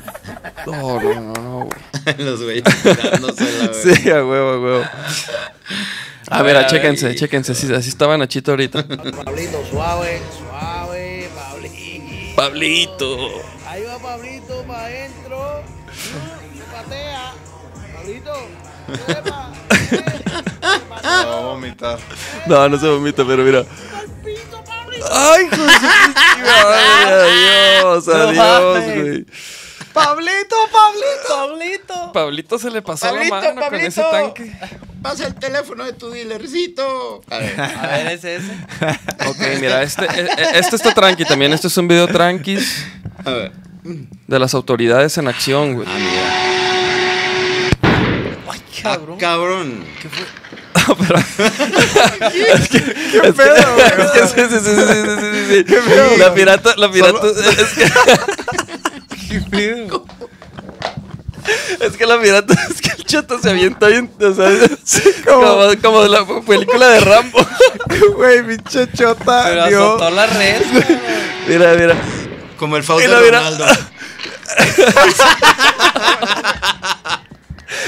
No, 0.66 1.00
no, 1.00 1.14
no, 1.14 1.34
no, 1.34 1.66
güey. 1.66 2.18
Los 2.18 2.44
güeyes 2.44 2.64
tirándosela, 2.84 3.68
güey. 3.68 3.96
Sí, 3.96 4.10
a 4.10 4.26
huevo, 4.26 4.50
a 4.50 4.60
huevo. 4.60 4.84
A 6.30 6.42
ver, 6.42 6.66
chéquense, 6.68 7.16
chéquense. 7.16 7.54
Así, 7.54 7.74
así 7.74 7.90
estaba 7.90 8.18
Nachito 8.18 8.52
ahorita. 8.52 8.86
Pablito, 9.24 9.64
suave, 9.72 10.22
suave, 10.38 11.30
Pablito. 11.34 12.36
Pablito. 12.36 13.18
Ahí 13.66 13.84
va 13.84 13.98
Pablito 14.00 14.64
para 14.64 14.86
adentro. 14.86 15.64
Patea. 16.74 17.34
Pablito, 17.96 18.34
sepa. 19.06 19.54
Va 21.06 21.22
a 21.22 21.42
vomitar. 21.42 21.98
No, 22.46 22.68
no 22.68 22.78
se 22.78 22.88
vomita, 22.88 23.24
pero 23.26 23.44
mira. 23.44 23.64
¡Ay, 25.12 25.46
madre! 25.46 27.08
Adiós, 27.08 28.08
adiós, 28.08 28.84
güey. 28.86 29.26
Pablito, 29.94 30.56
Pablito. 30.72 31.28
Pablito. 31.48 32.12
Pablito 32.14 32.60
se 32.60 32.70
le 32.70 32.82
pasó 32.84 33.08
Pablito, 33.08 33.36
la 33.36 33.42
mano 33.42 33.54
con 33.56 33.64
Pablito. 33.64 33.88
ese 33.88 34.02
tanque. 34.04 34.52
Pasa 35.02 35.28
el 35.28 35.36
teléfono 35.36 35.84
de 35.86 35.94
tu 35.94 36.10
dealercito. 36.12 37.22
A 37.30 37.38
ver. 37.38 37.60
A 37.62 37.88
ver, 37.88 38.08
ese, 38.08 38.36
ese. 38.36 38.52
Ok, 39.28 39.38
mira, 39.60 39.82
este, 39.84 40.06
e- 40.06 40.22
e- 40.38 40.60
este 40.60 40.76
está 40.76 40.94
tranqui 40.94 41.26
también. 41.26 41.52
Este 41.54 41.68
es 41.68 41.78
un 41.78 41.88
video 41.88 42.08
tranquis 42.08 42.86
A 43.26 43.32
ver. 43.32 43.52
de 43.84 44.40
las 44.40 44.54
autoridades 44.54 45.18
en 45.18 45.28
acción, 45.28 45.74
güey. 45.76 45.88
Ah, 45.90 45.98
mira. 45.98 46.34
Ay, 48.52 48.62
Ah, 48.84 49.00
cabrón. 49.20 49.84
Cabrón. 50.88 51.26
Es 52.54 52.70
que, 52.70 52.78
es 52.78 53.36
que 53.36 54.28
sí, 54.28 54.42
sí, 54.50 54.60
sí, 54.60 54.60
sí, 54.60 54.76
sí, 54.76 54.86
sí, 54.88 55.64
sí, 55.68 55.76
sí. 55.76 56.18
La 56.20 56.34
pirata, 56.34 56.74
la 56.78 56.92
pirata. 56.92 57.20
Es 57.28 57.70
que, 57.74 57.86
¿Qué 59.30 59.42
pedo? 59.50 60.06
es 61.80 61.96
que 61.96 62.06
la 62.06 62.20
pirata, 62.20 62.54
es 62.70 62.82
que 62.82 62.90
el 62.90 63.06
chato 63.06 63.40
se 63.42 63.50
avienta 63.50 63.88
bien, 63.88 64.12
o 64.20 64.34
sea, 64.34 64.50
como, 65.26 65.70
como 65.82 66.04
de 66.04 66.10
la 66.10 66.26
película 66.46 66.88
de 66.88 67.00
Rambo. 67.00 67.40
Güey, 68.16 68.44
pinche 68.46 68.88
chota. 68.92 69.44
Pero 69.46 69.68
dio- 69.68 69.88
azotó 69.96 70.10
la 70.10 70.26
red. 70.28 70.62
Mira, 71.48 71.74
mira. 71.76 71.96
Como 72.58 72.76
el 72.78 72.84
Fausto. 72.84 73.08
Ronaldo. 73.10 73.66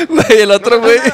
Güey, 0.08 0.42
el 0.42 0.52
otro 0.52 0.80
güey. 0.80 0.98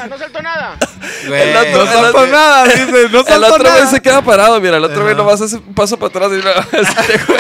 Güey. 1.28 1.41
El 1.49 1.55
otro, 1.57 1.86
No 1.86 1.91
el 1.91 1.97
saltó 2.03 2.28
nada, 2.28 2.63
dice, 2.65 2.86
no 3.11 3.19
El 3.19 3.26
saltó 3.26 3.47
otro 3.53 3.63
güey 3.69 3.73
nada. 3.82 3.89
se 3.91 4.01
queda 4.01 4.21
parado, 4.23 4.59
mira, 4.61 4.78
el 4.78 4.84
otro 4.84 5.03
güey 5.03 5.15
nomás 5.15 5.41
hace 5.41 5.55
un 5.57 5.73
paso 5.73 5.97
para 5.97 6.09
atrás 6.09 6.32
y 6.34 6.38
este 6.78 7.17
güey. 7.28 7.39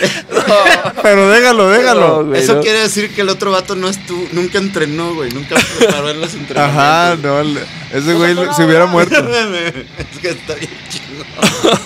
Pero 1.02 1.28
déjalo, 1.30 1.64
No, 1.64 1.68
déjalo. 1.70 2.24
güey, 2.26 2.40
Eso 2.42 2.54
no. 2.54 2.60
quiere 2.62 2.80
decir 2.80 3.14
que 3.14 3.20
el 3.20 3.28
otro 3.28 3.50
vato 3.50 3.74
no 3.76 3.88
estuvo, 3.88 4.26
nunca 4.32 4.58
entrenó, 4.58 5.14
güey. 5.14 5.30
Nunca 5.30 5.56
preparó 5.78 6.10
en 6.10 6.20
los 6.20 6.32
entrenamientos. 6.34 6.84
Ajá, 6.84 7.16
no, 7.22 7.42
le- 7.42 7.64
ese 7.92 8.14
güey 8.14 8.34
se 8.56 8.64
hubiera 8.64 8.86
muerto. 8.86 9.16
es 9.18 10.18
que 10.20 10.28
está 10.30 10.54
bien 10.54 10.70
chingón. 10.88 11.26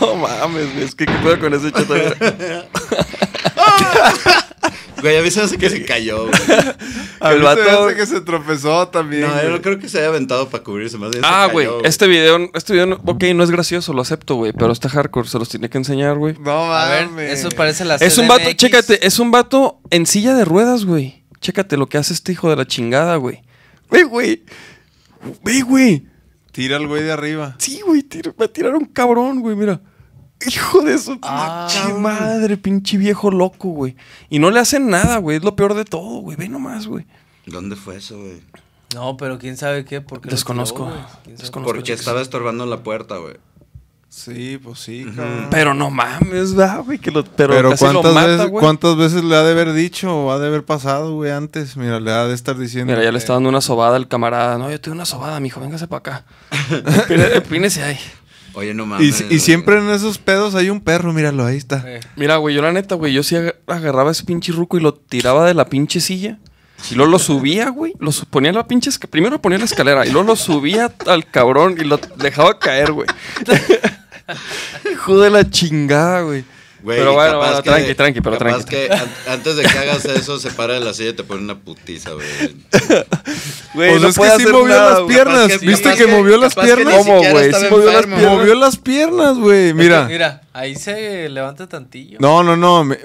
No 0.01 0.15
mames, 0.17 0.73
güey, 0.75 0.85
es 0.85 0.95
que 0.95 1.07
qué 1.07 1.13
pedo 1.23 1.41
con 1.41 1.55
ese 1.55 1.73
chato. 1.73 1.95
Güey? 5.05 5.15
Güey, 5.15 5.17
a 5.19 5.23
mí 5.23 5.31
se 5.31 5.41
hace 5.41 5.57
que 5.59 5.71
se 5.71 5.85
cayó, 5.85 6.27
güey. 6.27 6.33
A 7.21 7.33
El 7.33 7.41
mí 7.41 7.47
se 7.47 7.55
me 7.55 7.63
vato- 7.63 7.87
hace 7.87 7.97
que 7.97 8.07
se 8.07 8.21
tropezó 8.21 8.89
también. 8.89 9.23
No, 9.23 9.29
yo 9.29 9.35
güey. 9.43 9.51
no 9.53 9.63
creo 9.63 9.79
que 9.79 9.89
se 9.89 9.99
haya 9.99 10.09
aventado 10.09 10.49
para 10.49 10.63
cubrirse 10.65 10.99
más. 10.99 11.11
bien 11.11 11.23
se 11.23 11.29
Ah, 11.31 11.45
cayó, 11.47 11.53
güey, 11.53 11.69
este 11.85 12.07
video, 12.07 12.51
este 12.55 12.73
video, 12.75 12.87
no- 12.87 13.01
ok, 13.05 13.25
no 13.35 13.45
es 13.45 13.51
gracioso, 13.51 13.93
lo 13.93 14.03
acepto, 14.03 14.35
güey, 14.35 14.53
pero 14.53 14.73
está 14.73 14.89
hardcore, 14.89 15.29
se 15.29 15.39
los 15.39 15.49
tiene 15.49 15.71
que 15.71 15.79
enseñar, 15.79 16.17
güey. 16.19 16.35
No 16.39 16.73
A 16.75 16.89
ver, 16.89 17.09
eso 17.31 17.49
parece 17.51 17.85
la 17.85 17.95
Es 17.97 18.19
un 18.19 18.29
vato, 18.29 18.53
chécate, 18.53 19.07
es 19.07 19.19
un 19.19 19.31
vato 19.31 19.81
en 19.91 20.07
silla 20.07 20.35
de 20.35 20.45
ruedas, 20.45 20.85
güey. 20.85 21.25
Chécate 21.41 21.77
lo 21.77 21.87
que 21.87 21.99
hace 21.99 22.13
este 22.15 22.33
hijo 22.33 22.51
de 22.51 22.57
la 22.57 22.67
chingada, 22.67 23.17
güey. 23.17 23.43
Ve, 23.91 24.05
güey. 24.05 24.43
Ve, 25.45 25.63
güey. 25.63 26.07
Tira 26.53 26.77
al 26.77 26.87
güey 26.87 27.03
de 27.03 27.13
arriba. 27.13 27.57
Sí, 27.59 27.81
güey, 27.85 28.03
tira- 28.03 28.33
va 28.41 28.45
a 28.47 28.49
tirar 28.49 28.75
un 28.75 28.85
cabrón, 28.87 29.41
güey, 29.41 29.57
mira. 29.57 29.81
Hijo 30.47 30.83
de 30.83 30.99
su 30.99 31.19
Ah, 31.23 31.69
pinche 31.71 31.95
madre, 31.99 32.57
pinche 32.57 32.97
viejo 32.97 33.31
loco, 33.31 33.69
güey. 33.71 33.97
Y 34.31 34.39
no 34.39 34.51
le 34.51 34.61
hacen 34.61 34.89
nada, 34.89 35.19
güey, 35.19 35.39
es 35.39 35.45
lo 35.45 35.57
peor 35.57 35.75
de 35.75 35.85
todo, 35.85 36.21
güey. 36.21 36.37
Ve 36.37 36.49
nomás, 36.49 36.87
güey. 36.87 37.07
¿Dónde 37.47 37.77
fue 37.77 37.97
eso, 37.97 38.19
güey? 38.19 38.41
No, 38.95 39.17
pero 39.17 39.39
quién 39.39 39.57
sabe 39.57 39.85
qué. 39.85 40.01
¿Por 40.01 40.21
qué 40.21 40.29
lo 40.29 40.35
Desconozco. 40.37 40.85
tiró. 41.25 41.37
Desconozco, 41.37 41.73
Porque 41.75 41.93
estaba 41.93 42.21
estorbando 42.21 42.65
la 42.67 42.83
puerta, 42.83 43.17
güey. 43.19 43.35
Sí, 44.09 44.61
pues 44.63 44.79
sí, 44.79 45.05
cabrón. 45.05 45.49
Pero 45.51 45.75
no 45.75 45.91
mames, 45.91 46.57
va, 46.57 46.77
güey, 46.77 46.99
que 47.01 47.11
lo, 47.11 47.25
pero, 47.25 47.53
Pero, 47.53 47.71
casi 47.71 47.85
lo 47.87 47.93
¿cuántas, 47.95 48.15
mata, 48.15 48.27
veces, 48.29 48.49
güey. 48.49 48.61
¿cuántas 48.63 48.97
veces 48.97 49.25
le 49.25 49.35
ha 49.35 49.43
de 49.43 49.51
haber 49.51 49.73
dicho 49.73 50.17
o 50.17 50.31
ha 50.31 50.39
de 50.39 50.47
haber 50.47 50.65
pasado, 50.65 51.15
güey, 51.15 51.33
antes? 51.33 51.77
Mira, 51.77 51.99
le 51.99 52.13
ha 52.13 52.25
de 52.27 52.35
estar 52.35 52.57
diciendo. 52.57 52.93
Mira, 52.93 53.03
ya 53.05 53.11
le 53.11 53.19
está 53.19 53.33
dando 53.33 53.49
una 53.49 53.61
sobada 53.61 53.97
al 53.97 54.07
camarada. 54.07 54.57
No, 54.57 54.71
yo 54.71 54.81
te 54.81 54.91
doy 54.91 54.95
una 54.95 55.05
sobada, 55.05 55.41
mijo, 55.41 55.61
véngase 55.61 55.89
para 55.89 55.99
acá. 55.99 56.25
Empínese 57.35 57.83
ahí. 57.83 57.99
Oye, 58.55 58.73
no 58.75 58.85
Y, 58.85 58.87
mames. 58.87 59.25
y 59.31 59.41
siempre 59.41 59.79
en 59.79 59.89
esos 59.91 60.19
pedos 60.19 60.55
hay 60.55 60.71
un 60.71 60.81
perro, 60.81 61.13
míralo, 61.13 61.45
ahí 61.45 61.57
está. 61.57 61.83
Eh, 61.87 62.01
Mira, 62.17 62.37
güey, 62.37 62.55
yo 62.55 62.63
la 62.63 62.73
neta, 62.73 62.95
güey, 62.95 63.13
yo 63.13 63.23
sí 63.23 63.35
ag- 63.35 63.55
agarraba 63.67 64.11
ese 64.13 64.25
pinche 64.25 64.53
ruco 64.53 64.77
y 64.77 64.81
lo 64.81 64.95
tiraba 64.95 65.47
de 65.47 65.55
la 65.55 65.67
pinche 65.67 66.01
silla. 66.01 66.39
Y 66.91 66.95
luego 66.97 67.11
lo 67.11 67.19
subía, 67.19 67.71
güey. 67.71 67.95
Lo 67.99 68.13
su- 68.13 68.27
ponía 68.27 68.51
en 68.51 68.57
la 68.57 68.67
pinche 68.67 68.91
Primero 69.11 69.41
ponía 69.41 69.59
la 69.59 69.65
escalera 69.65 70.07
y 70.07 70.11
luego 70.11 70.29
lo 70.29 70.37
subía 70.37 70.93
al 71.07 71.29
cabrón 71.31 71.77
y 71.81 71.85
lo 71.85 71.99
dejaba 72.17 72.59
caer, 72.59 72.93
güey. 72.93 73.07
Hijo 74.93 75.21
de 75.21 75.31
la 75.31 75.49
chingada, 75.49 76.23
güey. 76.23 76.45
Güey, 76.85 76.99
pero 76.99 77.15
bueno, 77.15 77.39
bueno, 77.39 77.57
que- 77.63 77.71
tranqui, 77.71 77.95
tranqui, 77.95 78.21
pero 78.21 78.37
capaz 78.39 78.51
tranqui. 78.67 78.71
que 78.71 78.93
an- 78.93 79.15
antes 79.29 79.57
de 79.57 79.63
que 79.63 79.79
hagas 79.79 80.05
eso, 80.05 80.39
se 80.39 80.51
para 80.51 80.75
de 80.75 80.81
la 80.81 80.93
silla 80.93 81.11
y 81.11 81.13
te 81.15 81.25
pone 81.25 81.41
una 81.43 81.59
putiza, 81.59 82.11
güey. 82.13 82.27
Güey, 83.73 83.91
Pues 83.91 84.03
no 84.03 84.09
es 84.09 84.19
que 84.19 84.31
sí 84.45 84.53
movió 84.53 84.69
nada, 84.69 84.91
las 85.01 85.09
piernas. 85.09 85.49
Que- 85.49 85.67
¿Viste 85.67 85.91
que 85.95 86.05
que- 86.05 86.07
movió 86.07 86.37
las 86.37 86.55
piernas? 86.55 86.95
¿Cómo, 86.99 87.19
güey? 87.31 87.53
Sí 87.55 87.67
movió 87.71 87.91
las 87.91 88.05
piernas. 88.07 88.33
Movió 88.33 88.55
las 88.55 88.77
piernas, 88.77 89.39
güey. 89.39 89.73
Mira. 89.75 90.05
Mira, 90.05 90.43
ahí 90.53 90.77
se 90.77 91.29
levanta 91.31 91.67
tantillo. 91.67 92.19
No, 92.21 92.43
no, 92.43 92.55
no. 92.57 92.85
me- 92.85 92.99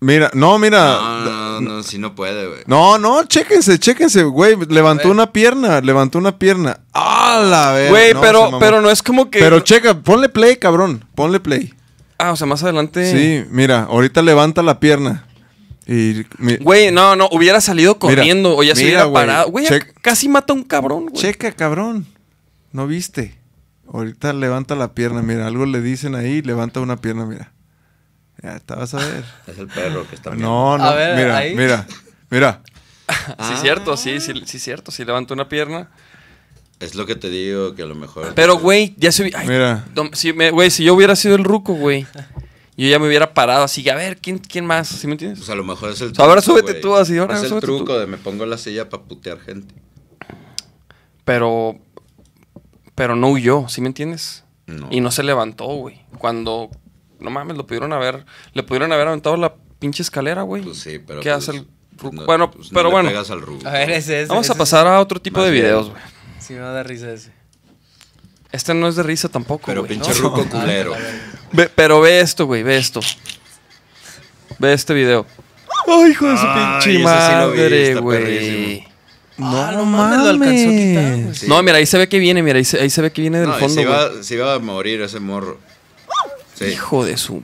Mira, 0.00 0.30
no, 0.32 0.58
mira. 0.60 0.78
No, 0.94 1.20
no, 1.24 1.60
no, 1.60 1.82
sí 1.82 1.98
no 1.98 2.14
puede, 2.14 2.46
güey. 2.46 2.60
No, 2.66 2.98
no, 2.98 3.24
chéquense, 3.24 3.80
chéquense, 3.80 4.22
güey. 4.22 4.56
Levantó 4.68 5.10
una 5.10 5.32
pierna, 5.32 5.80
levantó 5.80 6.18
una 6.18 6.38
pierna. 6.38 6.78
¡Ah, 6.94 7.42
la 7.44 7.72
verga! 7.72 7.90
Güey, 7.90 8.14
No, 8.14 8.20
pero, 8.20 8.58
pero 8.60 8.80
no 8.80 8.90
es 8.90 9.02
como 9.02 9.28
que. 9.28 9.40
Pero 9.40 9.58
checa, 9.60 9.94
ponle 10.00 10.28
play, 10.28 10.56
cabrón. 10.56 11.04
Ponle 11.16 11.40
play. 11.40 11.74
Ah, 12.18 12.32
o 12.32 12.36
sea, 12.36 12.46
más 12.46 12.62
adelante. 12.62 13.10
Sí, 13.12 13.48
mira, 13.50 13.84
ahorita 13.84 14.22
levanta 14.22 14.62
la 14.62 14.80
pierna. 14.80 15.24
Y. 15.86 16.24
mi- 16.38 16.56
Güey, 16.56 16.90
no, 16.92 17.16
no, 17.16 17.28
hubiera 17.32 17.60
salido 17.60 17.92
Mira, 17.94 17.98
corriendo 18.16 18.56
o 18.56 18.62
ya 18.62 18.74
se 18.74 18.82
mira, 18.84 18.90
hubiera 18.98 19.04
güey, 19.04 19.26
parado. 19.26 19.50
Güey, 19.50 19.66
check- 19.66 19.92
casi 20.02 20.28
mata 20.28 20.52
a 20.52 20.56
un 20.56 20.64
cabrón, 20.64 21.06
güey. 21.06 21.14
checa, 21.14 21.52
cabrón. 21.52 22.06
¿No 22.72 22.86
viste? 22.86 23.38
Ahorita 23.90 24.32
levanta 24.34 24.74
la 24.74 24.92
pierna, 24.92 25.22
mira. 25.22 25.46
Algo 25.46 25.64
le 25.64 25.80
dicen 25.80 26.14
ahí, 26.14 26.42
levanta 26.42 26.80
una 26.80 26.96
pierna, 26.98 27.24
mira. 27.24 27.52
Ya, 28.42 28.58
te 28.60 28.74
vas 28.74 28.92
a 28.94 28.98
ver. 28.98 29.24
Es 29.46 29.56
el 29.58 29.68
perro 29.68 30.06
que 30.08 30.14
está 30.16 30.30
No, 30.34 30.76
no, 30.76 30.84
A 30.84 30.94
ver, 30.94 31.16
mira, 31.16 31.36
ahí. 31.38 31.54
mira, 31.56 31.86
mira. 32.30 32.60
Sí, 33.08 33.54
cierto, 33.62 33.96
sí, 33.96 34.20
sí, 34.20 34.34
sí, 34.44 34.58
cierto. 34.58 34.90
Sí, 34.90 35.04
levanta 35.04 35.32
una 35.32 35.48
pierna. 35.48 35.88
Es 36.80 36.94
lo 36.94 37.06
que 37.06 37.16
te 37.16 37.28
digo, 37.28 37.74
que 37.74 37.82
a 37.82 37.86
lo 37.86 37.94
mejor. 37.96 38.32
Pero, 38.34 38.56
güey, 38.58 38.94
ya 38.98 39.10
se 39.10 39.22
hubiera. 39.22 39.42
Mira. 39.44 39.84
Si, 40.12 40.32
me- 40.32 40.50
güey, 40.52 40.70
si 40.70 40.84
yo 40.84 40.94
hubiera 40.94 41.16
sido 41.16 41.34
el 41.34 41.42
ruco, 41.44 41.72
güey, 41.74 42.06
yo 42.76 42.88
ya 42.88 42.98
me 43.00 43.08
hubiera 43.08 43.34
parado 43.34 43.64
así. 43.64 43.88
A 43.88 43.96
ver, 43.96 44.18
¿quién, 44.18 44.38
quién 44.38 44.64
más? 44.64 44.86
¿Sí 44.88 45.06
me 45.08 45.14
entiendes? 45.14 45.40
Pues 45.40 45.50
a 45.50 45.56
lo 45.56 45.64
mejor 45.64 45.90
es 45.90 46.00
el 46.00 46.14
sea, 46.14 46.24
ahora 46.24 46.40
truco, 46.40 46.58
súbete 46.60 46.72
güey. 46.74 46.82
tú 46.82 46.94
así, 46.94 47.18
ahora 47.18 47.36
Es 47.36 47.42
el 47.44 47.50
tú. 47.50 47.60
truco 47.60 47.98
de 47.98 48.06
me 48.06 48.16
pongo 48.16 48.46
la 48.46 48.56
silla 48.58 48.88
para 48.88 49.02
putear 49.02 49.40
gente. 49.40 49.74
Pero. 51.24 51.76
Pero 52.94 53.14
no 53.16 53.28
huyó, 53.30 53.68
¿sí 53.68 53.80
me 53.80 53.88
entiendes? 53.88 54.44
No. 54.66 54.88
Y 54.90 55.00
no 55.00 55.10
se 55.10 55.22
levantó, 55.22 55.66
güey. 55.66 56.00
Cuando. 56.18 56.70
No 57.20 57.30
mames, 57.30 57.56
lo 57.56 57.66
pudieron 57.66 57.92
haber. 57.92 58.24
Le 58.52 58.62
pudieron 58.62 58.92
haber 58.92 59.08
aventado 59.08 59.36
la 59.36 59.54
pinche 59.78 60.02
escalera, 60.02 60.42
güey. 60.42 60.62
Pues 60.62 60.78
sí, 60.78 60.98
pero. 61.04 61.20
¿Qué 61.20 61.30
pues, 61.30 61.48
hace 61.48 61.58
el 61.58 61.66
ruco? 61.98 62.14
no- 62.16 62.26
bueno, 62.26 62.50
pues 62.50 62.70
no 62.70 62.74
pero 62.76 62.88
le 62.88 62.92
bueno. 62.94 63.08
pegas 63.08 63.30
al 63.30 63.40
ruco. 63.40 63.66
A 63.66 63.72
ver, 63.72 63.90
ese 63.90 64.22
es. 64.22 64.28
Vamos 64.28 64.48
a 64.50 64.54
pasar 64.54 64.86
a 64.86 65.00
otro 65.00 65.20
tipo 65.20 65.38
Más 65.38 65.46
de 65.46 65.52
bien. 65.52 65.64
videos, 65.64 65.90
güey. 65.90 66.02
Sí, 66.48 66.54
me 66.54 66.60
da 66.60 66.82
risa 66.82 67.12
ese. 67.12 67.30
Este 68.50 68.72
no 68.72 68.88
es 68.88 68.96
de 68.96 69.02
risa 69.02 69.28
tampoco, 69.28 69.64
Pero 69.66 69.82
güey. 69.82 69.90
pinche 69.92 70.10
¿no? 70.14 70.30
ruco 70.30 70.46
culero. 70.48 70.94
Ve- 71.52 71.68
pero 71.74 72.00
ve 72.00 72.20
esto, 72.20 72.46
güey, 72.46 72.62
ve 72.62 72.78
esto. 72.78 73.00
Ve 74.58 74.72
este 74.72 74.94
video. 74.94 75.26
Ay, 75.86 76.10
hijo 76.12 76.26
de 76.26 76.36
su 76.38 76.46
Ay, 76.46 76.54
pinche 76.80 76.90
ese 76.90 76.98
sí 76.98 77.02
lo 77.02 77.50
vi, 77.52 77.58
madre, 77.58 77.88
está 77.90 78.00
güey. 78.00 78.18
perrísimo. 78.24 78.88
No, 79.36 79.72
no 79.72 79.84
mames, 79.84 80.18
lo 80.18 80.28
alcanzó 80.30 80.68
a 80.68 80.72
quitar, 80.72 81.20
güey. 81.22 81.34
Sí. 81.34 81.46
No, 81.48 81.62
mira, 81.62 81.76
ahí 81.76 81.86
se 81.86 81.98
ve 81.98 82.08
que 82.08 82.18
viene, 82.18 82.42
mira, 82.42 82.56
ahí 82.58 82.64
se, 82.64 82.80
ahí 82.80 82.90
se 82.90 83.02
ve 83.02 83.12
que 83.12 83.20
viene 83.20 83.38
del 83.40 83.50
No, 83.50 83.56
y 83.56 83.60
fondo, 83.60 83.74
se, 83.74 83.86
güey. 83.86 83.98
iba, 84.14 84.22
se 84.22 84.34
iba 84.34 84.54
a 84.54 84.58
morir 84.58 85.02
ese 85.02 85.20
morro. 85.20 85.58
Sí. 86.54 86.64
Hijo 86.64 87.04
de 87.04 87.16
su 87.18 87.42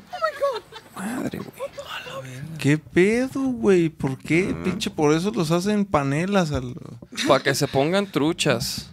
madre, 0.97 1.39
güey. 1.39 1.51
¿Qué 2.59 2.79
pedo, 2.79 3.41
güey? 3.43 3.91
¿Por 3.91 4.17
qué? 4.19 4.57
Pinche, 4.65 4.89
por 4.91 5.13
eso 5.15 5.31
los 5.33 5.51
hacen 5.51 5.85
panelas. 5.85 6.51
Al... 6.51 6.75
Para 7.29 7.43
que 7.45 7.55
se 7.55 7.69
pongan 7.69 8.11
truchas. 8.11 8.91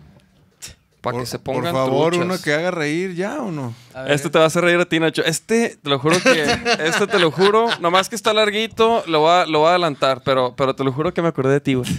Para 1.02 1.16
que 1.16 1.22
Por- 1.22 1.28
se 1.28 1.40
pongan 1.40 1.64
Por 1.64 1.72
favor, 1.74 2.14
truchas. 2.14 2.26
uno 2.26 2.42
que 2.44 2.54
haga 2.54 2.70
reír 2.72 3.16
ya 3.16 3.42
o 3.42 3.52
no. 3.52 3.74
Este 4.08 4.30
te 4.30 4.38
va 4.38 4.44
a 4.44 4.48
hacer 4.48 4.64
reír 4.64 4.80
a 4.80 4.86
ti, 4.86 5.00
Nacho. 5.00 5.24
Este, 5.26 5.78
te 5.82 5.90
lo 5.90 5.98
juro 5.98 6.16
que. 6.22 6.44
Este 6.86 7.08
te 7.08 7.18
lo 7.18 7.32
juro. 7.32 7.68
Nomás 7.80 8.08
que 8.08 8.16
está 8.16 8.34
larguito, 8.34 9.04
lo 9.08 9.22
voy 9.22 9.32
a, 9.32 9.46
lo 9.48 9.60
voy 9.60 9.68
a 9.68 9.72
adelantar. 9.72 10.22
Pero, 10.24 10.54
pero 10.56 10.76
te 10.76 10.84
lo 10.84 10.92
juro 10.94 11.12
que 11.14 11.22
me 11.24 11.30
acordé 11.30 11.54
de 11.54 11.60
ti, 11.62 11.74
güey. 11.74 11.90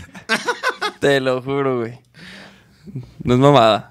te 1.01 1.21
lo 1.21 1.43
juro, 1.43 1.81
güey. 1.81 1.99
No 3.25 3.35
es 3.35 3.41
mamada. 3.41 3.89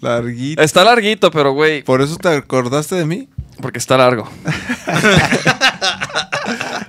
Larguito. 0.00 0.60
Está 0.60 0.82
larguito, 0.84 1.30
pero, 1.30 1.52
güey. 1.52 1.82
¿Por 1.84 2.02
eso 2.02 2.16
te 2.16 2.28
acordaste 2.28 2.96
de 2.96 3.06
mí? 3.06 3.28
Porque 3.62 3.78
está 3.78 3.96
largo. 3.96 4.28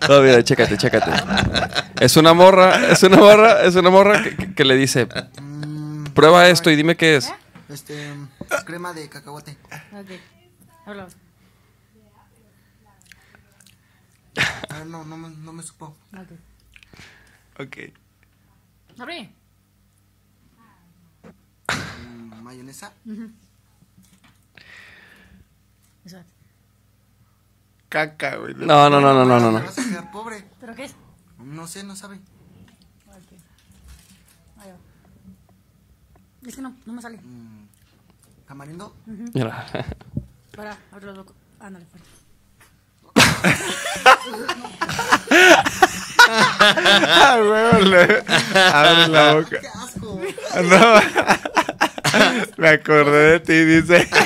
No, 0.10 0.22
mira, 0.22 0.44
chécate, 0.44 0.78
chécate. 0.78 1.12
Es 2.00 2.16
una 2.18 2.34
morra, 2.34 2.88
es 2.92 3.04
una 3.04 3.18
morra, 3.18 3.64
es 3.64 3.76
una 3.76 3.90
morra 3.90 4.24
que, 4.24 4.36
que- 4.36 4.54
que 4.54 4.66
le 4.66 4.76
dice, 4.76 5.08
prueba 6.18 6.48
esto 6.50 6.72
y 6.72 6.76
dime 6.76 6.98
qué 6.98 7.16
es. 7.18 7.32
Este, 7.70 8.12
crema 8.66 8.92
de 8.94 9.08
cacahuate. 9.08 9.56
Ok. 9.94 10.10
Habla. 10.86 11.08
Ah, 14.70 14.84
no, 14.86 15.04
no, 15.06 15.16
me- 15.18 15.30
no 15.30 15.54
me 15.54 15.62
supo. 15.64 15.96
Ok. 16.14 16.32
Ok. 17.60 17.78
Abre. 19.00 19.30
Mm, 22.08 22.42
Mayonesa. 22.42 22.92
Eso. 26.04 26.24
Caca, 27.90 28.38
güey. 28.38 28.54
No, 28.56 28.90
no, 28.90 29.00
no, 29.02 29.14
no, 29.14 29.24
no, 29.26 29.40
no, 29.40 29.52
no. 29.52 29.60
Te 29.60 29.66
vas 29.66 29.78
a 29.80 29.84
quedar 29.84 30.12
pobre. 30.12 30.46
¿Pero 30.60 30.74
qué 30.76 30.86
es? 30.86 30.96
No 31.38 31.68
sé, 31.68 31.84
no 31.84 31.96
sabe. 31.96 32.16
Ok. 33.08 33.32
Ahí 34.60 34.72
va. 34.72 34.78
Es 36.48 36.56
que 36.56 36.62
no, 36.62 36.74
no 36.86 36.94
me 36.94 37.02
sale. 37.02 37.20
¿Tamarindo? 38.48 38.96
Mira. 39.06 39.66
Para, 40.56 40.78
otro 40.96 41.12
loco. 41.14 41.36
Ándale, 41.60 41.86
fuerte. 41.86 42.08
Ah, 46.30 47.40
güey, 47.44 47.86
le- 47.90 48.24
Abre 48.74 49.08
la 49.10 49.34
boca. 49.36 49.60
¡Qué 49.60 49.68
asco! 49.68 50.22
No. 50.64 51.02
Me 52.58 52.70
acordé 52.70 53.40
de 53.40 53.40
ti, 53.42 53.66
dice. 53.66 54.08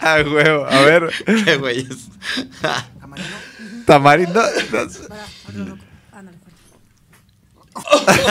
A 0.00 0.22
huevo. 0.24 0.66
A 0.66 0.80
ver. 0.82 1.10
Qué 1.44 1.56
güeyes. 1.56 2.08
¿Tamarindo? 3.00 3.36
Tamarindo. 3.84 4.40
Para, 4.70 4.84
otro 5.48 5.64
loco. 5.64 5.84
Ándale, 7.90 8.22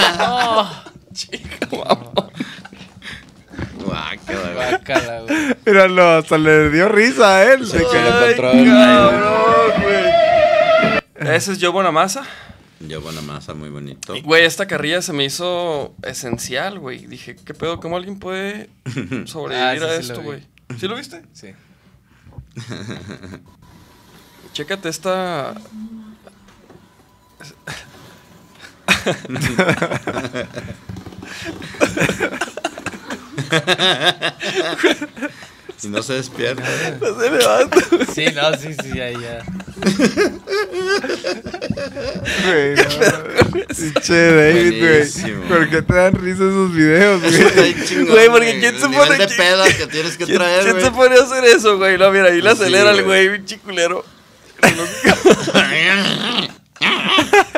fuerte. 1.69 2.47
Guácala, 3.83 4.53
güey. 4.53 4.53
Guácala, 4.71 5.21
güey. 5.21 5.55
Míralo, 5.65 6.09
hasta 6.17 6.37
le 6.37 6.69
dio 6.69 6.89
risa 6.89 7.37
a 7.37 7.53
él. 7.53 7.65
Se 7.65 7.77
que- 7.77 7.83
lo 7.83 8.29
encontró. 8.29 8.51
Cabrón, 8.51 9.71
güey. 9.81 11.35
Ese 11.35 11.53
es 11.53 11.57
Yo 11.59 11.71
Bonamassa. 11.71 12.23
Yo 12.79 13.01
buena 13.01 13.21
masa, 13.21 13.55
muy 13.55 13.69
bonito. 13.69 14.15
Y, 14.15 14.21
Güey, 14.21 14.45
esta 14.45 14.67
carrilla 14.67 15.01
se 15.01 15.11
me 15.11 15.25
hizo 15.25 15.95
esencial, 16.03 16.77
güey. 16.77 17.07
Dije, 17.07 17.35
¿qué 17.35 17.55
pedo? 17.55 17.79
¿Cómo 17.79 17.97
alguien 17.97 18.19
puede 18.19 18.69
sobrevivir 19.25 19.63
Ah, 19.65 19.75
sí, 19.75 19.83
a 19.83 20.01
sí 20.03 20.11
esto, 20.11 20.21
güey? 20.21 20.43
¿Sí 20.79 20.87
lo 20.87 20.95
viste? 20.95 21.23
Sí. 21.33 21.53
Chécate 24.53 24.89
esta. 24.89 25.55
Y 35.83 35.89
no 35.89 36.01
se 36.01 36.13
despierta. 36.13 36.63
No 36.99 37.19
se 37.21 37.29
levanta. 37.29 37.77
Sí, 38.13 38.25
no, 38.33 38.51
sí, 38.57 38.73
sí, 38.81 38.99
ahí 38.99 39.13
ya. 39.21 39.45
Güey, 42.45 42.75
no. 42.75 42.83
Pinche 43.75 44.31
David, 44.33 44.79
güey. 44.81 45.05
¿Por 45.47 45.69
qué 45.69 45.81
te 45.83 45.93
dan 45.93 46.13
risa 46.13 46.43
esos 46.45 46.73
videos, 46.73 47.21
güey? 47.21 48.03
Güey, 48.05 48.29
porque 48.29 48.57
¿quién 48.59 48.79
se 48.79 48.89
pone 48.89 49.17
de 49.17 49.27
peda 49.27 49.65
que 49.71 49.85
tienes 49.85 50.17
que 50.17 50.25
¿Quién, 50.25 50.39
traer, 50.39 50.63
quién 50.63 50.81
se 50.81 50.89
pone 50.91 51.15
a 51.15 51.21
hacer 51.23 51.43
eso, 51.45 51.77
güey? 51.77 51.95
No, 51.99 52.09
mira, 52.11 52.25
ahí 52.25 52.41
la 52.41 52.55
Sí, 52.55 52.63
acelera 52.63 52.89
el 52.91 53.03
güey. 53.03 53.27
güey, 53.27 53.37
pinche 53.37 53.59
culero. 53.59 54.03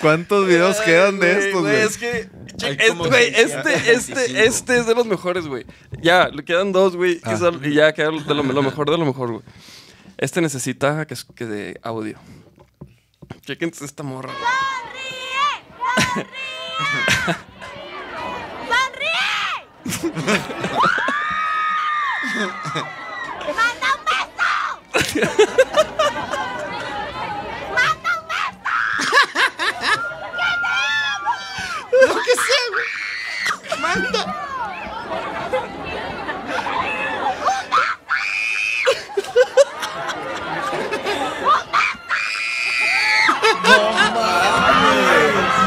¿Cuántos 0.00 0.46
videos 0.46 0.76
quedan 0.80 1.18
de 1.18 1.38
estos, 1.48 1.62
güey? 1.62 1.76
Es 1.76 1.96
que, 1.98 2.28
che- 2.56 2.66
Hay 2.66 2.76
es- 2.78 2.88
como 2.90 3.06
güey, 3.06 3.32
625. 3.34 3.68
este, 3.90 3.92
este, 4.24 4.46
este 4.46 4.78
es 4.78 4.86
de 4.86 4.94
los 4.94 5.06
mejores, 5.06 5.46
güey. 5.46 5.64
Ya, 6.02 6.28
le 6.28 6.44
quedan 6.44 6.72
dos, 6.72 6.96
güey, 6.96 7.20
Ah. 7.24 7.34
y 7.62 7.74
ya 7.74 7.92
queda 7.94 8.10
de 8.10 8.34
lo, 8.34 8.42
lo 8.42 8.62
mejor 8.62 8.90
de 8.90 8.98
lo 8.98 9.06
mejor, 9.06 9.30
güey. 9.32 9.42
Este 10.18 10.40
necesita 10.40 11.06
que, 11.06 11.14
que 11.34 11.46
de 11.46 11.80
audio. 11.82 12.18
Chequense 13.42 13.84
esta 13.84 14.02
morra. 14.02 14.32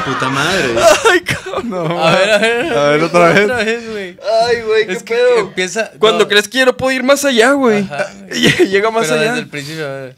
Puta 0.05 0.29
madre. 0.29 0.75
Ay, 1.11 1.21
cabrón. 1.21 1.69
No, 1.69 2.03
A 2.03 2.11
ver, 2.15 2.31
a 2.31 2.37
ver. 2.39 2.73
A 2.77 2.83
ver, 2.89 3.03
otra 3.03 3.29
vez. 3.29 3.43
Otra 3.45 3.57
vez, 3.63 3.89
güey. 3.89 4.17
Ay, 4.47 4.61
güey, 4.61 4.87
qué 4.87 4.93
Es 4.93 5.03
que 5.03 5.13
pedo. 5.15 5.37
empieza. 5.39 5.91
Cuando 5.99 6.23
no, 6.23 6.27
crees 6.27 6.47
que 6.47 6.59
yo 6.59 6.65
no 6.65 6.75
puedo 6.75 6.91
ir 6.95 7.03
más 7.03 7.23
allá, 7.25 7.51
güey. 7.51 7.87
Llega 8.31 8.89
más 8.91 9.07
Pero 9.07 9.19
allá. 9.19 9.29
desde 9.31 9.39
el 9.43 9.49
principio, 9.49 9.85
a 9.85 9.89
ver. 9.91 10.15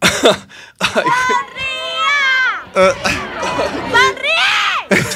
Ay, 0.80 1.04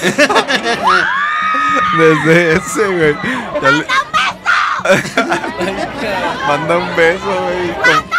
Desde 1.98 2.54
ese, 2.56 2.86
güey. 2.86 3.16
Ya 3.62 3.70
le- 3.70 3.86
Manda 6.46 6.76
un 6.78 6.96
beso, 6.96 7.24
güey. 7.42 7.72
con- 7.84 8.10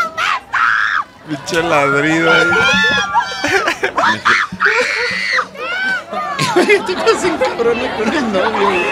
Pinche 1.28 1.64
ladrido 1.64 2.32
ahí. 2.32 2.48
Te 6.86 6.96
vas 6.96 7.24
en 7.24 7.38
cabrón 7.38 7.80
con 7.98 8.14
el 8.14 8.32
novio, 8.34 8.62
güey. 8.62 8.84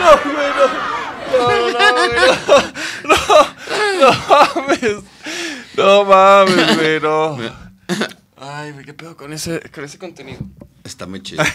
No 0.00 0.95
mames. 4.82 5.04
No 5.76 6.04
mames, 6.04 6.76
güey, 6.78 7.00
no. 7.00 7.38
Ay, 8.38 8.72
güey, 8.72 8.84
qué 8.84 8.94
pedo 8.94 9.16
con 9.16 9.32
ese, 9.32 9.60
con 9.74 9.84
ese 9.84 9.98
contenido. 9.98 10.40
Está 10.84 11.06
muy 11.06 11.22
chido. 11.22 11.42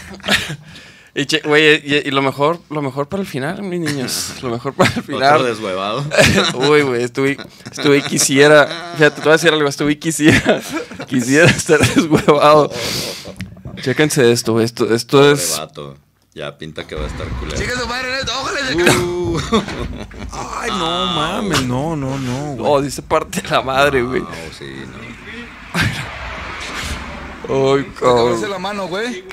Y, 1.14 1.26
che- 1.26 1.42
güey, 1.44 1.74
y, 1.84 2.08
y 2.08 2.10
lo 2.10 2.22
mejor, 2.22 2.58
lo 2.70 2.80
mejor 2.80 3.06
para 3.06 3.20
el 3.20 3.26
final, 3.28 3.60
mis 3.62 3.80
niños. 3.80 4.36
Lo 4.42 4.48
mejor 4.48 4.72
para 4.72 4.90
el 4.92 5.00
Otro 5.00 5.14
final. 5.14 5.44
deshuevado. 5.44 6.06
Uy, 6.54 6.80
güey, 6.80 7.02
estuve, 7.02 7.36
estuve 7.70 8.02
quisiera. 8.02 8.94
Fíjate, 8.96 9.16
te 9.16 9.20
voy 9.20 9.28
a 9.28 9.32
decir 9.32 9.52
algo, 9.52 9.68
estuve 9.68 9.98
quisiera. 9.98 10.62
Quisiera 11.08 11.50
estar 11.50 11.80
deshuevado. 11.80 12.70
Chéquense 13.82 14.32
esto, 14.32 14.52
güey. 14.54 14.64
Esto, 14.64 14.90
esto 14.94 15.30
es. 15.32 15.58
vato. 15.58 15.98
Ya 16.32 16.56
pinta 16.56 16.86
que 16.86 16.94
va 16.94 17.04
a 17.04 17.08
estar 17.08 17.28
culero. 17.28 17.58
Su 17.58 17.86
madre, 17.86 18.08
ojalá 18.26 18.60
Uh, 19.02 19.38
Ay, 20.58 20.70
no 20.70 21.06
mames, 21.06 21.62
no, 21.66 21.96
no, 21.96 22.18
no, 22.18 22.54
güey. 22.54 22.70
Oh, 22.70 22.80
dice 22.80 23.02
parte 23.02 23.40
de 23.40 23.48
la 23.48 23.62
madre, 23.62 24.02
güey. 24.02 24.22
no, 24.22 24.28
sí, 24.56 24.84
no. 24.86 25.02
Ay, 27.74 27.84
cabrón. 27.98 28.50
la 28.50 28.58
mano, 28.58 28.86
güey. 28.88 29.24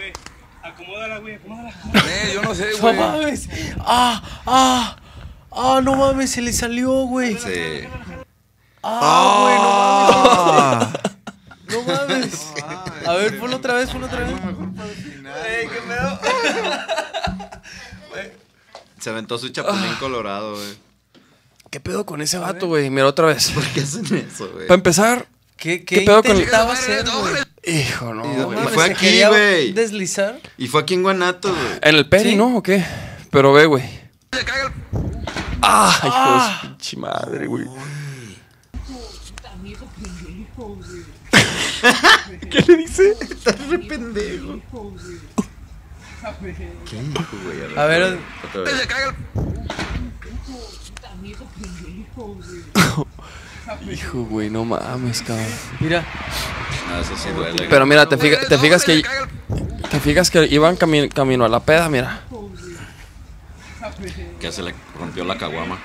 Acomódala, 0.63 1.19
güey, 1.19 1.35
acomódala. 1.35 1.69
Eh, 1.69 2.31
yo 2.33 2.41
no 2.41 2.55
sé, 2.55 2.71
No 2.81 2.93
mames. 2.93 3.47
Ah, 3.79 4.21
ah. 4.45 4.95
Ah, 5.51 5.81
no 5.83 5.95
mames, 5.95 6.31
se 6.31 6.41
le 6.41 6.53
salió, 6.53 6.91
güey. 7.05 7.37
Sí. 7.37 7.83
Ah, 8.83 9.37
güey, 9.41 9.57
no 9.57 10.53
mames. 10.53 10.89
No 11.69 11.81
mames. 11.83 12.53
A 13.07 13.13
ver, 13.13 13.39
ponlo 13.39 13.55
otra 13.57 13.73
vez, 13.75 13.89
ponlo 13.89 14.07
otra 14.07 14.19
vez. 14.19 14.33
Se 18.99 19.09
aventó 19.09 19.37
su 19.37 19.49
chapulín 19.49 19.93
colorado, 19.99 20.55
güey. 20.55 20.88
¿Qué 21.69 21.79
pedo 21.79 22.05
con 22.05 22.21
ese 22.21 22.37
vato, 22.37 22.67
güey? 22.67 22.89
Mira, 22.89 23.05
otra 23.07 23.27
vez. 23.27 23.51
¿Por 23.51 23.63
qué 23.67 23.81
hacen 23.81 24.05
eso, 24.15 24.49
güey? 24.51 24.67
Para 24.67 24.75
empezar, 24.77 25.27
¿Qué, 25.57 25.83
¿Qué 25.83 25.99
qué, 25.99 26.01
pedo 26.05 26.23
con- 26.23 26.31
intentaba 26.37 26.73
hacer, 26.73 27.05
güey? 27.05 27.43
hijo, 27.81 28.13
no, 28.13 28.23
Y 28.33 28.55
No 28.55 28.69
fue 28.69 28.85
aquí, 28.85 29.23
güey. 29.25 29.73
deslizar. 29.73 30.39
Y 30.57 30.67
fue 30.67 30.81
aquí 30.81 30.93
en 30.95 31.03
Guanato, 31.03 31.49
güey. 31.49 31.79
¿En 31.81 31.95
el 31.95 32.07
peri, 32.09 32.31
Sí. 32.31 32.35
no? 32.35 32.57
¿O 32.57 32.63
qué? 32.63 32.83
Pero 33.29 33.53
ve, 33.53 33.65
güey. 33.65 33.83
¡Ah! 35.61 35.99
Hijo 36.03 36.63
de 36.63 36.69
pinche 36.69 36.97
madre, 36.97 37.45
güey. 37.47 37.65
¿Qué 42.49 42.61
le 42.67 42.77
dice? 42.77 43.13
Estás 43.21 43.67
re 43.67 43.79
pendejo. 43.79 44.59
¿Qué 46.89 47.01
dijo, 47.01 47.37
güey? 47.43 47.77
A 47.77 47.85
ver, 47.85 48.17
otra 48.47 48.61
vez. 48.61 48.73
Se 48.81 48.87
caga 48.87 49.09
el- 49.09 49.15
Hijo, 53.91 54.23
güey, 54.23 54.49
no 54.49 54.65
mames, 54.65 55.21
cabrón. 55.21 55.45
mira. 55.79 56.03
Ah, 56.91 57.01
eso 57.01 57.15
sí 57.15 57.29
duele. 57.29 57.67
Pero 57.69 57.85
mira, 57.85 58.07
te, 58.09 58.17
fija- 58.17 58.47
te 58.47 58.57
fijas 58.57 58.83
que 58.83 59.03
te 59.91 59.99
fijas 59.99 60.31
que 60.31 60.45
iban 60.47 60.75
cami- 60.77 61.11
camino 61.13 61.45
a 61.45 61.49
la 61.49 61.59
peda, 61.59 61.87
mira. 61.89 62.21
Que 64.39 64.51
se 64.51 64.63
le 64.63 64.73
rompió 64.97 65.23
la 65.23 65.37
caguama. 65.37 65.77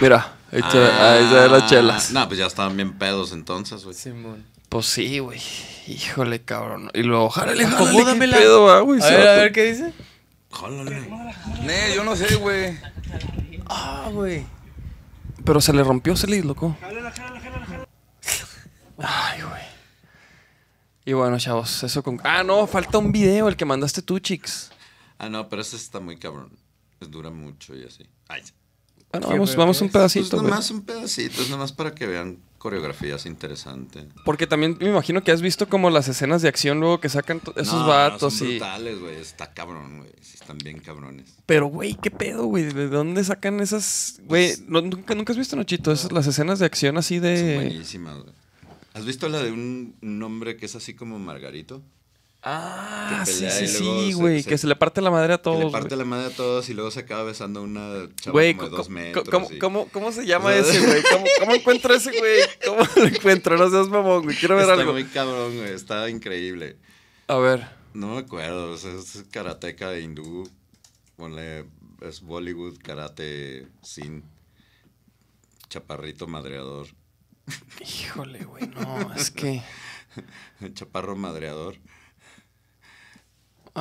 Mira, 0.00 0.32
ahí 0.52 0.62
se, 0.70 0.78
ve- 0.78 0.92
ahí 0.92 1.28
se 1.28 1.34
ven 1.34 1.52
las 1.52 1.66
chelas. 1.66 2.10
No, 2.12 2.26
pues 2.26 2.38
ya 2.38 2.46
estaban 2.46 2.76
bien 2.76 2.92
pedos 2.94 3.32
entonces, 3.32 3.84
güey. 3.84 3.94
Simón. 3.96 4.44
Pues 4.68 4.86
sí, 4.86 5.18
güey. 5.18 5.40
Híjole, 5.86 6.40
cabrón. 6.42 6.90
Y 6.94 7.02
luego, 7.02 7.30
jálale, 7.30 7.64
jálale, 7.64 7.76
¿qué 7.76 7.84
Acomódamela. 7.90 8.36
pedo, 8.36 8.64
va, 8.64 8.80
güey? 8.80 9.02
A 9.02 9.06
ver, 9.06 9.28
a 9.28 9.32
ver 9.36 9.52
qué 9.52 9.64
dice. 9.72 9.92
Jálale. 10.60 11.08
Ne, 11.64 11.94
yo 11.94 12.04
no 12.04 12.16
sé, 12.16 12.36
güey. 12.36 12.78
Ah, 13.66 14.08
güey. 14.12 14.44
Pero 15.44 15.60
se 15.60 15.72
le 15.72 15.82
rompió, 15.84 16.16
se 16.16 16.26
le 16.26 16.36
dislocó. 16.36 16.76
Ay, 18.98 19.42
güey. 19.42 19.62
Y 21.04 21.12
bueno, 21.14 21.38
chavos, 21.38 21.82
eso 21.84 22.02
con... 22.02 22.20
Ah, 22.24 22.42
no, 22.42 22.66
falta 22.66 22.98
un 22.98 23.12
video, 23.12 23.48
el 23.48 23.56
que 23.56 23.64
mandaste 23.64 24.02
tú, 24.02 24.18
chicos. 24.18 24.70
Ah, 25.18 25.28
no, 25.28 25.48
pero 25.48 25.62
ese 25.62 25.76
está 25.76 26.00
muy 26.00 26.18
cabrón. 26.18 26.50
Es 27.00 27.10
dura 27.10 27.30
mucho 27.30 27.74
y 27.76 27.84
así. 27.84 28.06
Ay. 28.28 28.42
Bueno, 29.12 29.28
¿Qué, 29.28 29.32
vamos, 29.34 29.56
vamos 29.56 29.78
qué 29.78 29.84
un 29.84 29.86
es? 29.88 29.92
pedacito, 29.92 30.30
Pues 30.30 30.40
güey. 30.42 30.50
nomás 30.50 30.70
un 30.70 30.82
pedacito, 30.82 31.40
es 31.40 31.48
nomás 31.48 31.72
para 31.72 31.94
que 31.94 32.06
vean 32.06 32.38
coreografías 32.58 33.24
interesantes. 33.26 34.04
Porque 34.24 34.46
también 34.46 34.76
me 34.80 34.88
imagino 34.88 35.22
que 35.22 35.30
has 35.32 35.40
visto 35.40 35.68
como 35.68 35.90
las 35.90 36.08
escenas 36.08 36.42
de 36.42 36.48
acción 36.48 36.80
luego 36.80 37.00
que 37.00 37.08
sacan 37.08 37.40
esos 37.56 37.72
No, 37.74 37.80
no, 37.82 37.86
vatos 37.88 38.34
son 38.34 38.48
y... 38.48 38.50
brutales, 38.52 38.98
güey. 39.00 39.16
Está 39.16 39.52
cabrón, 39.54 39.98
güey. 39.98 40.10
Sí, 40.20 40.36
están 40.40 40.58
bien 40.58 40.80
cabrones. 40.80 41.34
Pero, 41.46 41.66
güey, 41.66 41.94
¿qué 41.94 42.10
pedo, 42.10 42.44
güey? 42.46 42.64
¿De 42.64 42.88
dónde 42.88 43.22
sacan 43.24 43.60
esas...? 43.60 44.20
Güey, 44.24 44.54
no- 44.66 44.82
nunca, 44.82 45.14
nunca 45.14 45.32
has 45.32 45.38
visto, 45.38 45.56
Nochito, 45.56 45.92
esas, 45.92 46.12
las 46.12 46.26
escenas 46.26 46.58
de 46.58 46.66
acción 46.66 46.98
así 46.98 47.14
Son 47.16 47.22
de... 47.22 47.54
buenísimas, 47.54 48.16
güey. 48.22 48.34
¿Has 48.94 49.04
visto 49.04 49.28
la 49.28 49.40
de 49.42 49.52
un, 49.52 49.94
un 50.02 50.22
hombre 50.24 50.56
que 50.56 50.66
es 50.66 50.74
así 50.74 50.94
como 50.94 51.18
Margarito? 51.20 51.82
Ah, 52.40 53.24
que 53.26 53.32
sí, 53.32 53.50
sí, 53.50 53.66
sí, 53.66 54.12
güey. 54.12 54.44
Que 54.44 54.56
se 54.58 54.66
le 54.68 54.76
parte 54.76 55.00
la 55.00 55.10
madre 55.10 55.34
a 55.34 55.38
que 55.38 55.42
todos, 55.42 55.64
le 55.64 55.70
parte 55.70 55.96
la 55.96 56.04
madre 56.04 56.32
a 56.32 56.36
todos 56.36 56.68
y 56.68 56.74
luego 56.74 56.90
se 56.92 57.00
acaba 57.00 57.24
besando 57.24 57.60
a 57.60 57.62
una 57.64 58.08
chava 58.14 58.40
como 58.52 58.62
de 58.64 58.70
dos 58.70 58.88
metros. 58.88 59.28
¿cómo, 59.28 59.48
y- 59.50 59.58
cómo, 59.58 59.88
cómo 59.88 60.12
se 60.12 60.24
llama 60.24 60.54
ese, 60.56 60.78
güey? 60.80 61.02
¿Cómo, 61.10 61.24
¿Cómo 61.40 61.54
encuentro 61.56 61.94
ese, 61.94 62.16
güey? 62.16 62.40
¿Cómo 62.64 62.82
lo 62.96 63.04
encuentro? 63.06 63.56
No 63.58 63.68
seas 63.70 63.88
mamón, 63.88 64.22
güey. 64.22 64.36
Quiero 64.36 64.54
ver 64.54 64.62
Está 64.68 64.74
algo. 64.74 64.92
muy 64.92 65.04
cabrón, 65.04 65.56
güey. 65.56 65.72
Está 65.72 66.08
increíble. 66.08 66.76
A 67.26 67.36
ver. 67.38 67.66
No 67.92 68.14
me 68.14 68.18
acuerdo. 68.18 68.76
sea, 68.76 68.92
es 68.94 69.24
karateca 69.32 69.90
de 69.90 70.02
hindú. 70.02 70.48
Ponle, 71.16 71.66
es 72.02 72.20
Bollywood, 72.20 72.78
karate, 72.82 73.66
sin. 73.82 74.22
Chaparrito 75.68 76.26
madreador. 76.28 76.86
Híjole, 77.80 78.44
güey, 78.44 78.66
no, 78.68 79.12
es 79.14 79.30
que... 79.30 79.62
Chaparro 80.74 81.16
madreador. 81.16 81.76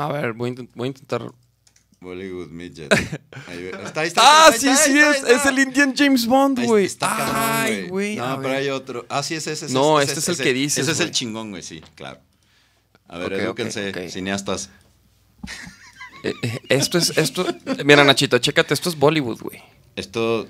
A 0.04 0.12
ver, 0.12 0.34
voy 0.34 0.50
a, 0.50 0.54
intent- 0.54 0.70
voy 0.76 0.86
a 0.86 0.88
intentar... 0.90 1.32
Bollywood 2.00 2.50
Midget. 2.50 2.94
Ahí 3.48 3.64
ve- 3.64 3.72
está, 3.84 4.02
ahí 4.02 4.08
está, 4.08 4.22
Ah, 4.24 4.48
ahí 4.54 4.60
sí, 4.60 4.68
ahí 4.70 4.76
sí, 4.78 5.00
es, 5.00 5.24
es 5.24 5.46
el 5.48 5.58
Indian 5.58 5.96
James 5.98 6.28
Bond, 6.28 6.64
güey. 6.64 6.86
Está 6.86 7.64
Ay, 7.64 7.88
güey. 7.88 8.16
No, 8.18 8.36
pero 8.38 8.50
ver. 8.50 8.58
hay 8.58 8.70
otro. 8.70 9.06
Ah, 9.10 9.24
sí, 9.24 9.34
ese, 9.34 9.54
ese, 9.54 9.70
No, 9.70 10.00
ese, 10.00 10.12
este 10.12 10.20
es 10.20 10.28
el 10.28 10.34
ese- 10.36 10.44
que 10.44 10.54
dices, 10.54 10.84
Ese 10.84 10.92
es 10.92 11.00
el 11.00 11.10
chingón, 11.12 11.50
güey, 11.50 11.64
sí, 11.64 11.82
claro. 11.96 12.20
A 13.08 13.18
ver, 13.18 13.28
Ok, 13.28 13.34
ok, 13.34 13.40
edúquense, 13.46 14.10
cineastas. 14.12 14.70
Eh, 16.24 16.34
eh, 16.44 16.60
esto 16.70 16.98
es, 17.00 17.18
esto... 17.18 17.46
Mira, 17.86 18.04
Nachito, 18.04 18.38
chécate, 18.38 18.74
esto 18.76 18.90
es 18.90 18.96
Bollywood, 18.98 19.40
güey. 19.42 19.60
Esto, 19.96 20.48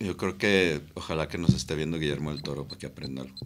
yo 0.00 0.16
creo 0.16 0.36
que 0.36 0.80
ojalá 0.94 1.28
que 1.28 1.38
nos 1.38 1.54
esté 1.54 1.74
viendo 1.76 1.98
Guillermo 1.98 2.30
del 2.32 2.42
Toro 2.42 2.64
para 2.66 2.78
que 2.78 2.86
aprenda 2.86 3.22
algo. 3.22 3.36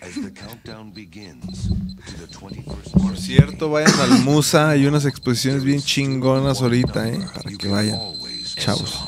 As 0.00 0.14
the 0.14 0.30
countdown 0.32 0.92
begins 0.92 1.68
to 1.68 2.12
the 2.18 2.26
21st 2.26 2.92
Por 3.00 3.16
cierto, 3.16 3.68
vayan 3.70 3.98
al 4.00 4.18
Musa. 4.24 4.70
Hay 4.70 4.86
unas 4.86 5.04
exposiciones 5.04 5.62
bien 5.64 5.80
chingonas 5.80 6.60
ahorita, 6.60 7.08
¿eh? 7.08 7.20
Para 7.34 7.50
que 7.56 7.68
vayan. 7.68 7.98
Chavos. 8.56 8.98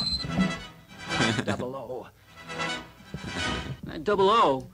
Double 1.45 1.67
O. 1.77 2.07
Double 3.99 4.27
O. 4.31 4.69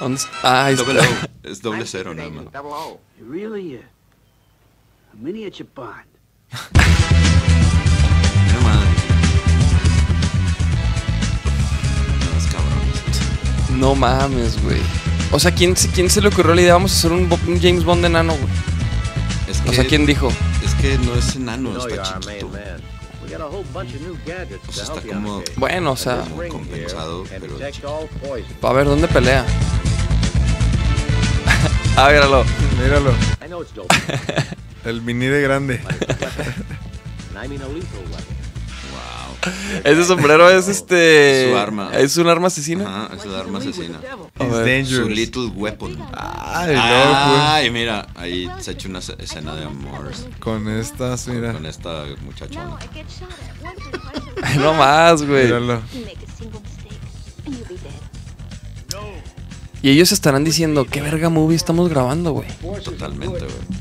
¿Dónde 0.00 0.16
es- 0.20 0.28
Ah, 0.42 0.70
está. 0.70 0.84
Doble 0.84 1.00
O, 1.00 1.04
es 1.48 1.62
doble 1.62 1.86
cero 1.86 2.14
nada 2.14 2.28
más. 2.28 2.44
Double 2.52 2.72
O. 2.72 3.00
Really 3.26 3.76
a 3.76 3.82
miniature 5.14 5.68
Bond. 5.74 6.06
No 13.78 13.94
mames, 13.94 14.60
güey. 14.62 14.80
O 15.30 15.38
sea, 15.38 15.52
¿quién, 15.54 15.76
se- 15.76 15.88
¿quién 15.90 16.10
se 16.10 16.20
le 16.20 16.28
ocurrió 16.28 16.54
la 16.54 16.62
idea? 16.62 16.72
Vamos 16.74 16.92
a 16.92 16.96
hacer 16.96 17.12
un, 17.12 17.28
James 17.60 17.84
Bond 17.84 18.04
enano, 18.04 18.34
güey. 18.34 18.48
Es 19.48 19.62
O 19.66 19.72
sea, 19.72 19.84
¿quién 19.84 20.04
dijo? 20.04 20.30
Es 20.64 20.74
que 20.74 20.98
no 20.98 21.14
es 21.14 21.36
enano, 21.36 21.70
está 21.86 22.02
chiquito. 22.20 22.46
O 24.68 24.72
sea, 24.72 24.84
está 24.84 24.94
como. 25.14 25.42
Bueno, 25.56 25.92
o 25.92 25.96
sea, 25.96 26.20
como 26.22 26.42
compensado, 26.48 27.24
pero 27.40 27.58
a 28.62 28.72
ver, 28.72 28.86
¿dónde 28.86 29.06
pelea? 29.08 29.44
ah, 31.96 32.08
míralo. 32.10 32.44
Míralo. 32.82 33.12
El 34.84 35.02
mini 35.02 35.26
de 35.26 35.42
grande. 35.42 35.80
Ese 39.84 40.04
sombrero 40.04 40.48
es 40.50 40.68
este. 40.68 41.50
Su 41.50 41.56
arma. 41.56 41.90
Es 41.94 42.16
un 42.16 42.28
arma 42.28 42.48
asesina. 42.48 43.04
Ajá, 43.04 43.16
es 43.16 43.24
el 43.24 43.34
arma 43.34 43.58
asesina. 43.58 44.00
It's. 44.40 44.88
Su 44.88 45.08
little 45.08 45.48
weapon. 45.54 45.98
Ay, 46.12 46.74
loco. 46.74 46.84
Ay, 46.84 47.70
mira, 47.70 48.06
ahí 48.14 48.48
se 48.60 48.70
ha 48.70 48.74
hecho 48.74 48.88
una 48.88 48.98
escena 48.98 49.54
de 49.54 49.64
amor 49.64 50.10
Con 50.38 50.68
estas, 50.68 51.28
mira. 51.28 51.52
con 51.52 51.66
esta 51.66 52.04
muchachona. 52.22 52.78
no 54.56 54.74
más, 54.74 55.22
güey. 55.22 55.44
Míralo. 55.44 55.82
Y 59.80 59.90
ellos 59.90 60.10
estarán 60.10 60.42
diciendo, 60.42 60.86
¿qué 60.86 61.00
verga 61.00 61.28
movie 61.28 61.56
estamos 61.56 61.88
grabando, 61.88 62.32
güey? 62.32 62.48
Totalmente, 62.82 63.38
güey. 63.38 63.78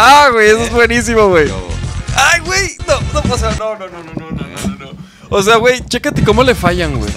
Ah, 0.00 0.28
güey, 0.32 0.48
eso 0.50 0.62
es 0.62 0.72
buenísimo, 0.72 1.28
güey. 1.28 1.50
Ay, 2.14 2.40
güey. 2.40 2.76
No, 2.86 3.00
no, 3.12 3.22
pasa, 3.28 3.50
no, 3.58 3.76
no, 3.76 3.88
no, 3.88 4.02
no, 4.02 4.30
no, 4.30 4.68
no, 4.68 4.76
no. 4.76 4.90
O 5.28 5.42
sea, 5.42 5.56
güey, 5.56 5.84
chécate 5.84 6.22
cómo 6.22 6.42
le 6.42 6.54
fallan, 6.54 6.96
güey. 6.96 7.12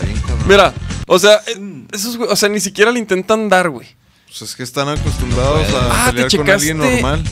Mira, 0.48 0.74
o 1.08 1.20
sea, 1.20 1.42
esos, 1.92 2.16
o 2.16 2.36
sea, 2.36 2.50
ni 2.50 2.60
siquiera 2.60 2.92
le 2.92 3.00
intentan 3.00 3.48
dar, 3.50 3.70
güey. 3.70 3.88
Pues 4.26 4.42
es 4.42 4.56
que 4.56 4.64
están 4.64 4.90
acostumbrados 4.90 5.68
ah, 5.74 5.90
a 5.92 6.08
ah, 6.08 6.12
pelear 6.12 6.32
con 6.36 6.50
alguien 6.50 6.78
normal. 6.78 7.24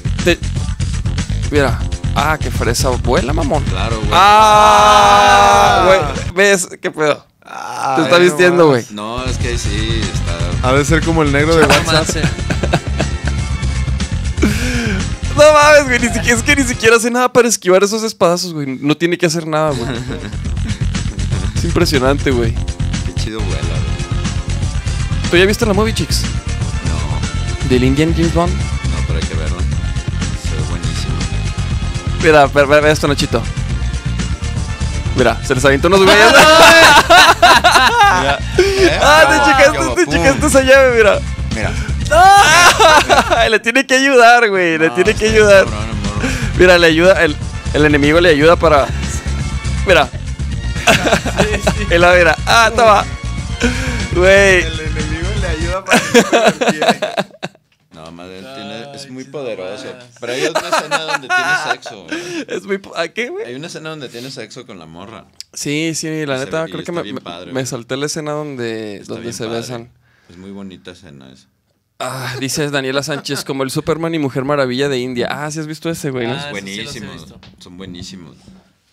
Mira, 1.52 1.80
Ah, 2.16 2.38
qué 2.38 2.52
fresa 2.52 2.90
vuela, 2.90 3.34
mamón. 3.34 3.64
Claro, 3.64 3.98
güey. 3.98 4.10
Ah, 4.12 5.80
ah. 5.80 5.86
güey. 5.86 6.00
¿Ves 6.36 6.68
qué 6.82 6.92
pedo? 6.92 7.26
Te 7.96 8.02
está 8.04 8.18
vistiendo, 8.18 8.68
güey. 8.68 8.86
No, 8.92 9.24
es 9.26 9.38
que 9.38 9.50
ahí 9.50 9.58
sí 9.58 10.02
está. 10.04 10.68
Ha 10.68 10.74
de 10.74 10.86
ser 10.86 11.04
como 11.04 11.24
el 11.24 11.32
negro 11.32 11.56
de 11.56 11.66
WhatsApp. 11.66 12.26
No 15.36 15.44
mames, 15.54 15.86
güey, 15.86 16.00
ni 16.00 16.08
siquiera, 16.10 16.38
es 16.38 16.44
que 16.44 16.56
ni 16.56 16.64
siquiera 16.64 16.96
hace 16.98 17.10
nada 17.10 17.32
para 17.32 17.48
esquivar 17.48 17.84
esos 17.84 18.04
espadazos, 18.04 18.54
güey. 18.54 18.78
No 18.82 18.96
tiene 18.98 19.18
que 19.18 19.26
hacer 19.26 19.46
nada, 19.48 19.72
güey. 19.72 19.90
Es 21.56 21.64
impresionante, 21.66 22.32
güey. 22.32 22.54
Qué 23.06 23.14
chido 23.22 23.40
vuela, 23.42 23.60
güey. 23.62 25.30
¿Tú 25.30 25.36
ya 25.38 25.46
viste 25.46 25.66
la 25.66 25.74
movie, 25.74 25.94
chicks? 25.94 26.22
No, 26.86 27.68
Del 27.70 27.84
Indian 27.84 28.14
James 28.16 28.34
Bond. 28.34 28.54
no, 28.54 28.98
pero 29.08 29.20
hay 29.20 29.26
que 29.28 29.36
verlo. 29.36 29.58
Se 29.60 30.56
ve 30.56 30.62
buenísimo. 30.70 31.14
Mira, 32.24 32.48
ve, 32.48 32.66
ve- 32.66 32.80
ve 32.82 32.92
esto, 32.92 33.08
Nachito. 33.10 33.44
Mira, 35.18 35.38
se 35.46 35.54
les 35.54 35.66
aventó 35.66 35.90
unos 35.90 36.02
güeyes. 36.06 36.24
ah, 39.02 39.26
te 39.28 39.52
checaste, 39.52 39.78
Como 39.78 39.96
te 39.96 40.06
pum. 40.06 40.14
checaste 40.14 40.46
esa 40.48 40.62
llave, 40.62 40.98
mira. 40.98 41.20
Mira. 41.56 41.72
Le 43.48 43.60
tiene 43.60 43.86
que 43.86 43.96
ayudar, 43.96 44.50
güey. 44.50 44.78
Le 44.78 44.88
No, 44.90 44.96
tiene 44.96 45.14
que 45.14 45.30
ayudar. 45.30 45.66
cabrón. 45.66 45.90
Mira, 46.58 46.78
le 46.78 46.88
ayuda. 46.88 47.24
El, 47.24 47.36
el 47.74 47.86
enemigo 47.86 48.20
le 48.20 48.30
ayuda 48.30 48.56
para. 48.56 48.88
Mira. 49.88 50.10
La 51.90 52.14
mira. 52.14 52.36
Ah, 52.46 52.72
toma. 52.76 53.06
Güey. 54.14 54.64
El 54.64 54.80
enemigo 54.80 55.30
le 55.42 55.48
ayuda 55.48 55.86
para 55.86 56.00
No, 57.92 58.12
madre, 58.12 58.40
tiene, 58.40 58.96
es 58.96 59.10
muy 59.10 59.24
poderoso. 59.26 59.86
Pero 60.20 60.34
hay 60.34 60.46
una 60.48 60.60
escena 60.70 61.00
donde 61.02 61.28
tiene 61.28 61.72
sexo. 61.72 62.04
güey. 62.06 62.46
Es 62.48 62.64
muy. 62.64 62.82
¿A 62.96 63.08
qué, 63.10 63.30
güey? 63.30 63.46
Hay 63.46 63.56
una 63.56 63.68
escena 63.68 63.90
donde 63.90 64.10
tiene 64.10 64.32
sexo 64.32 64.66
con 64.66 64.80
la 64.80 64.86
morra. 64.86 65.26
Sí, 65.54 65.94
sí, 65.96 66.26
la 66.26 66.38
neta, 66.38 66.66
creo 66.66 66.84
que 66.84 66.92
me, 66.92 67.14
padre, 67.22 67.52
me 67.52 67.66
salté 67.66 67.98
la 67.98 68.06
escena 68.06 68.32
donde, 68.32 68.98
Está 68.98 69.16
donde 69.16 69.34
se 69.34 69.46
padre. 69.46 69.60
besan. 69.60 69.92
Es 70.30 70.38
muy 70.38 70.52
bonita 70.52 70.92
escena 70.92 71.32
esa. 71.32 71.48
Ah, 72.00 72.38
dice 72.40 72.70
Daniela 72.70 73.04
Sánchez, 73.04 73.44
como 73.44 73.64
el 73.64 73.72
Superman 73.72 74.16
y 74.16 74.20
Mujer 74.20 74.46
Maravilla 74.46 74.88
de 74.88 75.00
India. 75.00 75.28
Ah, 75.30 75.52
sí 75.52 75.60
has 75.60 75.68
visto 75.68 75.90
ese, 75.90 76.12
güey. 76.12 76.28
Ah, 76.28 76.44
sí 76.46 76.52
buenísimos. 76.52 77.34
son 77.60 77.78
buenísimos. 77.78 78.38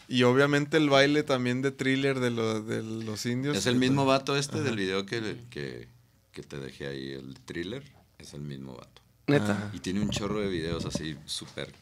Y 0.08 0.24
obviamente 0.24 0.76
el 0.76 0.88
baile 0.90 1.22
también 1.22 1.62
de 1.62 1.70
thriller 1.70 2.18
de, 2.20 2.30
lo- 2.30 2.62
de 2.62 2.82
los 2.82 3.24
indios. 3.26 3.56
Es 3.56 3.66
el 3.66 3.76
mismo 3.76 4.06
vato 4.06 4.36
este 4.36 4.60
del 4.60 4.76
video 4.76 5.06
que, 5.06 5.36
que, 5.50 5.88
que 6.32 6.42
te 6.42 6.58
dejé 6.58 6.88
ahí, 6.88 7.12
el 7.12 7.34
thriller. 7.44 7.84
Es 8.18 8.34
el 8.34 8.40
mismo 8.40 8.74
vato. 8.74 9.02
Neta. 9.28 9.70
Y 9.72 9.78
tiene 9.80 10.00
un 10.00 10.10
chorro 10.10 10.40
de 10.40 10.48
videos 10.48 10.84
así 10.84 11.16
súper. 11.26 11.72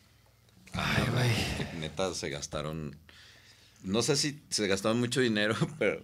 Ay, 0.72 1.05
güey. 1.12 1.80
Neta 1.80 2.12
se 2.14 2.28
gastaron. 2.30 2.96
No 3.82 4.02
sé 4.02 4.16
si 4.16 4.40
se 4.51 4.66
gastaron 4.66 5.01
mucho 5.01 5.20
dinero, 5.20 5.55
pero. 5.78 6.02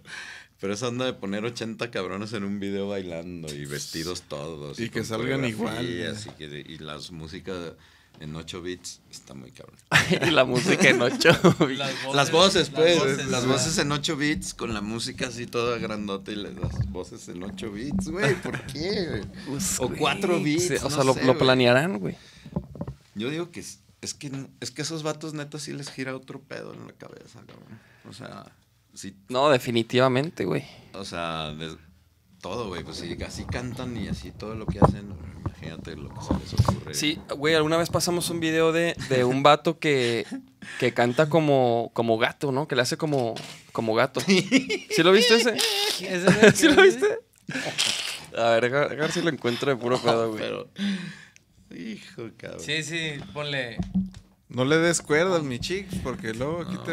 Pero 0.61 0.75
esa 0.75 0.89
onda 0.89 1.07
de 1.07 1.15
poner 1.15 1.45
80 1.45 1.91
cabrones 1.91 2.33
en 2.35 2.45
un 2.45 2.61
video 2.61 2.89
bailando 2.89 3.53
y 3.53 3.65
vestidos 3.65 4.23
todos. 4.23 4.79
Y 4.79 4.91
que 4.91 5.05
salgan 5.05 5.45
igual, 5.47 5.85
Y, 5.85 6.31
que, 6.37 6.65
y 6.69 6.79
las 6.79 7.11
músicas 7.13 7.73
en 8.21 8.37
8 8.37 8.61
bits 8.61 9.01
está 9.11 9.33
muy 9.33 9.51
cabrón. 9.53 9.79
y 10.29 10.31
la 10.31 10.45
música 10.45 10.91
en 10.91 11.01
ocho. 11.01 11.31
Las 12.15 12.31
voces, 12.31 12.69
pues. 12.69 12.99
voces, 12.99 13.27
las 13.29 13.47
voces 13.47 13.79
en 13.79 13.91
8 13.91 14.17
bits 14.17 14.53
con 14.53 14.75
la 14.75 14.83
música 14.83 15.29
así 15.29 15.47
toda 15.47 15.79
grandota 15.79 16.31
y 16.31 16.37
las 16.37 16.53
voces 16.91 17.29
en 17.29 17.43
8 17.43 17.73
bits, 17.73 18.09
güey. 18.09 18.35
¿Por 18.43 18.61
qué? 18.67 19.23
Pues, 19.47 19.81
O 19.81 19.89
güey, 19.89 19.99
4 19.99 20.41
bits. 20.41 20.67
sí, 20.69 20.75
O 20.75 20.83
no 20.83 20.91
sea, 20.91 21.05
lo, 21.05 21.15
sé, 21.15 21.25
lo 21.25 21.39
planearán, 21.39 21.99
güey. 21.99 22.17
Yo 23.15 23.31
digo 23.31 23.51
que 23.51 23.61
es, 23.61 23.81
es 24.03 24.13
que 24.13 24.31
es 24.61 24.71
que 24.71 24.83
esos 24.83 25.03
vatos 25.03 25.33
neta 25.33 25.59
sí 25.59 25.73
les 25.73 25.91
gira 25.91 26.15
otro 26.15 26.41
pedo 26.43 26.75
en 26.75 26.87
la 26.87 26.93
cabeza, 26.93 27.41
cabrón. 27.47 27.81
O 28.09 28.13
sea, 28.13 28.53
sí, 28.95 29.15
No, 29.29 29.49
definitivamente, 29.51 30.45
güey. 30.45 30.65
o 30.95 31.05
sea, 31.05 31.53
de- 31.53 31.77
todo, 32.41 32.69
güey, 32.69 32.83
pues 32.83 32.97
sí, 32.97 33.17
así 33.27 33.45
cantan 33.45 33.95
y 33.99 34.09
así 34.09 34.31
todo 34.33 34.55
lo 34.55 34.65
que 34.65 34.79
hacen, 34.81 35.13
imagínate 35.45 35.95
lo 35.95 36.09
que 36.09 36.21
se 36.23 36.33
les 36.35 36.55
ocurre. 36.69 36.95
Sí, 36.95 37.19
güey, 37.37 37.55
alguna 37.55 37.77
vez 37.77 37.91
pasamos 37.91 38.31
un 38.31 38.41
video 38.41 38.73
de, 38.73 38.97
de 39.11 39.25
un 39.25 39.43
vato 39.43 39.79
que, 39.79 40.25
que 40.79 40.95
canta 40.95 41.29
como, 41.29 41.91
como 41.93 42.17
gato, 42.17 42.51
¿no? 42.51 42.67
Que 42.67 42.77
le 42.77 42.83
hace 42.83 42.97
como, 42.97 43.35
como 43.73 43.95
gato. 43.95 44.21
¿Sí 44.21 45.03
lo 45.03 45.13
viste 45.13 45.35
ese? 45.35 45.55
¿Ese 46.01 46.25
no 46.31 46.41
es 46.49 46.55
¿Sí 46.59 46.69
lo 46.69 46.81
viste? 46.83 47.19
A 48.39 48.51
ver, 48.59 48.75
a 48.75 48.87
ver, 48.89 49.13
si 49.13 49.21
lo 49.21 49.29
encuentro 49.29 49.71
de 49.71 49.77
puro 49.77 50.01
pedo, 50.01 50.29
güey. 50.31 50.41
Pero, 50.41 50.69
hijo, 51.77 52.31
cabrón. 52.39 52.61
Sí, 52.61 52.83
sí, 52.83 53.13
ponle. 53.35 53.77
No 54.49 54.65
le 54.65 54.79
des 54.79 55.03
cuerdas, 55.03 55.43
mi 55.43 55.59
chicos, 55.59 55.99
porque 56.03 56.33
luego 56.33 56.63
aquí 56.63 56.77
te... 56.87 56.93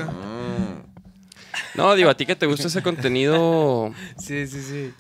No, 1.75 1.95
digo, 1.95 2.09
a 2.09 2.17
ti 2.17 2.25
que 2.25 2.35
te 2.35 2.45
gusta 2.45 2.67
ese 2.67 2.81
contenido. 2.81 3.93
Sí, 4.17 4.47
sí, 4.47 4.61
sí. 4.61 4.93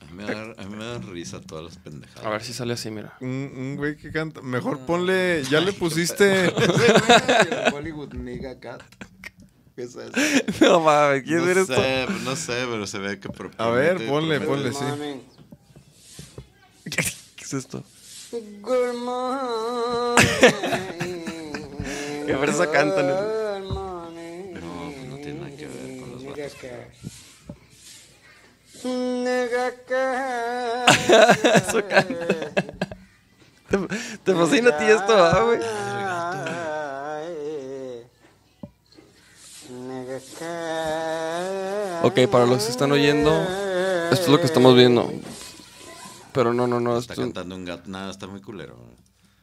a, 0.00 0.04
mí 0.06 0.12
me 0.12 0.24
da, 0.24 0.42
a 0.56 0.64
mí 0.64 0.76
me 0.76 0.84
dan 0.84 1.10
risa 1.10 1.40
todas 1.40 1.64
las 1.64 1.76
pendejadas. 1.78 2.24
A 2.24 2.30
ver 2.30 2.42
si 2.42 2.52
sale 2.52 2.74
así, 2.74 2.90
mira. 2.90 3.16
Un, 3.20 3.52
un 3.56 3.76
güey 3.76 3.96
que 3.96 4.10
canta. 4.10 4.40
Mejor 4.42 4.80
ponle. 4.86 5.42
Ya 5.50 5.60
le 5.60 5.72
pusiste. 5.72 6.48
Hollywood 7.72 8.14
Nigga 8.14 8.58
Cat. 8.58 8.82
¿Qué 9.74 9.82
es 9.82 9.96
eso? 9.96 10.12
No 10.60 10.80
mames, 10.80 11.22
¿quién 11.22 11.38
no 11.38 11.48
eres 11.50 11.66
tú? 11.66 11.74
sé, 11.74 12.06
no 12.24 12.36
sé, 12.36 12.66
pero 12.68 12.86
se 12.86 12.98
ve 12.98 13.18
que 13.18 13.28
A 13.56 13.68
ver, 13.68 14.06
ponle, 14.06 14.40
ponle, 14.40 14.72
sí. 14.72 14.84
¿Qué 16.90 17.44
es 17.44 17.52
esto? 17.54 17.82
Good 18.30 18.94
morning. 18.94 20.26
Qué 22.26 22.36
fresa 22.36 22.70
cantan. 22.70 23.39
Eso 31.56 31.86
canta. 31.88 32.26
¿Te, 33.68 33.78
te 34.24 34.34
fascina 34.34 34.70
a 34.70 34.78
ti 34.78 34.84
esto, 34.84 35.14
ah, 35.14 35.42
güey? 35.44 35.60
Ok, 42.02 42.30
para 42.30 42.46
los 42.46 42.64
que 42.64 42.70
están 42.70 42.90
oyendo, 42.92 43.30
esto 44.10 44.24
es 44.24 44.28
lo 44.28 44.40
que 44.40 44.46
estamos 44.46 44.74
viendo. 44.74 45.12
Pero 46.32 46.52
no, 46.52 46.66
no, 46.66 46.80
no. 46.80 46.98
Está 46.98 47.12
Esto, 47.12 47.22
cantando 47.22 47.54
un 47.54 47.64
gato. 47.64 47.82
Nada, 47.86 48.10
está 48.10 48.26
muy 48.26 48.40
culero. 48.40 48.76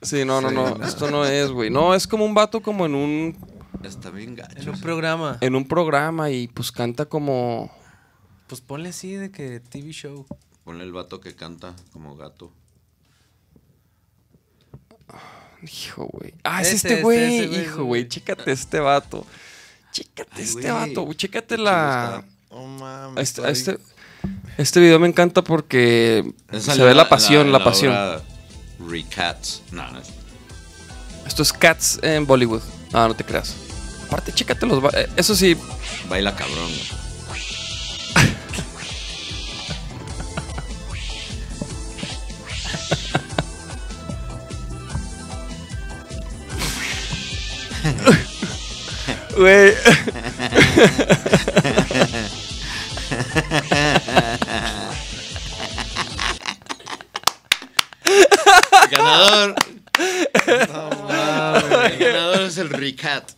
sí, 0.01 0.25
no, 0.25 0.41
no, 0.41 0.51
no. 0.51 0.83
Esto 0.83 1.09
no 1.11 1.25
es, 1.25 1.51
güey. 1.51 1.69
No, 1.69 1.93
es 1.93 2.07
como 2.07 2.25
un 2.25 2.33
vato 2.33 2.61
como 2.61 2.85
en 2.85 2.95
un, 2.95 3.37
Está 3.83 4.09
bien 4.09 4.35
gacho. 4.35 4.57
En 4.59 4.69
un 4.69 4.81
programa. 4.81 5.37
en 5.41 5.55
un 5.55 5.67
programa 5.67 6.29
y 6.31 6.47
pues 6.47 6.71
canta 6.71 7.05
como... 7.05 7.71
Pues 8.47 8.61
ponle 8.61 8.89
así 8.89 9.13
de 9.13 9.29
que 9.31 9.59
TV 9.59 9.91
show. 9.91 10.25
Ponle 10.63 10.83
el 10.83 10.91
vato 10.91 11.19
que 11.21 11.35
canta 11.35 11.73
como 11.91 12.15
gato. 12.15 12.51
Hijo, 15.63 16.05
güey. 16.11 16.33
Ah, 16.43 16.61
es 16.61 16.73
este 16.73 17.01
güey. 17.01 17.61
Hijo, 17.61 17.83
güey. 17.85 18.07
Chécate 18.07 18.51
este 18.51 18.79
vato. 18.79 19.25
Chécate 19.91 20.29
Ay, 20.33 20.43
este 20.43 20.71
güey. 20.71 20.93
vato. 20.95 21.13
Chécate 21.13 21.57
la... 21.57 22.23
Mames. 22.51 23.21
Este, 23.21 23.51
este, 23.51 23.77
este 24.57 24.79
video 24.79 24.99
me 24.99 25.07
encanta 25.07 25.43
porque 25.43 26.33
Esa 26.51 26.73
se 26.73 26.79
es 26.79 26.85
ve 26.85 26.95
la 26.95 27.09
pasión, 27.09 27.51
la, 27.51 27.63
pasión. 27.63 27.91
obra 27.93 28.21
Recats. 28.87 29.63
No, 29.71 29.91
no 29.91 29.99
es- 29.99 30.09
Esto 31.25 31.43
es 31.43 31.51
Cats 31.53 31.99
en 32.01 32.25
Bollywood. 32.25 32.61
Ah, 32.93 33.07
no 33.07 33.15
te 33.15 33.23
creas. 33.23 33.55
Aparte, 34.07 34.33
chécate 34.33 34.65
los... 34.65 34.81
ba- 34.81 34.91
eh, 34.93 35.07
Eso 35.17 35.35
sí, 35.35 35.55
Baila 36.09 36.35
cabrón, 36.35 36.71
güey. 49.37 49.73
Ganador. 58.91 59.55
El 60.47 61.97
ganador 61.99 62.41
es 62.41 62.57
el 62.57 62.69
Recat. 62.69 63.31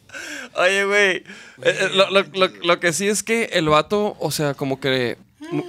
Oye, 0.59 0.85
güey. 0.85 1.09
eh, 1.17 1.23
eh, 1.63 1.89
lo, 1.93 2.09
lo- 2.11 2.23
lo- 2.33 2.47
lo 2.63 2.79
que 2.79 2.91
sí 2.93 3.07
es 3.07 3.23
que 3.23 3.45
el 3.53 3.69
vato, 3.69 4.15
o 4.19 4.29
sea, 4.31 4.53
como 4.53 4.79
que 4.79 5.17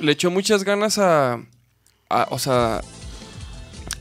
le 0.00 0.12
echó 0.12 0.30
muchas 0.30 0.64
ganas 0.64 0.98
a. 0.98 1.34
a- 2.08 2.26
o 2.30 2.38
sea. 2.38 2.80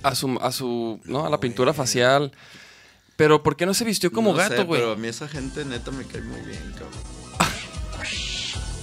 A 0.01 0.15
su, 0.15 0.37
a 0.41 0.51
su. 0.51 0.99
¿No? 1.05 1.25
A 1.25 1.29
la 1.29 1.39
pintura 1.39 1.73
facial. 1.73 2.31
Pero 3.15 3.43
¿por 3.43 3.55
qué 3.57 3.65
no 3.65 3.73
se 3.73 3.83
vistió 3.85 4.11
como 4.11 4.31
No 4.31 4.37
gato, 4.37 4.65
güey? 4.65 4.79
Pero 4.81 4.93
a 4.93 4.95
mí 4.95 5.07
esa 5.09 5.27
gente 5.27 5.65
neta 5.65 5.91
me 5.91 6.05
cae 6.05 6.21
muy 6.21 6.39
bien, 6.41 6.73
cabrón. 6.73 6.89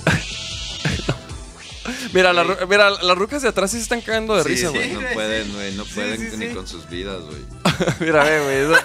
Mira, 2.12 2.32
la 2.32 2.44
mira, 2.68 2.90
las 2.90 3.18
rucas 3.18 3.42
de 3.42 3.48
atrás 3.48 3.70
sí 3.70 3.76
se 3.78 3.84
están 3.84 4.00
cagando 4.00 4.36
de 4.36 4.42
Sí, 4.42 4.48
risa, 4.50 4.68
sí, 4.70 4.74
güey. 4.76 4.92
no 4.92 5.00
pueden, 5.14 5.52
güey. 5.52 5.74
No 5.74 5.84
pueden 5.84 6.30
sí, 6.30 6.36
ni 6.36 6.48
sí. 6.48 6.54
con 6.54 6.66
sus 6.66 6.88
vidas, 6.88 7.20
güey. 7.22 7.38
mira, 8.00 8.24
ve, 8.24 8.66
güey. 8.66 8.78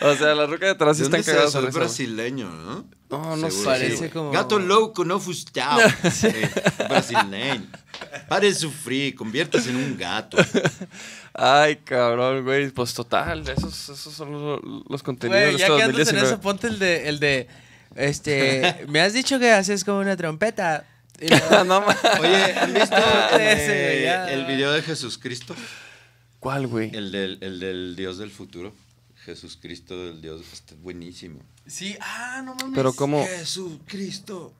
O 0.00 0.14
sea, 0.16 0.34
las 0.34 0.48
rucas 0.50 0.60
de 0.66 0.70
atrás 0.70 0.96
sí 0.96 1.02
¿De 1.02 1.06
están 1.06 1.20
es 1.20 1.26
cagadas 1.26 1.48
eso? 1.50 1.62
de 1.62 1.68
Es 1.68 1.74
risa. 1.74 1.78
güey. 1.78 1.86
brasileño, 1.88 2.50
¿no? 2.50 2.84
No, 3.10 3.36
no 3.36 3.48
Seguro, 3.50 3.70
Parece 3.70 4.10
como- 4.10 4.30
Gato 4.32 4.58
louco, 4.58 5.04
no 5.04 5.20
fustado. 5.20 5.80
Sí, 6.12 6.28
brasileño. 6.88 7.66
Pare 8.28 8.48
de 8.48 8.54
sufrir, 8.54 9.14
conviértase 9.14 9.70
en 9.70 9.76
un 9.76 9.96
gato. 9.96 10.36
Ay, 11.32 11.76
cabrón, 11.76 12.44
güey. 12.44 12.70
Pues 12.70 12.92
total, 12.94 13.46
esos, 13.48 13.88
esos 13.88 14.12
son 14.12 14.32
los, 14.32 14.60
los 14.88 15.02
contenidos 15.02 15.40
Güey, 15.42 15.52
de 15.52 15.58
ya 15.58 15.66
este 15.66 15.76
que 15.76 15.82
andas 15.82 16.08
en 16.08 16.16
2019. 16.16 16.26
eso, 16.28 16.40
ponte 16.40 16.66
el 16.66 16.78
de, 16.78 17.08
el 17.08 17.20
de, 17.20 17.48
este, 17.94 18.84
me 18.88 19.00
has 19.00 19.12
dicho 19.12 19.38
que 19.38 19.50
haces 19.52 19.84
como 19.84 19.98
una 20.00 20.16
trompeta. 20.16 20.86
No. 21.66 21.84
Oye, 22.20 22.54
¿han 22.58 22.74
visto 22.74 22.96
el, 23.32 23.40
Ese, 23.40 24.02
ya. 24.02 24.30
el 24.30 24.46
video 24.46 24.72
de 24.72 24.82
Jesús 24.82 25.18
Cristo? 25.18 25.54
¿Cuál, 26.40 26.66
güey? 26.66 26.94
El 26.94 27.12
del, 27.12 27.38
el 27.40 27.60
del 27.60 27.96
Dios 27.96 28.18
del 28.18 28.30
futuro. 28.30 28.74
Jesús 29.24 29.58
Cristo 29.60 29.96
del 29.96 30.20
Dios. 30.20 30.42
Está 30.52 30.74
buenísimo. 30.76 31.40
Sí, 31.66 31.96
ah, 32.00 32.42
no 32.44 32.54
mames. 32.54 32.74
Pero 32.74 32.92
cómo... 32.92 33.24
Jesucristo. 33.24 34.54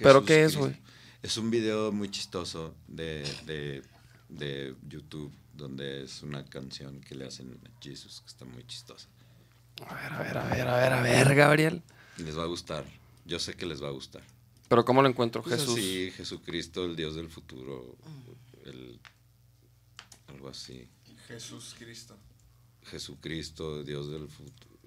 ¿Pero 0.00 0.24
qué 0.24 0.44
es, 0.44 0.56
güey? 0.56 0.76
Es 1.22 1.36
un 1.36 1.50
video 1.50 1.92
muy 1.92 2.10
chistoso 2.10 2.74
de, 2.88 3.22
de, 3.46 3.82
de 4.28 4.74
YouTube 4.88 5.32
donde 5.54 6.04
es 6.04 6.22
una 6.22 6.44
canción 6.44 7.00
que 7.00 7.14
le 7.14 7.26
hacen 7.26 7.58
a 7.64 7.82
Jesus 7.82 8.20
que 8.20 8.26
está 8.26 8.44
muy 8.44 8.66
chistosa. 8.66 9.08
A 9.86 9.94
ver, 9.94 10.12
a 10.12 10.18
ver, 10.18 10.38
a 10.38 10.44
ver, 10.44 10.68
a 10.68 10.76
ver, 10.76 10.92
a 10.92 11.02
ver, 11.02 11.34
Gabriel. 11.34 11.82
Les 12.18 12.36
va 12.36 12.42
a 12.42 12.46
gustar. 12.46 12.84
Yo 13.24 13.38
sé 13.38 13.54
que 13.54 13.66
les 13.66 13.82
va 13.82 13.88
a 13.88 13.92
gustar. 13.92 14.22
Pero 14.70 14.84
¿cómo 14.84 15.02
lo 15.02 15.08
encuentro, 15.08 15.42
Pues 15.42 15.56
Jesús? 15.60 15.74
así, 15.76 16.12
Jesucristo, 16.12 16.84
el 16.84 16.94
Dios 16.94 17.16
del 17.16 17.28
futuro. 17.28 17.96
el- 18.64 19.00
algo 20.28 20.48
así. 20.48 20.88
Jesús 21.26 21.74
Cristo. 21.76 22.16
Jesucristo, 22.84 23.82
Dios 23.82 24.08
del 24.12 24.28
futuro. 24.28 24.78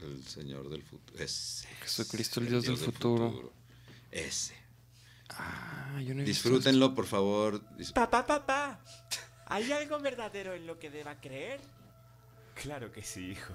El 0.00 0.24
Señor 0.26 0.70
del 0.70 0.82
futuro. 0.82 1.22
Ese. 1.22 1.68
Jesucristo, 1.82 2.40
el 2.40 2.48
Dios 2.48 2.64
del 2.64 2.78
futuro. 2.78 3.52
Ese. 4.10 4.54
Ah, 5.28 6.00
yo 6.02 6.14
no 6.14 6.22
he 6.22 6.24
visto 6.24 6.48
Disfrútenlo, 6.48 6.94
por 6.94 7.04
favor. 7.06 7.60
Dis- 7.76 7.92
Pa, 7.92 8.08
pa, 8.08 8.26
pa, 8.26 8.46
pa. 8.46 8.80
¿Hay 9.46 9.70
algo 9.72 9.98
verdadero 10.00 10.54
en 10.54 10.66
lo 10.66 10.78
que 10.78 10.88
deba 10.88 11.20
creer? 11.20 11.60
Claro 12.54 12.90
que 12.90 13.02
sí, 13.02 13.32
hijo. 13.32 13.52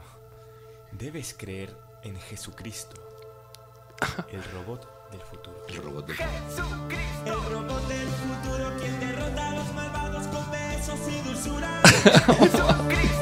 Debes 0.91 1.33
creer 1.35 1.75
en 2.03 2.19
Jesucristo, 2.21 2.95
el 4.31 4.43
robot 4.51 4.87
del 5.11 5.21
futuro. 5.21 5.55
El 5.67 5.77
robot 5.77 6.05
del 6.07 6.17
El 7.25 7.33
robot 7.51 7.87
del 7.87 8.07
futuro, 8.07 8.73
quien 8.79 8.99
derrota 8.99 9.49
a 9.49 9.51
los 9.55 9.73
malvados 9.73 10.27
con 10.27 10.51
besos 10.51 10.99
y 11.07 11.21
dulzura. 11.27 11.81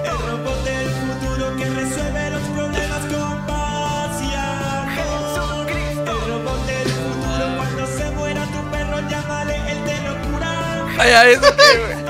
El 0.04 0.18
robot 0.18 0.64
del 0.64 0.90
futuro 0.90 1.56
que 1.58 1.66
resuelve 1.70 2.30
los 2.32 2.42
problemas 2.42 3.02
con 3.14 3.46
paz 3.48 4.22
y 4.22 4.34
amor. 4.36 5.70
El 5.72 6.22
robot 6.32 6.66
del 6.66 6.90
futuro, 6.90 7.58
cuando 7.58 7.88
se 7.88 8.12
muera 8.12 8.46
tu 8.46 8.72
perro, 8.72 9.10
llámale 9.10 9.72
el 9.72 9.86
de 9.86 10.02
locura. 10.02 10.86
Ay, 11.00 11.12
ay, 11.12 11.34
¿eso 11.34 11.56
qué, 11.56 11.80
güey? 11.80 12.03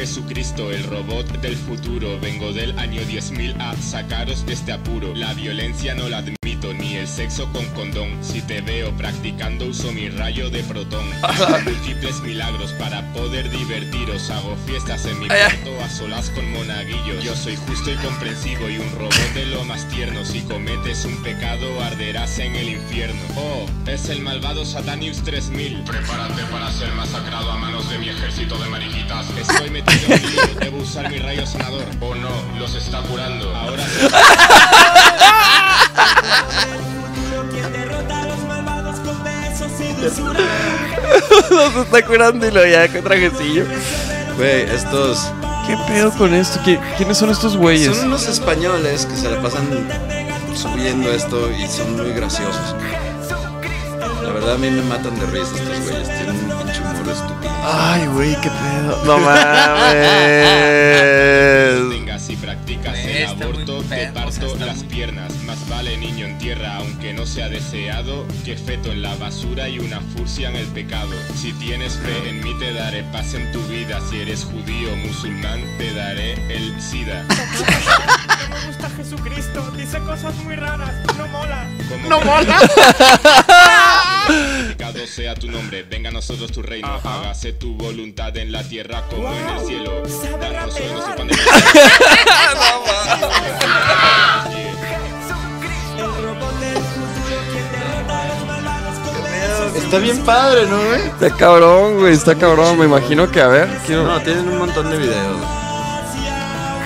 Jesucristo, 0.00 0.70
el 0.70 0.82
robot 0.84 1.26
del 1.42 1.54
futuro. 1.54 2.18
Vengo 2.20 2.54
del 2.54 2.78
año 2.78 3.02
10.000 3.02 3.54
a 3.60 3.76
sacaros 3.76 4.46
de 4.46 4.54
este 4.54 4.72
apuro. 4.72 5.14
La 5.14 5.34
violencia 5.34 5.94
no 5.94 6.08
la 6.08 6.18
admito, 6.18 6.72
ni 6.72 6.89
el 7.00 7.08
sexo 7.08 7.50
con 7.52 7.64
condón. 7.70 8.18
Si 8.22 8.42
te 8.42 8.60
veo 8.60 8.94
practicando, 8.96 9.66
uso 9.66 9.90
mi 9.90 10.10
rayo 10.10 10.50
de 10.50 10.62
protón. 10.62 11.04
Múltiples 11.64 12.20
milagros 12.20 12.72
para 12.74 13.02
poder 13.14 13.48
divertiros. 13.50 14.28
Hago 14.28 14.54
fiestas 14.66 15.06
en 15.06 15.18
mi 15.18 15.28
cuarto 15.28 15.80
a 15.82 15.88
solas 15.88 16.28
con 16.30 16.50
monaguillos. 16.52 17.24
Yo 17.24 17.34
soy 17.34 17.56
justo 17.56 17.90
y 17.90 17.96
comprensivo 17.96 18.68
y 18.68 18.76
un 18.76 18.90
robot 18.98 19.32
de 19.34 19.46
lo 19.46 19.64
más 19.64 19.88
tierno. 19.88 20.24
Si 20.26 20.40
cometes 20.42 21.06
un 21.06 21.22
pecado, 21.22 21.82
arderás 21.82 22.38
en 22.38 22.54
el 22.54 22.68
infierno. 22.68 23.20
Oh, 23.36 23.66
es 23.88 24.10
el 24.10 24.20
malvado 24.20 24.66
Satanius 24.66 25.22
3000. 25.22 25.84
Prepárate 25.84 26.42
para 26.50 26.70
ser 26.70 26.92
masacrado 26.92 27.50
a 27.50 27.56
manos 27.56 27.88
de 27.88 27.98
mi 27.98 28.10
ejército 28.10 28.58
de 28.58 28.68
mariquitas. 28.68 29.26
Estoy 29.38 29.70
metido 29.70 30.14
en 30.14 30.30
lío, 30.30 30.46
debo 30.60 30.78
usar 30.78 31.10
mi 31.10 31.18
rayo 31.18 31.46
sanador. 31.46 31.86
Oh 32.00 32.14
no, 32.14 32.58
los 32.58 32.74
está 32.74 33.00
curando. 33.02 33.54
Ahora 33.56 33.86
Quien 33.86 34.10
Nos 41.50 41.76
está 41.86 42.04
curando 42.06 42.46
y 42.46 42.50
lo 42.50 42.64
ya 42.66 42.88
con 42.88 43.02
trajecillo. 43.02 43.64
Güey, 44.36 44.62
estos. 44.62 45.30
¿Qué 45.66 45.76
pedo 45.88 46.10
con 46.12 46.34
esto? 46.34 46.60
¿Qui- 46.64 46.80
¿Quiénes 46.96 47.18
son 47.18 47.30
estos 47.30 47.56
güeyes? 47.56 47.94
Son 47.96 48.06
unos 48.06 48.26
españoles 48.28 49.06
que 49.06 49.16
se 49.16 49.30
la 49.30 49.40
pasan 49.40 49.68
subiendo 50.54 51.10
esto 51.12 51.50
y 51.52 51.66
son 51.68 51.96
muy 51.96 52.12
graciosos. 52.12 52.74
La 54.22 54.30
verdad 54.32 54.54
a 54.54 54.58
mí 54.58 54.70
me 54.70 54.82
matan 54.82 55.18
de 55.18 55.26
risa 55.26 55.54
estos 55.54 55.80
güeyes. 55.80 56.08
Tienen 56.08 56.50
un 56.50 56.58
pinche 56.62 56.80
humor 56.80 57.08
estúpido. 57.12 57.52
Ay, 57.64 58.06
güey, 58.14 58.34
qué 58.40 58.50
pedo. 58.50 59.04
No 59.04 59.18
mames. 59.18 59.40
tengas 61.90 62.30
y 62.30 62.36
practicas 62.36 62.98
el 62.98 63.08
Está 63.10 63.34
muy 63.34 63.42
aborto, 63.44 63.82
te 63.82 63.88
feo, 63.96 64.10
o 64.10 64.14
parto 64.14 64.46
está 64.46 64.66
las 64.66 64.76
muy- 64.78 64.86
piernas. 64.86 65.32
Vale 65.70 65.96
niño 65.96 66.26
en 66.26 66.36
tierra, 66.38 66.76
aunque 66.78 67.12
no 67.14 67.24
sea 67.24 67.48
deseado, 67.48 68.26
que 68.44 68.56
feto 68.56 68.90
en 68.90 69.02
la 69.02 69.14
basura 69.14 69.68
y 69.68 69.78
una 69.78 70.00
furcia 70.00 70.48
en 70.48 70.56
el 70.56 70.66
pecado. 70.66 71.12
Si 71.36 71.52
tienes 71.54 71.94
fe 71.94 72.28
en 72.28 72.42
mí, 72.42 72.52
te 72.58 72.74
daré 72.74 73.04
paz 73.04 73.34
en 73.34 73.52
tu 73.52 73.62
vida. 73.68 74.00
Si 74.10 74.18
eres 74.18 74.44
judío 74.44 74.92
o 74.92 74.96
musulmán, 74.96 75.62
te 75.78 75.94
daré 75.94 76.32
el 76.54 76.80
SIDA. 76.82 77.24
No 78.50 78.56
me 78.56 78.66
gusta 78.66 78.90
Jesucristo, 78.90 79.70
dice 79.76 79.98
cosas 80.00 80.34
muy 80.42 80.56
raras, 80.56 80.92
no 81.16 81.28
mola. 81.28 81.68
No 82.08 82.20
mola. 82.20 82.58
Santificado 84.26 85.06
sea 85.06 85.34
tu 85.36 85.48
nombre, 85.48 85.84
venga 85.84 86.08
a 86.08 86.12
nosotros 86.12 86.50
tu 86.50 86.62
reino, 86.62 87.00
hágase 87.04 87.52
tu 87.52 87.74
voluntad 87.74 88.36
en 88.36 88.50
la 88.50 88.64
tierra 88.64 89.06
como 89.08 89.32
en 89.32 89.48
el 89.48 89.66
cielo. 89.66 90.02
Danos 90.40 90.74
hoy 90.74 90.92
nuestro 90.92 91.16
pan 91.16 91.28
de 91.28 91.36
Está 99.90 99.98
bien 99.98 100.24
padre, 100.24 100.68
¿no, 100.68 100.78
güey? 100.86 101.00
Está 101.00 101.36
cabrón, 101.36 101.98
güey, 101.98 102.12
está 102.12 102.38
cabrón. 102.38 102.78
Me 102.78 102.84
imagino 102.84 103.28
que, 103.28 103.40
a 103.40 103.48
ver, 103.48 103.68
quiero... 103.84 104.04
No, 104.04 104.20
tienen 104.22 104.48
un 104.48 104.58
montón 104.58 104.88
de 104.88 104.98
videos. 104.98 105.40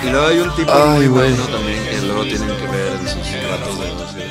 Y 0.03 0.09
luego 0.09 0.25
hay 0.25 0.39
un 0.39 0.55
tipo 0.55 0.71
Ay, 0.73 0.87
muy 1.01 1.07
güey. 1.09 1.31
bueno 1.33 1.47
también 1.55 1.83
que 1.83 2.01
luego 2.01 2.23
tienen 2.23 2.47
que 2.47 2.67
ver 2.67 2.93
en 2.93 3.07
sus 3.07 3.49
ratos 3.49 3.79
de 3.79 3.91
ocio. 3.91 4.23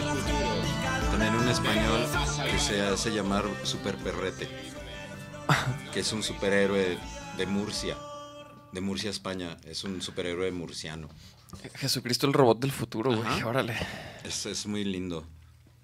También 1.12 1.34
un 1.36 1.48
español 1.48 2.04
que 2.50 2.58
se 2.58 2.80
hace 2.82 3.10
llamar 3.12 3.44
Super 3.62 3.94
Perrete. 3.94 4.48
Que 5.92 6.00
es 6.00 6.12
un 6.12 6.24
superhéroe 6.24 6.98
de 7.36 7.46
Murcia. 7.46 7.96
De 8.72 8.80
Murcia, 8.80 9.08
España. 9.10 9.56
Es 9.66 9.84
un 9.84 10.02
superhéroe 10.02 10.50
murciano. 10.50 11.08
Jesucristo, 11.76 12.26
el 12.26 12.32
robot 12.32 12.58
del 12.58 12.72
futuro, 12.72 13.14
güey. 13.14 13.42
Órale. 13.44 13.76
Es, 14.24 14.46
es 14.46 14.66
muy 14.66 14.82
lindo. 14.82 15.24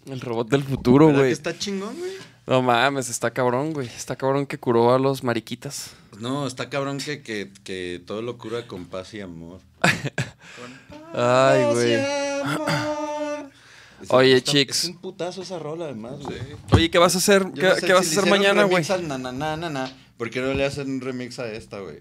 El 0.07 0.21
robot 0.21 0.49
del 0.49 0.65
futuro, 0.65 1.07
¿Verdad 1.07 1.21
güey. 1.21 1.29
que 1.31 1.35
está 1.35 1.57
chingón, 1.57 1.97
güey? 1.97 2.11
No 2.51 2.63
mames, 2.63 3.09
está 3.09 3.31
cabrón, 3.31 3.73
güey. 3.73 3.87
Está 3.87 4.17
cabrón 4.17 4.45
que 4.45 4.59
curó 4.59 4.93
a 4.93 4.99
los 4.99 5.23
mariquitas. 5.23 5.93
No, 6.19 6.49
está 6.49 6.69
cabrón 6.69 6.99
que, 6.99 7.23
que, 7.23 7.49
que 7.63 8.03
todo 8.05 8.23
lo 8.23 8.39
cura 8.39 8.67
con 8.67 8.87
paz 8.87 9.15
y 9.15 9.21
amor. 9.21 9.61
Ay, 11.15 11.63
güey. 11.73 11.93
Es- 14.03 14.11
Oye, 14.11 14.37
está- 14.39 14.51
chicos. 14.51 14.83
Es 14.85 14.91
un 14.91 14.99
putazo 14.99 15.43
esa 15.43 15.61
rola, 15.61 15.85
además, 15.85 16.19
güey. 16.21 16.39
Oye, 16.73 16.91
¿qué 16.91 16.99
vas 16.99 17.15
a 17.15 17.19
hacer? 17.19 17.45
Yo 17.45 17.53
¿Qué, 17.55 17.63
no 17.69 17.75
sé 17.77 17.87
qué 17.87 17.93
vas 17.93 18.09
a 18.09 18.11
hacer 18.11 18.27
mañana, 18.29 18.65
güey? 18.65 18.83
remix 18.83 18.91
al 18.91 19.07
na, 19.07 19.17
na, 19.17 19.31
na, 19.31 19.57
na, 19.57 19.71
na. 19.71 19.97
¿Por 20.17 20.31
qué 20.31 20.41
no 20.41 20.53
le 20.53 20.65
hacen 20.65 20.91
un 20.91 21.01
remix 21.01 21.39
a 21.39 21.47
esta, 21.53 21.79
güey? 21.79 22.01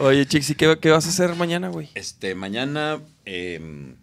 Oye, 0.00 0.26
Chix, 0.26 0.50
¿y 0.50 0.54
qué, 0.56 0.76
qué 0.80 0.90
vas 0.90 1.06
a 1.06 1.10
hacer 1.10 1.36
mañana, 1.36 1.68
güey? 1.68 1.88
Este, 1.94 2.34
mañana, 2.34 3.00
eh, 3.26 3.94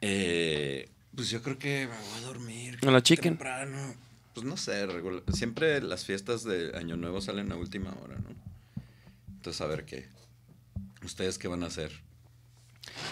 eh, 0.00 0.88
pues 1.18 1.30
yo 1.30 1.42
creo 1.42 1.58
que 1.58 1.88
me 1.88 1.96
voy 1.96 2.18
a 2.22 2.26
dormir. 2.28 2.78
¿En 2.80 2.92
la 2.92 3.02
chicken? 3.02 3.32
Temprano. 3.34 3.92
Pues 4.34 4.46
no 4.46 4.56
sé, 4.56 4.86
siempre 5.32 5.82
las 5.82 6.04
fiestas 6.04 6.44
de 6.44 6.70
Año 6.78 6.96
Nuevo 6.96 7.20
salen 7.20 7.50
a 7.50 7.56
última 7.56 7.90
hora, 8.00 8.14
¿no? 8.18 8.28
Entonces, 9.34 9.60
a 9.62 9.66
ver 9.66 9.84
qué. 9.84 10.06
¿Ustedes 11.04 11.38
qué 11.38 11.48
van 11.48 11.64
a 11.64 11.66
hacer? 11.66 11.90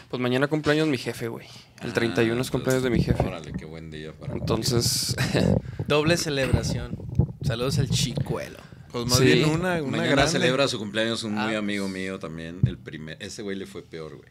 Pues 0.09 0.23
mañana 0.23 0.47
cumpleaños 0.47 0.87
mi 0.87 0.99
jefe, 0.99 1.27
güey. 1.27 1.49
El 1.83 1.91
Ah, 1.91 1.95
31 1.95 2.41
es 2.41 2.51
cumpleaños 2.53 2.85
de 2.85 2.91
mi 2.91 3.03
jefe. 3.03 3.25
Órale, 3.27 3.53
qué 3.53 3.65
buen 3.65 3.91
día 3.91 4.13
para 4.13 4.35
Entonces, 4.35 5.17
Doble 5.89 6.17
celebración. 6.17 6.97
Saludos 7.43 7.81
al 7.81 7.91
chicuelo. 7.91 8.59
Pues 8.93 9.07
más 9.07 9.19
Sí. 9.19 9.25
bien 9.25 9.47
una, 9.49 9.83
una 9.83 9.97
Mañana 9.99 10.07
grande. 10.13 10.31
celebra 10.31 10.69
su 10.69 10.79
cumpleaños 10.79 11.25
un 11.25 11.35
muy 11.35 11.55
Ah, 11.57 11.59
amigo 11.59 11.89
mío 11.89 12.21
también, 12.21 12.61
el 12.67 12.79
primer, 12.79 13.17
ese 13.21 13.43
güey 13.43 13.57
le 13.57 13.67
fue 13.67 13.83
peor, 13.83 14.17
güey. 14.17 14.29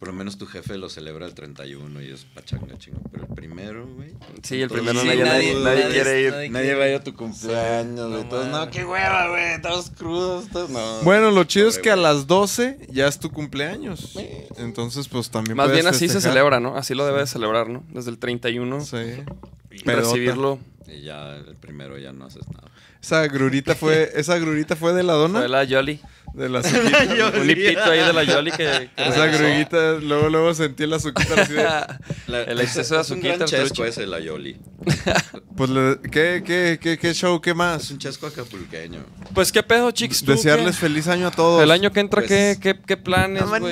Por 0.00 0.08
lo 0.08 0.14
menos 0.14 0.38
tu 0.38 0.46
jefe 0.46 0.78
lo 0.78 0.88
celebra 0.88 1.26
el 1.26 1.34
31 1.34 2.00
y 2.02 2.10
es 2.10 2.24
pachanga 2.24 2.76
chingo, 2.78 3.00
pero 3.12 3.26
el 3.28 3.34
primero, 3.34 3.86
güey. 3.86 4.14
Sí, 4.42 4.60
el 4.62 4.70
primero 4.70 4.98
Sí, 5.02 5.06
nadie, 5.06 5.22
nadie, 5.24 5.54
nadie- 5.54 5.62
nadie 5.62 5.88
quiere 5.92 6.22
ir. 6.22 6.30
nadie 6.32 6.48
Nadie 6.48 6.74
va 6.74 6.84
a 6.84 6.88
ir 6.88 6.94
a 6.94 7.04
tu 7.04 7.14
cumpleaños, 7.14 8.08
güey. 8.10 8.22
No 8.24 8.28
Todos, 8.30 8.46
no, 8.46 8.52
mames. 8.52 8.74
qué 8.74 8.84
hueva, 8.86 9.28
güey. 9.28 9.60
Todos 9.60 9.90
crudos, 9.90 10.48
todos, 10.48 10.70
no. 10.70 11.02
Bueno, 11.02 11.30
lo 11.30 11.44
chido 11.44 11.68
es 11.68 11.78
que 11.78 11.90
a 11.90 11.96
las 11.96 12.26
12 12.26 12.78
ya 12.90 13.06
es 13.08 13.18
tu 13.20 13.30
cumpleaños. 13.30 14.16
Entonces, 14.56 15.06
pues 15.08 15.30
también 15.30 15.56
Más 15.58 15.70
bien 15.70 15.86
así 15.86 16.08
se 16.08 16.22
celebra, 16.22 16.60
¿no? 16.60 16.76
Así 16.78 16.94
lo 16.94 17.04
debe 17.04 17.20
de 17.20 17.26
celebrar, 17.26 17.68
¿no? 17.68 17.84
Desde 17.92 18.10
el 18.10 18.18
31. 18.18 18.80
Sí. 18.80 18.96
y 19.70 19.78
recibirlo. 19.84 20.58
Y 20.88 21.02
ya 21.02 21.36
el 21.36 21.54
primero 21.56 21.96
ya 21.98 22.12
no 22.12 22.24
haces 22.24 22.48
nada. 22.48 22.68
Esa 23.02 23.26
grurita 23.28 23.74
fue, 23.74 24.10
esa 24.16 24.38
grurita 24.38 24.76
fue 24.76 24.92
de 24.92 25.02
la 25.02 25.14
dona. 25.14 25.40
Fue 25.40 25.48
la 25.48 25.64
Yoli. 25.64 26.00
De 26.34 26.48
la 26.48 26.58
azuquita. 26.60 27.32
Un 27.40 27.50
hipito 27.50 27.82
ahí 27.82 27.98
de 27.98 28.12
la 28.12 28.22
Yoli 28.22 28.52
que... 28.52 28.88
que 28.94 29.08
Esa 29.08 29.26
grurita, 29.26 29.94
luego, 29.94 30.28
luego 30.28 30.54
sentí 30.54 30.86
la 30.86 30.96
azuquita 30.96 31.42
así 31.42 31.54
de... 31.54 31.62
La- 32.28 32.42
El 32.42 32.60
exceso 32.60 32.94
de 32.94 33.00
es 33.00 33.10
un 33.10 33.18
azuquita, 33.18 33.44
chesco 33.46 33.66
trucho. 33.74 33.84
ese, 33.86 34.06
la 34.06 34.20
Yoli. 34.20 34.56
Pues, 35.56 35.70
le- 35.70 35.98
¿qué, 36.10 36.42
qué, 36.46 36.78
qué, 36.80 36.98
qué 36.98 37.14
show, 37.14 37.40
qué 37.40 37.50
Es 37.50 37.56
más? 37.56 37.90
un 37.90 37.98
chesco 37.98 38.28
acapulqueño. 38.28 39.00
Pues, 39.34 39.50
¿qué 39.50 39.62
pedo, 39.64 39.90
chicos? 39.90 40.22
¿Tú 40.22 40.30
Desearles 40.30 40.76
qué? 40.76 40.82
feliz 40.82 41.08
año 41.08 41.26
a 41.26 41.30
todos. 41.32 41.62
El 41.64 41.70
año 41.72 41.90
que 41.92 41.98
entra, 42.00 42.20
Pues- 42.20 42.28
¿qué, 42.28 42.58
qué, 42.62 42.80
qué 42.86 42.96
planes, 42.96 43.42
güey? 43.48 43.62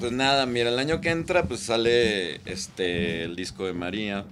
Pues 0.00 0.12
nada, 0.12 0.46
mira, 0.46 0.70
el 0.70 0.78
año 0.78 1.02
que 1.02 1.10
entra 1.10 1.42
pues 1.42 1.60
sale 1.60 2.36
este 2.50 3.24
el 3.24 3.36
disco 3.36 3.66
de 3.66 3.74
María. 3.74 4.24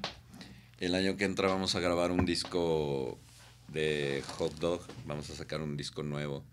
El 0.81 0.95
año 0.95 1.17
que 1.19 1.25
entra 1.25 1.49
vamos 1.49 1.75
a 1.75 1.81
grabar 1.81 2.11
un 2.11 2.25
disco 2.25 3.19
de 3.69 4.23
Hot 4.39 4.55
Dog. 4.59 4.81
Vamos 5.07 5.31
a 5.31 5.35
sacar 5.35 5.61
un 5.61 5.77
disco 5.77 6.03
nuevo 6.03 6.45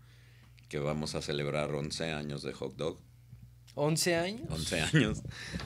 que 0.69 0.79
vamos 0.79 1.15
a 1.15 1.21
celebrar 1.21 1.73
11 1.73 2.11
años 2.11 2.43
de 2.43 2.53
Hot 2.53 2.75
Dog. 2.75 2.97
¿11 3.75 4.15
años? 4.21 4.47
11 4.49 4.81
años. 4.81 5.21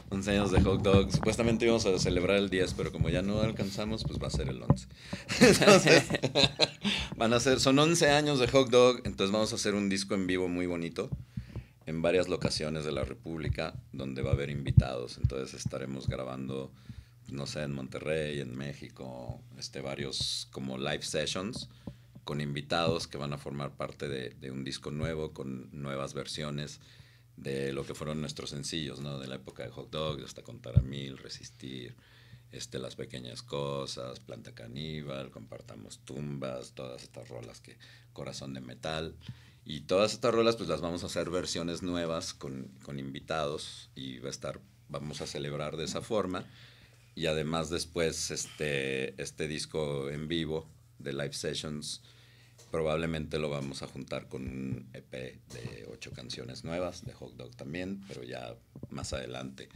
11 0.09 0.31
años 0.31 0.51
de 0.51 0.61
Hot 0.61 0.81
Dog. 0.81 1.11
Supuestamente 1.11 1.65
íbamos 1.65 1.85
a 1.85 1.99
celebrar 1.99 2.37
el 2.37 2.49
10, 2.49 2.73
pero 2.73 2.91
como 2.91 3.09
ya 3.09 3.21
no 3.21 3.41
alcanzamos, 3.41 4.03
pues 4.03 4.17
va 4.21 4.27
a 4.27 4.31
ser 4.31 4.47
el 4.49 4.61
11. 4.61 4.87
Entonces, 5.41 6.03
van 7.17 7.33
a 7.33 7.39
ser, 7.39 7.59
son 7.59 7.77
11 7.77 8.09
años 8.11 8.39
de 8.39 8.47
Hot 8.47 8.69
Dog, 8.69 9.01
entonces 9.03 9.31
vamos 9.31 9.51
a 9.51 9.55
hacer 9.55 9.75
un 9.75 9.89
disco 9.89 10.15
en 10.15 10.27
vivo 10.27 10.47
muy 10.47 10.65
bonito 10.65 11.09
en 11.85 12.01
varias 12.01 12.27
locaciones 12.27 12.85
de 12.85 12.91
la 12.91 13.03
República 13.03 13.73
donde 13.91 14.21
va 14.21 14.31
a 14.31 14.33
haber 14.33 14.49
invitados. 14.49 15.17
Entonces 15.17 15.53
estaremos 15.53 16.07
grabando 16.07 16.71
no 17.29 17.45
sé, 17.45 17.63
en 17.63 17.73
Monterrey, 17.73 18.39
en 18.39 18.55
México, 18.55 19.41
este, 19.57 19.81
varios 19.81 20.47
como 20.51 20.77
live 20.77 21.03
sessions 21.03 21.69
con 22.27 22.41
invitados 22.41 23.07
que 23.07 23.17
van 23.17 23.31
a 23.31 23.37
formar 23.37 23.77
parte 23.77 24.09
de, 24.09 24.51
un 24.51 24.65
disco 24.65 24.91
nuevo, 24.91 25.33
con 25.33 25.69
nuevas 25.71 26.13
versiones 26.13 26.81
de 27.37 27.71
lo 27.71 27.85
que 27.85 27.95
fueron 27.95 28.19
nuestros 28.19 28.49
sencillos, 28.49 28.99
¿no? 28.99 29.17
De 29.17 29.27
la 29.27 29.35
época 29.35 29.63
de 29.63 29.69
Hot 29.69 29.89
Dog, 29.89 30.21
hasta 30.21 30.43
Contar 30.43 30.77
a 30.77 30.81
Mil, 30.81 31.17
Resistir, 31.17 31.95
este, 32.51 32.79
Las 32.79 32.97
Pequeñas 32.97 33.43
Cosas, 33.43 34.19
Planta 34.19 34.53
Caníbal, 34.53 35.31
Compartamos 35.31 35.99
Tumbas, 35.99 36.73
todas 36.73 37.01
estas 37.01 37.29
rolas 37.29 37.61
que 37.61 37.77
Corazón 38.11 38.53
de 38.53 38.59
Metal. 38.59 39.15
Y 39.63 39.81
todas 39.81 40.11
estas 40.11 40.33
rolas 40.33 40.57
pues 40.57 40.67
las 40.67 40.81
vamos 40.81 41.03
a 41.03 41.05
hacer 41.05 41.29
versiones 41.29 41.81
nuevas 41.81 42.33
con, 42.33 42.77
con 42.83 42.99
invitados 42.99 43.89
y 43.95 44.19
va 44.19 44.27
a 44.27 44.31
estar, 44.31 44.59
vamos 44.89 45.21
a 45.21 45.27
celebrar 45.27 45.77
de 45.77 45.85
esa 45.85 46.01
forma. 46.01 46.45
Y 47.17 47.25
además 47.25 47.71
después 47.71 48.29
este, 48.29 49.19
este 49.19 49.47
disco 49.47 50.07
en 50.11 50.27
vivo 50.27 50.69
de 50.99 51.13
live 51.13 51.33
sessions 51.33 52.03
probablemente 52.69 53.39
lo 53.39 53.49
vamos 53.49 53.81
a 53.81 53.87
juntar 53.87 54.27
con 54.27 54.43
un 54.43 54.87
EP 54.93 55.11
de 55.51 55.87
ocho 55.91 56.11
canciones 56.11 56.63
nuevas, 56.63 57.03
de 57.05 57.13
Hot 57.13 57.33
Dog 57.35 57.55
también, 57.55 58.03
pero 58.07 58.21
ya 58.21 58.55
más 58.91 59.13
adelante. 59.13 59.67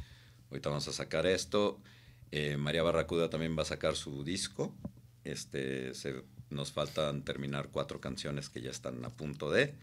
Ahorita 0.52 0.70
vamos 0.70 0.88
a 0.88 0.94
sacar 0.94 1.26
esto. 1.26 1.82
Eh, 2.30 2.58
María 2.58 2.84
Barracuda 2.84 3.32
también 3.32 3.58
va 3.58 3.64
a 3.64 3.66
sacar 3.66 3.96
su 3.96 4.24
disco. 4.24 4.76
Este, 5.24 5.96
se, 5.96 6.22
nos 6.52 6.72
faltan 6.72 7.24
terminar 7.24 7.70
cuatro 7.72 8.00
canciones 8.00 8.50
que 8.50 8.62
ya 8.62 8.70
están 8.70 9.04
a 9.04 9.10
punto 9.10 9.50
de 9.50 9.74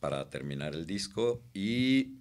para 0.00 0.28
terminar 0.28 0.74
el 0.74 0.84
disco. 0.84 1.40
Y 1.54 2.18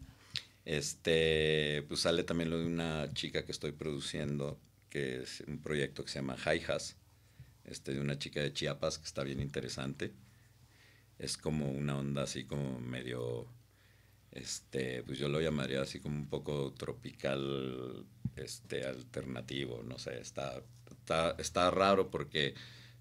este, 0.66 1.84
pues 1.88 2.02
sale 2.02 2.24
también 2.24 2.50
lo 2.50 2.58
de 2.58 2.66
una 2.66 3.14
chica 3.14 3.46
que 3.46 3.52
estoy 3.52 3.74
produciendo, 3.74 4.60
que 4.90 5.22
es 5.24 5.42
un 5.48 5.60
proyecto 5.60 6.04
que 6.04 6.12
se 6.12 6.20
llama 6.20 6.38
Hi-Has, 6.38 6.98
este, 7.66 7.94
de 7.94 8.02
una 8.02 8.18
chica 8.18 8.42
de 8.42 8.54
Chiapas 8.54 8.98
que 8.98 9.06
está 9.06 9.24
bien 9.24 9.40
interesante. 9.40 10.14
Es 11.20 11.38
como 11.38 11.70
una 11.72 11.98
onda 11.98 12.24
así 12.24 12.46
como 12.46 12.80
medio, 12.80 13.48
este, 14.32 15.04
pues 15.04 15.18
yo 15.18 15.30
lo 15.30 15.42
llamaría 15.42 15.82
así 15.82 16.00
como 16.00 16.16
un 16.16 16.28
poco 16.28 16.74
tropical, 16.74 18.06
este, 18.36 18.86
alternativo, 18.86 19.84
no 19.84 20.00
sé, 20.00 20.20
está, 20.20 20.64
está, 20.90 21.36
está 21.38 21.72
raro 21.72 22.10
porque 22.10 22.56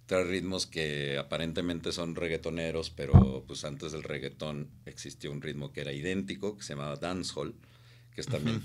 trae 0.07 0.25
ritmos 0.25 0.67
que 0.67 1.19
aparentemente 1.19 1.93
son 1.93 2.15
reggaetoneros, 2.15 2.91
pero 2.91 3.45
pues 3.47 3.65
antes 3.65 3.93
del 3.93 4.03
reggaetón 4.03 4.71
existió 4.85 5.31
un 5.31 5.43
ritmo 5.43 5.73
que 5.73 5.83
era 5.83 5.93
idéntico, 5.93 6.57
que 6.57 6.65
se 6.65 6.75
llamaba 6.75 6.97
dancehall, 6.97 7.55
que 8.15 8.21
es 8.21 8.27
también 8.27 8.63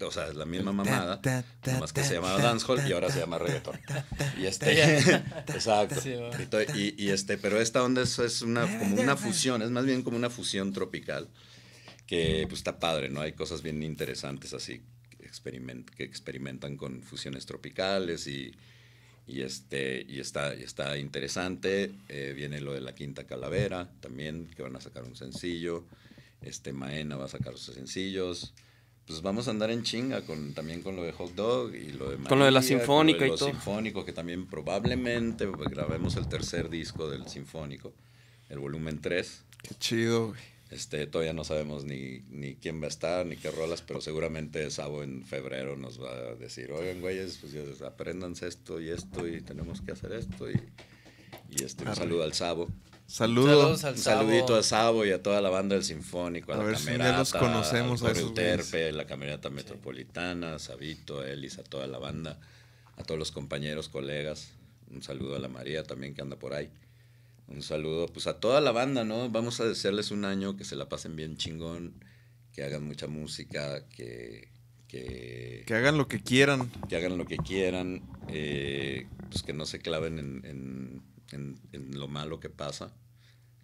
o 0.00 0.10
sea, 0.10 0.28
es 0.28 0.36
la 0.36 0.46
misma 0.46 0.72
mamada, 0.72 1.20
más 1.78 1.92
que 1.92 2.02
se 2.02 2.14
llamaba 2.14 2.40
dancehall 2.40 2.88
y 2.88 2.92
ahora 2.92 3.10
se 3.10 3.20
llama 3.20 3.38
reggaetón. 3.38 3.78
Y 4.38 4.46
este, 4.46 4.82
exacto. 5.48 6.00
Y, 6.74 7.10
este, 7.10 7.36
pero 7.36 7.60
esta 7.60 7.82
onda 7.82 8.02
es, 8.02 8.18
es 8.18 8.42
una, 8.42 8.62
como 8.78 8.96
una 8.96 9.16
fusión, 9.16 9.60
es 9.60 9.70
más 9.70 9.84
bien 9.84 10.02
como 10.02 10.16
una 10.16 10.30
fusión 10.30 10.72
tropical, 10.72 11.28
que 12.06 12.46
pues 12.48 12.60
está 12.60 12.78
padre, 12.78 13.10
¿no? 13.10 13.20
Hay 13.20 13.32
cosas 13.32 13.62
bien 13.62 13.82
interesantes 13.82 14.54
así, 14.54 14.82
que 15.18 16.04
experimentan 16.04 16.76
con 16.76 17.02
fusiones 17.02 17.44
tropicales 17.44 18.26
y, 18.26 18.54
y, 19.26 19.42
este, 19.42 20.04
y, 20.08 20.20
está, 20.20 20.54
y 20.54 20.62
está 20.62 20.98
interesante. 20.98 21.92
Eh, 22.08 22.34
viene 22.36 22.60
lo 22.60 22.72
de 22.72 22.80
la 22.80 22.94
Quinta 22.94 23.24
Calavera 23.24 23.90
también, 24.00 24.48
que 24.54 24.62
van 24.62 24.76
a 24.76 24.80
sacar 24.80 25.04
un 25.04 25.16
sencillo. 25.16 25.84
Este 26.42 26.72
Maena 26.72 27.16
va 27.16 27.24
a 27.24 27.28
sacar 27.28 27.56
sus 27.56 27.74
sencillos. 27.74 28.52
Pues 29.06 29.20
vamos 29.20 29.48
a 29.48 29.50
andar 29.50 29.70
en 29.70 29.82
chinga 29.82 30.22
con, 30.22 30.54
también 30.54 30.82
con 30.82 30.96
lo 30.96 31.02
de 31.02 31.12
Hot 31.12 31.34
Dog 31.34 31.74
y 31.74 31.92
lo 31.92 32.10
de 32.10 32.16
Con 32.16 32.38
lo 32.38 32.44
de 32.46 32.50
la 32.50 32.60
María, 32.60 32.78
Sinfónica 32.78 33.18
con 33.18 33.26
y 33.26 33.28
lo 33.28 33.34
de 33.34 33.38
todo. 33.38 33.48
lo 33.48 33.54
Sinfónico, 33.54 34.04
que 34.04 34.12
también 34.12 34.46
probablemente 34.46 35.46
pues, 35.46 35.68
grabemos 35.68 36.16
el 36.16 36.28
tercer 36.28 36.70
disco 36.70 37.08
del 37.10 37.28
Sinfónico, 37.28 37.92
el 38.48 38.58
volumen 38.58 39.00
3. 39.00 39.44
Qué 39.62 39.74
chido, 39.78 40.28
güey. 40.28 40.53
Este, 40.74 41.06
todavía 41.06 41.32
no 41.32 41.44
sabemos 41.44 41.84
ni, 41.84 42.22
ni 42.30 42.56
quién 42.56 42.80
va 42.82 42.86
a 42.86 42.88
estar, 42.88 43.24
ni 43.24 43.36
qué 43.36 43.52
rolas, 43.52 43.80
pero 43.80 44.00
seguramente 44.00 44.68
Sabo 44.72 45.04
en 45.04 45.24
febrero 45.24 45.76
nos 45.76 46.02
va 46.02 46.10
a 46.10 46.34
decir, 46.34 46.72
oigan, 46.72 47.00
güeyes, 47.00 47.38
pues 47.40 47.52
ya 47.52 47.86
apréndanse 47.86 48.48
esto 48.48 48.80
y 48.80 48.90
esto, 48.90 49.24
y 49.28 49.40
tenemos 49.40 49.80
que 49.82 49.92
hacer 49.92 50.12
esto. 50.12 50.50
Y, 50.50 50.60
y 51.50 51.62
este, 51.62 51.84
un 51.88 51.94
saludo 51.94 52.24
al 52.24 52.32
Sabo. 52.32 52.68
Saludos. 53.06 53.80
Saludos 53.80 53.84
al 53.84 53.92
Un 53.94 53.98
Sabo. 54.00 54.20
saludito 54.22 54.56
a 54.56 54.62
Sabo 54.64 55.04
y 55.06 55.12
a 55.12 55.22
toda 55.22 55.40
la 55.40 55.48
banda 55.50 55.76
del 55.76 55.84
Sinfónico, 55.84 56.50
a, 56.50 56.56
A 56.56 56.58
la 56.58 56.64
ver 56.64 56.76
si 56.76 56.86
Camerata, 56.86 57.18
los 57.18 57.32
conocemos 57.34 58.02
a 58.02 58.10
esos 58.10 58.22
Euterpe, 58.24 58.90
la 58.90 59.06
Camerata 59.06 59.50
Metropolitana, 59.50 60.56
a 60.56 60.58
Sabito, 60.58 61.20
a 61.20 61.30
Elis, 61.30 61.58
a 61.58 61.62
toda 61.62 61.86
la 61.86 61.98
banda, 61.98 62.40
a 62.96 63.04
todos 63.04 63.16
los 63.18 63.30
compañeros, 63.30 63.88
colegas. 63.88 64.50
Un 64.90 65.02
saludo 65.04 65.36
a 65.36 65.38
la 65.38 65.48
María 65.48 65.84
también 65.84 66.14
que 66.14 66.22
anda 66.22 66.36
por 66.36 66.52
ahí. 66.52 66.68
Un 67.46 67.62
saludo 67.62 68.06
pues 68.06 68.26
a 68.26 68.40
toda 68.40 68.60
la 68.60 68.72
banda, 68.72 69.04
¿no? 69.04 69.28
Vamos 69.30 69.60
a 69.60 69.64
desearles 69.66 70.10
un 70.10 70.24
año 70.24 70.56
que 70.56 70.64
se 70.64 70.76
la 70.76 70.88
pasen 70.88 71.14
bien 71.16 71.36
chingón, 71.36 71.94
que 72.52 72.62
hagan 72.62 72.84
mucha 72.84 73.06
música, 73.06 73.86
que, 73.88 74.48
que, 74.88 75.64
Que 75.66 75.74
hagan 75.74 75.98
lo 75.98 76.08
que 76.08 76.20
quieran. 76.20 76.70
que 76.88 76.96
hagan 76.96 77.18
lo 77.18 77.26
que 77.26 77.36
quieran, 77.36 78.02
eh, 78.28 79.06
pues 79.30 79.42
que 79.42 79.52
no 79.52 79.66
se 79.66 79.78
claven 79.80 80.18
en, 80.18 80.44
en- 80.44 81.02
en- 81.32 81.58
en 81.72 81.98
lo 81.98 82.08
malo 82.08 82.40
que 82.40 82.48
pasa, 82.50 82.94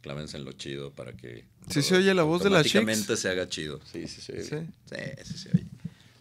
clávense 0.03 0.37
en 0.37 0.45
lo 0.45 0.53
chido 0.53 0.93
para 0.95 1.13
que 1.17 1.45
¿Sí 1.69 1.83
se 1.83 1.97
oye 1.97 2.13
la 2.15 2.23
voz 2.25 2.43
de 2.43 2.51
la 2.51 2.63
Chicks? 2.65 3.19
se 3.21 3.29
haga 3.29 3.49
chido. 3.49 3.81
Sí, 3.91 4.09
sí 4.09 4.21
se 4.21 4.33
oye. 4.33 4.43
Sí. 4.45 4.57
Sí, 4.87 4.97
sí 5.25 5.39
se 5.39 5.49
oye. 5.57 5.67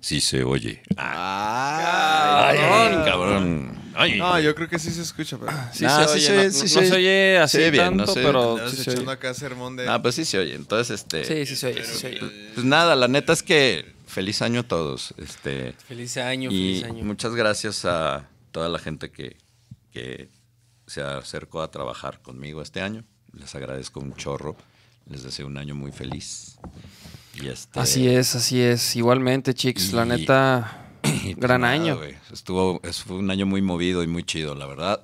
Sí 0.01 0.21
se 0.21 0.43
oye. 0.43 0.81
Ay, 0.95 2.57
Ay, 2.57 2.57
cabrón. 2.57 3.03
cabrón. 3.05 3.79
Ay. 3.95 4.17
No, 4.17 4.39
yo 4.39 4.55
creo 4.55 4.69
que 4.69 4.79
sí 4.79 4.91
se 4.91 5.01
escucha, 5.01 5.37
pero. 5.37 5.51
Sí 5.73 5.83
Nah, 5.83 6.07
se 6.07 6.19
sí 6.19 6.25
oye, 6.25 6.25
se- 6.27 6.35
no, 6.47 6.51
sí 6.51 6.61
no- 6.61 6.67
se 6.69 6.75
no 6.75 6.79
oye. 6.81 6.89
se 6.89 6.95
oye 6.95 7.37
así 7.39 7.57
Se 7.57 7.63
oye 7.63 7.71
bien, 7.71 7.97
no 7.97 8.07
se- 8.07 8.21
pero 8.23 8.69
sí 8.69 8.75
se 8.77 8.81
echando 8.83 9.01
oye. 9.01 9.11
acá 9.11 9.33
sermón 9.33 9.75
de. 9.75 9.89
Ah, 9.89 10.01
pues 10.01 10.15
sí 10.15 10.23
se 10.25 10.39
oye. 10.39 10.55
Entonces, 10.55 11.01
este. 11.01 11.25
Sí, 11.25 11.45
sí 11.45 11.55
se 11.57 11.67
oye, 11.67 11.83
sí 11.83 11.97
se 11.97 12.07
oye. 12.07 12.19
Pues 12.53 12.65
nada, 12.65 12.95
la 12.95 13.07
neta 13.09 13.33
es 13.33 13.43
que 13.43 13.93
feliz 14.07 14.41
año 14.41 14.61
a 14.61 14.63
todos. 14.63 15.13
Este. 15.17 15.73
Feliz 15.87 16.15
año, 16.17 16.49
Y 16.49 16.79
feliz 16.79 16.83
año. 16.85 17.03
muchas 17.03 17.35
gracias 17.35 17.83
a 17.83 18.25
toda 18.51 18.69
la 18.69 18.79
gente 18.79 19.11
que, 19.11 19.35
que 19.91 20.29
se 20.87 21.01
acercó 21.01 21.61
a 21.61 21.71
trabajar 21.71 22.21
conmigo 22.21 22.61
este 22.61 22.81
año. 22.81 23.03
Les 23.33 23.53
agradezco 23.53 23.99
un 23.99 24.15
chorro. 24.15 24.55
Les 25.07 25.23
deseo 25.23 25.47
un 25.47 25.57
año 25.57 25.75
muy 25.75 25.91
feliz. 25.91 26.57
Y 27.41 27.47
este, 27.47 27.79
Así 27.79 28.07
es, 28.07 28.35
así 28.35 28.59
es. 28.61 28.95
Igualmente, 28.95 29.53
chicos, 29.53 29.93
la 29.93 30.05
neta, 30.05 30.89
y 31.03 31.35
pues 31.35 31.37
gran 31.37 31.61
nada, 31.61 31.73
año. 31.73 31.99
Estuvo, 32.31 32.79
es- 32.83 33.01
fue 33.03 33.17
un 33.17 33.29
año 33.31 33.45
muy 33.45 33.61
movido 33.61 34.03
y 34.03 34.07
muy 34.07 34.23
chido, 34.23 34.55
la 34.55 34.65
verdad. 34.65 35.01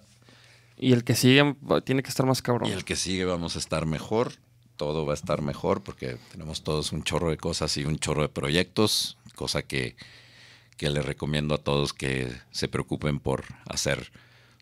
Y 0.78 0.92
el 0.92 1.04
que 1.04 1.16
sigue 1.16 1.56
tiene 1.86 2.04
que 2.04 2.10
estar 2.10 2.26
más 2.26 2.42
cabrón. 2.42 2.70
Y 2.70 2.74
el 2.74 2.84
que 2.84 2.96
sigue 2.96 3.24
vamos 3.26 3.56
a 3.56 3.60
estar 3.60 3.86
mejor. 3.86 4.34
Todo 4.76 5.06
va 5.06 5.14
a 5.14 5.16
estar 5.16 5.42
mejor 5.42 5.82
porque 5.84 6.18
tenemos 6.32 6.62
todos 6.64 6.92
un 6.92 7.04
chorro 7.04 7.30
de 7.30 7.38
cosas 7.38 7.78
y 7.78 7.86
un 7.86 7.98
chorro 7.98 8.24
de 8.24 8.30
proyectos. 8.30 9.18
Cosa 9.36 9.62
que, 9.62 9.96
que 10.76 10.90
les 10.90 11.06
recomiendo 11.06 11.56
a 11.56 11.60
todos 11.60 11.94
que 11.94 12.30
se 12.52 12.68
preocupen 12.68 13.20
por 13.20 13.46
hacer 13.70 14.12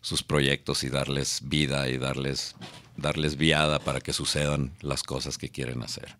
sus 0.02 0.22
proyectos 0.22 0.84
y 0.84 0.88
darles 0.88 1.40
vida 1.44 1.88
y 1.88 1.98
darles, 1.98 2.54
darles 2.96 3.36
viada 3.36 3.80
para 3.80 4.00
que 4.00 4.12
sucedan 4.12 4.70
las 4.82 5.02
cosas 5.02 5.36
que 5.36 5.48
quieren 5.48 5.82
hacer. 5.82 6.14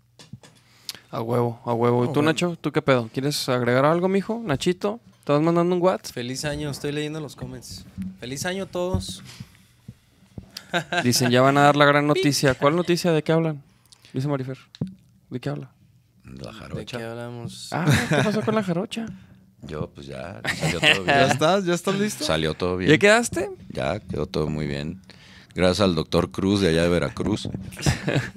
A 1.14 1.22
huevo, 1.22 1.60
a 1.64 1.72
huevo. 1.74 2.04
¿Y 2.04 2.12
tú, 2.12 2.22
Nacho? 2.22 2.56
¿Tú 2.60 2.72
qué 2.72 2.82
pedo? 2.82 3.08
¿Quieres 3.12 3.48
agregar 3.48 3.84
algo, 3.84 4.08
mijo? 4.08 4.42
Nachito, 4.44 4.98
¿te 5.22 5.32
vas 5.32 5.40
mandando 5.40 5.76
un 5.76 5.80
WhatsApp? 5.80 6.12
Feliz 6.12 6.44
año, 6.44 6.70
estoy 6.70 6.90
leyendo 6.90 7.20
los 7.20 7.36
comments. 7.36 7.84
Feliz 8.18 8.44
año 8.46 8.64
a 8.64 8.66
todos. 8.66 9.22
Dicen, 11.04 11.30
ya 11.30 11.40
van 11.40 11.56
a 11.56 11.62
dar 11.62 11.76
la 11.76 11.84
gran 11.84 12.06
noticia. 12.12 12.54
¿Cuál 12.54 12.74
noticia? 12.74 13.12
¿De 13.12 13.22
qué 13.22 13.30
hablan? 13.30 13.62
Dice 14.12 14.26
Marifer. 14.26 14.58
¿De 15.30 15.38
qué 15.38 15.50
habla? 15.50 15.70
La 16.24 16.32
¿De 16.32 16.40
qué 16.40 16.52
jarocha. 16.58 17.10
hablamos? 17.10 17.68
Ah, 17.70 17.84
¿qué 18.08 18.16
pasó 18.16 18.42
con 18.42 18.56
la 18.56 18.62
jarocha? 18.64 19.06
Yo, 19.62 19.88
pues 19.90 20.08
ya, 20.08 20.42
salió 20.58 20.80
todo 20.80 21.04
¿Ya 21.06 21.18
bien. 21.18 21.30
estás? 21.30 21.64
¿Ya 21.64 21.74
estás 21.74 21.94
listo? 21.94 22.24
Salió 22.24 22.54
todo 22.54 22.76
bien. 22.76 22.90
¿Ya 22.90 22.98
quedaste? 22.98 23.50
Ya, 23.70 24.00
quedó 24.00 24.26
todo 24.26 24.48
muy 24.48 24.66
bien. 24.66 25.00
Gracias 25.54 25.80
al 25.80 25.94
doctor 25.94 26.30
Cruz 26.32 26.60
de 26.60 26.68
allá 26.68 26.82
de 26.82 26.88
Veracruz. 26.88 27.48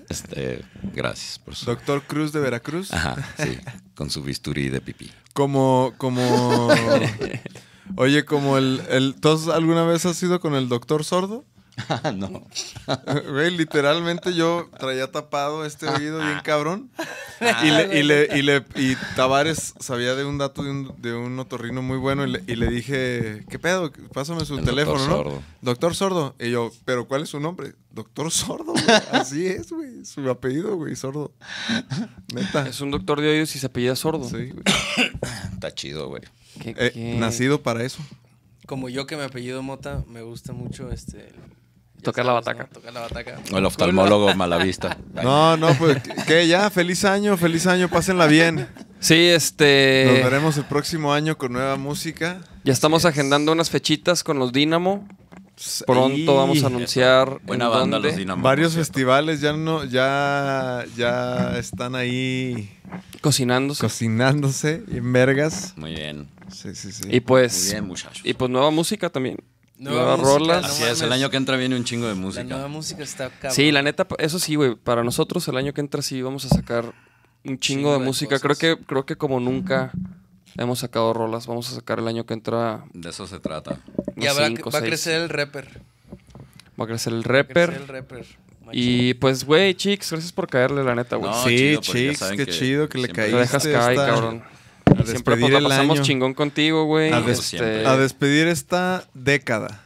Este, 0.10 0.64
gracias 0.94 1.40
por 1.40 1.56
su. 1.56 1.66
Doctor 1.66 2.02
Cruz 2.04 2.32
de 2.32 2.40
Veracruz. 2.40 2.94
Ajá, 2.94 3.16
sí, 3.38 3.58
con 3.96 4.10
su 4.10 4.24
bisturí 4.24 4.70
de 4.70 4.80
pipí. 4.82 5.12
Como, 5.34 5.94
como. 5.98 6.70
Oye, 7.96 8.24
como 8.26 8.58
el, 8.58 8.82
el. 8.90 9.16
¿Tú 9.20 9.52
alguna 9.52 9.84
vez 9.84 10.06
has 10.06 10.22
ido 10.24 10.40
con 10.40 10.56
el 10.56 10.70
doctor 10.70 11.04
sordo? 11.04 11.44
No. 12.16 12.44
Güey, 13.32 13.56
literalmente 13.56 14.34
yo 14.34 14.70
traía 14.80 15.12
tapado 15.12 15.66
este 15.66 15.88
oído 15.88 16.20
bien 16.20 16.40
cabrón. 16.44 16.90
Y 17.64 17.70
le, 17.70 18.00
y 18.00 18.04
le, 18.04 18.28
y 18.38 18.42
le, 18.42 18.66
y 18.76 18.96
Tavares 19.16 19.74
sabía 19.80 20.16
de 20.16 20.26
un 20.26 20.38
dato 20.38 20.64
de 20.64 20.72
un, 20.72 20.94
de 21.02 21.14
un 21.14 21.38
otorrino 21.40 21.82
muy 21.82 21.98
bueno 21.98 22.26
y 22.26 22.32
le, 22.32 22.44
y 22.48 22.56
le 22.56 22.68
dije, 22.70 23.46
¿qué 23.50 23.60
pedo? 23.60 23.92
Pásame 24.14 24.44
su 24.46 24.58
El 24.58 24.66
teléfono, 24.66 24.98
doctor 24.98 25.10
¿no? 25.10 25.24
sordo. 25.32 25.44
Doctor 25.62 25.96
Sordo. 25.96 26.36
Y 26.40 26.50
yo, 26.52 26.72
¿pero 26.86 27.08
cuál 27.08 27.24
es 27.24 27.30
su 27.30 27.40
nombre? 27.40 27.74
Doctor 27.92 28.32
Sordo, 28.32 28.74
güey. 28.74 28.86
Así 29.12 29.46
es, 29.46 29.72
güey. 29.72 30.04
Su 30.06 30.28
apellido, 30.30 30.76
güey, 30.76 30.96
Sordo. 30.96 31.32
Neta. 32.34 32.68
Es 32.68 32.82
un 32.82 32.92
doctor 32.92 33.22
de 33.22 33.30
oídos 33.30 33.56
y 33.56 33.60
se 33.60 33.66
apellida 33.68 33.96
sordo. 33.96 34.28
Sí, 34.28 34.50
güey. 34.52 34.64
Está 35.54 35.74
chido, 35.74 36.08
güey. 36.10 36.24
¿Qué- 36.62 36.76
Eh, 36.78 37.16
nacido 37.20 37.62
para 37.62 37.84
eso. 37.84 38.00
Como 38.66 38.90
yo 38.90 39.06
que 39.08 39.16
me 39.16 39.24
apellido 39.24 39.62
Mota, 39.64 40.04
me 40.08 40.22
gusta 40.24 40.52
mucho 40.54 40.92
este... 40.92 41.32
ya 41.98 42.04
Tocar 42.04 42.26
la 42.26 42.34
bataca. 42.34 42.64
¿no? 42.64 42.70
Tocar 42.70 42.94
la 42.94 43.02
bataca. 43.02 43.40
O 43.52 43.58
el 43.58 43.66
oftalmólogo 43.66 44.34
Malavista. 44.36 44.98
No, 45.14 45.58
no, 45.58 45.74
pues 45.76 45.98
que 46.28 46.48
ya, 46.48 46.70
feliz 46.70 47.04
año, 47.06 47.36
feliz 47.38 47.68
año, 47.68 47.90
pásenla 47.90 48.28
bien. 48.28 48.68
Sí, 49.00 49.16
este. 49.16 50.06
Nos 50.08 50.24
veremos 50.24 50.58
el 50.58 50.66
próximo 50.66 51.14
año 51.14 51.38
con 51.38 51.54
nueva 51.54 51.76
música. 51.76 52.40
Ya 52.64 52.74
estamos 52.74 53.06
agendando 53.06 53.52
unas 53.52 53.70
fechitas 53.70 54.24
con 54.24 54.40
los 54.40 54.52
Dínamo. 54.54 55.08
Pronto 55.88 56.36
vamos 56.36 56.64
a 56.64 56.68
anunciar. 56.68 57.40
Buena 57.44 57.66
en 57.66 57.72
banda, 57.72 57.98
dónde. 57.98 58.10
los 58.10 58.18
Dynamo. 58.18 58.44
Varios 58.44 58.76
festivales 58.76 59.42
ya 59.42 59.54
no, 59.54 59.84
ya, 59.86 60.86
ya 60.96 61.58
están 61.58 61.96
ahí 61.96 62.70
Cocinándose. 63.22 63.82
cocinándose 63.82 64.84
en 64.92 65.12
vergas. 65.14 65.74
Muy 65.76 65.96
bien. 65.96 66.28
Sí, 66.52 66.76
sí, 66.76 66.92
sí. 66.92 67.04
y 67.10 67.20
pues. 67.22 67.64
Muy 67.66 67.72
bien, 67.74 67.88
muchachos. 67.88 68.22
Y 68.24 68.34
pues 68.34 68.52
nueva 68.52 68.70
música 68.72 69.10
también. 69.10 69.38
Nueva 69.78 70.00
Nuevas 70.16 70.20
música, 70.20 70.38
rolas. 70.40 70.62
no 70.64 70.68
Así 70.70 70.84
es, 70.84 71.02
el 71.02 71.12
año 71.12 71.30
que 71.30 71.38
entra 71.38 71.56
viene 71.58 71.76
un 71.76 71.84
chingo 71.84 72.08
de 72.08 72.16
La 72.16 72.20
música. 72.20 72.44
nueva 72.44 72.68
música 72.68 73.04
está 73.04 73.30
cabrón. 73.30 73.52
Sí, 73.52 73.72
la 73.72 73.82
neta, 73.84 74.08
eso 74.18 74.40
sí, 74.40 74.56
güey. 74.56 74.76
Para 74.76 75.04
nosotros 75.04 75.48
el 75.48 75.58
año 75.58 75.74
que 75.74 75.82
entra 75.82 76.02
sí 76.02 76.22
vamos 76.22 76.46
a 76.46 76.50
sacar 76.50 76.86
un 77.44 77.60
chingo, 77.60 77.60
Chingo 77.60 77.94
de, 77.94 78.00
de 78.00 78.06
música. 78.06 78.40
cosas. 78.40 78.58
Creo 78.58 78.78
que, 78.78 78.84
creo 78.86 79.06
que 79.06 79.16
como 79.16 79.40
nunca 79.40 79.92
hemos 80.58 80.80
sacado 80.80 81.14
rolas. 81.14 81.46
Vamos 81.46 81.72
a 81.72 81.76
sacar 81.76 82.00
el 82.00 82.08
año 82.08 82.26
que 82.26 82.34
entra. 82.34 82.84
De 82.94 83.10
eso 83.10 83.28
se 83.28 83.40
trata. 83.40 83.80
Y 84.16 84.22
unos 84.22 84.32
habrá- 84.32 84.48
cinco, 84.48 84.72
va 84.72 84.80
a 84.80 84.82
crecer 84.82 85.22
el 85.22 85.30
rapper. 85.30 85.82
Va 86.80 86.86
a 86.86 86.88
crecer 86.88 87.14
el 87.14 87.20
Va 87.20 87.40
a 87.40 87.44
crecer 87.44 87.70
rapper. 87.70 87.70
el 87.82 87.88
rapper. 87.88 88.26
Y 88.74 89.14
pues, 89.14 89.46
güey, 89.46 89.76
chicos, 89.76 90.12
gracias 90.12 90.34
por 90.34 90.48
caerle, 90.50 90.84
la 90.84 90.94
neta, 90.96 91.16
güey. 91.16 91.32
No, 91.32 91.44
sí, 91.44 91.78
chido, 91.80 92.12
ya 92.12 92.18
saben 92.18 92.38
qué 92.38 92.46
que 92.48 92.52
chido 92.52 92.90
que 92.90 92.98
le 92.98 93.08
caíste. 93.10 93.32
Te 93.32 93.40
dejas 93.40 93.64
caer, 93.64 93.92
esta- 93.92 94.06
cabrón. 94.08 94.44
A 94.88 95.02
Y 95.02 95.06
siempre 95.06 95.06
pues 95.06 95.14
despedir 95.14 95.52
la 95.54 95.58
el 95.60 95.64
pasamos 95.66 95.98
año. 95.98 96.06
chingón 96.06 96.34
contigo, 96.34 96.86
güey. 96.86 97.12
A, 97.14 97.22
des- 97.22 97.52
despedir 97.52 98.48
esta 98.48 99.06
década. 99.14 99.82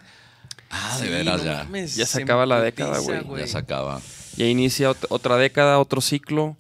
Ah, 0.70 0.98
de 1.00 1.06
Sí, 1.08 1.12
veras 1.12 1.40
no 1.40 1.46
ya. 1.52 1.64
mames, 1.64 1.96
Ya 1.96 2.06
se 2.06 2.24
acaba 2.24 2.46
la 2.46 2.62
década, 2.62 3.00
güey. 3.00 3.22
Ya 3.42 3.48
se 3.48 3.58
acaba. 3.58 4.02
Ya 4.38 4.46
inicia 4.46 4.90
ot- 4.92 5.06
otra 5.10 5.36
década, 5.38 5.80
otro 5.80 6.00
ciclo. 6.02 6.56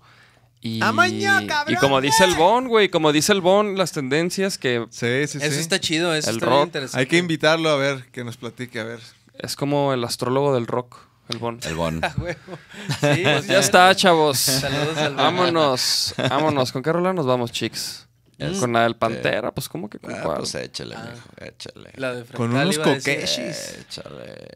Y, 0.63 0.79
¡Amaño, 0.83 1.31
cabrón! 1.47 1.73
y 1.73 1.77
como 1.77 2.01
dice 2.01 2.23
el 2.23 2.35
Bon, 2.35 2.67
güey, 2.67 2.89
como 2.89 3.11
dice 3.11 3.31
el 3.31 3.41
Bon, 3.41 3.77
las 3.77 3.93
tendencias 3.93 4.57
que 4.59 4.85
Sí, 4.91 5.07
sí, 5.27 5.39
sí. 5.39 5.45
Eso 5.45 5.59
está 5.59 5.79
chido, 5.79 6.13
eso 6.13 6.29
El 6.29 6.35
está 6.35 6.45
rock. 6.45 6.55
bien 6.55 6.65
interesante. 6.67 6.99
Hay 6.99 7.05
que 7.07 7.17
invitarlo 7.17 7.69
a 7.69 7.77
ver, 7.77 8.05
que 8.11 8.23
nos 8.23 8.37
platique, 8.37 8.79
a 8.79 8.83
ver. 8.83 8.99
es 9.39 9.55
como 9.55 9.91
el 9.93 10.03
astrólogo 10.03 10.53
del 10.53 10.67
rock, 10.67 10.97
el 11.29 11.39
Bon. 11.39 11.57
El 11.63 11.73
bon. 11.75 12.01
Sí, 12.99 13.21
Pues 13.23 13.47
ya 13.47 13.57
está, 13.59 13.95
chavos. 13.95 14.37
Saludos 14.37 14.97
al 14.97 15.15
Bon. 15.15 15.17
Vámonos, 15.17 16.13
vámonos. 16.17 16.71
¿Con 16.71 16.83
qué 16.83 16.91
rola 16.91 17.11
nos 17.13 17.25
vamos, 17.25 17.51
chicos? 17.51 18.07
Este- 18.47 18.59
Con 18.59 18.73
la 18.73 18.83
del 18.83 18.95
Pantera, 18.95 19.51
pues 19.51 19.69
¿cómo 19.69 19.89
que 19.89 19.99
con 19.99 20.13
Ah, 20.13 20.21
cuál? 20.23 20.37
pues 20.39 20.55
échale, 20.55 20.95
mijo, 20.95 21.29
échale. 21.45 21.91
La 21.95 22.13
de 22.13 22.23
Con 22.25 22.53
unos 22.53 22.77
coqueshis. 22.79 23.75
Échale. 23.87 24.47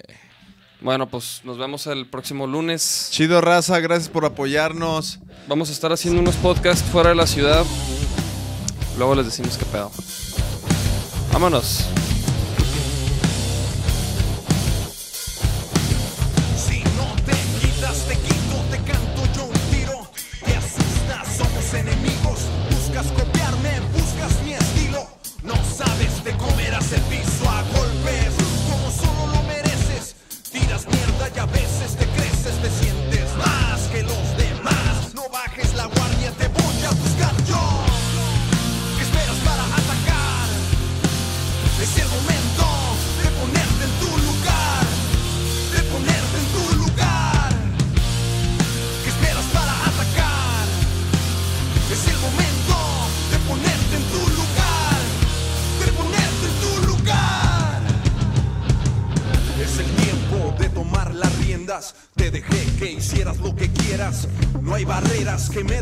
Bueno, 0.81 1.07
pues 1.07 1.41
nos 1.43 1.57
vemos 1.57 1.87
el 1.87 2.07
próximo 2.07 2.45
lunes. 2.47 3.07
Chido 3.11 3.41
raza, 3.41 3.79
gracias 3.79 4.09
por 4.09 4.25
apoyarnos. 4.25 5.19
Vamos 5.47 5.69
a 5.69 5.71
estar 5.71 5.91
haciendo 5.91 6.19
unos 6.21 6.35
podcasts 6.35 6.83
fuera 6.91 7.09
de 7.09 7.15
la 7.15 7.27
ciudad. 7.27 7.63
Luego 8.97 9.15
les 9.15 9.25
decimos 9.25 9.57
qué 9.57 9.65
pedo. 9.65 9.91
Vámonos. 11.31 11.85
El 26.95 27.01
piso 27.01 27.49
a 27.49 27.61
golpes. 27.77 28.33
Como 28.69 28.91
solo 28.91 29.27
lo 29.33 29.43
mereces. 29.43 30.15
Tiras 30.51 30.87
mierda 30.87 31.29
y 31.35 31.39
a 31.39 31.45
veces 31.45 31.95
te 31.97 32.05
creces, 32.15 32.55
te 32.61 32.69
sientes 32.81 33.27
más 33.37 33.79
que 33.91 34.03
los 34.03 34.25
demás. 34.37 35.13
No 35.13 35.29
bajes 35.29 35.73
la 35.75 35.85
guardia, 35.85 36.31
te 36.31 36.47
voy 36.47 36.83
a 36.83 36.91
buscar 36.91 37.35
yo. 37.45 37.94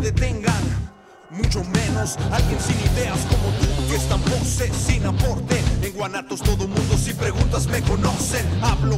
Detengan. 0.03 0.63
Mucho 1.31 1.63
menos 1.63 2.17
alguien 2.31 2.59
sin 2.59 2.75
ideas 2.91 3.17
como 3.29 3.49
tú 3.57 3.87
que 3.89 3.95
es 3.95 4.07
tan 4.07 4.21
pose 4.21 4.71
sin 4.71 5.05
aporte. 5.05 5.59
En 5.81 5.93
Guanatos 5.93 6.41
todo 6.41 6.67
mundo 6.67 6.97
si 6.97 7.13
preguntas 7.13 7.65
me 7.67 7.81
conocen. 7.81 8.45
Hablo 8.61 8.97